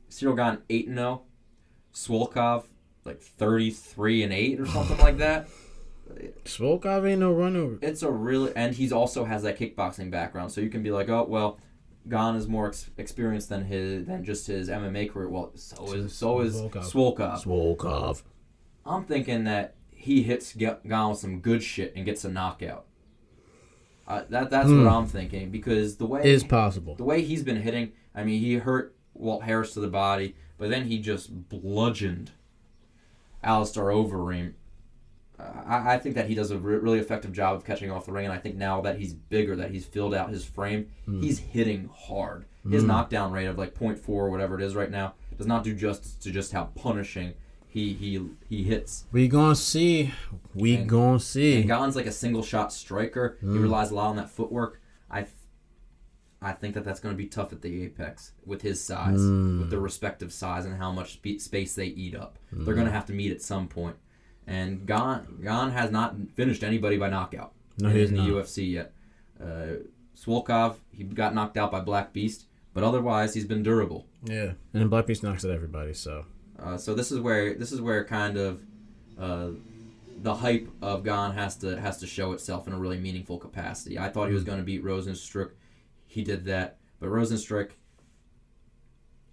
Ciryl 0.10 0.36
Gane 0.36 0.62
eight 0.70 0.88
and 0.88 0.98
zero, 0.98 1.24
Swolkov 1.94 2.66
like 3.04 3.22
thirty 3.22 3.72
three 3.72 4.24
and 4.24 4.34
eight 4.34 4.60
or 4.60 4.66
something 4.66 4.98
like 4.98 5.18
that. 5.18 5.48
Swolkov 6.46 7.10
ain't 7.10 7.20
no 7.20 7.32
run 7.32 7.56
over. 7.56 7.80
It's 7.82 8.04
a 8.04 8.12
really 8.12 8.56
and 8.56 8.76
he's 8.76 8.92
also 8.92 9.26
has 9.26 9.44
that 9.44 9.58
kickboxing 9.58 10.12
background, 10.12 10.52
so 10.52 10.62
you 10.62 10.70
can 10.70 10.84
be 10.84 10.92
like, 10.92 11.10
oh 11.10 11.26
well, 11.28 11.60
Gane 12.08 12.36
is 12.36 12.48
more 12.48 12.68
ex- 12.68 12.90
experienced 12.98 13.50
than 13.50 13.66
his 13.66 14.06
than 14.06 14.24
just 14.24 14.48
his 14.48 14.70
MMA 14.70 15.12
career. 15.12 15.30
Well, 15.30 15.52
so 15.56 15.94
is 15.94 16.14
so 16.14 16.42
is 16.42 16.56
Volkov. 16.56 16.92
Swolkov. 16.92 17.44
Swolkov. 17.44 18.24
I'm 18.86 19.06
thinking 19.06 19.46
that 19.46 19.75
he 20.06 20.22
hits 20.24 20.54
G- 20.54 20.70
Gane 20.88 21.10
with 21.10 21.18
some 21.20 21.40
good 21.40 21.62
shit 21.64 21.94
and 21.96 22.06
gets 22.06 22.24
a 22.24 22.30
knockout. 22.30 22.86
Uh, 24.08 24.24
that 24.30 24.50
that's 24.52 24.70
Hmm. 24.70 24.84
what 24.84 24.94
I'm 24.94 25.08
thinking 25.08 25.50
because 25.50 25.98
the 25.98 26.06
way 26.06 26.24
Is 26.24 26.44
possible. 26.44 26.96
the 26.96 27.04
way 27.04 27.24
he's 27.24 27.42
been 27.44 27.62
hitting, 27.62 27.92
I 28.14 28.24
mean, 28.24 28.40
he 28.40 28.54
hurt 28.56 28.96
Walt 29.16 29.44
Harris 29.44 29.74
to 29.74 29.80
the 29.80 29.88
body, 29.88 30.36
but 30.60 30.70
then 30.70 30.86
he 30.86 31.00
just 31.00 31.50
bludgeoned 31.50 32.32
Alistair 33.44 33.86
Overeem. 33.86 34.54
Uh, 35.40 35.44
I, 35.66 35.96
I 35.96 35.98
think 36.00 36.16
that 36.16 36.28
he 36.30 36.36
does 36.36 36.52
a 36.52 36.58
re- 36.58 36.78
really 36.78 37.00
effective 37.00 37.34
job 37.34 37.56
of 37.56 37.66
catching 37.66 37.92
off 37.92 38.06
the 38.06 38.12
ring, 38.12 38.26
and 38.26 38.34
I 38.34 38.38
think 38.38 38.56
now 38.56 38.80
that 38.82 38.98
he's 39.00 39.14
bigger, 39.14 39.56
that 39.58 39.72
he's 39.72 39.86
filled 39.86 40.14
out 40.14 40.30
his 40.30 40.46
frame, 40.46 40.88
he's 41.20 41.40
hitting 41.40 41.90
hard. 41.94 42.46
His 42.70 42.84
knockdown 42.84 43.32
rate 43.32 43.46
of 43.46 43.58
like 43.60 43.76
0.4 43.76 44.10
or 44.10 44.30
whatever 44.32 44.56
it 44.56 44.64
is 44.64 44.76
right 44.76 44.90
now 44.90 45.14
does 45.38 45.46
not 45.46 45.64
do 45.64 45.76
justice 45.76 46.16
to 46.16 46.32
just 46.32 46.52
how 46.52 46.64
punishing 46.76 47.34
he 47.76 47.94
he 47.94 48.30
he 48.50 48.64
hits. 48.64 49.04
We 49.12 49.28
gonna 49.28 49.56
see. 49.56 50.12
We 50.54 50.76
And- 50.78 50.90
gonna 50.90 51.12
And 51.14 51.22
see. 51.22 51.62
Gane's 51.64 51.96
like 51.96 52.06
a 52.08 52.12
single 52.12 52.42
shot 52.42 52.72
striker. 52.72 53.38
He 53.42 53.48
relies 53.48 53.92
a 53.92 53.96
lot 53.96 54.08
on 54.08 54.16
that 54.16 54.30
footwork. 54.30 54.82
I, 55.12 55.28
I 56.42 56.54
think 56.54 56.74
that 56.76 56.84
that's 56.86 57.00
going 57.00 57.14
to 57.14 57.18
be 57.18 57.28
tough 57.28 57.52
at 57.54 57.62
the 57.62 57.84
apex 57.84 58.32
with 58.46 58.62
his 58.62 58.82
size, 58.82 59.20
Mm. 59.20 59.60
with 59.60 59.70
their 59.72 59.80
respective 59.80 60.32
size 60.32 60.66
and 60.66 60.78
how 60.78 60.92
much 60.92 61.14
spe- 61.14 61.40
space 61.40 61.76
they 61.76 61.88
eat 61.88 62.16
up. 62.16 62.38
They're 62.52 62.74
Mm. 62.74 62.78
going 62.78 62.86
to 62.88 62.92
have 62.94 63.06
to 63.08 63.14
meet 63.14 63.32
at 63.32 63.42
some 63.42 63.68
point. 63.68 63.96
And 64.48 64.86
Gane 64.88 65.40
Gane 65.44 65.72
has 65.72 65.92
not 65.92 66.16
finished 66.36 66.64
anybody 66.64 66.98
by 66.98 67.10
knockout 67.10 67.54
No, 67.80 67.90
in, 67.90 67.96
has 67.98 68.10
the. 68.12 68.18
UFC 68.18 68.72
yet. 68.72 68.94
Uh, 69.42 69.84
Swolkov 70.16 70.76
he 70.92 71.04
got 71.04 71.34
knocked 71.36 71.58
out 71.58 71.72
by 71.72 71.82
Black 71.82 72.14
Beast, 72.14 72.46
but 72.74 72.84
otherwise 72.84 73.34
he's 73.34 73.46
been 73.46 73.64
durable. 73.64 74.06
Yeah, 74.24 74.54
and 74.72 74.82
then 74.82 74.88
Black 74.88 75.08
Beast 75.08 75.24
knocks 75.24 75.44
at 75.44 75.52
everybody. 75.52 75.94
So 75.94 76.26
Uh, 76.60 76.78
so 76.78 76.94
this 76.96 77.12
is 77.12 77.20
where 77.20 77.54
this 77.54 77.72
is 77.72 77.82
where 77.82 78.04
kind 78.06 78.38
of 78.38 78.62
uh, 79.20 79.50
the 80.22 80.34
hype 80.36 80.68
of 80.82 81.04
Gane 81.04 81.32
has 81.34 81.58
to 81.58 81.80
has 81.80 81.98
to 82.00 82.08
show 82.08 82.32
itself 82.32 82.68
in 82.68 82.74
a 82.74 82.78
really 82.80 82.98
meaningful 83.00 83.38
capacity. 83.38 84.00
I 84.00 84.10
thought 84.10 84.28
he 84.28 84.34
was 84.34 84.44
Mm. 84.44 84.48
going 84.48 84.58
to 84.60 84.64
beat 84.64 84.84
Rozenstruik. 84.84 85.52
He 86.08 86.24
did 86.24 86.46
that, 86.46 86.78
but 87.00 87.10
Rozenstruik, 87.10 87.72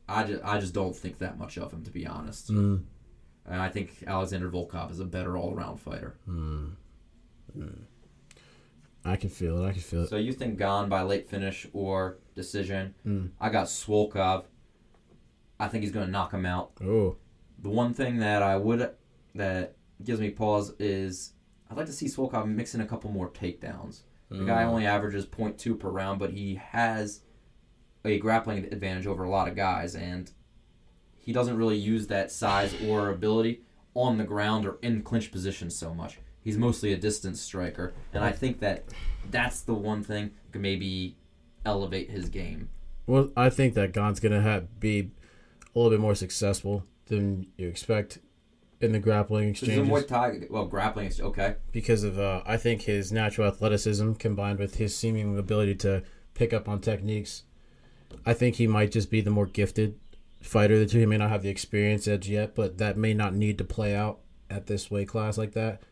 I 0.09 0.25
just, 0.25 0.43
I 0.45 0.59
just 0.59 0.75
don't 0.75 0.95
think 0.97 1.19
that 1.19 1.39
much 1.39 1.57
of 1.59 1.73
him 1.73 1.85
to 1.85 1.91
be 1.91 2.07
honest. 2.07 2.51
mm, 2.51 2.83
And 3.47 3.63
I 3.63 3.69
think 3.69 4.03
Alexander 4.07 4.51
Volkov 4.51 4.91
is 4.91 4.99
a 5.01 5.05
better 5.05 5.37
all 5.37 5.55
around 5.55 5.79
fighter. 5.79 6.17
mm, 6.29 6.73
mm. 7.57 7.79
I 9.05 9.17
can 9.17 9.31
feel 9.31 9.65
it. 9.65 9.69
I 9.69 9.73
can 9.73 9.81
feel 9.81 10.03
it. 10.05 10.11
So 10.11 10.17
you 10.17 10.33
think 10.33 10.59
Gane 10.59 10.89
by 10.89 11.03
late 11.03 11.29
finish 11.29 11.67
or 11.73 12.19
decision? 12.37 12.95
Mm. 13.07 13.31
I 13.41 13.49
got 13.51 13.67
Swolkov. 13.67 14.45
I 15.63 15.69
think 15.69 15.83
he's 15.85 15.93
going 15.93 16.07
to 16.07 16.11
knock 16.11 16.33
him 16.33 16.45
out. 16.45 16.73
Oh, 16.83 17.17
The 17.61 17.69
one 17.71 17.95
thing 17.95 18.19
that 18.19 18.43
I 18.43 18.57
would 18.57 18.91
that 19.37 19.77
gives 20.05 20.21
me 20.21 20.31
pause 20.31 20.75
is 20.81 21.33
I'd 21.71 21.77
like 21.77 21.87
to 21.87 21.93
see 21.93 22.07
Swolkov 22.07 22.47
mix 22.47 22.75
in 22.75 22.81
a 22.81 22.87
couple 22.87 23.11
more 23.11 23.29
takedowns. 23.31 24.01
The 24.29 24.39
Mm. 24.39 24.47
guy 24.47 24.65
only 24.65 24.87
averages 24.87 25.25
0.2 25.27 25.79
per 25.79 25.89
round, 25.89 26.19
but 26.19 26.31
he 26.33 26.57
has 26.57 27.21
a 28.05 28.19
grappling 28.19 28.65
advantage 28.65 29.07
over 29.07 29.23
a 29.23 29.31
lot 29.31 29.47
of 29.47 29.55
guys, 29.55 29.95
and 29.95 30.33
he 31.17 31.33
doesn't 31.33 31.57
really 31.57 31.77
use 31.77 32.09
that 32.09 32.33
size 32.33 32.75
or 32.83 33.11
ability 33.11 33.63
on 33.95 34.19
the 34.19 34.25
ground 34.25 34.67
or 34.67 34.79
in 34.83 35.03
clinch 35.03 35.31
positions 35.31 35.77
so 35.77 35.95
much. 35.95 36.19
He's 36.43 36.59
mostly 36.59 36.93
a 36.93 36.97
distance 36.97 37.41
striker, 37.41 37.93
and 38.13 38.25
I 38.25 38.33
think 38.33 38.59
that 38.61 38.85
that's 39.31 39.61
the 39.61 39.75
one 39.75 40.03
thing 40.03 40.33
that 40.47 40.53
can 40.53 40.63
maybe 40.63 41.17
elevate 41.65 42.11
his 42.11 42.29
game. 42.29 42.69
Well, 43.07 43.31
I 43.37 43.49
think 43.51 43.75
that 43.75 43.93
Gane's 43.93 44.19
gonna 44.19 44.41
have 44.41 44.81
be 44.81 45.11
a 45.75 45.79
little 45.79 45.91
bit 45.91 46.01
more 46.01 46.15
successful 46.15 46.85
than 47.07 47.47
you 47.57 47.69
expect 47.69 48.19
in 48.81 48.93
the 48.93 48.99
grappling 48.99 49.53
This 49.53 49.63
is 49.63 49.69
a 49.69 49.73
exchanges 49.81 50.05
Muay 50.05 50.09
Thai, 50.09 50.41
well, 50.51 50.67
grappling 50.67 51.07
is 51.07 51.21
okay. 51.21 51.57
because 51.71 52.03
of 52.05 52.19
uh, 52.19 52.43
I 52.45 52.57
think 52.57 52.83
his 52.83 53.13
natural 53.13 53.47
athleticism 53.47 54.15
combined 54.15 54.59
with 54.59 54.77
his 54.77 54.97
seeming 54.97 55.39
ability 55.39 55.77
to 55.77 56.03
pick 56.35 56.53
up 56.53 56.69
on 56.69 56.81
techniques. 56.81 57.45
I 58.27 58.35
think 58.35 58.57
he 58.57 58.67
might 58.67 58.91
just 58.91 59.11
be 59.11 59.21
the 59.21 59.31
more 59.31 59.47
gifted 59.47 59.99
fighter 60.41 60.75
of 60.75 60.81
the 60.81 60.87
two. 60.87 60.99
He 60.99 61.07
may 61.07 61.17
not 61.17 61.31
have 61.31 61.43
the 61.43 61.49
experience 61.49 62.09
edge 62.09 62.29
yet, 62.29 62.55
but 62.55 62.79
that 62.79 62.97
may 62.97 63.15
not 63.15 63.35
need 63.35 63.57
to 63.59 63.65
play 63.65 63.95
out 63.95 64.19
at 64.51 64.67
this 64.67 64.91
weight 64.91 65.09
class 65.09 65.39
like 65.39 65.53
that. 65.53 65.83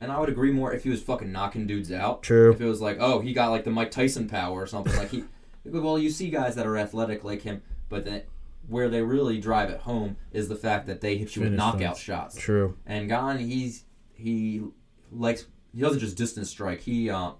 And 0.00 0.12
I 0.12 0.20
would 0.20 0.28
agree 0.28 0.52
more 0.52 0.72
if 0.72 0.84
he 0.84 0.90
was 0.90 1.02
fucking 1.02 1.32
knocking 1.32 1.66
dudes 1.66 1.90
out. 1.90 2.22
True. 2.22 2.52
If 2.52 2.60
it 2.60 2.66
was 2.66 2.80
like, 2.80 2.98
oh, 3.00 3.20
he 3.20 3.32
got 3.32 3.50
like 3.50 3.64
the 3.64 3.70
Mike 3.70 3.90
Tyson 3.90 4.28
power 4.28 4.62
or 4.62 4.66
something. 4.66 4.96
Like 4.96 5.10
he, 5.10 5.24
well, 5.64 5.98
you 5.98 6.08
see 6.08 6.30
guys 6.30 6.54
that 6.54 6.66
are 6.66 6.78
athletic 6.78 7.24
like 7.24 7.42
him, 7.42 7.62
but 7.88 8.04
then 8.04 8.22
where 8.68 8.88
they 8.88 9.02
really 9.02 9.38
drive 9.38 9.70
it 9.70 9.80
home 9.80 10.16
is 10.32 10.48
the 10.48 10.56
fact 10.56 10.86
that 10.86 11.00
they 11.00 11.16
hit 11.16 11.34
you 11.34 11.42
with 11.42 11.52
knockout 11.52 11.96
shots. 11.96 12.36
True. 12.36 12.76
And 12.86 13.08
Gane, 13.08 13.38
he's 13.38 13.84
he 14.14 14.62
likes 15.10 15.46
he 15.74 15.80
doesn't 15.80 16.00
just 16.00 16.16
distance 16.16 16.50
strike. 16.50 16.80
He 16.80 17.10
uh 17.10 17.32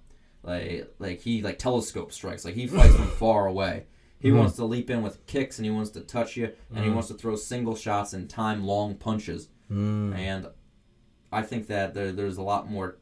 like 0.42 0.92
like 0.98 1.20
he 1.20 1.42
like 1.42 1.58
telescope 1.58 2.12
strikes. 2.12 2.44
Like 2.44 2.54
he 2.54 2.66
fights 2.66 2.94
from 2.94 3.06
far 3.24 3.46
away. 3.46 3.86
He 4.20 4.30
Mhm. 4.30 4.38
wants 4.38 4.56
to 4.56 4.64
leap 4.64 4.90
in 4.90 5.02
with 5.02 5.24
kicks 5.26 5.58
and 5.58 5.66
he 5.66 5.70
wants 5.70 5.90
to 5.90 6.00
touch 6.00 6.36
you 6.36 6.52
and 6.74 6.84
he 6.84 6.90
Mhm. 6.90 6.94
wants 6.94 7.08
to 7.08 7.14
throw 7.14 7.36
single 7.36 7.76
shots 7.76 8.12
and 8.14 8.28
time 8.28 8.64
long 8.64 8.96
punches. 8.96 9.48
Mm. 9.70 10.14
And 10.16 10.46
I 11.30 11.42
think 11.42 11.66
that 11.68 11.94
there, 11.94 12.10
there's 12.10 12.38
a 12.38 12.42
lot 12.42 12.70
more. 12.70 12.96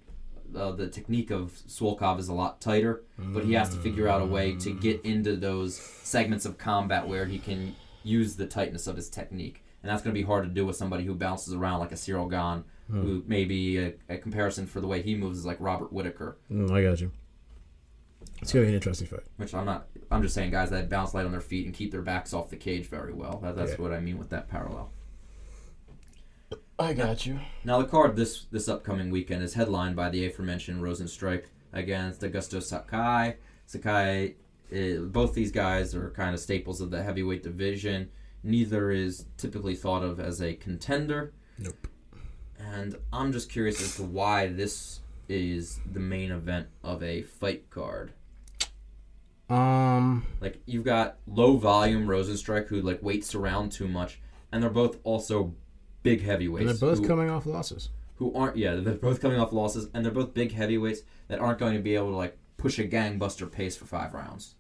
Uh, 0.55 0.71
the 0.73 0.89
technique 0.89 1.31
of 1.31 1.53
Swolkov 1.69 2.19
is 2.21 2.29
a 2.29 2.33
lot 2.33 2.61
tighter, 2.61 3.03
but 3.19 3.45
he 3.45 3.55
has 3.55 3.69
to 3.71 3.77
figure 3.77 4.07
out 4.09 4.23
a 4.23 4.25
way 4.25 4.55
to 4.57 4.73
get 4.73 5.05
into 5.05 5.37
those 5.37 5.77
segments 5.77 6.45
of 6.47 6.57
combat 6.57 7.07
where 7.09 7.27
he 7.27 7.39
can 7.39 7.75
use 8.07 8.37
the 8.37 8.47
tightness 8.47 8.87
of 8.87 8.97
his 8.97 9.09
technique, 9.11 9.63
and 9.83 9.91
that's 9.91 10.03
going 10.03 10.15
to 10.15 10.19
be 10.21 10.25
hard 10.27 10.45
to 10.45 10.51
do 10.51 10.65
with 10.65 10.77
somebody 10.77 11.05
who 11.05 11.15
bounces 11.15 11.53
around 11.55 11.81
like 11.81 11.93
a 11.93 11.97
Ciryl 11.97 12.31
Gane, 12.31 12.65
who 12.91 13.25
maybe 13.27 13.79
a, 13.79 13.95
a 14.09 14.17
comparison 14.19 14.67
for 14.67 14.81
the 14.81 14.87
way 14.87 15.03
he 15.03 15.15
moves 15.17 15.39
is 15.39 15.45
like 15.47 15.57
Robert 15.61 15.93
Whittaker, 15.93 16.37
Mm, 16.51 16.71
I 16.71 16.83
got 16.85 17.01
you. 17.01 17.11
It's 18.41 18.53
gonna 18.53 18.65
be 18.65 18.69
an 18.69 18.75
interesting 18.75 19.07
fight. 19.09 19.25
which 19.39 19.55
I'm 19.55 19.65
not. 19.65 19.89
I'm 20.11 20.23
just 20.23 20.35
saying 20.35 20.51
guys 20.53 20.71
that 20.71 20.89
bounce 20.89 21.15
light 21.15 21.25
on 21.27 21.33
their 21.33 21.41
feet 21.41 21.67
and 21.67 21.75
keep 21.75 21.91
their 21.91 22.03
backs 22.03 22.33
off 22.33 22.49
the 22.51 22.57
cage 22.57 22.87
very 22.87 23.13
well. 23.13 23.41
That, 23.43 23.57
that's 23.57 23.73
Yeah. 23.73 23.77
what 23.79 23.93
I 23.93 23.99
mean 24.01 24.19
with 24.19 24.29
that 24.31 24.49
parallel. 24.49 24.93
I 26.79 26.93
got 26.93 27.25
you. 27.27 27.41
Now 27.65 27.81
the 27.81 27.89
card 27.89 28.15
this 28.17 28.45
this 28.53 28.69
upcoming 28.69 29.11
weekend 29.11 29.43
is 29.43 29.55
headlined 29.55 29.97
by 29.97 30.11
the 30.11 30.27
aforementioned 30.27 30.83
Rozenstruik 30.83 31.45
against 31.73 32.21
Augusto 32.21 32.63
Sakai. 32.63 33.37
Sakai, 33.65 34.37
both 34.71 35.35
these 35.35 35.53
guys 35.53 35.95
are 35.95 36.11
kind 36.11 36.35
of 36.35 36.41
staples 36.41 36.81
of 36.81 36.91
the 36.91 37.03
heavyweight 37.03 37.43
division. 37.43 38.11
Neither 38.43 38.91
is 38.91 39.27
typically 39.37 39.75
thought 39.75 40.03
of 40.03 40.21
as 40.21 40.41
a 40.41 40.55
contender. 40.55 41.33
Nope. 41.59 41.89
And 42.59 42.97
I'm 43.13 43.33
just 43.33 43.51
curious 43.51 43.81
as 43.83 43.97
to 43.97 44.03
why 44.03 44.47
this 44.49 45.01
is 45.29 45.81
the 45.93 46.01
main 46.01 46.31
event 46.31 46.69
of 46.85 47.03
a 47.03 47.23
fight 47.23 47.69
card. 47.71 48.13
Um. 49.49 50.27
Like 50.41 50.61
you've 50.67 50.85
got 50.85 51.19
low 51.27 51.57
volume 51.57 52.07
Rozenstruik 52.07 52.67
who 52.69 52.81
like 52.83 53.03
waits 53.03 53.35
around 53.35 53.71
too 53.73 53.87
much, 53.87 54.19
and 54.51 54.63
they're 54.63 54.71
both 54.71 54.99
also 55.05 55.55
big 56.03 56.23
heavyweights. 56.23 56.69
And 56.69 56.79
they're 56.79 56.89
both 56.91 56.99
who- 56.99 57.07
coming 57.07 57.31
off 57.31 57.47
losses. 57.47 57.91
who 58.17 58.35
aren't 58.35 58.57
yeah 58.57 58.75
they're 58.77 58.95
both 58.95 59.21
coming 59.21 59.39
off 59.39 59.53
losses 59.53 59.89
and 59.95 60.05
they're 60.05 60.13
both 60.13 60.33
big 60.35 60.51
heavyweights 60.53 61.03
that 61.29 61.39
aren't 61.39 61.59
going 61.59 61.75
to 61.75 61.81
be 61.83 61.95
able 61.95 62.11
to 62.11 62.17
like 62.17 62.37
push 62.57 62.79
a 62.79 62.85
gangbuster 62.87 63.51
pace 63.51 63.77
for 63.77 63.85
five 63.85 64.15
rounds 64.15 64.55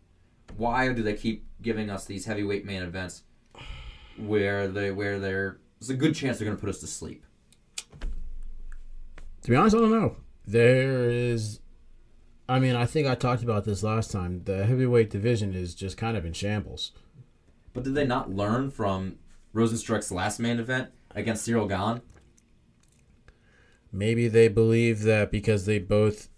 why 0.57 0.92
do 0.92 1.03
they 1.03 1.14
keep 1.14 1.44
giving 1.62 1.90
us 1.90 2.05
these 2.05 2.24
heavyweight 2.26 2.64
main 2.64 2.82
events 2.82 3.22
where 4.18 4.68
they 4.68 4.90
where 4.90 5.18
they're 5.18 5.59
there's 5.80 5.90
a 5.90 5.94
good 5.94 6.14
chance 6.14 6.38
they're 6.38 6.47
going 6.47 6.57
to 6.57 6.61
put 6.61 6.70
us 6.70 6.80
to 6.80 6.86
sleep 6.86 7.24
To 9.42 9.51
be 9.51 9.57
honest, 9.57 9.76
I 9.76 9.78
don't 9.80 9.90
know. 9.92 10.16
There 10.47 11.09
is. 11.11 11.61
I 12.49 12.59
mean, 12.59 12.74
I 12.76 12.86
think 12.86 13.07
I 13.07 13.14
talked 13.14 13.42
about 13.42 13.64
this 13.64 13.82
last 13.82 14.11
time. 14.11 14.42
The 14.44 14.64
heavyweight 14.66 15.11
division 15.11 15.55
is 15.55 15.74
just 15.74 15.97
kind 15.97 16.16
of 16.16 16.24
in 16.24 16.32
shambles. 16.32 16.92
but 17.72 17.84
did 17.84 17.94
they 17.94 18.07
not 18.07 18.30
learn 18.30 18.70
from 18.70 19.16
Rozenstruik's 19.55 20.11
last 20.11 20.40
main 20.40 20.59
event 20.59 20.90
against 21.14 21.47
Ciryl 21.47 21.68
Gane 21.68 22.01
Maybe 23.92 24.28
they 24.28 24.49
believe 24.49 25.03
that 25.03 25.30
because 25.30 25.66
they 25.66 25.78
both. 25.78 26.28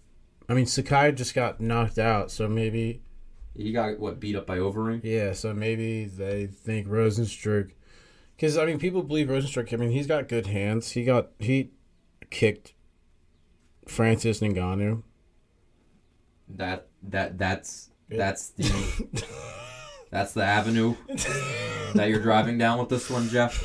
I 0.49 0.53
mean, 0.55 0.65
Sakai 0.65 1.11
just 1.11 1.35
got 1.35 1.61
knocked 1.61 1.99
out, 1.99 2.31
so 2.31 2.47
maybe. 2.49 3.01
he 3.55 3.71
got 3.71 3.99
what 3.99 4.19
beat 4.19 4.35
up 4.35 4.47
by 4.47 4.57
overeem 4.57 5.01
Yeah, 5.03 5.33
so 5.33 5.53
maybe 5.53 6.05
they 6.05 6.47
think 6.47 6.87
Rozenstruik. 6.87 7.71
Because, 8.35 8.57
I 8.57 8.65
mean, 8.65 8.79
people 8.79 9.03
believe 9.03 9.27
Rozenstruik. 9.27 9.71
I 9.73 9.75
mean, 9.77 9.91
he's 9.91 10.07
got 10.07 10.27
good 10.27 10.47
hands. 10.47 10.91
He 10.91 11.03
got. 11.05 11.29
He 11.39 11.71
kicked 12.31 12.73
Francis 13.87 14.39
Ngannou. 14.39 15.03
that 16.49 16.87
that 17.03 17.37
that's 17.37 17.89
Yeah. 18.09 18.17
that's 18.17 18.49
the 18.49 19.07
that's 20.11 20.33
the 20.33 20.43
avenue 20.43 20.95
that 21.93 22.09
you're 22.09 22.21
driving 22.21 22.57
down 22.57 22.79
with 22.79 22.89
this 22.89 23.09
one, 23.09 23.29
Jeff? 23.29 23.63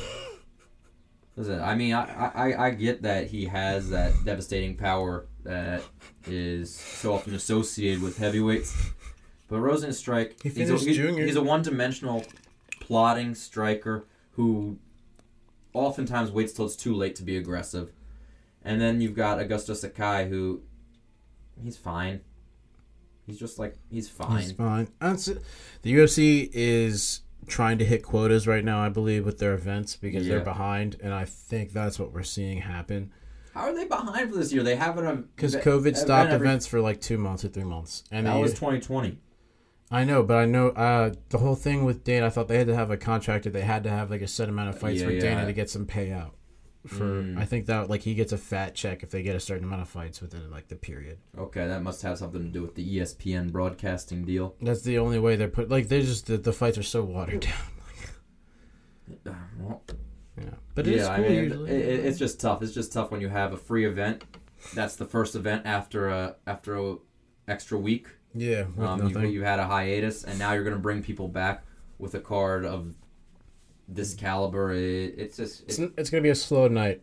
Listen, 1.35 1.59
I 1.61 1.75
mean, 1.75 1.93
I, 1.93 2.31
I, 2.33 2.67
I 2.67 2.69
get 2.71 3.01
that 3.01 3.27
he 3.27 3.45
has 3.45 3.89
that 3.89 4.13
devastating 4.23 4.77
power 4.77 5.27
that 5.45 5.81
is 6.27 6.73
so 6.75 7.13
often 7.13 7.33
associated 7.33 8.01
with 8.01 8.17
heavyweights, 8.17 8.75
but 9.47 9.57
Rozenstruik, 9.57 10.41
He 10.43 10.49
he's 10.49 10.69
a, 10.69 10.77
finished 10.77 10.85
he- 10.85 10.93
junior. 10.95 11.25
he's 11.25 11.35
a 11.37 11.41
one-dimensional 11.43 12.25
plotting 12.81 13.33
striker 13.35 14.05
who 14.31 14.77
oftentimes 15.73 16.31
waits 16.31 16.53
till 16.53 16.65
it's 16.65 16.75
too 16.75 16.93
late 16.93 17.15
to 17.15 17.23
be 17.23 17.37
aggressive, 17.37 17.91
and 18.63 18.81
then 18.81 19.01
you've 19.01 19.15
got 19.15 19.37
Augusto 19.39 19.75
Sakai 19.75 20.27
who, 20.29 20.61
he's 21.63 21.77
fine. 21.77 22.21
He's 23.25 23.39
just 23.39 23.57
like 23.57 23.75
he's 23.89 24.07
fine. 24.09 24.41
He's 24.41 24.51
fine. 24.51 24.87
That's 24.99 25.27
it. 25.27 25.41
The 25.81 25.93
UFC 25.95 26.49
is 26.53 27.21
trying 27.47 27.77
to 27.79 27.85
hit 27.85 28.03
quotas 28.03 28.47
right 28.47 28.63
now, 28.63 28.83
I 28.83 28.89
believe, 28.89 29.25
with 29.25 29.39
their 29.39 29.53
events 29.53 29.95
because 29.95 30.27
they're 30.27 30.41
behind, 30.41 30.97
and 31.01 31.13
I 31.13 31.25
think 31.25 31.71
that's 31.71 31.97
what 31.99 32.11
we're 32.13 32.23
seeing 32.23 32.59
happen. 32.61 33.11
How 33.55 33.61
are 33.61 33.73
they 33.73 33.85
behind 33.85 34.29
for 34.29 34.37
this 34.37 34.51
year? 34.53 34.61
They 34.63 34.75
haven't 34.75 35.33
Because 35.35 35.55
COVID 35.55 35.95
stopped 35.95 36.29
every- 36.29 36.45
events 36.45 36.67
for 36.67 36.81
like 36.81 37.01
two 37.01 37.17
months 37.17 37.43
or 37.43 37.47
three 37.47 37.63
months, 37.63 38.03
and 38.11 38.27
That 38.27 38.35
was 38.39 38.51
2020. 38.53 39.17
I 39.89 40.03
know, 40.03 40.23
but 40.23 40.35
I 40.37 40.45
know 40.45 40.69
uh, 40.69 41.13
the 41.29 41.37
whole 41.37 41.55
thing 41.55 41.85
with 41.85 42.03
Dana. 42.03 42.25
I 42.25 42.29
thought 42.29 42.47
they 42.47 42.57
had 42.57 42.67
to 42.67 42.75
have 42.75 42.91
a 42.91 42.97
contract, 42.97 43.45
or 43.47 43.51
they 43.51 43.61
had 43.61 43.83
to 43.83 43.89
have 43.89 44.11
like 44.11 44.21
a 44.21 44.27
set 44.27 44.49
amount 44.49 44.69
of 44.69 44.77
fights 44.79 44.99
Yeah, 44.99 45.05
for 45.07 45.11
yeah. 45.13 45.21
Dana 45.21 45.45
to 45.45 45.53
get 45.53 45.69
some 45.69 45.85
payout. 45.85 46.31
For 46.85 47.03
Mm. 47.23 47.37
I 47.39 47.45
think 47.45 47.65
that 47.67 47.89
like 47.89 48.01
he 48.01 48.13
gets 48.13 48.31
a 48.31 48.37
fat 48.37 48.75
check 48.75 49.01
if 49.03 49.09
they 49.09 49.23
get 49.23 49.35
a 49.35 49.39
certain 49.39 49.63
amount 49.63 49.81
of 49.83 49.89
fights 49.89 50.21
within 50.21 50.51
like 50.51 50.67
the 50.67 50.75
period. 50.75 51.17
Okay, 51.37 51.65
that 51.67 51.81
must 51.81 52.01
have 52.03 52.17
something 52.19 52.41
to 52.43 52.49
do 52.49 52.61
with 52.61 52.75
the 52.75 52.97
ESPN 52.97 53.51
broadcasting 53.51 54.23
deal. 54.25 54.55
That's 54.61 54.81
the 54.83 54.97
only 54.99 55.17
way 55.17 55.35
they're 55.35 55.47
put. 55.47 55.69
Like 55.69 55.87
they're 55.87 56.01
just 56.01 56.27
the, 56.27 56.37
the 56.37 56.53
fights 56.53 56.77
are 56.77 56.83
so 56.83 57.03
watered 57.03 57.39
down. 57.47 57.53
Uh, 59.25 59.31
well, 59.59 59.81
Yeah, 60.37 60.49
but 60.73 60.85
it's 60.87 60.97
yeah, 61.03 61.15
cool 61.15 61.25
I 61.25 61.29
mean, 61.29 61.43
usually. 61.43 61.71
it, 61.71 61.85
it- 61.99 62.05
it's 62.05 62.19
just 62.19 62.39
tough. 62.41 62.61
It's 62.61 62.73
just 62.73 62.91
tough 62.93 63.11
when 63.11 63.21
you 63.21 63.29
have 63.29 63.53
a 63.53 63.57
free 63.57 63.85
event. 63.85 64.23
That's 64.73 64.95
the 64.95 65.05
first 65.05 65.35
event 65.35 65.65
after 65.65 66.09
a 66.09 66.35
after 66.47 66.75
a 66.75 66.95
extra 67.47 67.77
week. 67.77 68.07
yeah, 68.33 68.65
Um, 68.79 69.07
you, 69.09 69.19
you 69.21 69.43
had 69.43 69.59
a 69.59 69.65
hiatus, 69.67 70.23
and 70.23 70.37
now 70.39 70.53
you're 70.53 70.63
going 70.63 70.75
to 70.75 70.81
bring 70.81 71.01
people 71.03 71.27
back 71.27 71.63
with 71.99 72.15
a 72.15 72.19
card 72.19 72.65
of 72.65 72.95
this 73.87 74.13
caliber. 74.13 74.71
It, 74.73 75.13
it's 75.17 75.37
just 75.37 75.63
it's, 75.67 75.79
it, 75.79 75.93
it's 75.97 76.09
gonna 76.09 76.23
be 76.23 76.29
a 76.29 76.35
slow 76.35 76.67
night. 76.67 77.01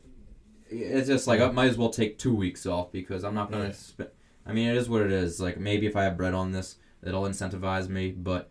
it's 0.68 1.06
just 1.08 1.26
like 1.26 1.40
I 1.40 1.50
might 1.50 1.70
as 1.70 1.78
well 1.78 1.90
take 1.90 2.18
two 2.18 2.34
weeks 2.34 2.66
off 2.66 2.90
because 2.92 3.24
I'm 3.24 3.34
not 3.34 3.50
going 3.50 3.62
to. 3.62 3.68
Yeah. 3.68 3.74
Sp- 4.10 4.12
I 4.44 4.52
mean, 4.52 4.68
it 4.68 4.76
is 4.76 4.88
what 4.88 5.02
it 5.02 5.12
is. 5.12 5.40
Like 5.40 5.58
maybe 5.58 5.86
if 5.86 5.94
I 5.96 6.02
have 6.04 6.16
bread 6.16 6.34
on 6.34 6.50
this, 6.52 6.76
it'll 7.02 7.22
incentivize 7.24 7.88
me, 7.88 8.10
but. 8.10 8.50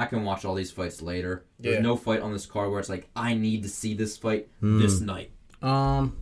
I 0.00 0.06
can 0.06 0.24
watch 0.24 0.46
all 0.46 0.54
these 0.54 0.70
fights 0.70 1.02
later. 1.02 1.44
There's 1.58 1.76
Yeah. 1.76 1.82
no 1.82 1.94
fight 1.94 2.20
on 2.22 2.32
this 2.32 2.46
card 2.46 2.70
where 2.70 2.80
it's 2.80 2.88
like 2.88 3.10
I 3.14 3.34
need 3.34 3.62
to 3.64 3.68
see 3.68 3.92
this 3.92 4.16
fight 4.16 4.48
Hmm. 4.60 4.78
this 4.80 4.98
night. 5.00 5.30
Um, 5.60 6.16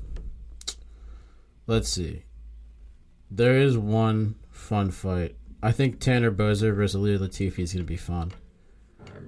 let's 1.69 1.89
see. 1.89 2.25
There 3.31 3.57
is 3.61 3.79
one 3.79 4.35
fun 4.51 4.91
fight. 4.91 5.37
I 5.63 5.71
think 5.71 6.01
Tanner 6.01 6.33
Boser 6.33 6.75
versus 6.75 7.01
Ilir 7.01 7.19
Latifi 7.19 7.61
is 7.61 7.73
gonna 7.73 7.85
be 7.85 7.97
fun. 7.97 8.33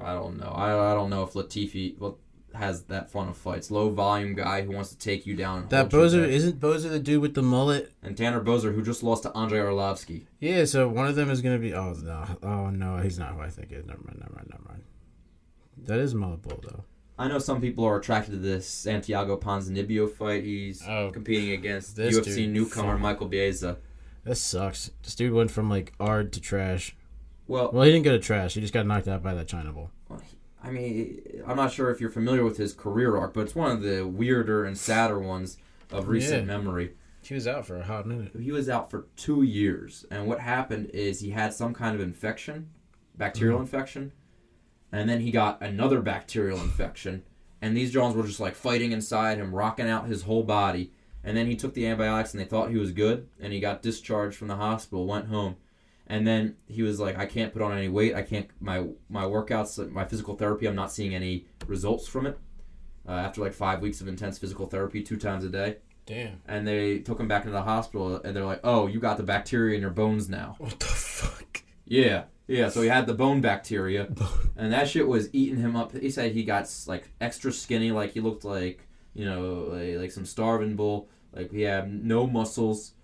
I 0.01 0.14
don't 0.14 0.39
know. 0.39 0.48
I, 0.48 0.90
I 0.90 0.94
don't 0.94 1.10
know 1.10 1.22
if 1.22 1.35
Latifi 1.35 1.97
well, 1.98 2.18
has 2.55 2.82
that 2.85 3.10
fun 3.10 3.28
of 3.28 3.36
fights. 3.36 3.70
Low 3.70 3.90
volume 3.90 4.35
guy 4.35 4.62
who 4.62 4.72
wants 4.72 4.90
to 4.90 4.98
take 4.98 5.27
you 5.27 5.35
down. 5.36 5.66
That 5.68 5.89
Boser 5.90 6.27
isn't 6.27 6.60
Boser 6.60 6.90
the 6.90 6.98
dude 6.98 7.22
with 7.22 7.35
the 7.35 7.43
mullet. 7.43 7.93
and 8.02 8.16
Tanner 8.16 8.40
Boser 8.43 8.74
who 8.74 8.82
just 8.82 9.02
lost 9.02 9.22
to 9.24 9.36
Andrei 9.36 9.59
Arlovsky. 9.60 10.27
Yeah, 10.40 10.64
so 10.64 10.89
one 10.89 11.06
of 11.06 11.14
them 11.16 11.31
is 11.31 11.40
gonna 11.43 11.59
be. 11.59 11.72
Oh 11.74 11.93
no! 12.02 12.24
Oh 12.43 12.70
no, 12.70 12.98
he's 12.98 13.18
not 13.18 13.35
who 13.35 13.40
I 13.40 13.48
think 13.51 13.72
is. 13.72 13.86
Never 13.86 14.01
mind. 14.05 14.18
Never 14.20 14.32
mind. 14.35 14.47
Never 14.51 14.64
mind. 14.68 14.82
That 15.86 15.98
is 15.98 16.14
mullet 16.14 16.43
bull 16.43 16.60
though. 16.62 16.85
I 17.18 17.28
know 17.28 17.39
some 17.39 17.60
people 17.60 17.85
are 17.85 17.98
attracted 17.98 18.31
to 18.32 18.39
this 18.39 18.66
Santiago 18.66 19.36
Ponzinibbio 19.36 20.10
fight. 20.10 20.43
He's 20.44 20.82
Oh, 20.89 21.10
competing 21.12 21.51
against 21.51 21.97
this 21.97 22.16
UFC 22.18 22.35
dude. 22.36 22.51
newcomer 22.51 22.93
Fuck. 22.94 23.01
Michael 23.01 23.28
Baeza. 23.28 23.77
That 24.24 24.36
sucks. 24.36 24.90
This 25.02 25.14
dude 25.14 25.32
went 25.35 25.51
from 25.51 25.68
like 25.68 25.93
ard 26.01 26.32
to 26.35 26.40
trash. 26.40 26.97
Well, 27.47 27.70
Well, 27.72 27.82
he 27.82 27.90
didn't 27.93 28.05
go 28.05 28.12
to 28.12 28.18
trash. 28.18 28.55
He 28.55 28.60
just 28.60 28.72
got 28.72 28.86
knocked 28.86 29.09
out 29.09 29.22
by 29.22 29.35
that 29.35 29.48
China 29.48 29.72
bull. 29.72 29.90
I 30.62 30.70
mean, 30.70 31.43
I'm 31.47 31.57
not 31.57 31.73
sure 31.73 31.91
if 31.91 32.01
you're 32.01 32.11
familiar 32.11 32.45
with 32.45 32.57
his 32.59 32.73
career 32.74 33.16
arc, 33.16 33.35
but 33.35 33.43
it's 33.43 33.55
one 33.55 33.70
of 33.70 33.82
the 33.82 34.03
weirder 34.07 34.65
and 34.65 34.77
sadder 34.77 35.19
ones 35.19 35.57
of 35.91 36.09
recent 36.09 36.43
Yeah. 36.47 36.57
memory. 36.59 36.93
He 37.23 37.35
was 37.35 37.47
out 37.47 37.66
for 37.66 37.77
a 37.77 37.82
hot 37.85 38.07
minute. 38.07 38.32
he 38.39 38.51
was 38.53 38.69
out 38.69 38.91
for 38.91 39.07
two 39.16 39.43
years, 39.43 40.05
and 40.11 40.27
what 40.27 40.41
happened 40.41 40.91
is 40.93 41.20
he 41.20 41.31
had 41.31 41.53
some 41.55 41.73
kind 41.74 41.95
of 41.95 42.01
infection, 42.01 42.69
bacterial 43.16 43.59
Mm. 43.59 43.62
infection, 43.62 44.12
and 44.93 45.09
then 45.09 45.20
he 45.20 45.31
got 45.31 45.62
another 45.62 46.01
bacterial 46.01 46.59
infection, 46.61 47.23
and 47.62 47.77
these 47.77 47.93
Jones 47.93 48.16
were 48.16 48.23
just 48.27 48.41
like 48.41 48.55
fighting 48.55 48.93
inside 48.93 49.39
him, 49.39 49.55
rocking 49.55 49.89
out 49.89 50.09
his 50.09 50.23
whole 50.23 50.43
body, 50.43 50.93
and 51.23 51.37
then 51.37 51.47
he 51.47 51.57
took 51.57 51.74
the 51.74 51.87
antibiotics, 51.87 52.32
and 52.32 52.41
they 52.41 52.47
thought 52.47 52.70
he 52.70 52.78
was 52.78 52.93
good, 52.93 53.28
and 53.39 53.53
he 53.53 53.61
got 53.61 53.82
discharged 53.82 54.37
from 54.37 54.49
the 54.49 54.57
hospital, 54.57 55.07
went 55.07 55.27
home, 55.27 55.57
and 56.11 56.27
then 56.27 56.57
he 56.66 56.82
was 56.82 56.99
like, 56.99 57.16
I 57.16 57.24
can't 57.24 57.53
put 57.53 57.62
on 57.62 57.70
any 57.73 57.89
weight, 57.89 58.15
I 58.16 58.23
can't 58.23 58.49
my 58.61 58.85
my 59.09 59.23
workouts, 59.24 59.91
my 59.91 60.05
physical 60.05 60.35
therapy, 60.37 60.66
I'm 60.66 60.74
not 60.74 60.93
seeing 60.93 61.15
any 61.15 61.47
results 61.66 62.09
from 62.09 62.27
it. 62.27 62.37
Uh, 63.09 63.12
after 63.12 63.41
like 63.41 63.55
five 63.55 63.81
weeks 63.81 64.01
of 64.01 64.09
intense 64.09 64.37
physical 64.37 64.66
therapy, 64.66 65.03
two 65.03 65.16
times 65.16 65.45
a 65.45 65.49
day. 65.49 65.77
Damn. 66.07 66.41
and 66.49 66.66
they 66.66 66.99
took 66.99 67.20
him 67.20 67.28
back 67.28 67.43
into 67.43 67.53
the 67.53 67.62
hospital 67.62 68.20
and 68.24 68.35
they're 68.35 68.45
like 68.45 68.61
oh 68.65 68.89
you 68.89 68.99
got 68.99 69.16
the 69.16 69.23
bacteria 69.23 69.77
in 69.77 69.81
your 69.81 69.91
bones 69.91 70.28
now. 70.28 70.57
What 70.59 70.81
the 70.81 70.87
fuck? 70.87 71.62
yeah. 71.85 72.24
Yeah 72.49 72.69
so 72.69 72.82
he 72.82 72.89
had 72.89 73.07
the 73.07 73.15
bone 73.15 73.41
bacteria. 73.41 74.09
And 74.57 74.73
that 74.73 74.89
shit 74.89 75.07
was 75.07 75.32
eating 75.32 75.59
him 75.59 75.77
up. 75.77 75.97
He 75.97 76.11
said 76.11 76.32
he 76.32 76.43
got 76.43 76.69
like 76.87 77.09
extra 77.20 77.53
skinny 77.53 77.93
like 77.93 78.12
he 78.12 78.20
looked 78.20 78.45
like 78.45 78.89
you 79.15 79.24
know 79.24 79.69
like, 79.70 79.97
like 79.97 80.11
some 80.11 80.27
starving 80.27 80.74
bull. 80.74 81.09
Like 81.32 81.53
he 81.53 81.62
had 81.62 81.93
no 82.05 82.27
muscles 82.27 82.95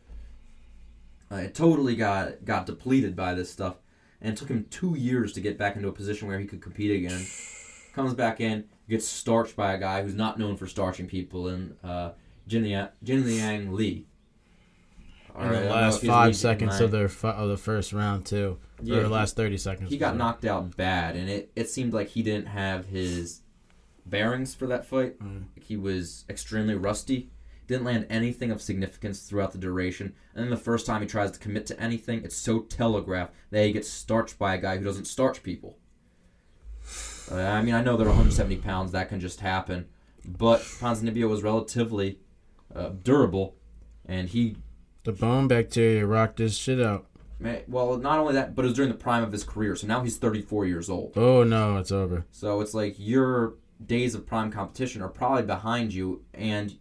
uh, 1.31 1.37
it 1.37 1.55
totally 1.55 1.97
got 1.97 2.45
got 2.45 2.67
depleted 2.67 3.15
by 3.17 3.35
this 3.35 3.51
stuff 3.51 3.77
and 4.21 4.33
it 4.33 4.37
took 4.39 4.49
him 4.49 4.67
two 4.71 4.95
years 4.97 5.33
to 5.33 5.41
get 5.41 5.59
back 5.59 5.77
into 5.77 5.89
a 5.89 5.93
position 5.93 6.29
where 6.29 6.39
he 6.39 6.47
could 6.47 6.61
compete 6.63 6.91
again 6.91 7.25
comes 7.95 8.15
back 8.15 8.41
in 8.41 8.65
gets 8.89 9.07
starched 9.07 9.57
by 9.57 9.73
a 9.75 9.79
guy 9.79 10.03
who's 10.03 10.15
not 10.15 10.39
known 10.39 10.57
for 10.57 10.67
starching 10.67 11.07
people 11.07 11.49
and 11.49 11.77
uh 11.83 12.11
Jingliang, 12.49 12.91
Jin 13.03 13.27
Liang 13.27 13.73
Li. 13.75 14.07
In 15.39 15.49
the 15.51 15.61
last 15.69 16.03
five 16.03 16.35
seconds 16.35 16.81
of 16.81 16.91
their 16.91 17.09
fi- 17.09 17.33
of 17.33 17.49
the 17.49 17.57
first 17.57 17.93
round 17.93 18.25
too, 18.25 18.59
Yeah, 18.83 18.99
or 18.99 19.03
the 19.03 19.09
last 19.11 19.37
thirty 19.37 19.59
seconds. 19.59 19.91
he 19.91 19.99
got 19.99 20.17
knocked 20.17 20.45
out 20.47 20.77
bad, 20.77 21.15
and 21.15 21.29
it, 21.29 21.51
it 21.55 21.69
seemed 21.69 21.93
like 21.93 22.09
he 22.09 22.23
didn't 22.23 22.47
have 22.47 22.87
his 22.87 23.43
bearings 24.07 24.55
for 24.55 24.67
that 24.69 24.87
fight. 24.87 25.19
Mm. 25.19 25.45
He 25.57 25.77
was 25.77 26.25
extremely 26.31 26.75
rusty. 26.75 27.29
Didn't 27.67 27.85
land 27.85 28.07
anything 28.09 28.51
of 28.51 28.63
significance 28.63 29.21
throughout 29.21 29.53
the 29.53 29.59
duration. 29.59 30.15
And 30.35 30.45
then 30.45 30.51
the 30.51 30.57
first 30.57 30.87
time 30.87 31.01
he 31.03 31.09
tries 31.09 31.33
to 31.33 31.39
commit 31.39 31.67
to 31.67 31.81
anything, 31.81 32.23
it's 32.25 32.37
so 32.37 32.61
telegraphed 32.61 33.33
that 33.51 33.65
he 33.65 33.73
gets 33.73 33.89
starched 33.89 34.39
by 34.39 34.55
a 34.55 34.59
guy 34.61 34.77
who 34.79 34.85
doesn't 34.85 35.07
starch 35.07 35.43
people. 35.43 35.79
Uh, 37.31 37.37
I 37.41 37.63
mean, 37.63 37.75
I 37.75 37.83
know 37.83 37.97
they're 37.97 38.07
170 38.07 38.57
pounds. 38.57 38.93
That 38.93 39.09
can 39.09 39.19
just 39.21 39.41
happen. 39.41 39.87
But 40.25 40.61
Ponzinibbio 40.61 41.29
was 41.29 41.43
relatively 41.43 42.21
uh, 42.75 42.91
durable, 43.03 43.57
and 44.05 44.29
he 44.29 44.57
The 45.05 45.13
bone 45.13 45.49
bacteria 45.49 46.07
rocked 46.07 46.37
this 46.39 46.57
shit 46.57 46.81
out. 46.81 47.07
Ma- 47.39 47.57
Well, 47.69 47.97
not 47.99 48.19
only 48.19 48.35
that, 48.35 48.55
but 48.55 48.65
it 48.65 48.69
was 48.69 48.77
during 48.77 48.91
the 48.91 48.97
prime 48.97 49.23
of 49.25 49.33
his 49.33 49.45
career. 49.45 49.75
So 49.77 49.87
now 49.87 50.03
he's 50.03 50.19
34 50.19 50.67
years 50.67 50.89
old. 50.89 51.13
Oh 51.17 51.43
no, 51.45 51.79
it's 51.79 51.93
over. 51.93 52.27
So 52.31 52.61
it's 52.61 52.75
like 52.75 52.95
your 52.99 53.55
days 53.85 54.15
of 54.15 54.27
prime 54.27 54.51
competition 54.51 55.03
are 55.03 55.09
probably 55.09 55.43
behind 55.43 55.93
you, 55.93 56.23
and 56.33 56.77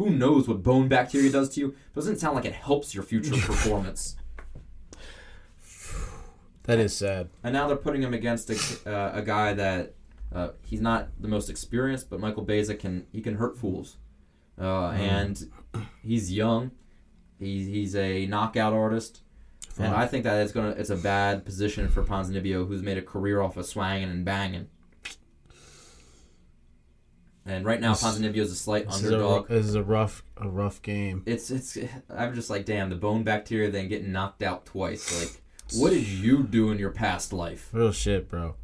who 0.00 0.08
knows 0.08 0.48
what 0.48 0.62
bone 0.62 0.88
bacteria 0.88 1.30
does 1.30 1.50
to 1.50 1.60
you? 1.60 1.74
Doesn't 1.94 2.16
sound 2.16 2.34
like 2.34 2.46
it 2.46 2.54
helps 2.54 2.94
your 2.94 3.04
future 3.04 3.32
performance. 3.46 4.16
That 6.62 6.78
is 6.78 6.96
sad. 6.96 7.28
And 7.44 7.52
now 7.52 7.68
they're 7.68 7.76
putting 7.76 8.00
him 8.00 8.14
against 8.14 8.48
a, 8.48 8.90
uh, 8.90 9.18
a 9.18 9.20
guy 9.20 9.52
that 9.52 9.92
uh, 10.34 10.48
he's 10.64 10.80
not 10.80 11.08
the 11.20 11.28
most 11.28 11.50
experienced, 11.50 12.08
but 12.08 12.18
Michael 12.18 12.44
Baeza 12.44 12.74
can 12.76 13.08
he 13.12 13.20
can 13.20 13.34
hurt 13.34 13.58
fools, 13.58 13.98
uh, 14.58 14.88
and 14.92 15.50
he's 16.02 16.32
young. 16.32 16.70
He's 17.38 17.66
he's 17.66 17.94
a 17.94 18.24
knockout 18.24 18.72
artist. 18.72 19.20
And 19.78 19.94
I 19.94 20.06
think 20.06 20.24
that 20.24 20.40
it's 20.40 20.52
gonna 20.52 20.70
it's 20.70 20.90
a 20.90 20.96
bad 20.96 21.44
position 21.44 21.90
for 21.90 22.02
Ponzinibbio, 22.02 22.66
who's 22.66 22.82
made 22.82 22.96
a 22.96 23.02
career 23.02 23.42
off 23.42 23.58
of 23.58 23.66
swanging 23.66 24.08
and 24.08 24.24
banging. 24.24 24.68
And 27.50 27.64
right 27.64 27.80
now, 27.80 27.94
This- 27.94 28.02
Ponzinibbio's 28.04 28.52
a 28.52 28.54
slight 28.54 28.86
This 28.86 29.02
is 29.02 29.10
a, 29.10 29.14
underdog. 29.14 29.48
this 29.48 29.66
is 29.66 29.74
a 29.74 29.82
rough 29.82 30.22
a 30.36 30.48
rough 30.48 30.80
game. 30.82 31.22
It's 31.26 31.50
it's. 31.50 31.76
I'm 32.08 32.34
just 32.34 32.48
like, 32.48 32.64
damn, 32.64 32.90
the 32.90 32.96
bone 32.96 33.24
bacteria, 33.24 33.70
then 33.70 33.88
getting 33.88 34.12
knocked 34.12 34.42
out 34.42 34.66
twice. 34.66 35.20
Like, 35.20 35.42
what 35.80 35.90
did 35.90 36.06
you 36.06 36.44
do 36.44 36.70
in 36.70 36.78
your 36.78 36.90
past 36.90 37.32
life? 37.32 37.68
Real 37.72 37.92
shit, 37.92 38.28
bro. 38.28 38.54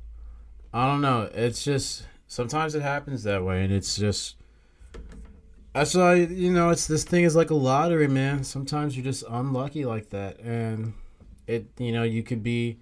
I 0.72 0.86
don't 0.86 1.00
know. 1.00 1.28
It's 1.34 1.64
just 1.64 2.04
sometimes 2.28 2.74
it 2.74 2.82
happens 2.82 3.24
that 3.24 3.44
way, 3.44 3.64
and 3.64 3.72
it's 3.72 3.96
just 3.96 4.36
that's 5.74 5.94
why 5.94 6.14
you 6.14 6.52
know 6.52 6.70
it's 6.70 6.86
this 6.86 7.04
thing 7.04 7.24
is 7.24 7.34
like 7.34 7.50
a 7.50 7.54
lottery, 7.54 8.08
man. 8.08 8.44
Sometimes 8.44 8.96
you're 8.96 9.04
just 9.04 9.24
unlucky 9.28 9.84
like 9.84 10.10
that, 10.10 10.38
and 10.40 10.94
it 11.46 11.66
you 11.78 11.92
know 11.92 12.02
you 12.02 12.22
could 12.22 12.42
be 12.42 12.78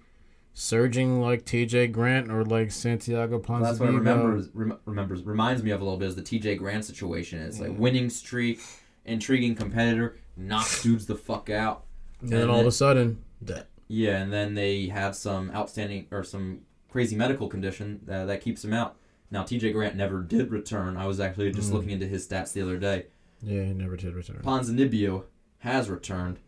surging 0.57 1.19
like 1.19 1.43
T.J. 1.45 1.87
Grant 1.87 2.31
or 2.31 2.45
like 2.45 2.71
Santiago 2.71 3.43
Well, 3.47 3.59
that's 3.61 3.77
what 3.79 3.93
remembers 3.93 4.49
rem- 4.53 4.79
remembers 4.85 5.21
reminds 5.23 5.61
me 5.61 5.71
of 5.71 5.81
a 5.81 5.83
little 5.83 5.99
bit 5.99 6.07
is 6.07 6.15
the 6.15 6.21
T.J. 6.23 6.55
Grant 6.55 6.85
situation. 6.85 7.39
It's 7.41 7.59
like 7.59 7.77
winning 7.77 8.09
streak, 8.09 8.61
intriguing 9.03 9.53
competitor, 9.55 10.17
knocks 10.37 10.81
dudes 10.81 11.05
the 11.05 11.15
fuck 11.15 11.49
out. 11.49 11.83
And 12.21 12.29
then 12.29 12.49
all 12.49 12.61
of 12.61 12.65
a 12.67 12.71
sudden, 12.71 13.21
that 13.41 13.67
Yeah, 13.89 14.21
and 14.21 14.31
then 14.31 14.55
they 14.55 14.87
have 14.87 15.13
some 15.15 15.51
outstanding 15.51 16.07
or 16.09 16.23
some 16.23 16.61
crazy 16.89 17.17
medical 17.17 17.49
condition 17.49 17.99
uh, 18.09 18.23
that 18.25 18.39
keeps 18.41 18.63
him 18.63 18.73
out. 18.73 18.95
Now, 19.29 19.43
TJ 19.43 19.73
Grant 19.73 19.97
never 19.97 20.21
did 20.21 20.51
return. 20.51 20.95
I 20.95 21.05
was 21.05 21.19
actually 21.19 21.51
just 21.51 21.69
Mm. 21.69 21.73
looking 21.73 21.89
into 21.91 22.07
his 22.07 22.25
stats 22.25 22.53
the 22.53 22.61
other 22.61 22.77
day. 22.77 23.07
yeah, 23.41 23.63
he 23.65 23.73
never 23.73 23.97
did 23.97 24.13
return. 24.15 24.39
Ponzinibbio 24.41 25.25
has 25.59 25.89
returned, 25.89 26.39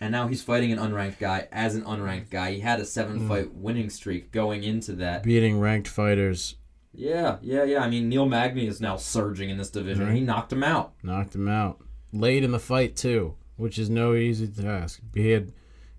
and 0.00 0.12
now 0.12 0.26
he's 0.26 0.42
fighting 0.42 0.72
an 0.72 0.78
unranked 0.78 1.18
guy 1.18 1.48
as 1.52 1.74
an 1.74 1.82
unranked 1.84 2.30
guy. 2.30 2.52
He 2.52 2.60
had 2.60 2.80
a 2.80 2.84
seven 2.84 3.28
fight 3.28 3.46
hmm. 3.46 3.62
winning 3.62 3.90
streak 3.90 4.32
going 4.32 4.64
into 4.64 4.92
that. 4.94 5.22
Beating 5.22 5.60
ranked 5.60 5.88
fighters 5.88 6.56
Yeah, 6.92 7.36
yeah, 7.42 7.64
yeah. 7.64 7.80
I 7.80 7.88
mean, 7.88 8.08
Neil 8.08 8.26
Magny 8.26 8.66
is 8.66 8.80
now 8.80 8.96
surging 8.96 9.50
in 9.50 9.58
this 9.58 9.70
division. 9.70 10.06
Right. 10.06 10.14
He 10.16 10.20
knocked 10.20 10.52
him 10.52 10.64
out. 10.64 10.94
knocked 11.02 11.34
him 11.34 11.48
out 11.48 11.80
late 12.12 12.44
in 12.44 12.52
the 12.52 12.58
fight 12.58 12.96
too, 12.96 13.34
which 13.56 13.78
is 13.78 13.90
no 13.90 14.14
easy 14.14 14.48
task. 14.48 15.00
He 15.14 15.30
had 15.30 15.52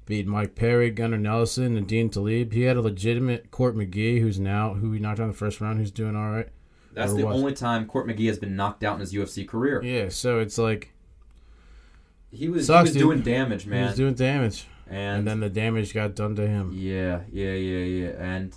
beat 0.05 0.27
Mike 0.27 0.55
Perry, 0.55 0.89
Gunnar 0.89 1.17
Nelson, 1.17 1.77
and 1.77 1.87
Dean 1.87 2.09
Talib. 2.09 2.53
He 2.53 2.63
had 2.63 2.77
a 2.77 2.81
legitimate 2.81 3.51
Court 3.51 3.75
McGee, 3.75 4.19
who's 4.19 4.39
now 4.39 4.73
who 4.73 4.91
he 4.91 4.99
knocked 4.99 5.19
out 5.19 5.25
in 5.25 5.31
the 5.31 5.37
first 5.37 5.61
round, 5.61 5.79
who's 5.79 5.91
doing 5.91 6.15
all 6.15 6.31
right. 6.31 6.49
That's 6.93 7.13
the 7.13 7.25
was. 7.25 7.35
only 7.35 7.53
time 7.53 7.85
Court 7.85 8.07
McGee 8.07 8.27
has 8.27 8.37
been 8.37 8.55
knocked 8.55 8.83
out 8.83 8.95
in 8.95 8.99
his 8.99 9.13
UFC 9.13 9.47
career. 9.47 9.81
Yeah, 9.81 10.09
so 10.09 10.39
it's 10.39 10.57
like 10.57 10.93
He 12.31 12.47
was 12.47 12.67
Sucks, 12.67 12.79
he 12.79 12.83
was 12.83 12.93
dude. 12.93 13.01
doing 13.01 13.21
damage, 13.21 13.65
man. 13.65 13.83
he 13.83 13.87
was 13.87 13.97
doing 13.97 14.13
damage, 14.13 14.65
and, 14.87 15.19
and 15.19 15.27
then 15.27 15.39
the 15.41 15.49
damage 15.49 15.93
got 15.93 16.15
done 16.15 16.35
to 16.37 16.47
him. 16.47 16.71
yeah, 16.73 17.21
yeah, 17.31 17.53
yeah, 17.53 17.83
yeah, 17.85 18.09
and 18.17 18.55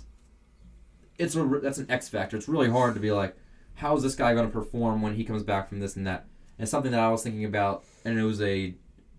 it's 1.17 1.35
a 1.35 1.43
that's 1.61 1.77
an 1.77 1.89
X 1.89 2.07
factor. 2.09 2.37
It's 2.37 2.47
really 2.47 2.69
hard 2.69 2.93
to 2.95 2.99
be 2.99 3.11
like, 3.11 3.35
how 3.75 3.95
is 3.97 4.03
this 4.03 4.15
guy 4.15 4.33
going 4.33 4.47
to 4.47 4.51
perform 4.53 5.01
when 5.01 5.15
he 5.15 5.23
comes 5.23 5.43
back 5.43 5.67
from 5.69 5.79
this 5.79 5.95
and 5.95 6.07
that? 6.07 6.25
And 6.57 6.67
something 6.69 6.91
that 6.91 6.99
I 7.01 7.09
was 7.09 7.23
thinking 7.23 7.43
about, 7.45 7.83
and 8.05 8.17
it 8.17 8.23
was 8.23 8.41
a 8.41 8.75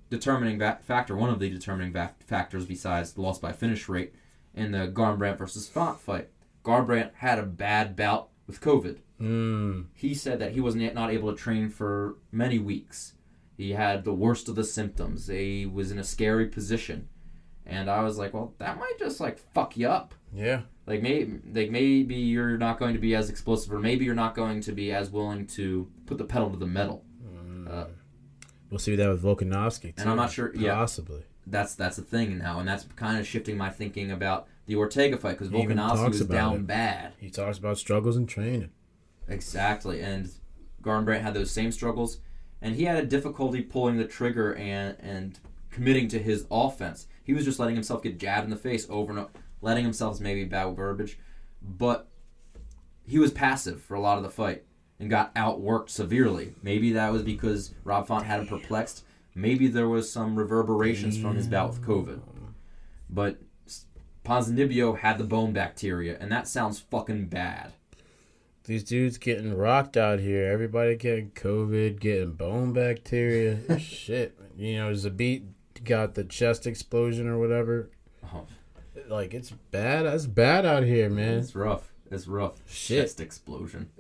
determining 0.09 0.59
va- 0.59 0.79
factor, 0.83 1.15
one 1.17 1.29
of 1.31 1.39
the 1.39 1.51
determining 1.51 1.93
va- 1.93 2.15
factors 2.27 2.65
besides 2.65 3.13
the 3.13 3.21
loss 3.21 3.39
by 3.39 3.53
finish 3.53 3.89
rate 3.91 4.15
in 4.55 4.73
the 4.73 4.89
Garbrandt 4.89 5.37
versus 5.37 5.69
Font 5.69 6.01
fight. 6.01 6.29
Garbrandt 6.65 7.11
had 7.17 7.39
a 7.39 7.43
bad 7.45 7.95
bout 7.95 8.29
with 8.47 8.61
COVID. 8.61 8.99
Mm. 9.21 9.87
he 9.95 10.13
said 10.15 10.39
that 10.41 10.53
he 10.53 10.61
was 10.61 10.75
not 10.75 11.11
able 11.11 11.31
to 11.31 11.39
train 11.39 11.71
for 11.71 12.17
many 12.31 12.59
weeks. 12.59 13.15
He 13.57 13.73
had 13.73 14.05
the 14.05 14.13
worst 14.15 14.49
of 14.49 14.55
the 14.55 14.65
symptoms. 14.65 15.29
He 15.29 15.65
was 15.67 15.91
in 15.91 15.99
a 15.99 16.05
scary 16.05 16.47
position, 16.47 17.09
and 17.65 17.89
I 17.91 18.03
was 18.03 18.19
like, 18.19 18.35
"Well, 18.35 18.55
that 18.59 18.79
might 18.79 18.99
just 18.99 19.19
like 19.21 19.39
fuck 19.39 19.77
you 19.77 19.89
up. 19.89 20.15
Yeah, 20.35 20.63
Like 20.87 21.01
maybe, 21.03 21.41
like 21.55 21.71
maybe 21.71 22.17
you're 22.17 22.59
not 22.59 22.79
going 22.79 22.93
to 22.95 23.01
be 23.01 23.15
as 23.15 23.31
explosive, 23.31 23.73
or 23.73 23.79
maybe 23.79 24.05
you're 24.05 24.15
not 24.15 24.35
going 24.35 24.61
to 24.63 24.73
be 24.73 24.93
as 24.93 25.11
willing 25.11 25.47
to 25.49 25.89
put 26.07 26.19
the 26.19 26.25
pedal 26.25 26.51
to 26.51 26.57
the 26.59 26.67
metal." 26.67 27.03
Uh, 27.69 27.87
we'll 28.71 28.79
see 28.79 28.95
that 28.95 29.09
with 29.09 29.23
Volkanovski. 29.23 29.93
And 29.99 30.09
I'm 30.09 30.17
not 30.17 30.31
sure- 30.31 30.55
yeah. 30.55 30.75
possibly. 30.75 31.23
that's 31.49 31.75
that's 31.75 31.97
the 31.97 32.03
thing 32.03 32.39
now, 32.39 32.59
and 32.61 32.69
that's 32.69 32.85
kind 32.97 33.19
of 33.19 33.27
shifting 33.27 33.57
my 33.57 33.71
thinking 33.71 34.11
about 34.11 34.47
the 34.67 34.77
Ortega 34.77 35.17
fight 35.17 35.33
because 35.39 35.49
Volkanovski 35.49 36.09
was 36.09 36.21
down 36.27 36.57
it. 36.57 36.67
bad. 36.67 37.15
He 37.19 37.31
talks 37.31 37.57
about 37.59 37.79
struggles 37.79 38.17
in 38.17 38.27
training. 38.27 38.71
Exactly, 39.29 40.01
and 40.01 40.31
Garbrandt 40.83 41.23
had 41.23 41.35
those 41.35 41.51
same 41.51 41.73
struggles, 41.73 42.19
and 42.67 42.75
he 42.75 42.83
had 42.83 42.97
a 42.97 43.07
difficulty 43.07 43.63
pulling 43.63 43.97
the 43.97 44.05
trigger 44.05 44.53
and 44.57 44.97
and 44.99 45.39
committing 45.71 46.09
to 46.09 46.19
his 46.19 46.47
offense. 46.51 47.07
He 47.23 47.33
was 47.33 47.45
just 47.45 47.61
letting 47.61 47.77
himself 47.77 48.03
get 48.03 48.19
jabbed 48.19 48.45
in 48.45 48.51
the 48.51 48.57
face 48.57 48.89
over 48.91 49.13
and 49.13 49.21
over, 49.21 49.31
letting 49.63 49.85
himself 49.85 50.21
maybe 50.21 50.45
bad 50.45 50.75
verbiage, 50.75 51.17
but 51.63 52.09
he 53.07 53.21
was 53.21 53.31
passive 53.31 53.81
for 53.81 53.95
a 53.95 54.01
lot 54.01 54.19
of 54.19 54.25
the 54.25 54.31
fight 54.31 54.65
and 54.99 55.09
got 55.09 55.33
outworked 55.37 55.91
severely. 55.91 56.55
Maybe 56.61 56.91
that 56.93 57.13
was 57.13 57.23
because 57.23 57.73
Rob 57.85 58.09
Font 58.09 58.27
had 58.27 58.41
him 58.41 58.49
perplexed. 58.49 59.05
Maybe 59.33 59.69
there 59.69 59.89
was 59.89 60.11
some 60.11 60.35
reverberations 60.35 61.17
from 61.17 61.37
his 61.37 61.47
bout 61.47 61.69
with 61.69 61.83
COVID, 61.83 62.21
but 63.09 63.39
Ponzinibbio 64.25 64.99
had 64.99 65.19
the 65.19 65.25
bone 65.25 65.53
bacteria, 65.53 66.17
and 66.19 66.33
that 66.33 66.49
sounds 66.49 66.81
fucking 66.81 67.27
bad. 67.27 67.75
These 68.67 68.83
dudes 68.83 69.17
getting 69.17 69.57
rocked 69.57 69.97
out 69.97 70.19
here. 70.19 70.51
Everybody 70.51 70.97
getting 70.97 71.31
COVID, 71.31 72.01
getting 72.01 72.33
bone 72.33 72.73
bacteria. 72.73 73.61
Shit. 73.79 74.37
You 74.57 74.79
know, 74.79 74.91
Zabit 74.91 75.45
got 75.85 76.15
the 76.15 76.25
chest 76.25 76.67
explosion 76.67 77.29
or 77.29 77.39
whatever. 77.39 77.91
Oh. 78.25 78.45
Like, 79.09 79.35
it's 79.35 79.51
bad. 79.51 80.05
It's 80.07 80.27
bad 80.27 80.67
out 80.67 80.83
here, 80.83 81.09
man. 81.09 81.39
It's 81.39 81.55
rough. 81.55 81.93
It's 82.11 82.27
rough. 82.27 82.61
Shit. 82.67 83.05
Chest 83.05 83.21
explosion. 83.21 83.91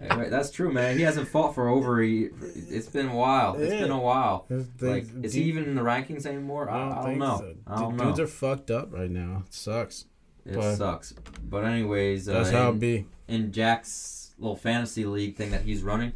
Wait, 0.00 0.30
that's 0.30 0.52
true, 0.52 0.72
man. 0.72 0.96
He 0.96 1.02
hasn't 1.02 1.26
fought 1.26 1.56
for 1.56 1.68
over 1.68 2.00
a. 2.00 2.28
It's 2.54 2.86
been 2.86 3.08
a 3.08 3.16
while. 3.16 3.56
It's 3.58 3.74
been 3.74 3.90
a 3.90 3.98
while. 3.98 4.46
Like, 4.80 5.06
is 5.24 5.34
he 5.34 5.42
even 5.44 5.64
in 5.64 5.74
the 5.74 5.82
rankings 5.82 6.26
anymore? 6.26 6.70
I, 6.70 7.00
I 7.00 7.06
don't, 7.06 7.18
know. 7.18 7.38
so. 7.38 7.54
I 7.66 7.80
don't 7.80 7.90
Dude, 7.90 7.98
know. 7.98 8.04
Dudes 8.04 8.20
are 8.20 8.26
fucked 8.28 8.70
up 8.70 8.92
right 8.92 9.10
now. 9.10 9.42
It 9.48 9.52
sucks. 9.52 10.04
It 10.46 10.54
but- 10.54 10.76
sucks. 10.76 11.14
But 11.42 11.64
anyways, 11.64 12.28
uh, 12.28 12.34
That's 12.34 12.50
how 12.50 12.70
in, 12.70 12.76
it 12.76 12.80
be. 12.80 13.06
in 13.28 13.52
Jack's 13.52 14.32
little 14.38 14.56
fantasy 14.56 15.04
league 15.04 15.36
thing 15.36 15.50
that 15.50 15.62
he's 15.62 15.82
running, 15.82 16.12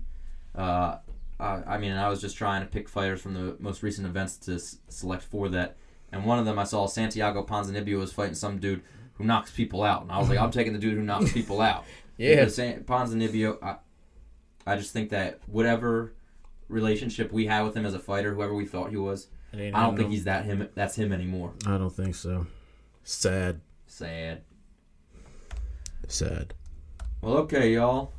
uh, 0.57 0.97
I, 1.41 1.63
I 1.67 1.79
mean, 1.79 1.93
I 1.93 2.09
was 2.09 2.21
just 2.21 2.37
trying 2.37 2.63
to 2.63 2.69
pick 2.69 2.89
fighters 2.89 3.21
from 3.21 3.35
the 3.35 3.57
most 3.59 3.83
recent 3.83 4.07
events 4.07 4.37
to 4.39 4.55
s- 4.55 4.79
select 4.89 5.23
for 5.23 5.49
that, 5.51 5.77
and 6.13 6.25
one 6.25 6.39
of 6.39 6.45
them 6.45 6.59
I 6.59 6.65
saw 6.65 6.87
Santiago 6.87 7.43
Ponzinibbio 7.45 7.99
was 7.99 8.13
fighting 8.13 8.35
some 8.35 8.59
dude 8.59 8.83
who 9.15 9.25
knocks 9.25 9.51
people 9.51 9.83
out, 9.83 10.03
and 10.03 10.13
I 10.13 10.19
was 10.19 10.29
like, 10.29 10.39
I'm 10.39 10.51
taking 10.59 10.73
the 10.73 10.79
dude 10.79 10.95
who 10.95 11.03
knocks 11.03 11.33
people 11.33 11.61
out. 11.61 11.85
Yeah. 12.19 12.47
San- 12.49 12.85
Ponzinibbio, 12.85 13.57
I, 13.63 13.77
I 14.67 14.77
just 14.77 14.93
think 14.93 15.11
that 15.11 15.41
whatever 15.47 16.13
relationship 16.69 17.33
we 17.33 17.47
had 17.47 17.63
with 17.63 17.75
him 17.77 17.85
as 17.87 17.95
a 17.95 17.99
fighter, 17.99 18.35
whoever 18.35 18.55
we 18.55 18.67
thought 18.67 18.91
he 18.91 18.97
was, 18.97 19.27
I 19.53 19.71
don't 19.71 19.97
think 19.97 20.11
he's 20.11 20.25
that 20.25 20.45
him. 20.45 20.69
That's 20.75 20.95
him 20.95 21.13
anymore. 21.13 21.53
I 21.67 21.79
don't 21.79 21.91
think 21.93 22.15
so. 22.15 22.47
Sad. 23.03 23.61
Sad. 23.93 24.41
Sad. 26.09 26.55
Well, 27.21 27.35
okay, 27.35 27.75
y'all. 27.75 28.15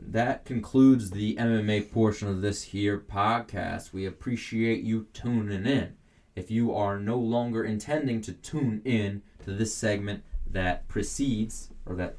That 0.00 0.46
concludes 0.46 1.10
the 1.10 1.36
MMA 1.36 1.92
portion 1.92 2.28
of 2.28 2.40
this 2.40 2.62
here 2.62 2.98
podcast. 2.98 3.92
We 3.92 4.06
appreciate 4.06 4.84
you 4.84 5.06
tuning 5.12 5.66
in. 5.66 5.96
If 6.34 6.50
you 6.50 6.74
are 6.74 6.98
no 6.98 7.18
longer 7.18 7.62
intending 7.62 8.22
to 8.22 8.32
tune 8.32 8.80
in 8.86 9.20
to 9.44 9.52
this 9.52 9.74
segment 9.74 10.24
that 10.50 10.88
precedes, 10.88 11.68
or 11.84 11.94
that 11.96 12.16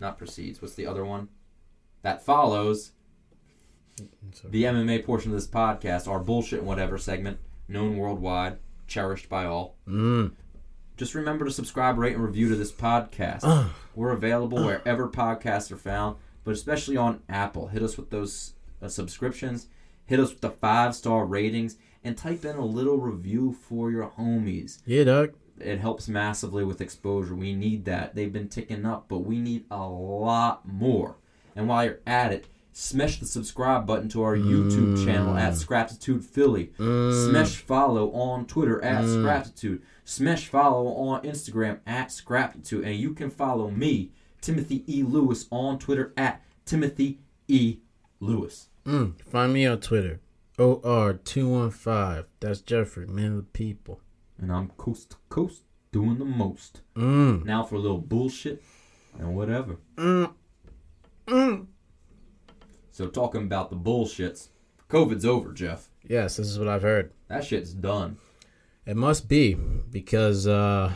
not 0.00 0.18
precedes, 0.18 0.60
what's 0.60 0.74
the 0.74 0.86
other 0.86 1.04
one? 1.04 1.28
That 2.02 2.24
follows 2.24 2.90
the 4.42 4.64
MMA 4.64 5.04
portion 5.04 5.30
of 5.30 5.36
this 5.36 5.46
podcast, 5.46 6.08
our 6.08 6.18
bullshit 6.18 6.58
and 6.58 6.68
whatever 6.68 6.98
segment, 6.98 7.38
known 7.68 7.96
worldwide, 7.96 8.58
cherished 8.88 9.28
by 9.28 9.44
all. 9.44 9.76
Mm. 9.86 10.32
Just 11.02 11.16
remember 11.16 11.44
to 11.44 11.50
subscribe, 11.50 11.98
rate, 11.98 12.14
and 12.14 12.22
review 12.22 12.48
to 12.48 12.54
this 12.54 12.70
podcast. 12.70 13.68
We're 13.96 14.12
available 14.12 14.64
wherever 14.64 15.08
podcasts 15.08 15.72
are 15.72 15.76
found, 15.76 16.14
but 16.44 16.52
especially 16.52 16.96
on 16.96 17.22
Apple. 17.28 17.66
Hit 17.66 17.82
us 17.82 17.96
with 17.96 18.10
those 18.10 18.52
uh, 18.80 18.86
subscriptions, 18.86 19.66
hit 20.06 20.20
us 20.20 20.30
with 20.30 20.42
the 20.42 20.50
five 20.50 20.94
star 20.94 21.26
ratings, 21.26 21.76
and 22.04 22.16
type 22.16 22.44
in 22.44 22.54
a 22.54 22.64
little 22.64 22.98
review 22.98 23.52
for 23.52 23.90
your 23.90 24.10
homies. 24.16 24.78
Yeah, 24.86 25.02
Doc. 25.02 25.30
It 25.58 25.80
helps 25.80 26.06
massively 26.06 26.62
with 26.62 26.80
exposure. 26.80 27.34
We 27.34 27.52
need 27.52 27.84
that. 27.86 28.14
They've 28.14 28.32
been 28.32 28.48
ticking 28.48 28.86
up, 28.86 29.06
but 29.08 29.24
we 29.24 29.40
need 29.40 29.64
a 29.72 29.84
lot 29.84 30.68
more. 30.68 31.16
And 31.56 31.66
while 31.66 31.84
you're 31.84 32.00
at 32.06 32.32
it, 32.32 32.46
smash 32.72 33.18
the 33.18 33.26
subscribe 33.26 33.86
button 33.86 34.08
to 34.10 34.22
our 34.22 34.36
YouTube 34.36 34.96
mm. 34.96 35.04
channel 35.04 35.36
at 35.36 35.56
Scraptitude 35.56 36.24
Philly. 36.24 36.72
Mm. 36.78 37.30
Smash 37.30 37.56
follow 37.56 38.10
on 38.12 38.46
Twitter 38.46 38.82
at 38.82 39.04
mm. 39.04 39.20
Scraptitude. 39.20 39.82
Smash 40.04 40.48
follow 40.48 40.88
on 40.88 41.22
Instagram 41.22 41.80
at 41.86 42.10
Scraptitude. 42.10 42.84
And 42.84 42.96
you 42.96 43.14
can 43.14 43.30
follow 43.30 43.70
me, 43.70 44.10
Timothy 44.40 44.84
E. 44.86 45.02
Lewis, 45.02 45.46
on 45.50 45.78
Twitter 45.78 46.12
at 46.16 46.42
Timothy 46.64 47.20
E. 47.48 47.78
Lewis. 48.20 48.68
Mm. 48.86 49.14
Find 49.30 49.52
me 49.52 49.66
on 49.66 49.80
Twitter. 49.80 50.20
OR215. 50.58 52.24
That's 52.40 52.60
Jeffrey, 52.60 53.06
man 53.06 53.32
of 53.32 53.36
the 53.36 53.42
people. 53.42 54.00
And 54.38 54.52
I'm 54.52 54.68
coast 54.70 55.10
to 55.10 55.16
coast 55.28 55.62
doing 55.92 56.18
the 56.18 56.24
most. 56.24 56.80
Mm. 56.96 57.44
Now 57.44 57.62
for 57.62 57.76
a 57.76 57.78
little 57.78 57.98
bullshit 57.98 58.62
and 59.18 59.36
whatever. 59.36 59.76
So 62.92 63.06
talking 63.08 63.42
about 63.42 63.70
the 63.70 63.76
bullshits, 63.76 64.48
COVID's 64.88 65.24
over, 65.24 65.52
Jeff. 65.52 65.88
Yes, 66.06 66.36
this 66.36 66.46
is 66.46 66.58
what 66.58 66.68
I've 66.68 66.82
heard. 66.82 67.10
That 67.28 67.42
shit's 67.42 67.72
done. 67.72 68.18
It 68.84 68.96
must 68.96 69.28
be 69.28 69.54
because 69.54 70.46
uh, 70.46 70.92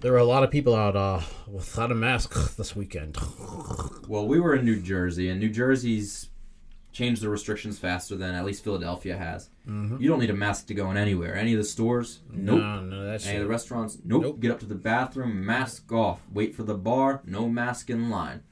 there 0.00 0.12
were 0.12 0.18
a 0.18 0.24
lot 0.24 0.44
of 0.44 0.50
people 0.50 0.74
out 0.74 0.96
uh, 0.96 1.22
without 1.48 1.90
a 1.90 1.94
mask 1.94 2.56
this 2.56 2.76
weekend. 2.76 3.16
Well, 4.06 4.26
we 4.26 4.38
were 4.38 4.54
in 4.54 4.66
New 4.66 4.80
Jersey, 4.80 5.30
and 5.30 5.40
New 5.40 5.48
Jersey's 5.48 6.28
changed 6.92 7.22
the 7.22 7.30
restrictions 7.30 7.78
faster 7.78 8.14
than 8.16 8.34
at 8.34 8.44
least 8.44 8.62
Philadelphia 8.62 9.16
has. 9.16 9.48
You 9.64 10.08
don't 10.08 10.18
need 10.18 10.30
a 10.30 10.34
mask 10.34 10.66
to 10.66 10.74
go 10.74 10.90
in 10.90 10.96
anywhere. 10.96 11.36
Any 11.36 11.52
of 11.52 11.58
the 11.58 11.64
stores? 11.64 12.18
Nope. 12.28 12.58
No, 12.58 12.80
no, 12.80 13.04
that 13.04 13.24
Any 13.24 13.36
of 13.36 13.44
the 13.44 13.48
restaurants? 13.48 13.98
Nope. 14.04 14.22
Nope. 14.22 14.40
Get 14.40 14.50
up 14.50 14.58
to 14.60 14.66
the 14.66 14.74
bathroom, 14.74 15.46
mask 15.46 15.92
off. 15.92 16.20
Wait 16.32 16.54
for 16.56 16.64
the 16.64 16.74
bar, 16.74 17.22
no 17.24 17.48
mask 17.48 17.88
in 17.88 18.10
line. 18.10 18.42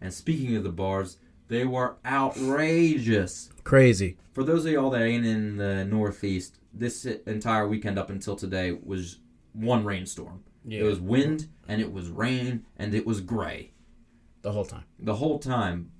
And 0.00 0.14
speaking 0.14 0.54
of 0.54 0.62
the 0.62 0.70
bars, 0.70 1.18
they 1.48 1.64
were 1.64 1.96
outrageous. 2.04 3.50
Crazy. 3.64 4.16
For 4.32 4.44
those 4.44 4.64
of 4.64 4.72
y'all 4.72 4.90
that 4.90 5.02
ain't 5.02 5.26
in 5.26 5.56
the 5.56 5.84
Northeast, 5.84 6.58
this 6.72 7.04
entire 7.04 7.68
weekend 7.68 7.98
up 7.98 8.10
until 8.10 8.36
today 8.36 8.72
was 8.72 9.18
one 9.52 9.84
rainstorm. 9.84 10.42
Yeah. 10.64 10.80
It 10.80 10.84
was 10.84 11.00
wind 11.00 11.48
and 11.68 11.80
it 11.80 11.92
was 11.92 12.08
rain 12.08 12.64
and 12.76 12.94
it 12.94 13.04
was 13.06 13.20
gray 13.20 13.72
The 14.42 14.52
whole 14.52 14.64
time. 14.64 14.84
the 14.98 15.16
whole 15.16 15.38
time. 15.38 15.90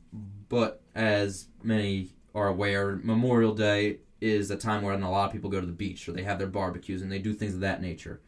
But 0.48 0.82
as 0.94 1.48
many 1.62 2.10
are 2.34 2.48
aware, 2.48 2.96
Memorial 3.02 3.54
Day 3.54 3.98
is 4.20 4.50
a 4.50 4.56
time 4.56 4.82
where 4.82 4.94
a 4.94 4.98
lot 5.10 5.26
of 5.26 5.32
people 5.32 5.50
go 5.50 5.60
to 5.60 5.66
the 5.66 5.72
beach 5.72 6.08
or 6.08 6.12
they 6.12 6.22
have 6.22 6.38
their 6.38 6.46
barbecues 6.48 7.02
and 7.02 7.10
they 7.10 7.18
do 7.18 7.32
things 7.34 7.54
of 7.54 7.60
that 7.60 7.82
nature. 7.82 8.20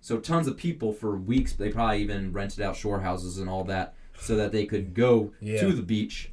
So 0.00 0.18
tons 0.18 0.46
of 0.46 0.56
people 0.56 0.92
for 0.92 1.16
weeks, 1.16 1.54
they 1.54 1.70
probably 1.70 2.02
even 2.02 2.32
rented 2.32 2.60
out 2.60 2.76
shore 2.76 3.00
houses 3.00 3.38
and 3.38 3.48
all 3.48 3.64
that 3.64 3.94
so 4.20 4.36
that 4.36 4.52
they 4.52 4.66
could 4.66 4.94
go 4.94 5.32
Yeah. 5.40 5.60
to 5.60 5.72
the 5.72 5.82
beach. 5.82 6.32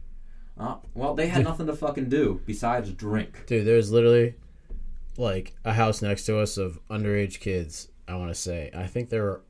Uh, 0.58 0.78
well, 0.94 1.14
they 1.14 1.28
had 1.28 1.44
nothing 1.44 1.68
to 1.68 1.76
fucking 1.76 2.10
do 2.10 2.42
besides 2.46 2.92
drink. 2.92 3.46
Dude, 3.46 3.66
there's 3.66 3.92
literally 3.92 4.36
like 5.18 5.54
a 5.66 5.74
house 5.74 6.02
next 6.02 6.26
to 6.26 6.40
us 6.40 6.58
of 6.58 6.80
underage 6.90 7.40
kids. 7.40 7.90
I 8.08 8.16
want 8.16 8.30
to 8.30 8.36
say. 8.36 8.72
I 8.74 8.88
think 8.88 9.10
there 9.10 9.24
were 9.24 9.42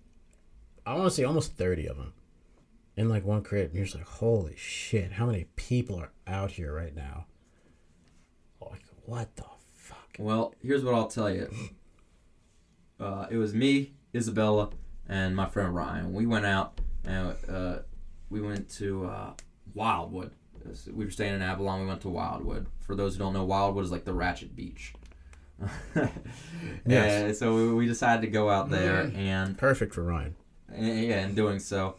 I 0.85 0.93
want 0.93 1.05
to 1.05 1.11
say 1.11 1.23
almost 1.23 1.53
thirty 1.53 1.87
of 1.87 1.97
them 1.97 2.13
in 2.95 3.09
like 3.09 3.25
one 3.25 3.43
crib. 3.43 3.67
And 3.67 3.75
you're 3.75 3.85
just 3.85 3.97
like, 3.97 4.07
holy 4.07 4.55
shit, 4.57 5.13
how 5.13 5.25
many 5.25 5.45
people 5.55 5.97
are 5.99 6.11
out 6.27 6.51
here 6.51 6.73
right 6.73 6.95
now? 6.95 7.25
Like, 8.61 8.83
what 9.05 9.35
the 9.35 9.45
fuck? 9.73 10.15
Well, 10.17 10.53
here's 10.61 10.83
what 10.83 10.95
I'll 10.95 11.07
tell 11.07 11.29
you. 11.29 11.49
Uh, 12.99 13.27
it 13.29 13.35
was 13.35 13.53
me, 13.53 13.93
Isabella, 14.15 14.69
and 15.07 15.35
my 15.35 15.47
friend 15.47 15.75
Ryan. 15.75 16.13
We 16.13 16.25
went 16.25 16.45
out 16.45 16.79
and 17.03 17.35
uh, 17.49 17.79
we 18.29 18.41
went 18.41 18.69
to 18.71 19.05
uh, 19.05 19.33
Wildwood. 19.73 20.31
We 20.93 21.05
were 21.05 21.11
staying 21.11 21.33
in 21.35 21.41
Avalon. 21.41 21.81
We 21.81 21.87
went 21.87 22.01
to 22.01 22.09
Wildwood. 22.09 22.67
For 22.81 22.95
those 22.95 23.13
who 23.15 23.19
don't 23.19 23.33
know, 23.33 23.43
Wildwood 23.43 23.85
is 23.85 23.91
like 23.91 24.05
the 24.05 24.13
Ratchet 24.13 24.55
Beach. 24.55 24.93
Yes. 26.85 27.23
And 27.23 27.35
so 27.35 27.55
we- 27.55 27.73
we 27.73 27.85
decided 27.87 28.21
to 28.21 28.27
go 28.27 28.49
out 28.49 28.69
there 28.69 29.11
and 29.15 29.57
Perfect 29.57 29.93
for 29.93 30.03
Ryan. 30.03 30.35
and, 30.69 30.85
yeah, 31.03 31.25
in 31.25 31.35
doing 31.35 31.59
so, 31.59 31.95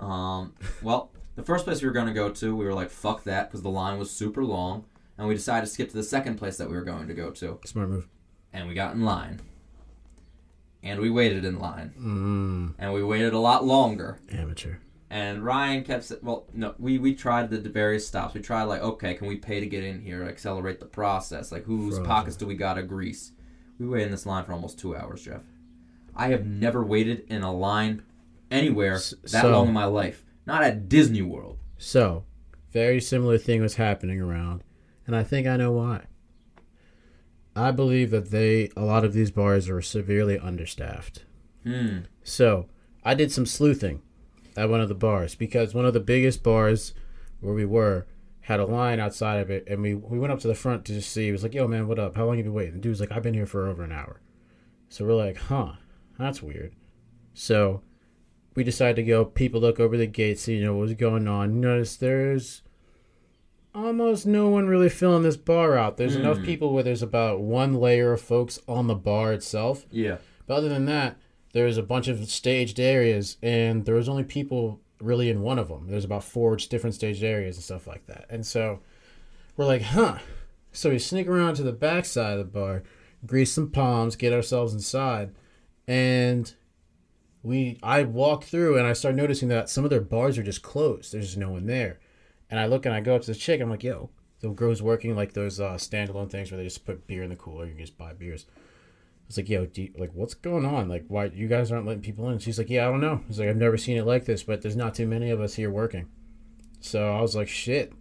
um, 0.00 0.54
well, 0.82 1.10
the 1.36 1.42
first 1.42 1.64
place 1.64 1.82
we 1.82 1.88
were 1.88 1.92
going 1.94 2.06
to 2.06 2.12
go 2.14 2.30
to, 2.30 2.56
we 2.56 2.64
were 2.64 2.74
like, 2.74 2.90
fuck 2.90 3.24
that, 3.24 3.48
because 3.48 3.62
the 3.62 3.70
line 3.70 3.98
was 3.98 4.10
super 4.10 4.44
long. 4.44 4.84
And 5.18 5.26
we 5.28 5.34
decided 5.34 5.66
to 5.66 5.72
skip 5.72 5.88
to 5.90 5.96
the 5.96 6.02
second 6.02 6.36
place 6.36 6.56
that 6.58 6.68
we 6.68 6.76
were 6.76 6.84
going 6.84 7.08
to 7.08 7.14
go 7.14 7.30
to. 7.30 7.58
Smart 7.64 7.88
move. 7.88 8.08
And 8.52 8.68
we 8.68 8.74
got 8.74 8.94
in 8.94 9.02
line. 9.04 9.40
And 10.82 11.00
we 11.00 11.10
waited 11.10 11.44
in 11.44 11.58
line. 11.58 11.94
Mm, 11.98 12.74
And 12.78 12.92
we 12.92 13.02
waited 13.02 13.32
a 13.32 13.38
lot 13.38 13.64
longer. 13.64 14.18
amateur. 14.30 14.76
And 15.08 15.44
Ryan 15.44 15.84
kept, 15.84 16.04
sa- 16.04 16.16
well, 16.22 16.46
no, 16.52 16.74
we, 16.78 16.98
we 16.98 17.14
tried 17.14 17.50
the 17.50 17.58
various 17.60 18.06
stops. 18.06 18.34
We 18.34 18.40
tried, 18.40 18.64
like, 18.64 18.82
okay, 18.82 19.14
can 19.14 19.28
we 19.28 19.36
pay 19.36 19.60
to 19.60 19.66
get 19.66 19.84
in 19.84 20.00
here, 20.00 20.24
accelerate 20.24 20.80
the 20.80 20.86
process? 20.86 21.52
Like, 21.52 21.64
whose 21.64 21.94
Frozen. 21.94 22.06
pockets 22.06 22.36
do 22.36 22.46
we 22.46 22.54
got 22.56 22.74
to 22.74 22.82
grease? 22.82 23.32
We 23.78 23.86
waited 23.86 24.06
in 24.06 24.10
this 24.10 24.26
line 24.26 24.44
for 24.44 24.52
almost 24.52 24.78
two 24.78 24.96
hours, 24.96 25.22
Jeff. 25.22 25.42
I 26.16 26.28
have 26.28 26.44
never 26.44 26.82
waited 26.84 27.24
in 27.28 27.42
a 27.42 27.52
line 27.52 28.02
anywhere 28.50 28.94
that 28.94 29.28
so- 29.28 29.50
long 29.52 29.68
in 29.68 29.74
my 29.74 29.84
life. 29.84 30.24
Not 30.44 30.62
at 30.62 30.88
Disney 30.88 31.22
World. 31.22 31.58
So, 31.78 32.24
very 32.72 33.00
similar 33.00 33.36
thing 33.38 33.60
was 33.62 33.74
happening 33.76 34.20
around, 34.20 34.64
and 35.06 35.14
I 35.14 35.22
think 35.22 35.46
I 35.46 35.56
know 35.56 35.72
why. 35.72 36.06
I 37.54 37.70
believe 37.70 38.10
that 38.10 38.30
they, 38.30 38.70
a 38.76 38.84
lot 38.84 39.04
of 39.04 39.12
these 39.12 39.30
bars 39.30 39.68
are 39.68 39.80
severely 39.82 40.38
understaffed. 40.38 41.24
Hmm. 41.64 42.00
So, 42.22 42.66
I 43.04 43.14
did 43.14 43.30
some 43.32 43.46
sleuthing 43.46 44.02
at 44.56 44.68
one 44.68 44.80
of 44.80 44.88
the 44.88 44.94
bars 44.94 45.34
because 45.34 45.74
one 45.74 45.84
of 45.84 45.92
the 45.94 46.00
biggest 46.00 46.42
bars 46.42 46.94
where 47.40 47.54
we 47.54 47.64
were 47.64 48.06
had 48.40 48.60
a 48.60 48.64
line 48.66 49.00
outside 49.00 49.40
of 49.40 49.50
it, 49.50 49.66
and 49.68 49.82
we, 49.82 49.92
we 49.94 50.18
went 50.18 50.32
up 50.32 50.38
to 50.38 50.46
the 50.48 50.54
front 50.54 50.84
to 50.84 50.92
just 50.94 51.10
see. 51.10 51.26
He 51.26 51.32
was 51.32 51.42
like, 51.42 51.52
"Yo, 51.54 51.66
man, 51.66 51.88
what 51.88 51.98
up? 51.98 52.14
How 52.16 52.26
long 52.26 52.36
you 52.38 52.44
been 52.44 52.52
waiting?" 52.54 52.74
The 52.74 52.80
dude 52.80 52.90
was 52.90 53.00
like, 53.00 53.10
"I've 53.12 53.22
been 53.22 53.34
here 53.34 53.46
for 53.46 53.66
over 53.66 53.82
an 53.82 53.90
hour." 53.92 54.20
So 54.88 55.04
we're 55.04 55.14
like, 55.14 55.36
"Huh, 55.36 55.72
that's 56.18 56.42
weird." 56.42 56.72
So 57.34 57.82
we 58.54 58.62
decided 58.64 58.96
to 58.96 59.02
go. 59.02 59.24
People 59.24 59.60
look 59.60 59.80
over 59.80 59.96
the 59.96 60.06
gate, 60.06 60.38
see 60.38 60.56
you 60.56 60.64
know 60.64 60.76
what's 60.76 60.94
going 60.94 61.26
on. 61.26 61.60
Notice 61.60 61.96
there's 61.96 62.62
almost 63.74 64.26
no 64.26 64.48
one 64.48 64.66
really 64.68 64.88
filling 64.88 65.22
this 65.22 65.36
bar 65.36 65.76
out. 65.76 65.96
There's 65.96 66.16
enough 66.16 66.38
Hmm. 66.38 66.44
people 66.44 66.72
where 66.72 66.82
there's 66.82 67.02
about 67.02 67.40
one 67.40 67.74
layer 67.74 68.12
of 68.12 68.20
folks 68.20 68.58
on 68.66 68.86
the 68.86 68.94
bar 68.94 69.32
itself. 69.32 69.86
Yeah. 69.90 70.16
But 70.46 70.54
other 70.54 70.68
than 70.68 70.86
that, 70.86 71.18
there's 71.56 71.78
a 71.78 71.82
bunch 71.82 72.06
of 72.06 72.28
staged 72.28 72.78
areas, 72.78 73.38
and 73.42 73.86
there 73.86 73.94
was 73.94 74.10
only 74.10 74.24
people 74.24 74.78
really 75.00 75.30
in 75.30 75.40
one 75.40 75.58
of 75.58 75.68
them. 75.68 75.86
There's 75.88 76.04
about 76.04 76.22
four 76.22 76.54
different 76.56 76.92
staged 76.92 77.24
areas 77.24 77.56
and 77.56 77.64
stuff 77.64 77.86
like 77.86 78.04
that. 78.08 78.26
And 78.28 78.44
so 78.44 78.80
we're 79.56 79.64
like, 79.64 79.80
huh. 79.80 80.18
So 80.70 80.90
we 80.90 80.98
sneak 80.98 81.26
around 81.26 81.54
to 81.54 81.62
the 81.62 81.72
back 81.72 82.04
side 82.04 82.32
of 82.32 82.38
the 82.40 82.44
bar, 82.44 82.82
grease 83.24 83.52
some 83.52 83.70
palms, 83.70 84.16
get 84.16 84.34
ourselves 84.34 84.74
inside, 84.74 85.34
and 85.88 86.52
we 87.42 87.78
I 87.82 88.02
walk 88.02 88.44
through 88.44 88.76
and 88.76 88.86
I 88.86 88.92
start 88.92 89.14
noticing 89.14 89.48
that 89.48 89.70
some 89.70 89.84
of 89.84 89.88
their 89.88 90.02
bars 90.02 90.36
are 90.36 90.42
just 90.42 90.60
closed. 90.60 91.14
There's 91.14 91.38
no 91.38 91.52
one 91.52 91.64
there. 91.64 92.00
And 92.50 92.60
I 92.60 92.66
look 92.66 92.84
and 92.84 92.94
I 92.94 93.00
go 93.00 93.16
up 93.16 93.22
to 93.22 93.32
the 93.32 93.38
chick. 93.38 93.62
I'm 93.62 93.70
like, 93.70 93.82
yo, 93.82 94.10
the 94.40 94.50
girl's 94.50 94.82
working 94.82 95.16
like 95.16 95.32
those 95.32 95.58
uh, 95.58 95.76
standalone 95.76 96.30
things 96.30 96.50
where 96.50 96.58
they 96.58 96.64
just 96.64 96.84
put 96.84 97.06
beer 97.06 97.22
in 97.22 97.30
the 97.30 97.36
cooler. 97.36 97.64
You 97.64 97.70
can 97.70 97.80
just 97.80 97.96
buy 97.96 98.12
beers. 98.12 98.44
Was 99.26 99.36
like, 99.36 99.48
yo, 99.48 99.66
you, 99.74 99.92
like, 99.98 100.10
what's 100.14 100.34
going 100.34 100.64
on? 100.64 100.88
Like, 100.88 101.04
why 101.08 101.24
you 101.26 101.48
guys 101.48 101.72
aren't 101.72 101.86
letting 101.86 102.02
people 102.02 102.28
in? 102.30 102.38
She's 102.38 102.58
like, 102.58 102.70
yeah, 102.70 102.86
I 102.86 102.90
don't 102.90 103.00
know. 103.00 103.22
Was 103.26 103.38
like, 103.40 103.48
I've 103.48 103.56
never 103.56 103.76
seen 103.76 103.96
it 103.96 104.06
like 104.06 104.24
this, 104.24 104.44
but 104.44 104.62
there's 104.62 104.76
not 104.76 104.94
too 104.94 105.06
many 105.06 105.30
of 105.30 105.40
us 105.40 105.54
here 105.54 105.70
working. 105.70 106.08
So 106.80 107.12
I 107.12 107.20
was 107.20 107.34
like, 107.34 107.48
shit. 107.48 107.92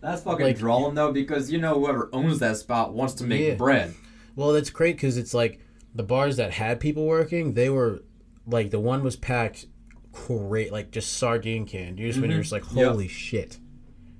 That's 0.00 0.22
fucking 0.22 0.46
Like- 0.46 0.58
drawing 0.58 0.94
though, 0.96 1.12
because 1.12 1.52
you 1.52 1.58
know 1.58 1.78
whoever 1.78 2.08
owns 2.12 2.40
that 2.40 2.56
spot 2.56 2.92
wants 2.92 3.14
to 3.14 3.24
make 3.24 3.40
Yeah. 3.40 3.54
bread. 3.54 3.94
Well, 4.34 4.52
that's 4.52 4.70
great 4.70 4.96
because 4.96 5.16
it's 5.16 5.32
like 5.32 5.60
the 5.94 6.02
bars 6.02 6.36
that 6.38 6.52
had 6.52 6.80
people 6.80 7.06
working, 7.06 7.54
they 7.54 7.68
were 7.70 8.02
like 8.44 8.70
the 8.70 8.80
one 8.80 9.04
was 9.04 9.14
packed 9.14 9.66
great, 10.10 10.72
like 10.72 10.90
just 10.90 11.12
sardine 11.12 11.66
can. 11.66 11.96
You 11.98 12.08
just 12.08 12.20
when 12.20 12.30
you're 12.30 12.40
mm-hmm. 12.40 12.42
just 12.42 12.52
like, 12.52 12.64
Yep. 12.74 12.88
holy 12.88 13.08
shit. 13.08 13.58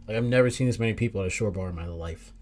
Like 0.07 0.17
I've 0.17 0.25
never 0.25 0.51
seen 0.51 0.69
this 0.69 0.79
many 0.79 0.95
people 0.95 1.21
at 1.23 1.27
a 1.27 1.31
shore 1.31 1.51
bar 1.51 1.71
in 1.71 1.75
my 1.75 1.87
life. 1.87 2.33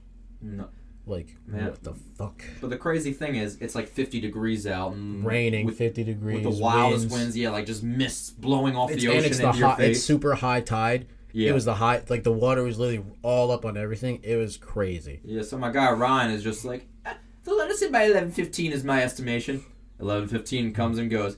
No. 0.43 0.69
Like 1.11 1.35
Man. 1.47 1.65
what 1.67 1.83
the 1.83 1.93
fuck? 2.17 2.43
But 2.61 2.71
the 2.71 2.77
crazy 2.77 3.13
thing 3.13 3.35
is, 3.37 3.57
it's 3.61 3.75
like 3.75 3.89
50 3.89 4.21
degrees 4.21 4.67
out 4.67 4.93
and 4.93 5.25
Raining, 5.27 5.67
with, 5.67 5.77
fifty 5.77 6.05
degrees, 6.05 6.45
with 6.45 6.55
the 6.57 6.63
wildest 6.63 7.03
winds. 7.11 7.13
winds. 7.15 7.37
Yeah, 7.37 7.51
like 7.51 7.67
just 7.67 7.83
mists 7.83 8.31
blowing 8.31 8.77
off 8.77 8.91
It's, 8.91 9.03
the 9.03 9.09
ocean 9.09 9.19
and 9.19 9.27
it's 9.27 9.39
the 9.39 9.47
into 9.49 9.59
your 9.59 9.69
high, 9.69 9.77
face. 9.77 9.97
it's 9.99 10.07
super 10.07 10.35
high 10.37 10.61
tide. 10.61 11.07
Yeah. 11.33 11.51
It 11.51 11.53
was 11.55 11.65
the 11.65 11.75
high, 11.75 12.03
like 12.09 12.23
the 12.25 12.33
water 12.33 12.63
was 12.63 12.79
literally 12.79 13.05
all 13.23 13.51
up 13.53 13.65
on 13.65 13.77
everything. 13.77 14.21
It 14.23 14.37
was 14.37 14.57
crazy. 14.57 15.21
Yeah, 15.25 15.43
so 15.43 15.59
my 15.59 15.71
guy 15.71 15.91
Ryan 15.93 16.31
is 16.33 16.43
just 16.43 16.65
like, 16.65 16.87
"Ah, 17.07 17.17
so 17.45 17.55
let 17.55 17.71
us 17.71 17.79
say 17.79 17.89
by 17.91 18.05
eleven 18.05 18.33
fifteen 18.33 18.73
is 18.73 18.83
my 18.85 19.03
estimation. 19.03 19.63
Eleven 20.01 20.27
fifteen 20.29 20.73
comes 20.73 20.99
and 20.99 21.09
goes. 21.11 21.37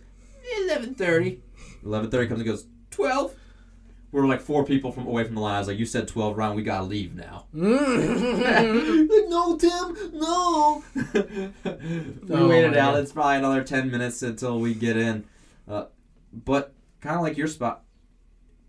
Eleven 0.64 0.94
thirty. 0.94 1.42
Eleven 1.84 2.10
thirty 2.10 2.26
comes 2.28 2.40
and 2.40 2.48
goes. 2.48 2.66
Twelve. 2.90 3.34
We're 4.12 4.26
like 4.26 4.42
four 4.42 4.64
people 4.64 4.92
from 4.92 5.06
away 5.06 5.24
from 5.24 5.34
the 5.36 5.40
line. 5.40 5.54
I 5.54 5.58
was 5.60 5.68
like, 5.68 5.78
you 5.78 5.86
said 5.86 6.06
twelve, 6.06 6.36
Ryan. 6.36 6.54
We 6.54 6.62
gotta 6.62 6.84
leave 6.84 7.14
now. 7.14 7.46
like, 7.52 9.28
no, 9.28 9.56
Tim, 9.56 9.96
no. 10.12 10.84
we 11.14 12.34
Oh 12.34 12.48
waited 12.48 12.76
out. 12.76 12.92
God. 12.94 13.00
It's 13.02 13.12
probably 13.12 13.36
another 13.36 13.64
ten 13.64 13.90
minutes 13.90 14.22
until 14.22 14.58
we 14.60 14.74
get 14.74 14.96
in. 14.96 15.24
Uh, 15.68 15.86
but 16.32 16.74
kind 17.00 17.16
of 17.16 17.22
like 17.22 17.36
your 17.38 17.46
spot, 17.46 17.84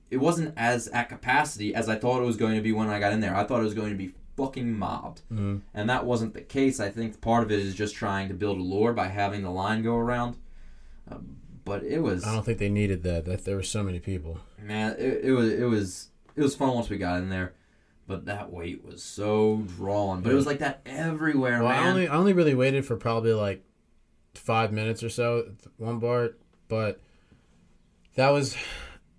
it 0.10 0.18
wasn't 0.18 0.54
as 0.58 0.88
at 0.90 1.10
capacity 1.10 1.76
as 1.76 1.90
I 1.90 1.96
thought 1.96 2.22
it 2.22 2.26
was 2.26 2.38
going 2.38 2.56
to 2.56 2.62
be 2.62 2.72
when 2.72 2.90
I 2.90 3.00
got 3.00 3.12
in 3.14 3.20
there. 3.20 3.36
I 3.36 3.44
thought 3.44 3.60
it 3.60 3.64
was 3.66 3.74
going 3.74 3.90
to 3.92 3.98
be 3.98 4.14
fucking 4.38 4.78
mobbed, 4.78 5.22
Mhm. 5.32 5.62
and 5.74 5.90
that 5.90 6.06
wasn't 6.06 6.34
the 6.34 6.42
case. 6.42 6.80
I 6.80 6.90
think 6.90 7.20
part 7.22 7.44
of 7.44 7.52
it 7.52 7.60
is 7.60 7.76
just 7.76 7.96
trying 7.96 8.30
to 8.30 8.34
build 8.34 8.58
a 8.58 8.64
lure 8.64 8.94
by 8.94 9.08
having 9.08 9.44
the 9.44 9.52
line 9.52 9.84
go 9.84 9.96
around. 9.98 10.38
Uh, 11.12 11.18
but 11.66 11.84
it 11.84 12.00
was 12.00 12.24
I 12.26 12.34
don't 12.34 12.44
think 12.46 12.58
they 12.60 12.70
needed 12.70 13.04
that. 13.04 13.26
That 13.26 13.46
there 13.46 13.56
were 13.56 13.64
so 13.64 13.84
many 13.84 14.00
people. 14.00 14.40
Man, 14.64 14.96
it, 14.98 15.26
it 15.26 15.32
was 15.32 15.52
it 15.52 15.64
was 15.66 16.10
it 16.36 16.42
was 16.42 16.56
fun 16.56 16.74
once 16.74 16.90
we 16.90 16.98
got 16.98 17.20
in 17.20 17.30
there. 17.30 17.54
But 18.06 18.26
that 18.26 18.52
wait 18.52 18.84
was 18.84 19.02
so 19.02 19.64
drawn. 19.78 20.22
But 20.22 20.34
it 20.34 20.36
was 20.36 20.46
like 20.46 20.60
that 20.60 20.82
everywhere, 20.86 21.60
Well, 21.64 21.72
I 21.72 21.88
only 21.88 22.08
I 22.08 22.16
only 22.16 22.34
really 22.34 22.54
waited 22.56 22.86
for 22.86 22.98
probably 22.98 23.34
like 23.34 23.64
five 24.36 24.74
minutes 24.74 25.04
or 25.04 25.10
so 25.10 25.40
at 25.48 25.72
one 25.78 26.00
bar, 26.00 26.32
but 26.68 27.00
that 28.16 28.30
was 28.30 28.58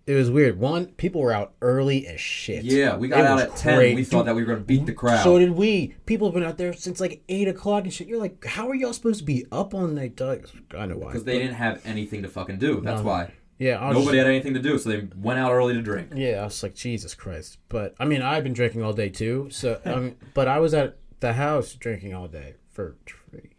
it 0.07 0.15
was 0.15 0.31
weird. 0.31 0.59
One, 0.59 0.87
people 0.89 1.23
were 1.23 1.33
out 1.33 1.55
early 1.63 2.07
as 2.07 2.21
shit. 2.21 2.63
yeah, 2.65 2.95
we 2.95 3.09
got 3.09 3.21
It 3.21 3.27
out 3.27 3.39
at 3.41 3.57
ten. 3.57 3.77
great. 3.79 3.95
We 3.97 4.05
thought 4.05 4.27
that 4.27 4.35
we 4.35 4.43
were 4.43 4.47
going 4.49 4.59
to 4.59 4.65
beat 4.65 4.85
the 4.85 4.93
crowd. 4.93 5.25
So 5.25 5.39
did 5.39 5.53
we. 5.53 5.95
People 6.05 6.27
have 6.29 6.35
been 6.35 6.43
out 6.43 6.59
there 6.59 6.75
since 6.75 7.01
like 7.01 7.23
eight 7.31 7.49
o'clock 7.49 7.85
and 7.85 7.93
shit. 7.93 8.07
You're 8.07 8.21
like, 8.21 8.45
how 8.45 8.69
are 8.69 8.75
y'all 8.75 8.93
supposed 8.93 9.21
to 9.21 9.25
be 9.25 9.47
up 9.51 9.73
all 9.73 9.87
night? 9.87 10.21
I 10.21 10.37
know 10.85 10.97
why. 10.99 11.07
because 11.07 11.25
they 11.25 11.39
didn't 11.39 11.55
have 11.55 11.81
anything 11.87 12.21
to 12.23 12.29
fucking 12.29 12.59
do. 12.59 12.83
That's 12.83 13.01
No. 13.01 13.07
why. 13.07 13.33
Yeah, 13.59 13.79
I 13.79 13.89
was 13.89 13.99
Nobody 13.99 14.19
had 14.19 14.27
anything 14.27 14.55
to 14.55 14.61
do, 14.61 14.77
so 14.79 14.89
they 14.91 15.07
went 15.17 15.39
out 15.39 15.53
early 15.53 15.75
to 15.75 15.83
drink. 15.83 16.11
yeah, 16.15 16.41
I 16.41 16.45
was 16.45 16.63
like, 16.63 16.75
Jesus 16.75 17.15
Christ. 17.15 17.59
But 17.69 17.95
I 18.01 18.05
mean, 18.05 18.21
I've 18.23 18.43
been 18.43 18.53
drinking 18.53 18.83
all 18.83 18.93
day 18.93 19.09
too. 19.09 19.49
So 19.51 19.81
mean, 19.85 20.17
but 20.35 20.49
I 20.49 20.59
was 20.59 20.75
at 20.75 20.99
the 21.21 21.35
house 21.35 21.75
drinking 21.75 22.15
all 22.15 22.27
day 22.29 22.55
for 22.73 22.97
free. 23.31 23.51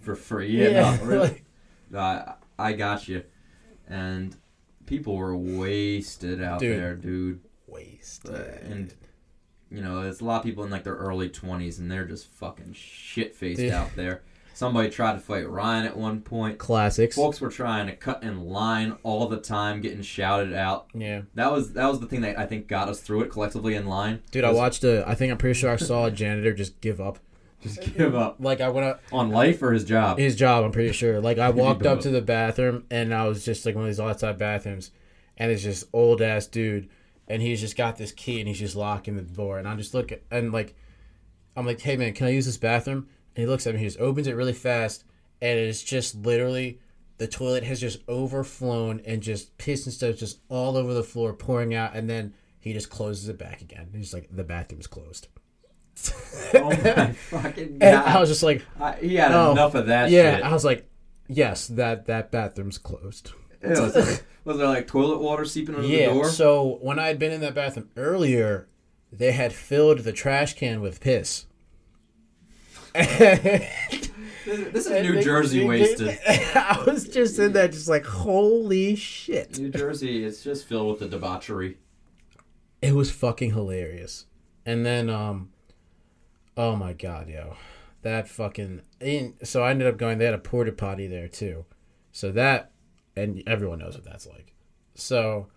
For 0.00 0.16
free. 0.16 0.48
Yeah, 0.48 0.96
no, 0.96 1.04
really. 1.04 1.28
like- 1.28 1.44
I 1.94 2.34
I 2.58 2.72
got 2.72 3.08
you. 3.08 3.24
And 3.88 4.34
people 4.86 5.16
were 5.16 5.36
wasted 5.36 6.42
out 6.42 6.60
Dude. 6.60 6.78
there, 6.78 6.94
dude. 6.96 7.40
wasted. 7.66 8.30
Uh, 8.34 8.68
and 8.70 8.94
you 9.70 9.82
know, 9.82 10.02
there's 10.02 10.20
a 10.20 10.24
lot 10.24 10.38
of 10.38 10.44
people 10.44 10.64
in 10.64 10.70
like 10.70 10.84
their 10.84 10.94
early 10.96 11.28
20s, 11.28 11.78
and 11.78 11.90
they're 11.90 12.04
just 12.04 12.28
fucking 12.32 12.72
shit 12.72 13.34
faced 13.34 13.72
out 13.72 13.94
there. 13.96 14.22
Somebody 14.56 14.88
tried 14.88 15.12
to 15.12 15.18
fight 15.20 15.46
Ryan 15.50 15.84
at 15.84 15.98
one 15.98 16.22
point. 16.22 16.56
Classics. 16.56 17.14
Folks 17.14 17.42
were 17.42 17.50
trying 17.50 17.88
to 17.88 17.92
cut 17.94 18.22
in 18.22 18.40
line 18.40 18.96
all 19.02 19.28
the 19.28 19.36
time, 19.36 19.82
getting 19.82 20.00
shouted 20.00 20.54
out. 20.54 20.86
Yeah. 20.94 21.22
That 21.34 21.52
was 21.52 21.74
that 21.74 21.86
was 21.90 22.00
the 22.00 22.06
thing 22.06 22.22
that 22.22 22.38
I 22.38 22.46
think 22.46 22.66
got 22.66 22.88
us 22.88 23.00
through 23.00 23.20
it 23.24 23.30
collectively 23.30 23.74
in 23.74 23.84
line. 23.84 24.22
Dude, 24.30 24.44
I 24.44 24.52
watched 24.52 24.82
a. 24.82 25.06
I 25.06 25.14
think 25.14 25.30
I'm 25.30 25.36
pretty 25.36 25.60
sure 25.60 25.70
I 25.70 25.76
saw 25.76 26.06
a 26.06 26.10
janitor 26.10 26.54
just 26.54 26.80
give 26.80 27.02
up. 27.02 27.18
just 27.60 27.82
give 27.98 28.14
up 28.14 28.36
Like 28.38 28.62
I 28.62 28.70
went 28.70 28.86
up 28.86 29.02
on 29.12 29.28
life 29.28 29.62
or 29.62 29.74
his 29.74 29.84
job. 29.84 30.16
his 30.16 30.34
job. 30.36 30.64
I'm 30.64 30.72
pretty 30.72 30.92
sure. 30.94 31.20
Like 31.20 31.36
I 31.38 31.50
walked 31.64 31.84
up 31.84 32.00
to 32.00 32.08
the 32.08 32.22
bathroom 32.22 32.86
and 32.90 33.12
I 33.12 33.28
was 33.28 33.44
just 33.44 33.66
like 33.66 33.74
one 33.74 33.84
of 33.84 33.90
these 33.90 34.00
outside 34.00 34.38
bathrooms, 34.38 34.90
and 35.36 35.52
it's 35.52 35.62
just 35.64 35.84
old 35.92 36.22
ass 36.22 36.46
dude, 36.46 36.88
and 37.28 37.42
he's 37.42 37.60
just 37.60 37.76
got 37.76 37.98
this 37.98 38.10
key 38.10 38.38
and 38.40 38.48
he's 38.48 38.58
just 38.58 38.74
locking 38.74 39.16
the 39.16 39.22
door, 39.22 39.58
and 39.58 39.68
I'm 39.68 39.76
just 39.76 39.92
looking 39.92 40.20
and 40.30 40.50
like, 40.50 40.74
I'm 41.54 41.66
like, 41.66 41.82
hey 41.82 41.98
man, 41.98 42.14
can 42.14 42.26
I 42.26 42.30
use 42.30 42.46
this 42.46 42.56
bathroom? 42.56 43.10
And 43.36 43.42
he 43.42 43.46
looks 43.46 43.66
at 43.66 43.74
me, 43.74 43.80
he 43.80 43.86
just 43.86 44.00
opens 44.00 44.26
it 44.26 44.32
really 44.34 44.52
fast, 44.54 45.04
and 45.40 45.58
it's 45.58 45.82
just 45.82 46.16
literally 46.16 46.80
the 47.18 47.26
toilet 47.28 47.62
has 47.64 47.80
just 47.80 48.00
overflown 48.08 49.00
and 49.06 49.22
just 49.22 49.56
piss 49.58 49.84
and 49.86 49.92
stuff 49.94 50.16
just 50.16 50.40
all 50.48 50.76
over 50.76 50.92
the 50.94 51.04
floor 51.04 51.32
pouring 51.32 51.74
out 51.74 51.94
and 51.94 52.10
then 52.10 52.34
he 52.58 52.72
just 52.74 52.90
closes 52.90 53.28
it 53.28 53.38
back 53.38 53.60
again. 53.62 53.88
He's 53.94 54.12
like 54.12 54.28
the 54.30 54.44
bathroom's 54.44 54.86
closed. 54.86 55.28
Oh 56.54 56.68
my 56.70 57.12
fucking 57.30 57.78
And 57.80 57.96
I 57.96 58.20
was 58.20 58.28
just 58.28 58.42
like, 58.42 58.62
I, 58.78 58.92
he 58.96 59.16
had 59.16 59.32
Oh, 59.32 59.52
enough 59.52 59.74
of 59.74 59.86
that 59.86 60.10
yeah, 60.10 60.36
shit. 60.36 60.44
I 60.44 60.52
was 60.52 60.64
like, 60.64 60.88
yes, 61.28 61.68
that 61.68 62.06
that 62.06 62.30
bathroom's 62.30 62.76
closed. 62.78 63.32
Ew, 63.62 63.70
was, 63.70 64.22
was 64.44 64.58
there 64.58 64.66
like 64.66 64.86
toilet 64.86 65.18
water 65.20 65.44
seeping 65.46 65.74
under 65.74 65.86
Yeah. 65.86 66.08
the 66.08 66.14
door? 66.14 66.28
So 66.28 66.78
when 66.82 66.98
I 66.98 67.06
had 67.08 67.18
been 67.18 67.32
in 67.32 67.40
that 67.40 67.54
bathroom 67.54 67.88
earlier, 67.96 68.68
they 69.10 69.32
had 69.32 69.52
filled 69.54 70.00
the 70.00 70.12
trash 70.12 70.54
can 70.54 70.80
with 70.82 71.00
piss. 71.00 71.46
This, 72.96 74.08
this 74.44 74.86
is 74.86 75.02
New 75.02 75.22
Jersey 75.22 75.64
wasted. 75.64 76.18
I 76.28 76.82
was 76.86 77.08
just 77.08 77.38
in 77.38 77.52
there, 77.52 77.68
just 77.68 77.88
like, 77.88 78.04
holy 78.04 78.96
shit! 78.96 79.58
New 79.58 79.70
Jersey, 79.70 80.24
it's 80.24 80.42
just 80.42 80.66
filled 80.66 80.88
with 80.90 80.98
the 81.00 81.08
debauchery. 81.08 81.78
It 82.82 82.94
was 82.94 83.10
fucking 83.10 83.52
hilarious. 83.52 84.26
And 84.64 84.84
then, 84.84 85.08
um, 85.10 85.50
oh 86.56 86.76
my 86.76 86.92
god, 86.92 87.28
yo, 87.28 87.56
that 88.02 88.28
fucking. 88.28 88.82
and 89.00 89.34
So 89.42 89.62
I 89.62 89.70
ended 89.70 89.88
up 89.88 89.96
going. 89.96 90.18
They 90.18 90.24
had 90.24 90.34
a 90.34 90.38
porta 90.38 90.72
potty 90.72 91.06
there 91.06 91.28
too, 91.28 91.64
so 92.12 92.32
that, 92.32 92.70
and 93.16 93.42
everyone 93.46 93.78
knows 93.78 93.94
what 93.94 94.04
that's 94.04 94.26
like. 94.26 94.52
So, 94.94 95.48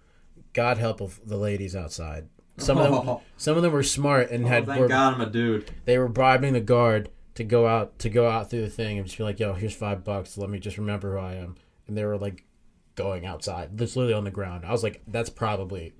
God 0.54 0.78
help 0.78 1.00
the 1.26 1.38
ladies 1.38 1.76
outside. 1.76 2.28
Some 2.58 2.78
of 2.78 2.84
them, 2.92 2.94
Oh. 3.10 3.22
some 3.38 3.56
of 3.56 3.64
them 3.64 3.72
were 3.72 3.84
smart 3.84 4.32
and 4.32 4.44
Oh, 4.46 4.48
had 4.50 4.66
thank 4.66 4.82
were, 4.82 4.88
God 4.90 5.14
I'm 5.14 5.22
a 5.22 5.30
dude. 5.30 5.72
they 5.86 5.98
were 5.98 6.10
bribing 6.10 6.52
the 6.54 6.60
guard 6.60 7.10
to 7.40 7.46
go 7.46 7.66
out 7.68 7.98
to 8.00 8.10
go 8.10 8.30
out 8.30 8.50
through 8.50 8.64
the 8.64 8.70
thing 8.70 8.98
and 8.98 9.08
just 9.08 9.18
be 9.18 9.24
like, 9.24 9.40
"Yo, 9.40 9.54
here's 9.54 9.74
five 9.74 10.04
bucks. 10.04 10.38
Let 10.38 10.50
me 10.50 10.60
just 10.60 10.78
remember 10.78 11.14
who 11.14 11.20
I 11.20 11.36
am." 11.36 11.56
And 11.88 11.98
they 11.98 12.04
were 12.04 12.18
like 12.18 12.44
going 12.96 13.26
outside, 13.26 13.78
just 13.78 13.96
literally 13.96 14.14
on 14.14 14.26
the 14.26 14.30
ground. 14.30 14.66
I 14.66 14.74
was 14.74 14.84
like, 14.84 15.02
"That's 15.08 15.30
probably 15.30 15.94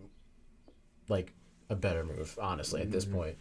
like 1.08 1.34
a 1.70 1.76
better 1.76 2.04
move, 2.04 2.38
honestly, 2.42 2.82
at 2.82 2.92
this 2.92 3.06
point, 3.06 3.38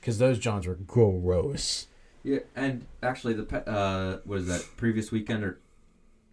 because 0.00 0.16
those 0.16 0.38
Johns 0.38 0.66
were 0.66 0.74
gross." 0.74 1.86
Yeah, 2.24 2.38
and 2.56 2.86
actually, 3.02 3.34
the 3.34 3.42
pe- 3.42 3.64
uh, 3.66 4.20
what 4.24 4.38
is 4.38 4.46
that? 4.46 4.64
Previous 4.78 5.12
weekend 5.12 5.44
or 5.44 5.60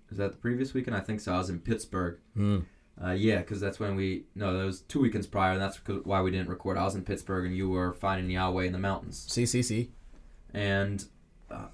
is 0.09 0.17
that 0.17 0.31
the 0.31 0.37
previous 0.37 0.73
weekend? 0.73 0.95
I 0.95 1.01
think 1.01 1.19
so. 1.19 1.33
I 1.33 1.39
was 1.39 1.49
in 1.49 1.59
Pittsburgh. 1.59 2.19
Mm. 2.37 2.63
Uh, 3.03 3.11
yeah, 3.11 3.39
because 3.39 3.59
that's 3.59 3.81
when 3.81 3.97
we 3.97 4.23
no, 4.33 4.57
that 4.57 4.63
was 4.63 4.79
two 4.79 5.01
weekends 5.01 5.27
prior, 5.27 5.51
and 5.51 5.61
that's 5.61 5.77
why 6.05 6.21
we 6.21 6.31
didn't 6.31 6.47
record. 6.47 6.77
I 6.77 6.85
was 6.85 6.95
in 6.95 7.03
Pittsburgh, 7.03 7.45
and 7.47 7.53
you 7.53 7.69
were 7.69 7.91
finding 7.91 8.31
Yahweh 8.31 8.63
in 8.63 8.71
the 8.71 8.79
mountains, 8.79 9.27
CCC. 9.29 9.89
And 10.53 11.03
uh, 11.51 11.67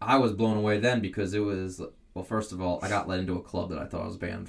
I 0.00 0.18
was 0.18 0.32
blown 0.32 0.56
away 0.56 0.78
then 0.78 1.00
because 1.00 1.34
it 1.34 1.40
was 1.40 1.80
well. 2.14 2.24
First 2.24 2.52
of 2.52 2.60
all, 2.60 2.78
I 2.82 2.88
got 2.88 3.08
let 3.08 3.18
into 3.20 3.34
a 3.36 3.42
club 3.42 3.70
that 3.70 3.78
I 3.78 3.84
thought 3.86 4.02
I 4.02 4.06
was 4.06 4.16
banned 4.16 4.48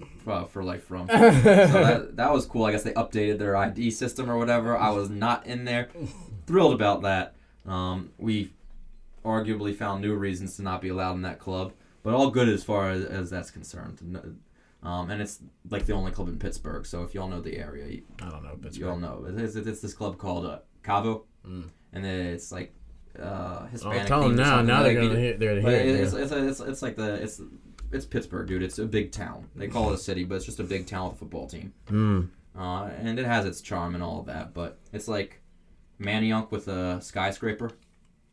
f- 0.00 0.08
uh, 0.26 0.44
for 0.44 0.62
life 0.64 0.84
from. 0.84 1.08
so 1.08 1.14
that, 1.16 2.10
that 2.16 2.32
was 2.32 2.46
cool. 2.46 2.64
I 2.64 2.72
guess 2.72 2.82
they 2.82 2.92
updated 2.92 3.38
their 3.38 3.56
ID 3.56 3.90
system 3.90 4.30
or 4.30 4.38
whatever. 4.38 4.76
I 4.76 4.90
was 4.90 5.10
not 5.10 5.46
in 5.46 5.64
there. 5.64 5.88
Thrilled 6.46 6.74
about 6.74 7.02
that. 7.02 7.34
Um, 7.66 8.10
we 8.18 8.52
arguably 9.24 9.74
found 9.74 10.00
new 10.00 10.14
reasons 10.14 10.56
to 10.56 10.62
not 10.62 10.80
be 10.80 10.88
allowed 10.88 11.14
in 11.14 11.22
that 11.22 11.38
club, 11.38 11.72
but 12.02 12.14
all 12.14 12.30
good 12.30 12.48
as 12.48 12.64
far 12.64 12.90
as, 12.90 13.04
as 13.04 13.30
that's 13.30 13.50
concerned. 13.50 14.38
Um, 14.82 15.10
and 15.10 15.20
it's 15.20 15.40
like 15.68 15.84
the 15.86 15.92
only 15.92 16.12
club 16.12 16.28
in 16.28 16.38
Pittsburgh. 16.38 16.86
So 16.86 17.02
if 17.02 17.14
y'all 17.14 17.28
know 17.28 17.40
the 17.40 17.58
area, 17.58 17.86
you, 17.88 18.02
I 18.22 18.30
don't 18.30 18.44
know, 18.44 18.56
but 18.58 18.76
you 18.76 18.88
all 18.88 18.96
know. 18.96 19.26
It's, 19.28 19.56
it's, 19.56 19.66
it's 19.66 19.80
this 19.80 19.92
club 19.92 20.16
called 20.18 20.46
uh, 20.46 20.60
Cavo, 20.82 21.24
Mm. 21.46 21.68
and 21.92 22.04
it's 22.06 22.50
like 22.52 22.74
uh, 23.20 23.66
I'll 23.84 24.06
tell 24.06 24.22
them 24.22 24.36
now. 24.36 24.62
Now 24.62 24.82
they're 24.82 24.94
gonna 24.94 25.18
hear. 25.18 25.36
They're 25.36 25.60
hearing 25.60 25.96
it's, 25.96 26.12
it. 26.12 26.20
it's, 26.20 26.32
it's, 26.32 26.60
it's 26.60 26.82
like 26.82 26.96
the 26.96 27.14
it's 27.14 27.40
it's 27.92 28.06
Pittsburgh, 28.06 28.46
dude. 28.46 28.62
It's 28.62 28.78
a 28.78 28.86
big 28.86 29.12
town. 29.12 29.48
They 29.56 29.68
call 29.68 29.90
it 29.90 29.94
a 29.94 29.98
city, 29.98 30.24
but 30.24 30.36
it's 30.36 30.44
just 30.44 30.60
a 30.60 30.64
big 30.64 30.86
town 30.86 31.08
with 31.08 31.14
a 31.14 31.18
football 31.18 31.46
team. 31.46 31.72
Mm. 31.88 32.28
Uh, 32.58 32.90
and 32.98 33.18
it 33.18 33.26
has 33.26 33.44
its 33.44 33.60
charm 33.60 33.94
and 33.94 34.02
all 34.02 34.20
of 34.20 34.26
that, 34.26 34.52
but 34.52 34.78
it's 34.92 35.08
like 35.08 35.40
Manayunk 36.00 36.50
with 36.50 36.68
a 36.68 37.00
skyscraper. 37.00 37.70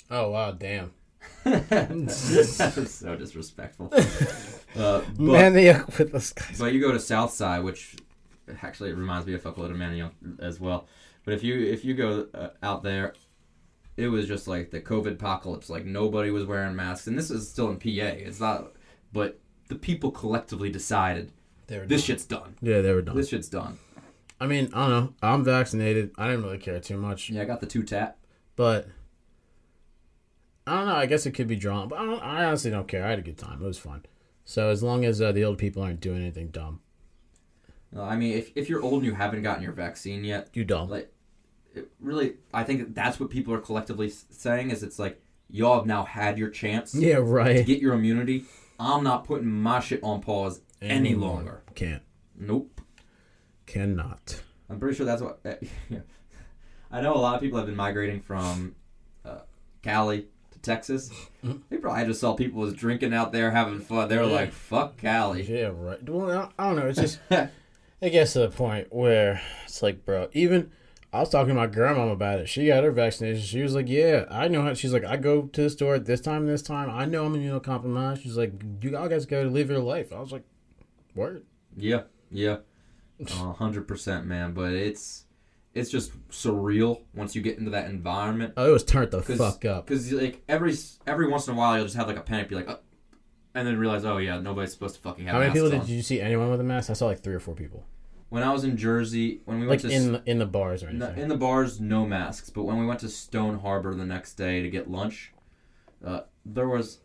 Oh 0.09 0.31
wow, 0.31 0.51
damn. 0.51 0.91
So 2.09 3.15
disrespectful. 3.15 3.93
Uh, 4.75 5.01
but, 5.17 5.53
with 5.53 5.53
the 5.53 6.11
guys. 6.11 6.59
but 6.59 6.73
you 6.73 6.81
go 6.81 6.91
to 6.91 6.99
Southside, 6.99 7.63
which 7.63 7.95
actually 8.61 8.89
it 8.89 8.97
reminds 8.97 9.25
me 9.25 9.33
of 9.33 9.41
fuckload 9.41 9.71
of 9.71 9.77
Manayunk 9.77 10.11
as 10.41 10.59
well. 10.59 10.85
But 11.23 11.33
if 11.33 11.45
you 11.45 11.57
if 11.65 11.85
you 11.85 11.93
go 11.93 12.27
uh, 12.33 12.49
out 12.61 12.83
there, 12.83 13.13
it 13.97 14.07
was 14.07 14.27
just 14.27 14.47
like 14.47 14.71
the 14.71 14.81
COVID 14.81 15.13
apocalypse. 15.13 15.69
Like 15.69 15.85
nobody 15.85 16.31
was 16.31 16.45
wearing 16.45 16.75
masks, 16.75 17.07
and 17.07 17.17
this 17.17 17.31
is 17.31 17.49
still 17.49 17.69
in 17.69 17.77
PA. 17.77 17.87
It's 18.17 18.39
not, 18.39 18.73
but 19.13 19.39
the 19.69 19.75
people 19.75 20.11
collectively 20.11 20.69
decided 20.69 21.31
They 21.67 21.79
were 21.79 21.85
this 21.85 22.01
done. 22.01 22.05
shit's 22.05 22.25
done. 22.25 22.55
Yeah, 22.61 22.81
they 22.81 22.93
were 22.93 23.01
done. 23.01 23.15
This 23.15 23.29
shit's 23.29 23.49
done. 23.49 23.79
I 24.39 24.47
mean, 24.47 24.69
I 24.73 24.87
don't 24.87 24.89
know. 24.89 25.13
I'm 25.21 25.43
vaccinated. 25.45 26.11
I 26.17 26.27
didn't 26.27 26.43
really 26.43 26.57
care 26.57 26.79
too 26.79 26.97
much. 26.97 27.29
Yeah, 27.29 27.41
I 27.41 27.45
got 27.45 27.61
the 27.61 27.67
two 27.67 27.83
tap. 27.83 28.17
But 28.57 28.87
I 30.67 30.77
don't 30.77 30.87
know. 30.87 30.95
I 30.95 31.05
guess 31.05 31.25
it 31.25 31.31
could 31.31 31.47
be 31.47 31.55
drawn, 31.55 31.87
but 31.87 31.99
I, 31.99 32.05
don't, 32.05 32.21
I 32.21 32.43
honestly 32.45 32.71
don't 32.71 32.87
care. 32.87 33.05
I 33.05 33.09
had 33.11 33.19
a 33.19 33.23
good 33.23 33.37
time. 33.37 33.61
It 33.61 33.65
was 33.65 33.77
fun. 33.77 34.05
So 34.43 34.69
as 34.69 34.83
long 34.83 35.05
as 35.05 35.21
uh, 35.21 35.31
the 35.31 35.43
old 35.45 35.57
people 35.57 35.81
aren't 35.83 36.01
doing 36.01 36.21
anything 36.21 36.49
dumb, 36.49 36.81
I 37.97 38.15
mean, 38.17 38.33
if, 38.37 38.51
if 38.55 38.67
you're 38.69 38.81
old 38.81 38.95
and 38.95 39.05
you 39.05 39.13
haven't 39.13 39.41
gotten 39.43 39.63
your 39.63 39.71
vaccine 39.71 40.23
yet, 40.25 40.49
you 40.53 40.65
dumb. 40.65 40.89
like 40.89 41.03
it 41.03 41.13
really, 41.99 42.35
I 42.53 42.63
think 42.63 42.95
that's 42.95 43.19
what 43.19 43.29
people 43.29 43.53
are 43.53 43.59
collectively 43.59 44.09
saying 44.09 44.71
is 44.71 44.83
it's 44.83 44.99
like 44.99 45.21
y'all 45.49 45.77
have 45.77 45.85
now 45.85 46.03
had 46.05 46.37
your 46.37 46.49
chance 46.49 46.93
yeah, 46.95 47.15
right. 47.15 47.57
to 47.57 47.63
get 47.63 47.81
your 47.81 47.93
immunity. 47.93 48.45
I'm 48.79 49.03
not 49.03 49.25
putting 49.25 49.49
my 49.49 49.79
shit 49.79 50.03
on 50.03 50.21
pause 50.21 50.61
any 50.81 51.15
longer. 51.15 51.63
Can't. 51.75 52.03
Nope. 52.37 52.81
Cannot. 53.65 54.41
I'm 54.69 54.79
pretty 54.79 54.95
sure 54.95 55.05
that's 55.05 55.21
what. 55.21 55.39
yeah. 55.89 55.99
I 56.91 57.01
know 57.01 57.13
a 57.13 57.17
lot 57.17 57.35
of 57.35 57.41
people 57.41 57.57
have 57.57 57.67
been 57.67 57.75
migrating 57.75 58.21
from 58.21 58.75
uh, 59.23 59.39
Cali 59.81 60.27
to 60.51 60.59
Texas. 60.59 61.11
They 61.69 61.77
probably 61.77 62.05
just 62.05 62.21
saw 62.21 62.33
people 62.33 62.61
was 62.61 62.73
drinking 62.73 63.13
out 63.13 63.31
there 63.31 63.51
having 63.51 63.79
fun. 63.79 64.09
They 64.09 64.17
were. 64.17 64.23
Yeah. 64.23 64.31
like, 64.31 64.51
"Fuck 64.51 64.97
Cali." 64.97 65.43
Yeah, 65.43 65.71
right. 65.71 66.09
Well, 66.09 66.51
I 66.57 66.63
I 66.63 66.67
don't 66.67 66.75
know. 66.77 66.87
It's 66.87 66.99
just 66.99 67.19
it 67.29 68.09
gets 68.09 68.33
to 68.33 68.39
the 68.39 68.49
point 68.49 68.87
where 68.91 69.41
it's 69.65 69.83
like, 69.83 70.05
bro. 70.05 70.27
Even 70.33 70.71
I 71.15 71.19
was 71.19 71.29
talking 71.29 71.49
to 71.49 71.53
my 71.53 71.67
grandma 71.67 72.09
about 72.09 72.39
it. 72.39 72.49
She 72.49 72.67
got 72.67 72.83
her 72.83 72.91
vaccination. 72.91 73.41
She 73.41 73.61
was 73.61 73.73
like, 73.73 73.87
"Yeah, 73.87 74.25
I 74.29 74.47
know 74.47 74.61
how." 74.61 74.73
She's 74.73 74.91
like, 74.91 75.05
"I 75.05 75.15
go 75.15 75.43
to 75.43 75.61
the 75.63 75.69
store 75.69 75.95
at 75.95 76.05
this 76.05 76.19
time, 76.19 76.45
this 76.45 76.61
time. 76.61 76.89
I 76.89 77.05
know 77.05 77.25
I'm 77.25 77.33
immunocompromised." 77.33 78.21
She's 78.21 78.37
like, 78.37 78.51
"You 78.81 78.97
all 78.97 79.07
guys 79.07 79.25
go 79.25 79.43
to 79.43 79.49
live 79.49 79.69
your 79.69 79.79
life." 79.79 80.11
I 80.11 80.19
was 80.19 80.31
like, 80.31 80.43
"Word." 81.15 81.45
Yeah, 81.77 82.03
yeah, 82.29 82.57
a 83.19 83.53
hundred 83.53 83.87
percent, 83.87 84.25
man. 84.25 84.53
But 84.53 84.73
it's 84.73 85.25
it's 85.73 85.89
just 85.89 86.11
surreal 86.29 87.01
once 87.13 87.35
you 87.35 87.41
get 87.41 87.57
into 87.57 87.71
that 87.71 87.89
environment. 87.89 88.53
Oh, 88.57 88.69
it 88.69 88.71
was 88.71 88.83
turned 88.83 89.11
the 89.11 89.21
fuck 89.21 89.63
up. 89.65 89.87
Because 89.87 90.11
like 90.11 90.43
every 90.49 90.75
every 91.07 91.27
once 91.27 91.47
in 91.47 91.53
a 91.53 91.57
while 91.57 91.75
you'll 91.75 91.85
just 91.85 91.97
have 91.97 92.07
like 92.07 92.17
a 92.17 92.21
panic, 92.21 92.49
be 92.49 92.55
like, 92.55 92.69
oh, 92.69 92.79
and 93.53 93.67
then 93.67 93.77
realize, 93.77 94.03
oh 94.05 94.17
yeah, 94.17 94.39
nobody's 94.39 94.73
supposed 94.73 94.95
to 94.95 95.01
fucking 95.01 95.25
have. 95.25 95.35
How 95.35 95.39
many 95.39 95.53
people 95.53 95.73
on. 95.73 95.79
did 95.79 95.89
you 95.89 96.01
see? 96.01 96.19
Anyone 96.19 96.51
with 96.51 96.59
a 96.59 96.63
mask? 96.63 96.89
I 96.89 96.93
saw 96.93 97.07
like 97.07 97.21
three 97.21 97.35
or 97.35 97.39
four 97.39 97.55
people, 97.55 97.85
When 98.35 98.43
I 98.43 98.51
was 98.51 98.65
in 98.65 98.75
Jersey, 98.75 99.39
when 99.45 99.61
we 99.61 99.65
went 99.65 99.81
like 99.81 99.89
to 99.89 99.95
in 99.95 100.11
the, 100.11 100.23
in 100.25 100.39
the 100.39 100.45
bars 100.45 100.83
or 100.83 100.89
in 100.89 100.97
anything. 101.01 101.15
the, 101.15 101.21
in 101.21 101.29
the 101.29 101.37
bars, 101.37 101.79
no 101.79 102.05
masks. 102.05 102.49
But 102.49 102.63
when 102.63 102.77
we 102.77 102.85
went 102.85 102.99
to 102.99 103.07
Stone 103.07 103.59
Harbor 103.59 103.95
the 103.95 104.03
next 104.05 104.33
day 104.33 104.61
to 104.61 104.69
get 104.69 104.91
lunch, 104.91 105.31
uh, 106.05 106.23
there 106.45 106.67
was. 106.67 106.99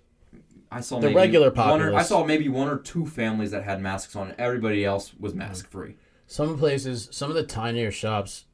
I 0.73 0.81
saw 0.81 0.99
The 0.99 1.07
maybe 1.07 1.15
regular 1.17 1.51
one 1.53 1.81
or, 1.83 1.95
I 1.95 2.03
saw 2.03 2.25
maybe 2.25 2.49
one 2.49 2.67
or 2.69 2.79
two 2.79 3.07
families 3.07 3.53
that 3.53 3.63
had 3.63 3.81
masks 3.81 4.17
on. 4.17 4.35
Everybody 4.39 4.85
else 4.85 5.15
was 5.21 5.33
mask 5.33 5.71
free. 5.71 5.95
some 6.27 6.59
places, 6.59 7.09
some 7.13 7.31
of 7.31 7.37
the 7.37 7.45
tinier 7.45 7.93
shops 7.93 8.47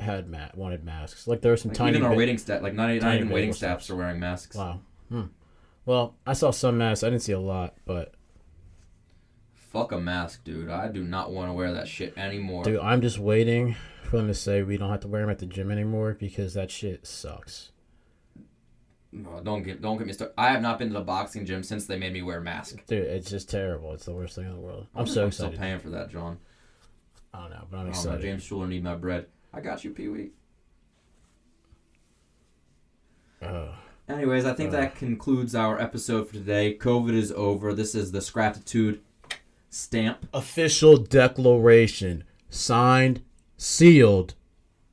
had 0.00 0.28
ma- 0.28 0.48
wanted 0.56 0.82
masks. 0.84 1.28
Like 1.28 1.40
there 1.40 1.52
were 1.52 1.56
some 1.56 1.68
Like, 1.70 1.78
tiny. 1.78 1.90
even 1.90 2.02
our 2.02 2.10
bit- 2.10 2.18
waiting 2.18 2.38
staff, 2.38 2.62
like 2.62 2.74
not, 2.74 2.88
not 2.96 3.14
even 3.14 3.28
waiting 3.28 3.50
bagel 3.50 3.54
staffs 3.54 3.90
are 3.90 3.96
wearing 3.96 4.18
masks. 4.18 4.56
Wow. 4.56 4.80
Hmm. 5.08 5.22
Well, 5.86 6.16
I 6.26 6.32
saw 6.32 6.50
some 6.50 6.78
masks. 6.78 7.04
I 7.04 7.10
didn't 7.10 7.22
see 7.22 7.32
a 7.32 7.38
lot, 7.40 7.74
but 7.84 8.14
Fuck 9.70 9.92
a 9.92 10.00
mask, 10.00 10.44
dude. 10.44 10.70
I 10.70 10.88
do 10.88 11.04
not 11.04 11.30
want 11.32 11.48
to 11.50 11.52
wear 11.52 11.72
that 11.74 11.88
shit 11.88 12.16
anymore. 12.16 12.64
dude, 12.64 12.80
I'm 12.80 13.00
just 13.02 13.18
waiting 13.18 13.76
for 14.04 14.16
them 14.16 14.26
to 14.28 14.34
say 14.34 14.62
we 14.62 14.76
don't 14.78 14.90
have 14.90 15.00
to 15.00 15.08
wear 15.08 15.20
them 15.20 15.30
at 15.30 15.38
the 15.40 15.46
gym 15.46 15.70
anymore 15.70 16.14
because 16.18 16.54
that 16.54 16.70
shit 16.70 17.06
sucks. 17.06 17.70
No, 19.12 19.40
don't 19.42 19.62
get 19.62 19.80
don't 19.82 19.96
get 19.98 20.06
me 20.06 20.12
started. 20.12 20.34
I 20.38 20.50
have 20.50 20.60
not 20.62 20.78
been 20.78 20.88
to 20.88 20.94
the 20.94 21.00
boxing 21.00 21.44
gym 21.46 21.62
since 21.62 21.86
they 21.86 21.98
made 21.98 22.12
me 22.12 22.22
wear 22.22 22.38
a 22.38 22.42
mask. 22.42 22.84
Dude, 22.86 23.06
it's 23.06 23.30
just 23.30 23.48
terrible. 23.50 23.92
It's 23.94 24.04
the 24.04 24.12
worst 24.14 24.34
thing 24.36 24.44
in 24.46 24.52
the 24.52 24.60
world. 24.60 24.86
I'm 24.94 24.98
wonder 25.00 25.12
so 25.12 25.26
if 25.26 25.34
still 25.34 25.46
excited. 25.46 25.60
paying 25.60 25.78
for 25.80 25.90
that, 25.90 26.10
John. 26.10 26.38
I 27.34 27.40
don't 27.40 27.50
know, 27.50 27.66
but 27.70 27.76
I'm 27.76 27.80
I 27.80 27.84
don't 27.84 27.84
know. 27.92 27.98
excited. 28.00 28.22
James 28.22 28.42
Schuler 28.42 28.66
need 28.66 28.84
my 28.84 28.94
bread. 28.94 29.26
I 29.52 29.60
got 29.60 29.82
you, 29.84 29.90
Pee 29.92 30.08
Wee. 30.08 30.30
Ugh. 33.42 33.68
Anyways, 34.08 34.44
I 34.44 34.54
think 34.54 34.70
Uh. 34.70 34.80
that 34.80 34.94
concludes 34.96 35.54
our 35.54 35.80
episode 35.80 36.26
for 36.28 36.34
today. 36.34 36.76
COVID 36.76 37.12
is 37.14 37.32
over. 37.32 37.74
This 37.74 37.94
is 37.94 38.12
the 38.12 38.20
Scraptitude 38.22 39.00
stamp. 39.70 40.26
Official 40.32 40.96
declaration 40.96 42.24
signed, 42.50 43.22
sealed, 43.56 44.34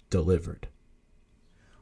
delivered. 0.09 0.67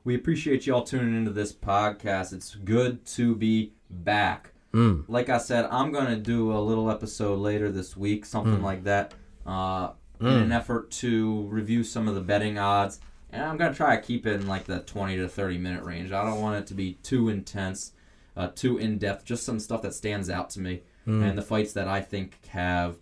We 0.03 0.15
appreciate 0.15 0.67
y'all 0.67 0.83
tuning 0.83 1.15
into 1.15 1.31
this 1.31 1.53
podcast. 1.53 2.33
It's 2.33 2.55
good 2.55 3.05
to 3.07 3.35
be 3.35 3.73
back. 3.89 4.51
Mm. 4.73 5.05
Like 5.07 5.29
I 5.29 5.37
said, 5.37 5.65
I'm 5.71 5.91
gonna 5.91 6.17
do 6.17 6.51
a 6.51 6.59
little 6.59 6.89
episode 6.91 7.39
later 7.39 7.71
this 7.71 7.95
week, 7.95 8.25
something 8.25 8.57
Mm. 8.59 8.63
like 8.63 8.83
that, 8.83 9.13
uh, 9.45 9.91
in 10.19 10.27
an 10.27 10.51
effort 10.51 10.89
to 10.89 11.43
review 11.49 11.83
some 11.83 12.07
of 12.07 12.15
the 12.15 12.21
betting 12.21 12.57
odds. 12.57 12.99
And 13.29 13.43
I'm 13.43 13.57
gonna 13.57 13.73
try 13.73 13.95
to 13.95 14.01
keep 14.01 14.25
it 14.25 14.39
in 14.41 14.47
like 14.47 14.65
the 14.65 14.79
20 14.79 15.17
to 15.17 15.27
30 15.27 15.57
minute 15.57 15.83
range. 15.83 16.11
I 16.11 16.23
don't 16.23 16.39
want 16.41 16.57
it 16.57 16.67
to 16.67 16.73
be 16.73 16.93
too 17.03 17.29
intense, 17.29 17.91
uh, 18.37 18.47
too 18.55 18.77
in 18.77 18.97
depth. 18.97 19.25
Just 19.25 19.43
some 19.43 19.59
stuff 19.59 19.81
that 19.83 19.93
stands 19.93 20.29
out 20.29 20.49
to 20.51 20.59
me, 20.61 20.83
Mm. 21.07 21.23
and 21.29 21.37
the 21.37 21.41
fights 21.41 21.73
that 21.73 21.87
I 21.87 22.01
think 22.01 22.45
have 22.47 22.95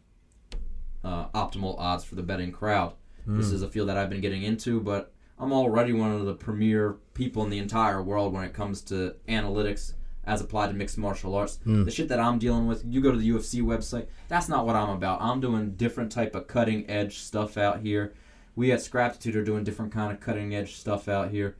uh, 1.03 1.28
optimal 1.30 1.78
odds 1.78 2.03
for 2.03 2.15
the 2.15 2.23
betting 2.23 2.52
crowd. 2.52 2.94
This 3.28 3.52
is 3.52 3.61
a 3.61 3.68
field 3.68 3.88
that 3.90 3.98
I've 3.98 4.10
been 4.10 4.22
getting 4.22 4.41
into, 4.44 4.80
but 4.82 5.14
I'm 5.40 5.53
already 5.53 5.94
one 5.94 6.11
of 6.11 6.26
the 6.26 6.34
premier 6.34 6.98
people 7.14 7.44
in 7.44 7.49
the 7.52 7.60
entire 7.60 8.02
world 8.02 8.34
when 8.34 8.44
it 8.44 8.53
comes 8.53 8.82
to 8.84 9.15
analytics 9.28 9.94
as 10.23 10.41
applied 10.41 10.68
to 10.68 10.73
mixed 10.73 10.98
martial 10.98 11.36
arts. 11.36 11.60
The 11.86 11.91
shit 11.91 12.07
that 12.10 12.19
I'm 12.19 12.40
dealing 12.40 12.68
with, 12.68 12.84
you 12.86 12.99
go 13.02 13.11
to 13.11 13.18
the 13.18 13.30
UFC 13.30 13.61
website, 13.61 14.07
that's 14.28 14.49
not 14.49 14.65
what 14.65 14.76
I'm 14.76 14.90
about. 14.90 15.22
I'm 15.22 15.40
doing 15.40 15.72
different 15.76 16.11
type 16.11 16.34
of 16.36 16.48
cutting 16.48 16.90
edge 16.90 17.19
stuff 17.19 17.57
out 17.57 17.82
here. 17.82 18.14
We 18.56 18.72
at 18.72 18.82
Scraptitude 18.82 19.36
are 19.36 19.44
doing 19.44 19.64
different 19.64 19.91
kind 19.91 20.11
of 20.11 20.19
cutting 20.19 20.53
edge 20.56 20.76
stuff 20.76 21.07
out 21.07 21.30
here, 21.32 21.56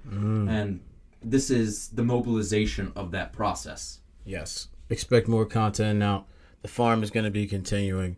and 0.50 0.82
this 1.24 1.50
is 1.50 1.90
the 1.90 2.04
mobilization 2.04 2.92
of 2.96 3.12
that 3.12 3.34
process. 3.34 4.00
Yes. 4.26 4.68
Expect 4.90 5.28
more 5.28 5.46
content 5.46 6.00
now. 6.00 6.26
The 6.62 6.68
farm 6.68 7.04
is 7.04 7.10
going 7.12 7.24
to 7.26 7.32
be 7.32 7.48
continuing. 7.48 8.18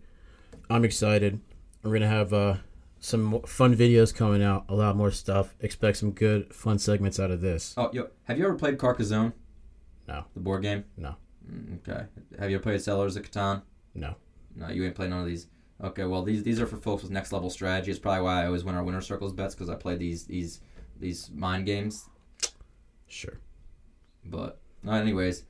I'm 0.69 0.83
excited. 0.85 1.39
We're 1.83 1.91
going 1.91 2.01
to 2.01 2.07
have 2.07 2.33
uh, 2.33 2.55
some 2.99 3.41
fun 3.43 3.75
videos 3.75 4.13
coming 4.15 4.43
out, 4.43 4.65
a 4.69 4.75
lot 4.75 4.95
more 4.95 5.11
stuff. 5.11 5.53
Expect 5.61 5.97
some 5.97 6.11
good, 6.11 6.53
fun 6.53 6.79
segments 6.79 7.19
out 7.19 7.31
of 7.31 7.41
this. 7.41 7.73
Oh, 7.77 7.89
yo, 7.93 8.07
have 8.23 8.37
you 8.37 8.45
ever 8.45 8.55
played 8.55 8.77
Carcassonne? 8.77 9.33
No. 10.07 10.25
The 10.33 10.39
board 10.39 10.61
game? 10.63 10.85
No. 10.97 11.15
Mm, 11.49 11.79
Okay. 11.87 12.05
Have 12.39 12.49
you 12.49 12.57
ever 12.57 12.63
played 12.63 12.81
Settlers 12.81 13.15
of 13.15 13.29
Catan? 13.29 13.61
No. 13.93 14.15
No, 14.55 14.69
you 14.69 14.83
ain't 14.85 14.95
played 14.95 15.09
none 15.09 15.19
of 15.21 15.25
these. 15.25 15.47
Okay, 15.83 16.05
well 16.05 16.21
these 16.23 16.43
these 16.43 16.61
are 16.61 16.67
for 16.67 16.77
folks 16.77 17.01
with 17.03 17.11
next 17.11 17.33
level 17.33 17.49
strategy. 17.49 17.89
It's 17.91 17.99
probably 17.99 18.21
why 18.21 18.43
I 18.43 18.45
always 18.45 18.63
win 18.63 18.75
our 18.75 18.83
winner 18.83 19.01
circles 19.01 19.33
bets 19.33 19.53
because 19.55 19.69
I 19.69 19.75
play 19.75 19.95
these 19.95 20.25
these 20.25 20.61
these 20.99 21.29
mind 21.33 21.65
games. 21.65 22.07
Sure. 23.07 23.39
But 24.23 24.59
anyways, 24.89 25.43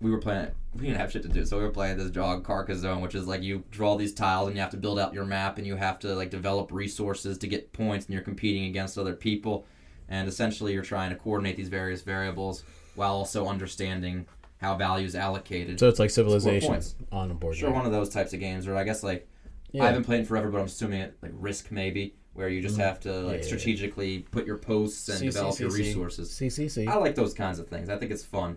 we 0.00 0.10
were 0.10 0.18
playing. 0.18 0.48
We 0.74 0.82
didn't 0.86 0.98
have 0.98 1.10
shit 1.10 1.22
to 1.22 1.28
do, 1.28 1.44
so 1.46 1.56
we 1.56 1.64
were 1.64 1.70
playing 1.70 1.96
this 1.96 2.10
jog 2.10 2.44
Carcassonne, 2.44 3.00
which 3.00 3.14
is 3.14 3.26
like 3.26 3.42
you 3.42 3.64
draw 3.70 3.96
these 3.96 4.12
tiles 4.12 4.48
and 4.48 4.56
you 4.56 4.60
have 4.60 4.70
to 4.72 4.76
build 4.76 4.98
out 4.98 5.14
your 5.14 5.24
map 5.24 5.56
and 5.58 5.66
you 5.66 5.76
have 5.76 5.98
to 6.00 6.14
like 6.14 6.28
develop 6.30 6.70
resources 6.70 7.38
to 7.38 7.46
get 7.46 7.72
points 7.72 8.06
and 8.06 8.12
you're 8.14 8.22
competing 8.22 8.66
against 8.66 8.98
other 8.98 9.14
people, 9.14 9.64
and 10.08 10.28
essentially 10.28 10.72
you're 10.74 10.82
trying 10.82 11.10
to 11.10 11.16
coordinate 11.16 11.56
these 11.56 11.68
various 11.68 12.02
variables 12.02 12.62
while 12.94 13.14
also 13.14 13.46
understanding 13.46 14.26
how 14.58 14.74
value 14.74 15.06
is 15.06 15.14
allocated. 15.14 15.78
So 15.80 15.88
it's 15.88 15.98
like 15.98 16.10
civilization 16.10 16.82
on 17.12 17.30
a 17.30 17.34
board 17.34 17.56
Sure, 17.56 17.68
game. 17.68 17.76
one 17.76 17.86
of 17.86 17.92
those 17.92 18.08
types 18.10 18.32
of 18.32 18.40
games, 18.40 18.66
or 18.66 18.76
I 18.76 18.84
guess 18.84 19.02
like 19.02 19.26
Yeah. 19.72 19.84
I 19.84 19.86
haven't 19.88 20.04
played 20.04 20.26
forever, 20.26 20.50
but 20.50 20.58
I'm 20.58 20.66
assuming 20.66 21.00
it 21.00 21.16
like 21.22 21.32
Risk 21.34 21.70
maybe, 21.70 22.14
where 22.34 22.48
you 22.48 22.60
just 22.60 22.76
mm. 22.76 22.82
have 22.84 23.00
to 23.00 23.12
like. 23.20 23.40
Yeah. 23.40 23.46
strategically 23.46 24.20
put 24.30 24.46
your 24.46 24.56
posts 24.58 25.08
and 25.08 25.18
C- 25.18 25.26
develop 25.26 25.54
C- 25.54 25.64
your 25.64 25.70
C- 25.70 25.76
C. 25.76 25.82
resources. 25.88 26.30
CCC. 26.30 26.86
I 26.88 26.96
like 26.96 27.14
those 27.14 27.32
kinds 27.34 27.58
of 27.58 27.68
things. 27.68 27.88
I 27.88 27.96
think 27.96 28.10
it's 28.12 28.24
fun. 28.24 28.56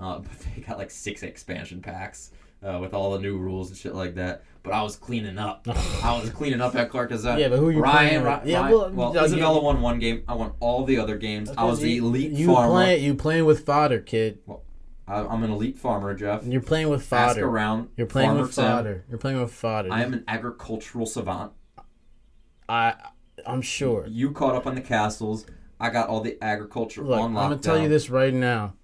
Uh, 0.00 0.18
but 0.20 0.32
they 0.56 0.62
got 0.62 0.78
like 0.78 0.90
six 0.90 1.22
expansion 1.22 1.82
packs 1.82 2.30
uh, 2.62 2.78
with 2.80 2.94
all 2.94 3.12
the 3.12 3.18
new 3.18 3.36
rules 3.38 3.68
and 3.68 3.78
shit 3.78 3.94
like 3.94 4.14
that. 4.14 4.42
But 4.62 4.72
I 4.72 4.82
was 4.82 4.96
cleaning 4.96 5.38
up. 5.38 5.66
I 6.02 6.18
was 6.20 6.30
cleaning 6.30 6.60
up 6.60 6.74
at 6.74 6.90
Carcassonne. 6.90 7.38
Yeah, 7.38 7.48
but 7.48 7.58
who 7.58 7.70
you 7.70 7.80
Ryan, 7.80 8.08
playing? 8.08 8.24
Ryan, 8.24 8.48
Yeah, 8.48 8.60
Ryan- 8.60 8.96
well, 8.96 9.12
well, 9.12 9.24
Isabella 9.24 9.58
you- 9.58 9.64
won 9.64 9.80
one 9.80 9.98
game. 9.98 10.22
I 10.28 10.34
won 10.34 10.52
all 10.60 10.84
the 10.84 10.98
other 10.98 11.16
games. 11.16 11.50
I 11.56 11.64
was 11.64 11.80
the 11.80 11.98
elite 11.98 12.32
you 12.32 12.46
farmer. 12.46 12.72
Play, 12.72 12.98
you 12.98 13.14
playing 13.14 13.44
with 13.44 13.64
fodder, 13.64 14.00
kid. 14.00 14.38
I, 15.08 15.24
I'm 15.24 15.42
an 15.42 15.50
elite 15.50 15.78
farmer, 15.78 16.14
Jeff. 16.14 16.44
You're 16.46 16.60
playing 16.60 16.88
with 16.88 17.02
fodder. 17.02 17.30
Ask 17.30 17.38
around. 17.40 17.88
You're 17.96 18.06
playing 18.06 18.28
Farmer 18.28 18.42
with 18.42 18.54
Tim. 18.54 18.64
fodder. 18.64 19.04
You're 19.08 19.18
playing 19.18 19.40
with 19.40 19.52
fodder. 19.52 19.92
I 19.92 20.02
am 20.02 20.12
an 20.12 20.24
agricultural 20.28 21.06
savant. 21.06 21.52
I. 22.68 22.94
I'm 23.46 23.62
sure. 23.62 24.06
You 24.06 24.32
caught 24.32 24.54
up 24.54 24.66
on 24.66 24.74
the 24.74 24.80
castles. 24.82 25.46
I 25.80 25.88
got 25.88 26.08
all 26.10 26.20
the 26.20 26.36
agriculture 26.42 27.02
Look, 27.02 27.18
I'm 27.18 27.32
gonna 27.32 27.56
tell 27.56 27.78
you 27.78 27.88
this 27.88 28.10
right 28.10 28.34
now. 28.34 28.74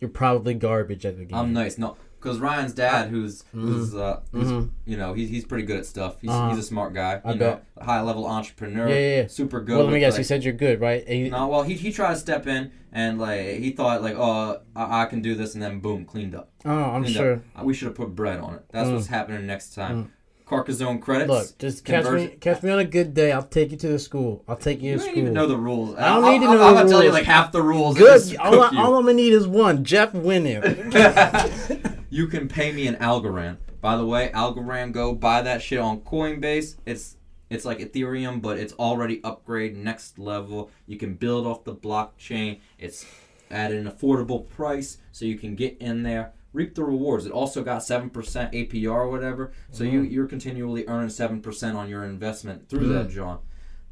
You're 0.00 0.10
probably 0.10 0.54
garbage 0.54 1.04
at 1.06 1.18
the 1.18 1.24
game. 1.24 1.36
I'm 1.38 1.52
nice. 1.52 1.76
No, 1.78 1.96
because 2.20 2.38
Ryan's 2.38 2.72
dad, 2.72 3.08
who's 3.10 3.44
who's 3.52 3.94
uh, 3.94 4.20
who's, 4.32 4.68
you 4.86 4.96
know, 4.96 5.12
he's 5.14 5.28
he's 5.28 5.44
pretty 5.44 5.64
good 5.64 5.76
at 5.78 5.86
stuff. 5.86 6.20
He's, 6.20 6.30
Mm-hmm. 6.30 6.38
Uh-huh. 6.40 6.50
he's 6.50 6.58
a 6.58 6.66
smart 6.66 6.94
guy. 6.94 7.20
I 7.24 7.32
You 7.32 7.38
bet. 7.38 7.64
high 7.80 8.00
level 8.00 8.26
entrepreneur. 8.26 8.88
Yeah, 8.88 8.94
yeah, 8.94 9.16
yeah. 9.22 9.26
Super 9.26 9.60
good. 9.60 9.76
well, 9.76 9.86
let 9.86 9.92
me 9.92 10.00
guess. 10.00 10.12
like- 10.14 10.18
you 10.18 10.24
said 10.24 10.44
you're 10.44 10.52
good, 10.54 10.80
right? 10.80 11.06
You- 11.08 11.30
no, 11.30 11.48
well, 11.48 11.62
he, 11.62 11.74
he 11.74 11.90
tried 11.92 12.14
to 12.14 12.16
step 12.20 12.46
in 12.46 12.70
and 12.92 13.18
like 13.18 13.40
he 13.58 13.70
thought 13.72 14.02
like, 14.02 14.14
oh, 14.16 14.60
I, 14.76 15.02
I 15.02 15.06
can 15.06 15.20
do 15.20 15.34
this, 15.34 15.54
and 15.54 15.62
then 15.62 15.80
boom, 15.80 16.04
cleaned 16.04 16.34
up. 16.34 16.50
oh, 16.64 16.70
I'm 16.70 17.02
Cleaned 17.02 17.16
sure. 17.16 17.32
Up. 17.34 17.42
Uh, 17.60 17.64
We 17.64 17.74
should 17.74 17.86
have 17.86 17.94
put 17.96 18.14
bread 18.14 18.38
on 18.40 18.54
it. 18.54 18.64
That's 18.70 18.88
Mm. 18.88 18.94
what's 18.94 19.06
happening 19.08 19.46
next 19.46 19.74
time. 19.74 20.12
Carcassonne 20.48 20.98
credits. 21.00 21.28
Look, 21.30 21.58
just 21.58 21.84
catch 21.84 22.06
me, 22.10 22.28
catch 22.40 22.62
me 22.62 22.70
on 22.70 22.78
a 22.78 22.84
good 22.84 23.12
day. 23.14 23.32
I'll 23.32 23.42
take 23.42 23.70
you 23.70 23.76
to 23.78 23.88
the 23.88 23.98
school. 23.98 24.42
I'll 24.48 24.56
take 24.56 24.80
you 24.80 24.92
You 24.92 24.98
to 24.98 24.98
don't 24.98 25.08
school. 25.10 25.22
even 25.22 25.32
know 25.34 25.46
the 25.46 25.56
rules. 25.58 25.96
I 25.96 26.08
don't 26.14 26.24
I'll- 26.24 26.32
need 26.32 26.38
to 26.40 26.46
I'll- 26.46 26.54
know 26.54 26.62
I'm 26.68 26.74
gonna 26.74 26.88
tell 26.88 27.04
you 27.04 27.12
like 27.12 27.24
half 27.24 27.52
the 27.52 27.62
rules. 27.62 27.98
good. 27.98 28.36
All, 28.36 28.60
I, 28.62 28.68
all 28.78 28.96
I'm 28.96 29.04
gonna 29.04 29.14
need 29.14 29.32
is 29.32 29.46
one. 29.46 29.84
Jeff 29.84 30.14
winning. 30.14 30.62
You 32.10 32.26
can 32.26 32.48
pay 32.48 32.72
me 32.72 32.86
an 32.86 32.96
Algorand. 32.96 33.58
By 33.82 33.96
the 33.98 34.06
way, 34.06 34.30
Algorand, 34.34 34.92
go 34.92 35.14
buy 35.14 35.42
that 35.42 35.60
shit 35.60 35.78
on 35.78 36.00
Coinbase. 36.00 36.76
It's 36.86 37.16
it's 37.50 37.64
like 37.66 37.78
Ethereum, 37.80 38.40
but 38.40 38.58
it's 38.58 38.72
already 38.74 39.22
upgrade 39.22 39.76
next 39.76 40.18
level. 40.18 40.70
You 40.86 40.96
can 40.96 41.14
build 41.14 41.46
off 41.46 41.64
the 41.64 41.74
blockchain. 41.74 42.60
It's 42.78 43.04
at 43.50 43.72
an 43.72 43.84
affordable 43.90 44.48
price, 44.48 44.98
so 45.12 45.24
you 45.26 45.38
can 45.38 45.54
get 45.54 45.76
in 45.80 46.02
there, 46.02 46.32
reap 46.52 46.74
the 46.74 46.84
rewards. 46.84 47.26
It 47.26 47.32
also 47.32 47.62
got 47.62 47.82
seven 47.82 48.10
percent 48.10 48.52
APR 48.52 48.90
or 48.92 49.10
whatever, 49.10 49.52
so 49.70 49.84
you 49.84 50.02
Mm. 50.02 50.10
you're 50.10 50.26
continually 50.26 50.86
earning 50.88 51.10
seven 51.10 51.40
percent 51.40 51.76
on 51.76 51.88
your 51.88 52.04
investment 52.04 52.68
through 52.68 52.88
that, 52.88 53.10
John. 53.10 53.38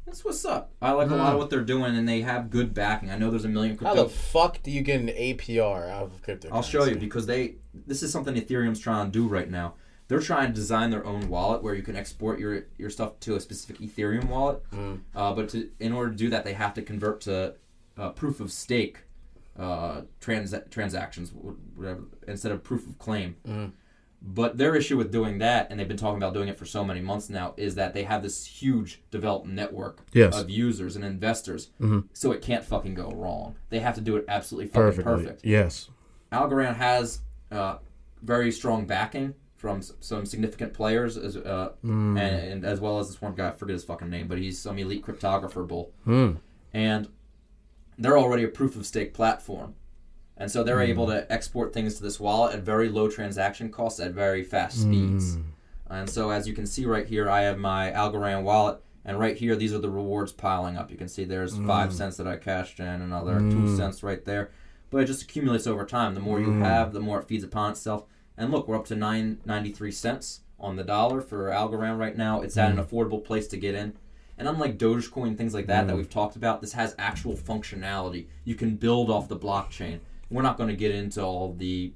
That's 0.05 0.23
what's 0.23 0.45
up. 0.45 0.71
I 0.81 0.91
like 0.91 1.09
a 1.09 1.15
lot 1.15 1.33
of 1.33 1.37
what 1.39 1.49
they're 1.49 1.59
doing, 1.65 1.93
and 1.97 2.07
they 2.07 2.21
have 2.21 2.49
good 2.49 2.73
backing. 2.73 3.11
I 3.11 3.17
know 3.17 3.29
there's 3.29 3.43
a 3.43 3.49
million 3.49 3.75
Mm. 3.75 3.83
How 3.83 3.93
crypto 3.93 4.03
the 4.07 4.09
fuck 4.13 4.63
do 4.63 4.71
you 4.71 4.81
get 4.81 5.01
an 5.01 5.09
APR 5.09 5.89
out 5.89 6.03
of 6.03 6.21
crypto? 6.21 6.47
I'll 6.51 6.61
show 6.61 6.85
you 6.85 6.95
because 6.95 7.25
they 7.25 7.55
this 7.85 8.01
is 8.03 8.11
something 8.11 8.33
Ethereum's 8.35 8.79
trying 8.79 9.07
to 9.07 9.11
do 9.11 9.27
right 9.27 9.49
now. 9.49 9.73
They're 10.07 10.21
trying 10.21 10.47
to 10.47 10.53
design 10.53 10.89
their 10.89 11.05
own 11.05 11.27
wallet 11.27 11.61
where 11.61 11.75
you 11.75 11.83
can 11.83 11.97
export 11.97 12.39
your 12.39 12.63
your 12.77 12.89
stuff 12.89 13.19
to 13.21 13.35
a 13.35 13.41
specific 13.41 13.79
Ethereum 13.81 14.29
wallet. 14.29 14.63
Uh, 15.13 15.33
but 15.33 15.49
to, 15.49 15.69
in 15.81 15.91
order 15.91 16.09
to 16.11 16.15
do 16.15 16.29
that, 16.29 16.45
they 16.45 16.53
have 16.53 16.73
to 16.75 16.81
convert 16.81 17.19
to 17.21 17.55
uh, 17.97 18.11
proof 18.11 18.39
of 18.39 18.49
stake 18.51 18.99
uh, 19.57 20.01
trans- 20.19 20.53
transactions, 20.69 21.31
whatever, 21.75 22.03
instead 22.27 22.51
of 22.51 22.63
proof 22.63 22.85
of 22.87 22.97
claim. 22.99 23.35
But 24.19 24.57
their 24.57 24.75
issue 24.75 24.97
with 24.97 25.11
doing 25.11 25.37
that, 25.39 25.67
and 25.69 25.79
they've 25.79 25.87
been 25.87 25.95
talking 25.95 26.17
about 26.17 26.33
doing 26.33 26.47
it 26.47 26.57
for 26.57 26.65
so 26.65 26.83
many 26.83 27.01
months 27.01 27.29
now, 27.29 27.53
is 27.55 27.75
that 27.75 27.93
they 27.93 28.03
have 28.03 28.23
this 28.23 28.45
huge 28.45 28.99
developed 29.11 29.45
network 29.45 29.99
Yes. 30.11 30.35
of 30.39 30.49
users 30.49 30.95
and 30.95 31.05
investors, 31.05 31.69
so 32.13 32.31
it 32.31 32.41
can't 32.41 32.63
fucking 32.65 32.95
go 32.95 33.11
wrong. 33.11 33.55
They 33.69 33.79
have 33.79 33.93
to 33.95 34.01
do 34.01 34.15
it 34.15 34.25
absolutely 34.27 34.67
fucking 34.69 34.81
Perfectly. 34.81 35.03
perfect. 35.03 35.45
Yes. 35.45 35.89
Algorand 36.31 36.75
has 36.77 37.19
uh, 37.51 37.77
very 38.23 38.51
strong 38.51 38.85
backing 38.87 39.35
from 39.55 39.77
s- 39.77 39.93
some 40.01 40.25
significant 40.25 40.73
players, 40.73 41.15
as, 41.15 41.37
uh, 41.37 41.73
and, 41.83 42.17
and 42.19 42.65
as 42.65 42.79
well 42.81 42.99
as 42.99 43.07
this 43.09 43.21
one 43.21 43.33
guy. 43.35 43.49
I 43.49 43.51
forget 43.51 43.73
his 43.75 43.83
fucking 43.85 44.09
name, 44.09 44.27
but 44.27 44.37
he's 44.39 44.57
some 44.59 44.77
elite 44.79 45.05
cryptographer 45.05 45.65
bull, 45.67 45.91
and 46.73 47.07
they're 47.97 48.17
already 48.17 48.43
a 48.43 48.47
proof 48.49 48.75
of 48.75 48.85
stake 48.85 49.13
platform, 49.13 49.75
and 50.37 50.51
so 50.51 50.63
they're 50.63 50.83
hmm. 50.83 50.91
able 50.91 51.07
to 51.07 51.31
export 51.31 51.73
things 51.73 51.95
to 51.95 52.03
this 52.03 52.19
wallet 52.19 52.55
at 52.55 52.61
very 52.61 52.89
low 52.89 53.09
transaction 53.09 53.69
costs 53.69 53.99
at 53.99 54.11
very 54.11 54.43
fast 54.43 54.83
hmm. 54.83 54.91
speeds. 54.91 55.37
And 55.89 56.09
so, 56.09 56.31
as 56.31 56.47
you 56.47 56.53
can 56.53 56.65
see 56.65 56.85
right 56.85 57.07
here, 57.07 57.29
I 57.29 57.41
have 57.41 57.57
my 57.57 57.91
Algorand 57.91 58.43
wallet. 58.43 58.79
And 59.05 59.17
right 59.17 59.37
here, 59.37 59.55
these 59.55 59.73
are 59.73 59.79
the 59.79 59.89
rewards 59.89 60.33
piling 60.33 60.75
up. 60.75 60.91
You 60.91 60.97
can 60.97 61.07
see 61.07 61.23
there's 61.23 61.55
hmm. 61.55 61.65
five 61.65 61.93
cents 61.93 62.17
that 62.17 62.27
I 62.27 62.35
cashed 62.35 62.81
in, 62.81 63.01
another 63.01 63.39
two 63.39 63.77
cents 63.77 64.03
right 64.03 64.23
there. 64.25 64.51
But 64.89 65.03
it 65.03 65.05
just 65.05 65.23
accumulates 65.23 65.65
over 65.65 65.85
time. 65.85 66.13
The 66.13 66.19
more 66.19 66.41
you 66.41 66.59
have, 66.59 66.91
the 66.91 66.99
more 66.99 67.19
it 67.19 67.27
feeds 67.27 67.43
upon 67.43 67.71
itself. 67.71 68.03
And 68.37 68.51
look, 68.51 68.67
we're 68.67 68.75
up 68.75 68.85
to 68.87 68.95
nine 68.95 69.39
ninety 69.45 69.71
three 69.71 69.91
cents 69.91 70.41
on 70.59 70.75
the 70.75 70.83
dollar 70.83 71.21
for 71.21 71.49
Algorand 71.49 71.97
right 71.97 72.17
now. 72.17 72.41
It's 72.41 72.57
at 72.57 72.71
an 72.71 72.83
affordable 72.83 73.23
place 73.23 73.47
to 73.47 73.57
get 73.57 73.75
in. 73.75 73.95
And 74.37 74.47
unlike 74.47 74.77
Dogecoin, 74.77 75.37
things 75.37 75.53
like 75.53 75.67
that 75.67 75.87
that 75.87 75.93
mm. 75.93 75.97
we've 75.97 76.09
talked 76.09 76.35
about, 76.35 76.61
this 76.61 76.73
has 76.73 76.95
actual 76.99 77.35
functionality. 77.35 78.27
You 78.43 78.55
can 78.55 78.75
build 78.75 79.09
off 79.09 79.27
the 79.27 79.37
blockchain. 79.37 79.99
We're 80.29 80.43
not 80.43 80.57
going 80.57 80.69
to 80.69 80.75
get 80.75 80.93
into 80.93 81.23
all 81.23 81.53
the 81.53 81.93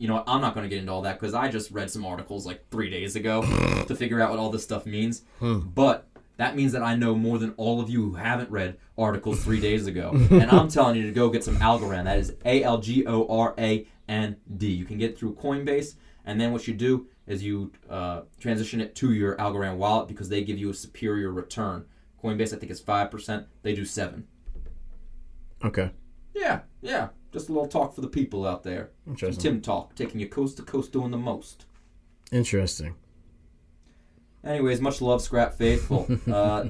you 0.00 0.08
know, 0.08 0.24
I'm 0.26 0.40
not 0.40 0.54
going 0.54 0.64
to 0.64 0.70
get 0.70 0.78
into 0.78 0.90
all 0.92 1.02
that 1.02 1.20
because 1.20 1.34
I 1.34 1.50
just 1.50 1.70
read 1.72 1.90
some 1.90 2.06
articles 2.06 2.46
like 2.46 2.66
three 2.70 2.88
days 2.88 3.16
ago 3.16 3.42
to 3.86 3.94
figure 3.94 4.18
out 4.18 4.30
what 4.30 4.38
all 4.38 4.48
this 4.48 4.64
stuff 4.64 4.86
means. 4.86 5.24
Hmm. 5.40 5.58
But 5.58 6.08
that 6.38 6.56
means 6.56 6.72
that 6.72 6.82
I 6.82 6.94
know 6.94 7.14
more 7.14 7.38
than 7.38 7.52
all 7.58 7.82
of 7.82 7.90
you 7.90 8.02
who 8.02 8.14
haven't 8.14 8.50
read 8.50 8.78
articles 8.96 9.40
three 9.44 9.60
days 9.60 9.86
ago. 9.86 10.12
and 10.30 10.50
I'm 10.50 10.68
telling 10.68 10.96
you 10.96 11.02
to 11.02 11.12
go 11.12 11.28
get 11.28 11.44
some 11.44 11.58
Algorand. 11.58 12.04
That 12.04 12.18
is 12.18 12.34
A 12.46 12.62
L 12.62 12.78
G 12.78 13.04
O 13.06 13.26
R 13.28 13.54
A 13.58 13.86
N 14.08 14.36
D. 14.56 14.68
You 14.68 14.86
can 14.86 14.96
get 14.96 15.10
it 15.10 15.18
through 15.18 15.34
Coinbase. 15.34 15.96
And 16.24 16.40
then 16.40 16.50
what 16.50 16.66
you 16.66 16.72
do 16.72 17.06
is 17.30 17.44
you 17.44 17.70
uh, 17.88 18.22
transition 18.40 18.80
it 18.80 18.96
to 18.96 19.12
your 19.12 19.36
Algorand 19.36 19.76
wallet 19.76 20.08
because 20.08 20.28
they 20.28 20.42
give 20.42 20.58
you 20.58 20.68
a 20.68 20.74
superior 20.74 21.30
return. 21.30 21.84
Coinbase, 22.22 22.52
I 22.52 22.58
think, 22.58 22.72
is 22.72 22.82
5%. 22.82 23.46
They 23.62 23.72
do 23.72 23.84
7 23.84 24.26
Okay. 25.64 25.92
Yeah, 26.34 26.62
yeah. 26.82 27.08
Just 27.32 27.48
a 27.48 27.52
little 27.52 27.68
talk 27.68 27.94
for 27.94 28.00
the 28.00 28.08
people 28.08 28.44
out 28.44 28.64
there. 28.64 28.90
Some 29.04 29.12
Interesting. 29.12 29.42
Tim 29.42 29.60
talk, 29.60 29.94
taking 29.94 30.18
you 30.20 30.28
coast 30.28 30.56
to 30.56 30.64
coast, 30.64 30.90
doing 30.92 31.12
the 31.12 31.18
most. 31.18 31.66
Interesting. 32.32 32.96
Anyways, 34.42 34.80
much 34.80 35.00
love, 35.00 35.22
Scrap 35.22 35.54
Faithful. 35.54 36.08
Uh, 36.26 36.68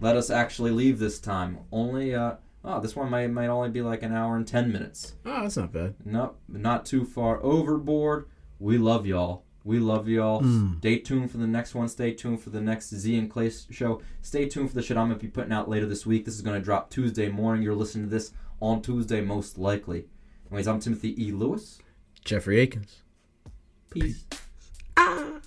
let 0.00 0.16
us 0.16 0.30
actually 0.30 0.72
leave 0.72 0.98
this 0.98 1.20
time. 1.20 1.58
Only, 1.70 2.14
uh, 2.14 2.34
oh, 2.64 2.80
this 2.80 2.96
one 2.96 3.10
might 3.10 3.28
might 3.30 3.48
only 3.48 3.68
be 3.68 3.82
like 3.82 4.02
an 4.02 4.12
hour 4.12 4.36
and 4.36 4.46
ten 4.46 4.72
minutes. 4.72 5.14
Oh, 5.24 5.42
that's 5.42 5.56
not 5.56 5.72
bad. 5.72 5.94
Nope, 6.04 6.38
not 6.48 6.86
too 6.86 7.04
far 7.04 7.40
overboard. 7.42 8.26
We 8.58 8.78
love 8.78 9.06
y'all. 9.06 9.44
We 9.64 9.78
love 9.78 10.08
y'all. 10.08 10.42
Mm. 10.42 10.78
Stay 10.78 10.98
tuned 10.98 11.30
for 11.30 11.38
the 11.38 11.46
next 11.46 11.74
one. 11.74 11.88
Stay 11.88 12.12
tuned 12.12 12.40
for 12.40 12.50
the 12.50 12.60
next 12.60 12.94
Z 12.94 13.16
and 13.16 13.30
Clay 13.30 13.50
show. 13.70 14.00
Stay 14.20 14.48
tuned 14.48 14.70
for 14.70 14.74
the 14.74 14.82
shit 14.82 14.96
I'm 14.96 15.08
gonna 15.08 15.18
be 15.18 15.28
putting 15.28 15.52
out 15.52 15.68
later 15.68 15.86
this 15.86 16.04
week. 16.04 16.24
This 16.24 16.34
is 16.34 16.42
gonna 16.42 16.60
drop 16.60 16.90
Tuesday 16.90 17.28
morning. 17.28 17.62
You're 17.62 17.74
listening 17.74 18.06
to 18.06 18.10
this 18.10 18.32
on 18.60 18.82
Tuesday, 18.82 19.20
most 19.20 19.58
likely. 19.58 20.06
Anyways, 20.46 20.68
I'm 20.68 20.80
Timothy 20.80 21.20
E. 21.22 21.32
Lewis. 21.32 21.78
Jeffrey 22.24 22.60
Akins. 22.60 23.02
Peace. 23.90 24.24
Ah. 24.96 25.40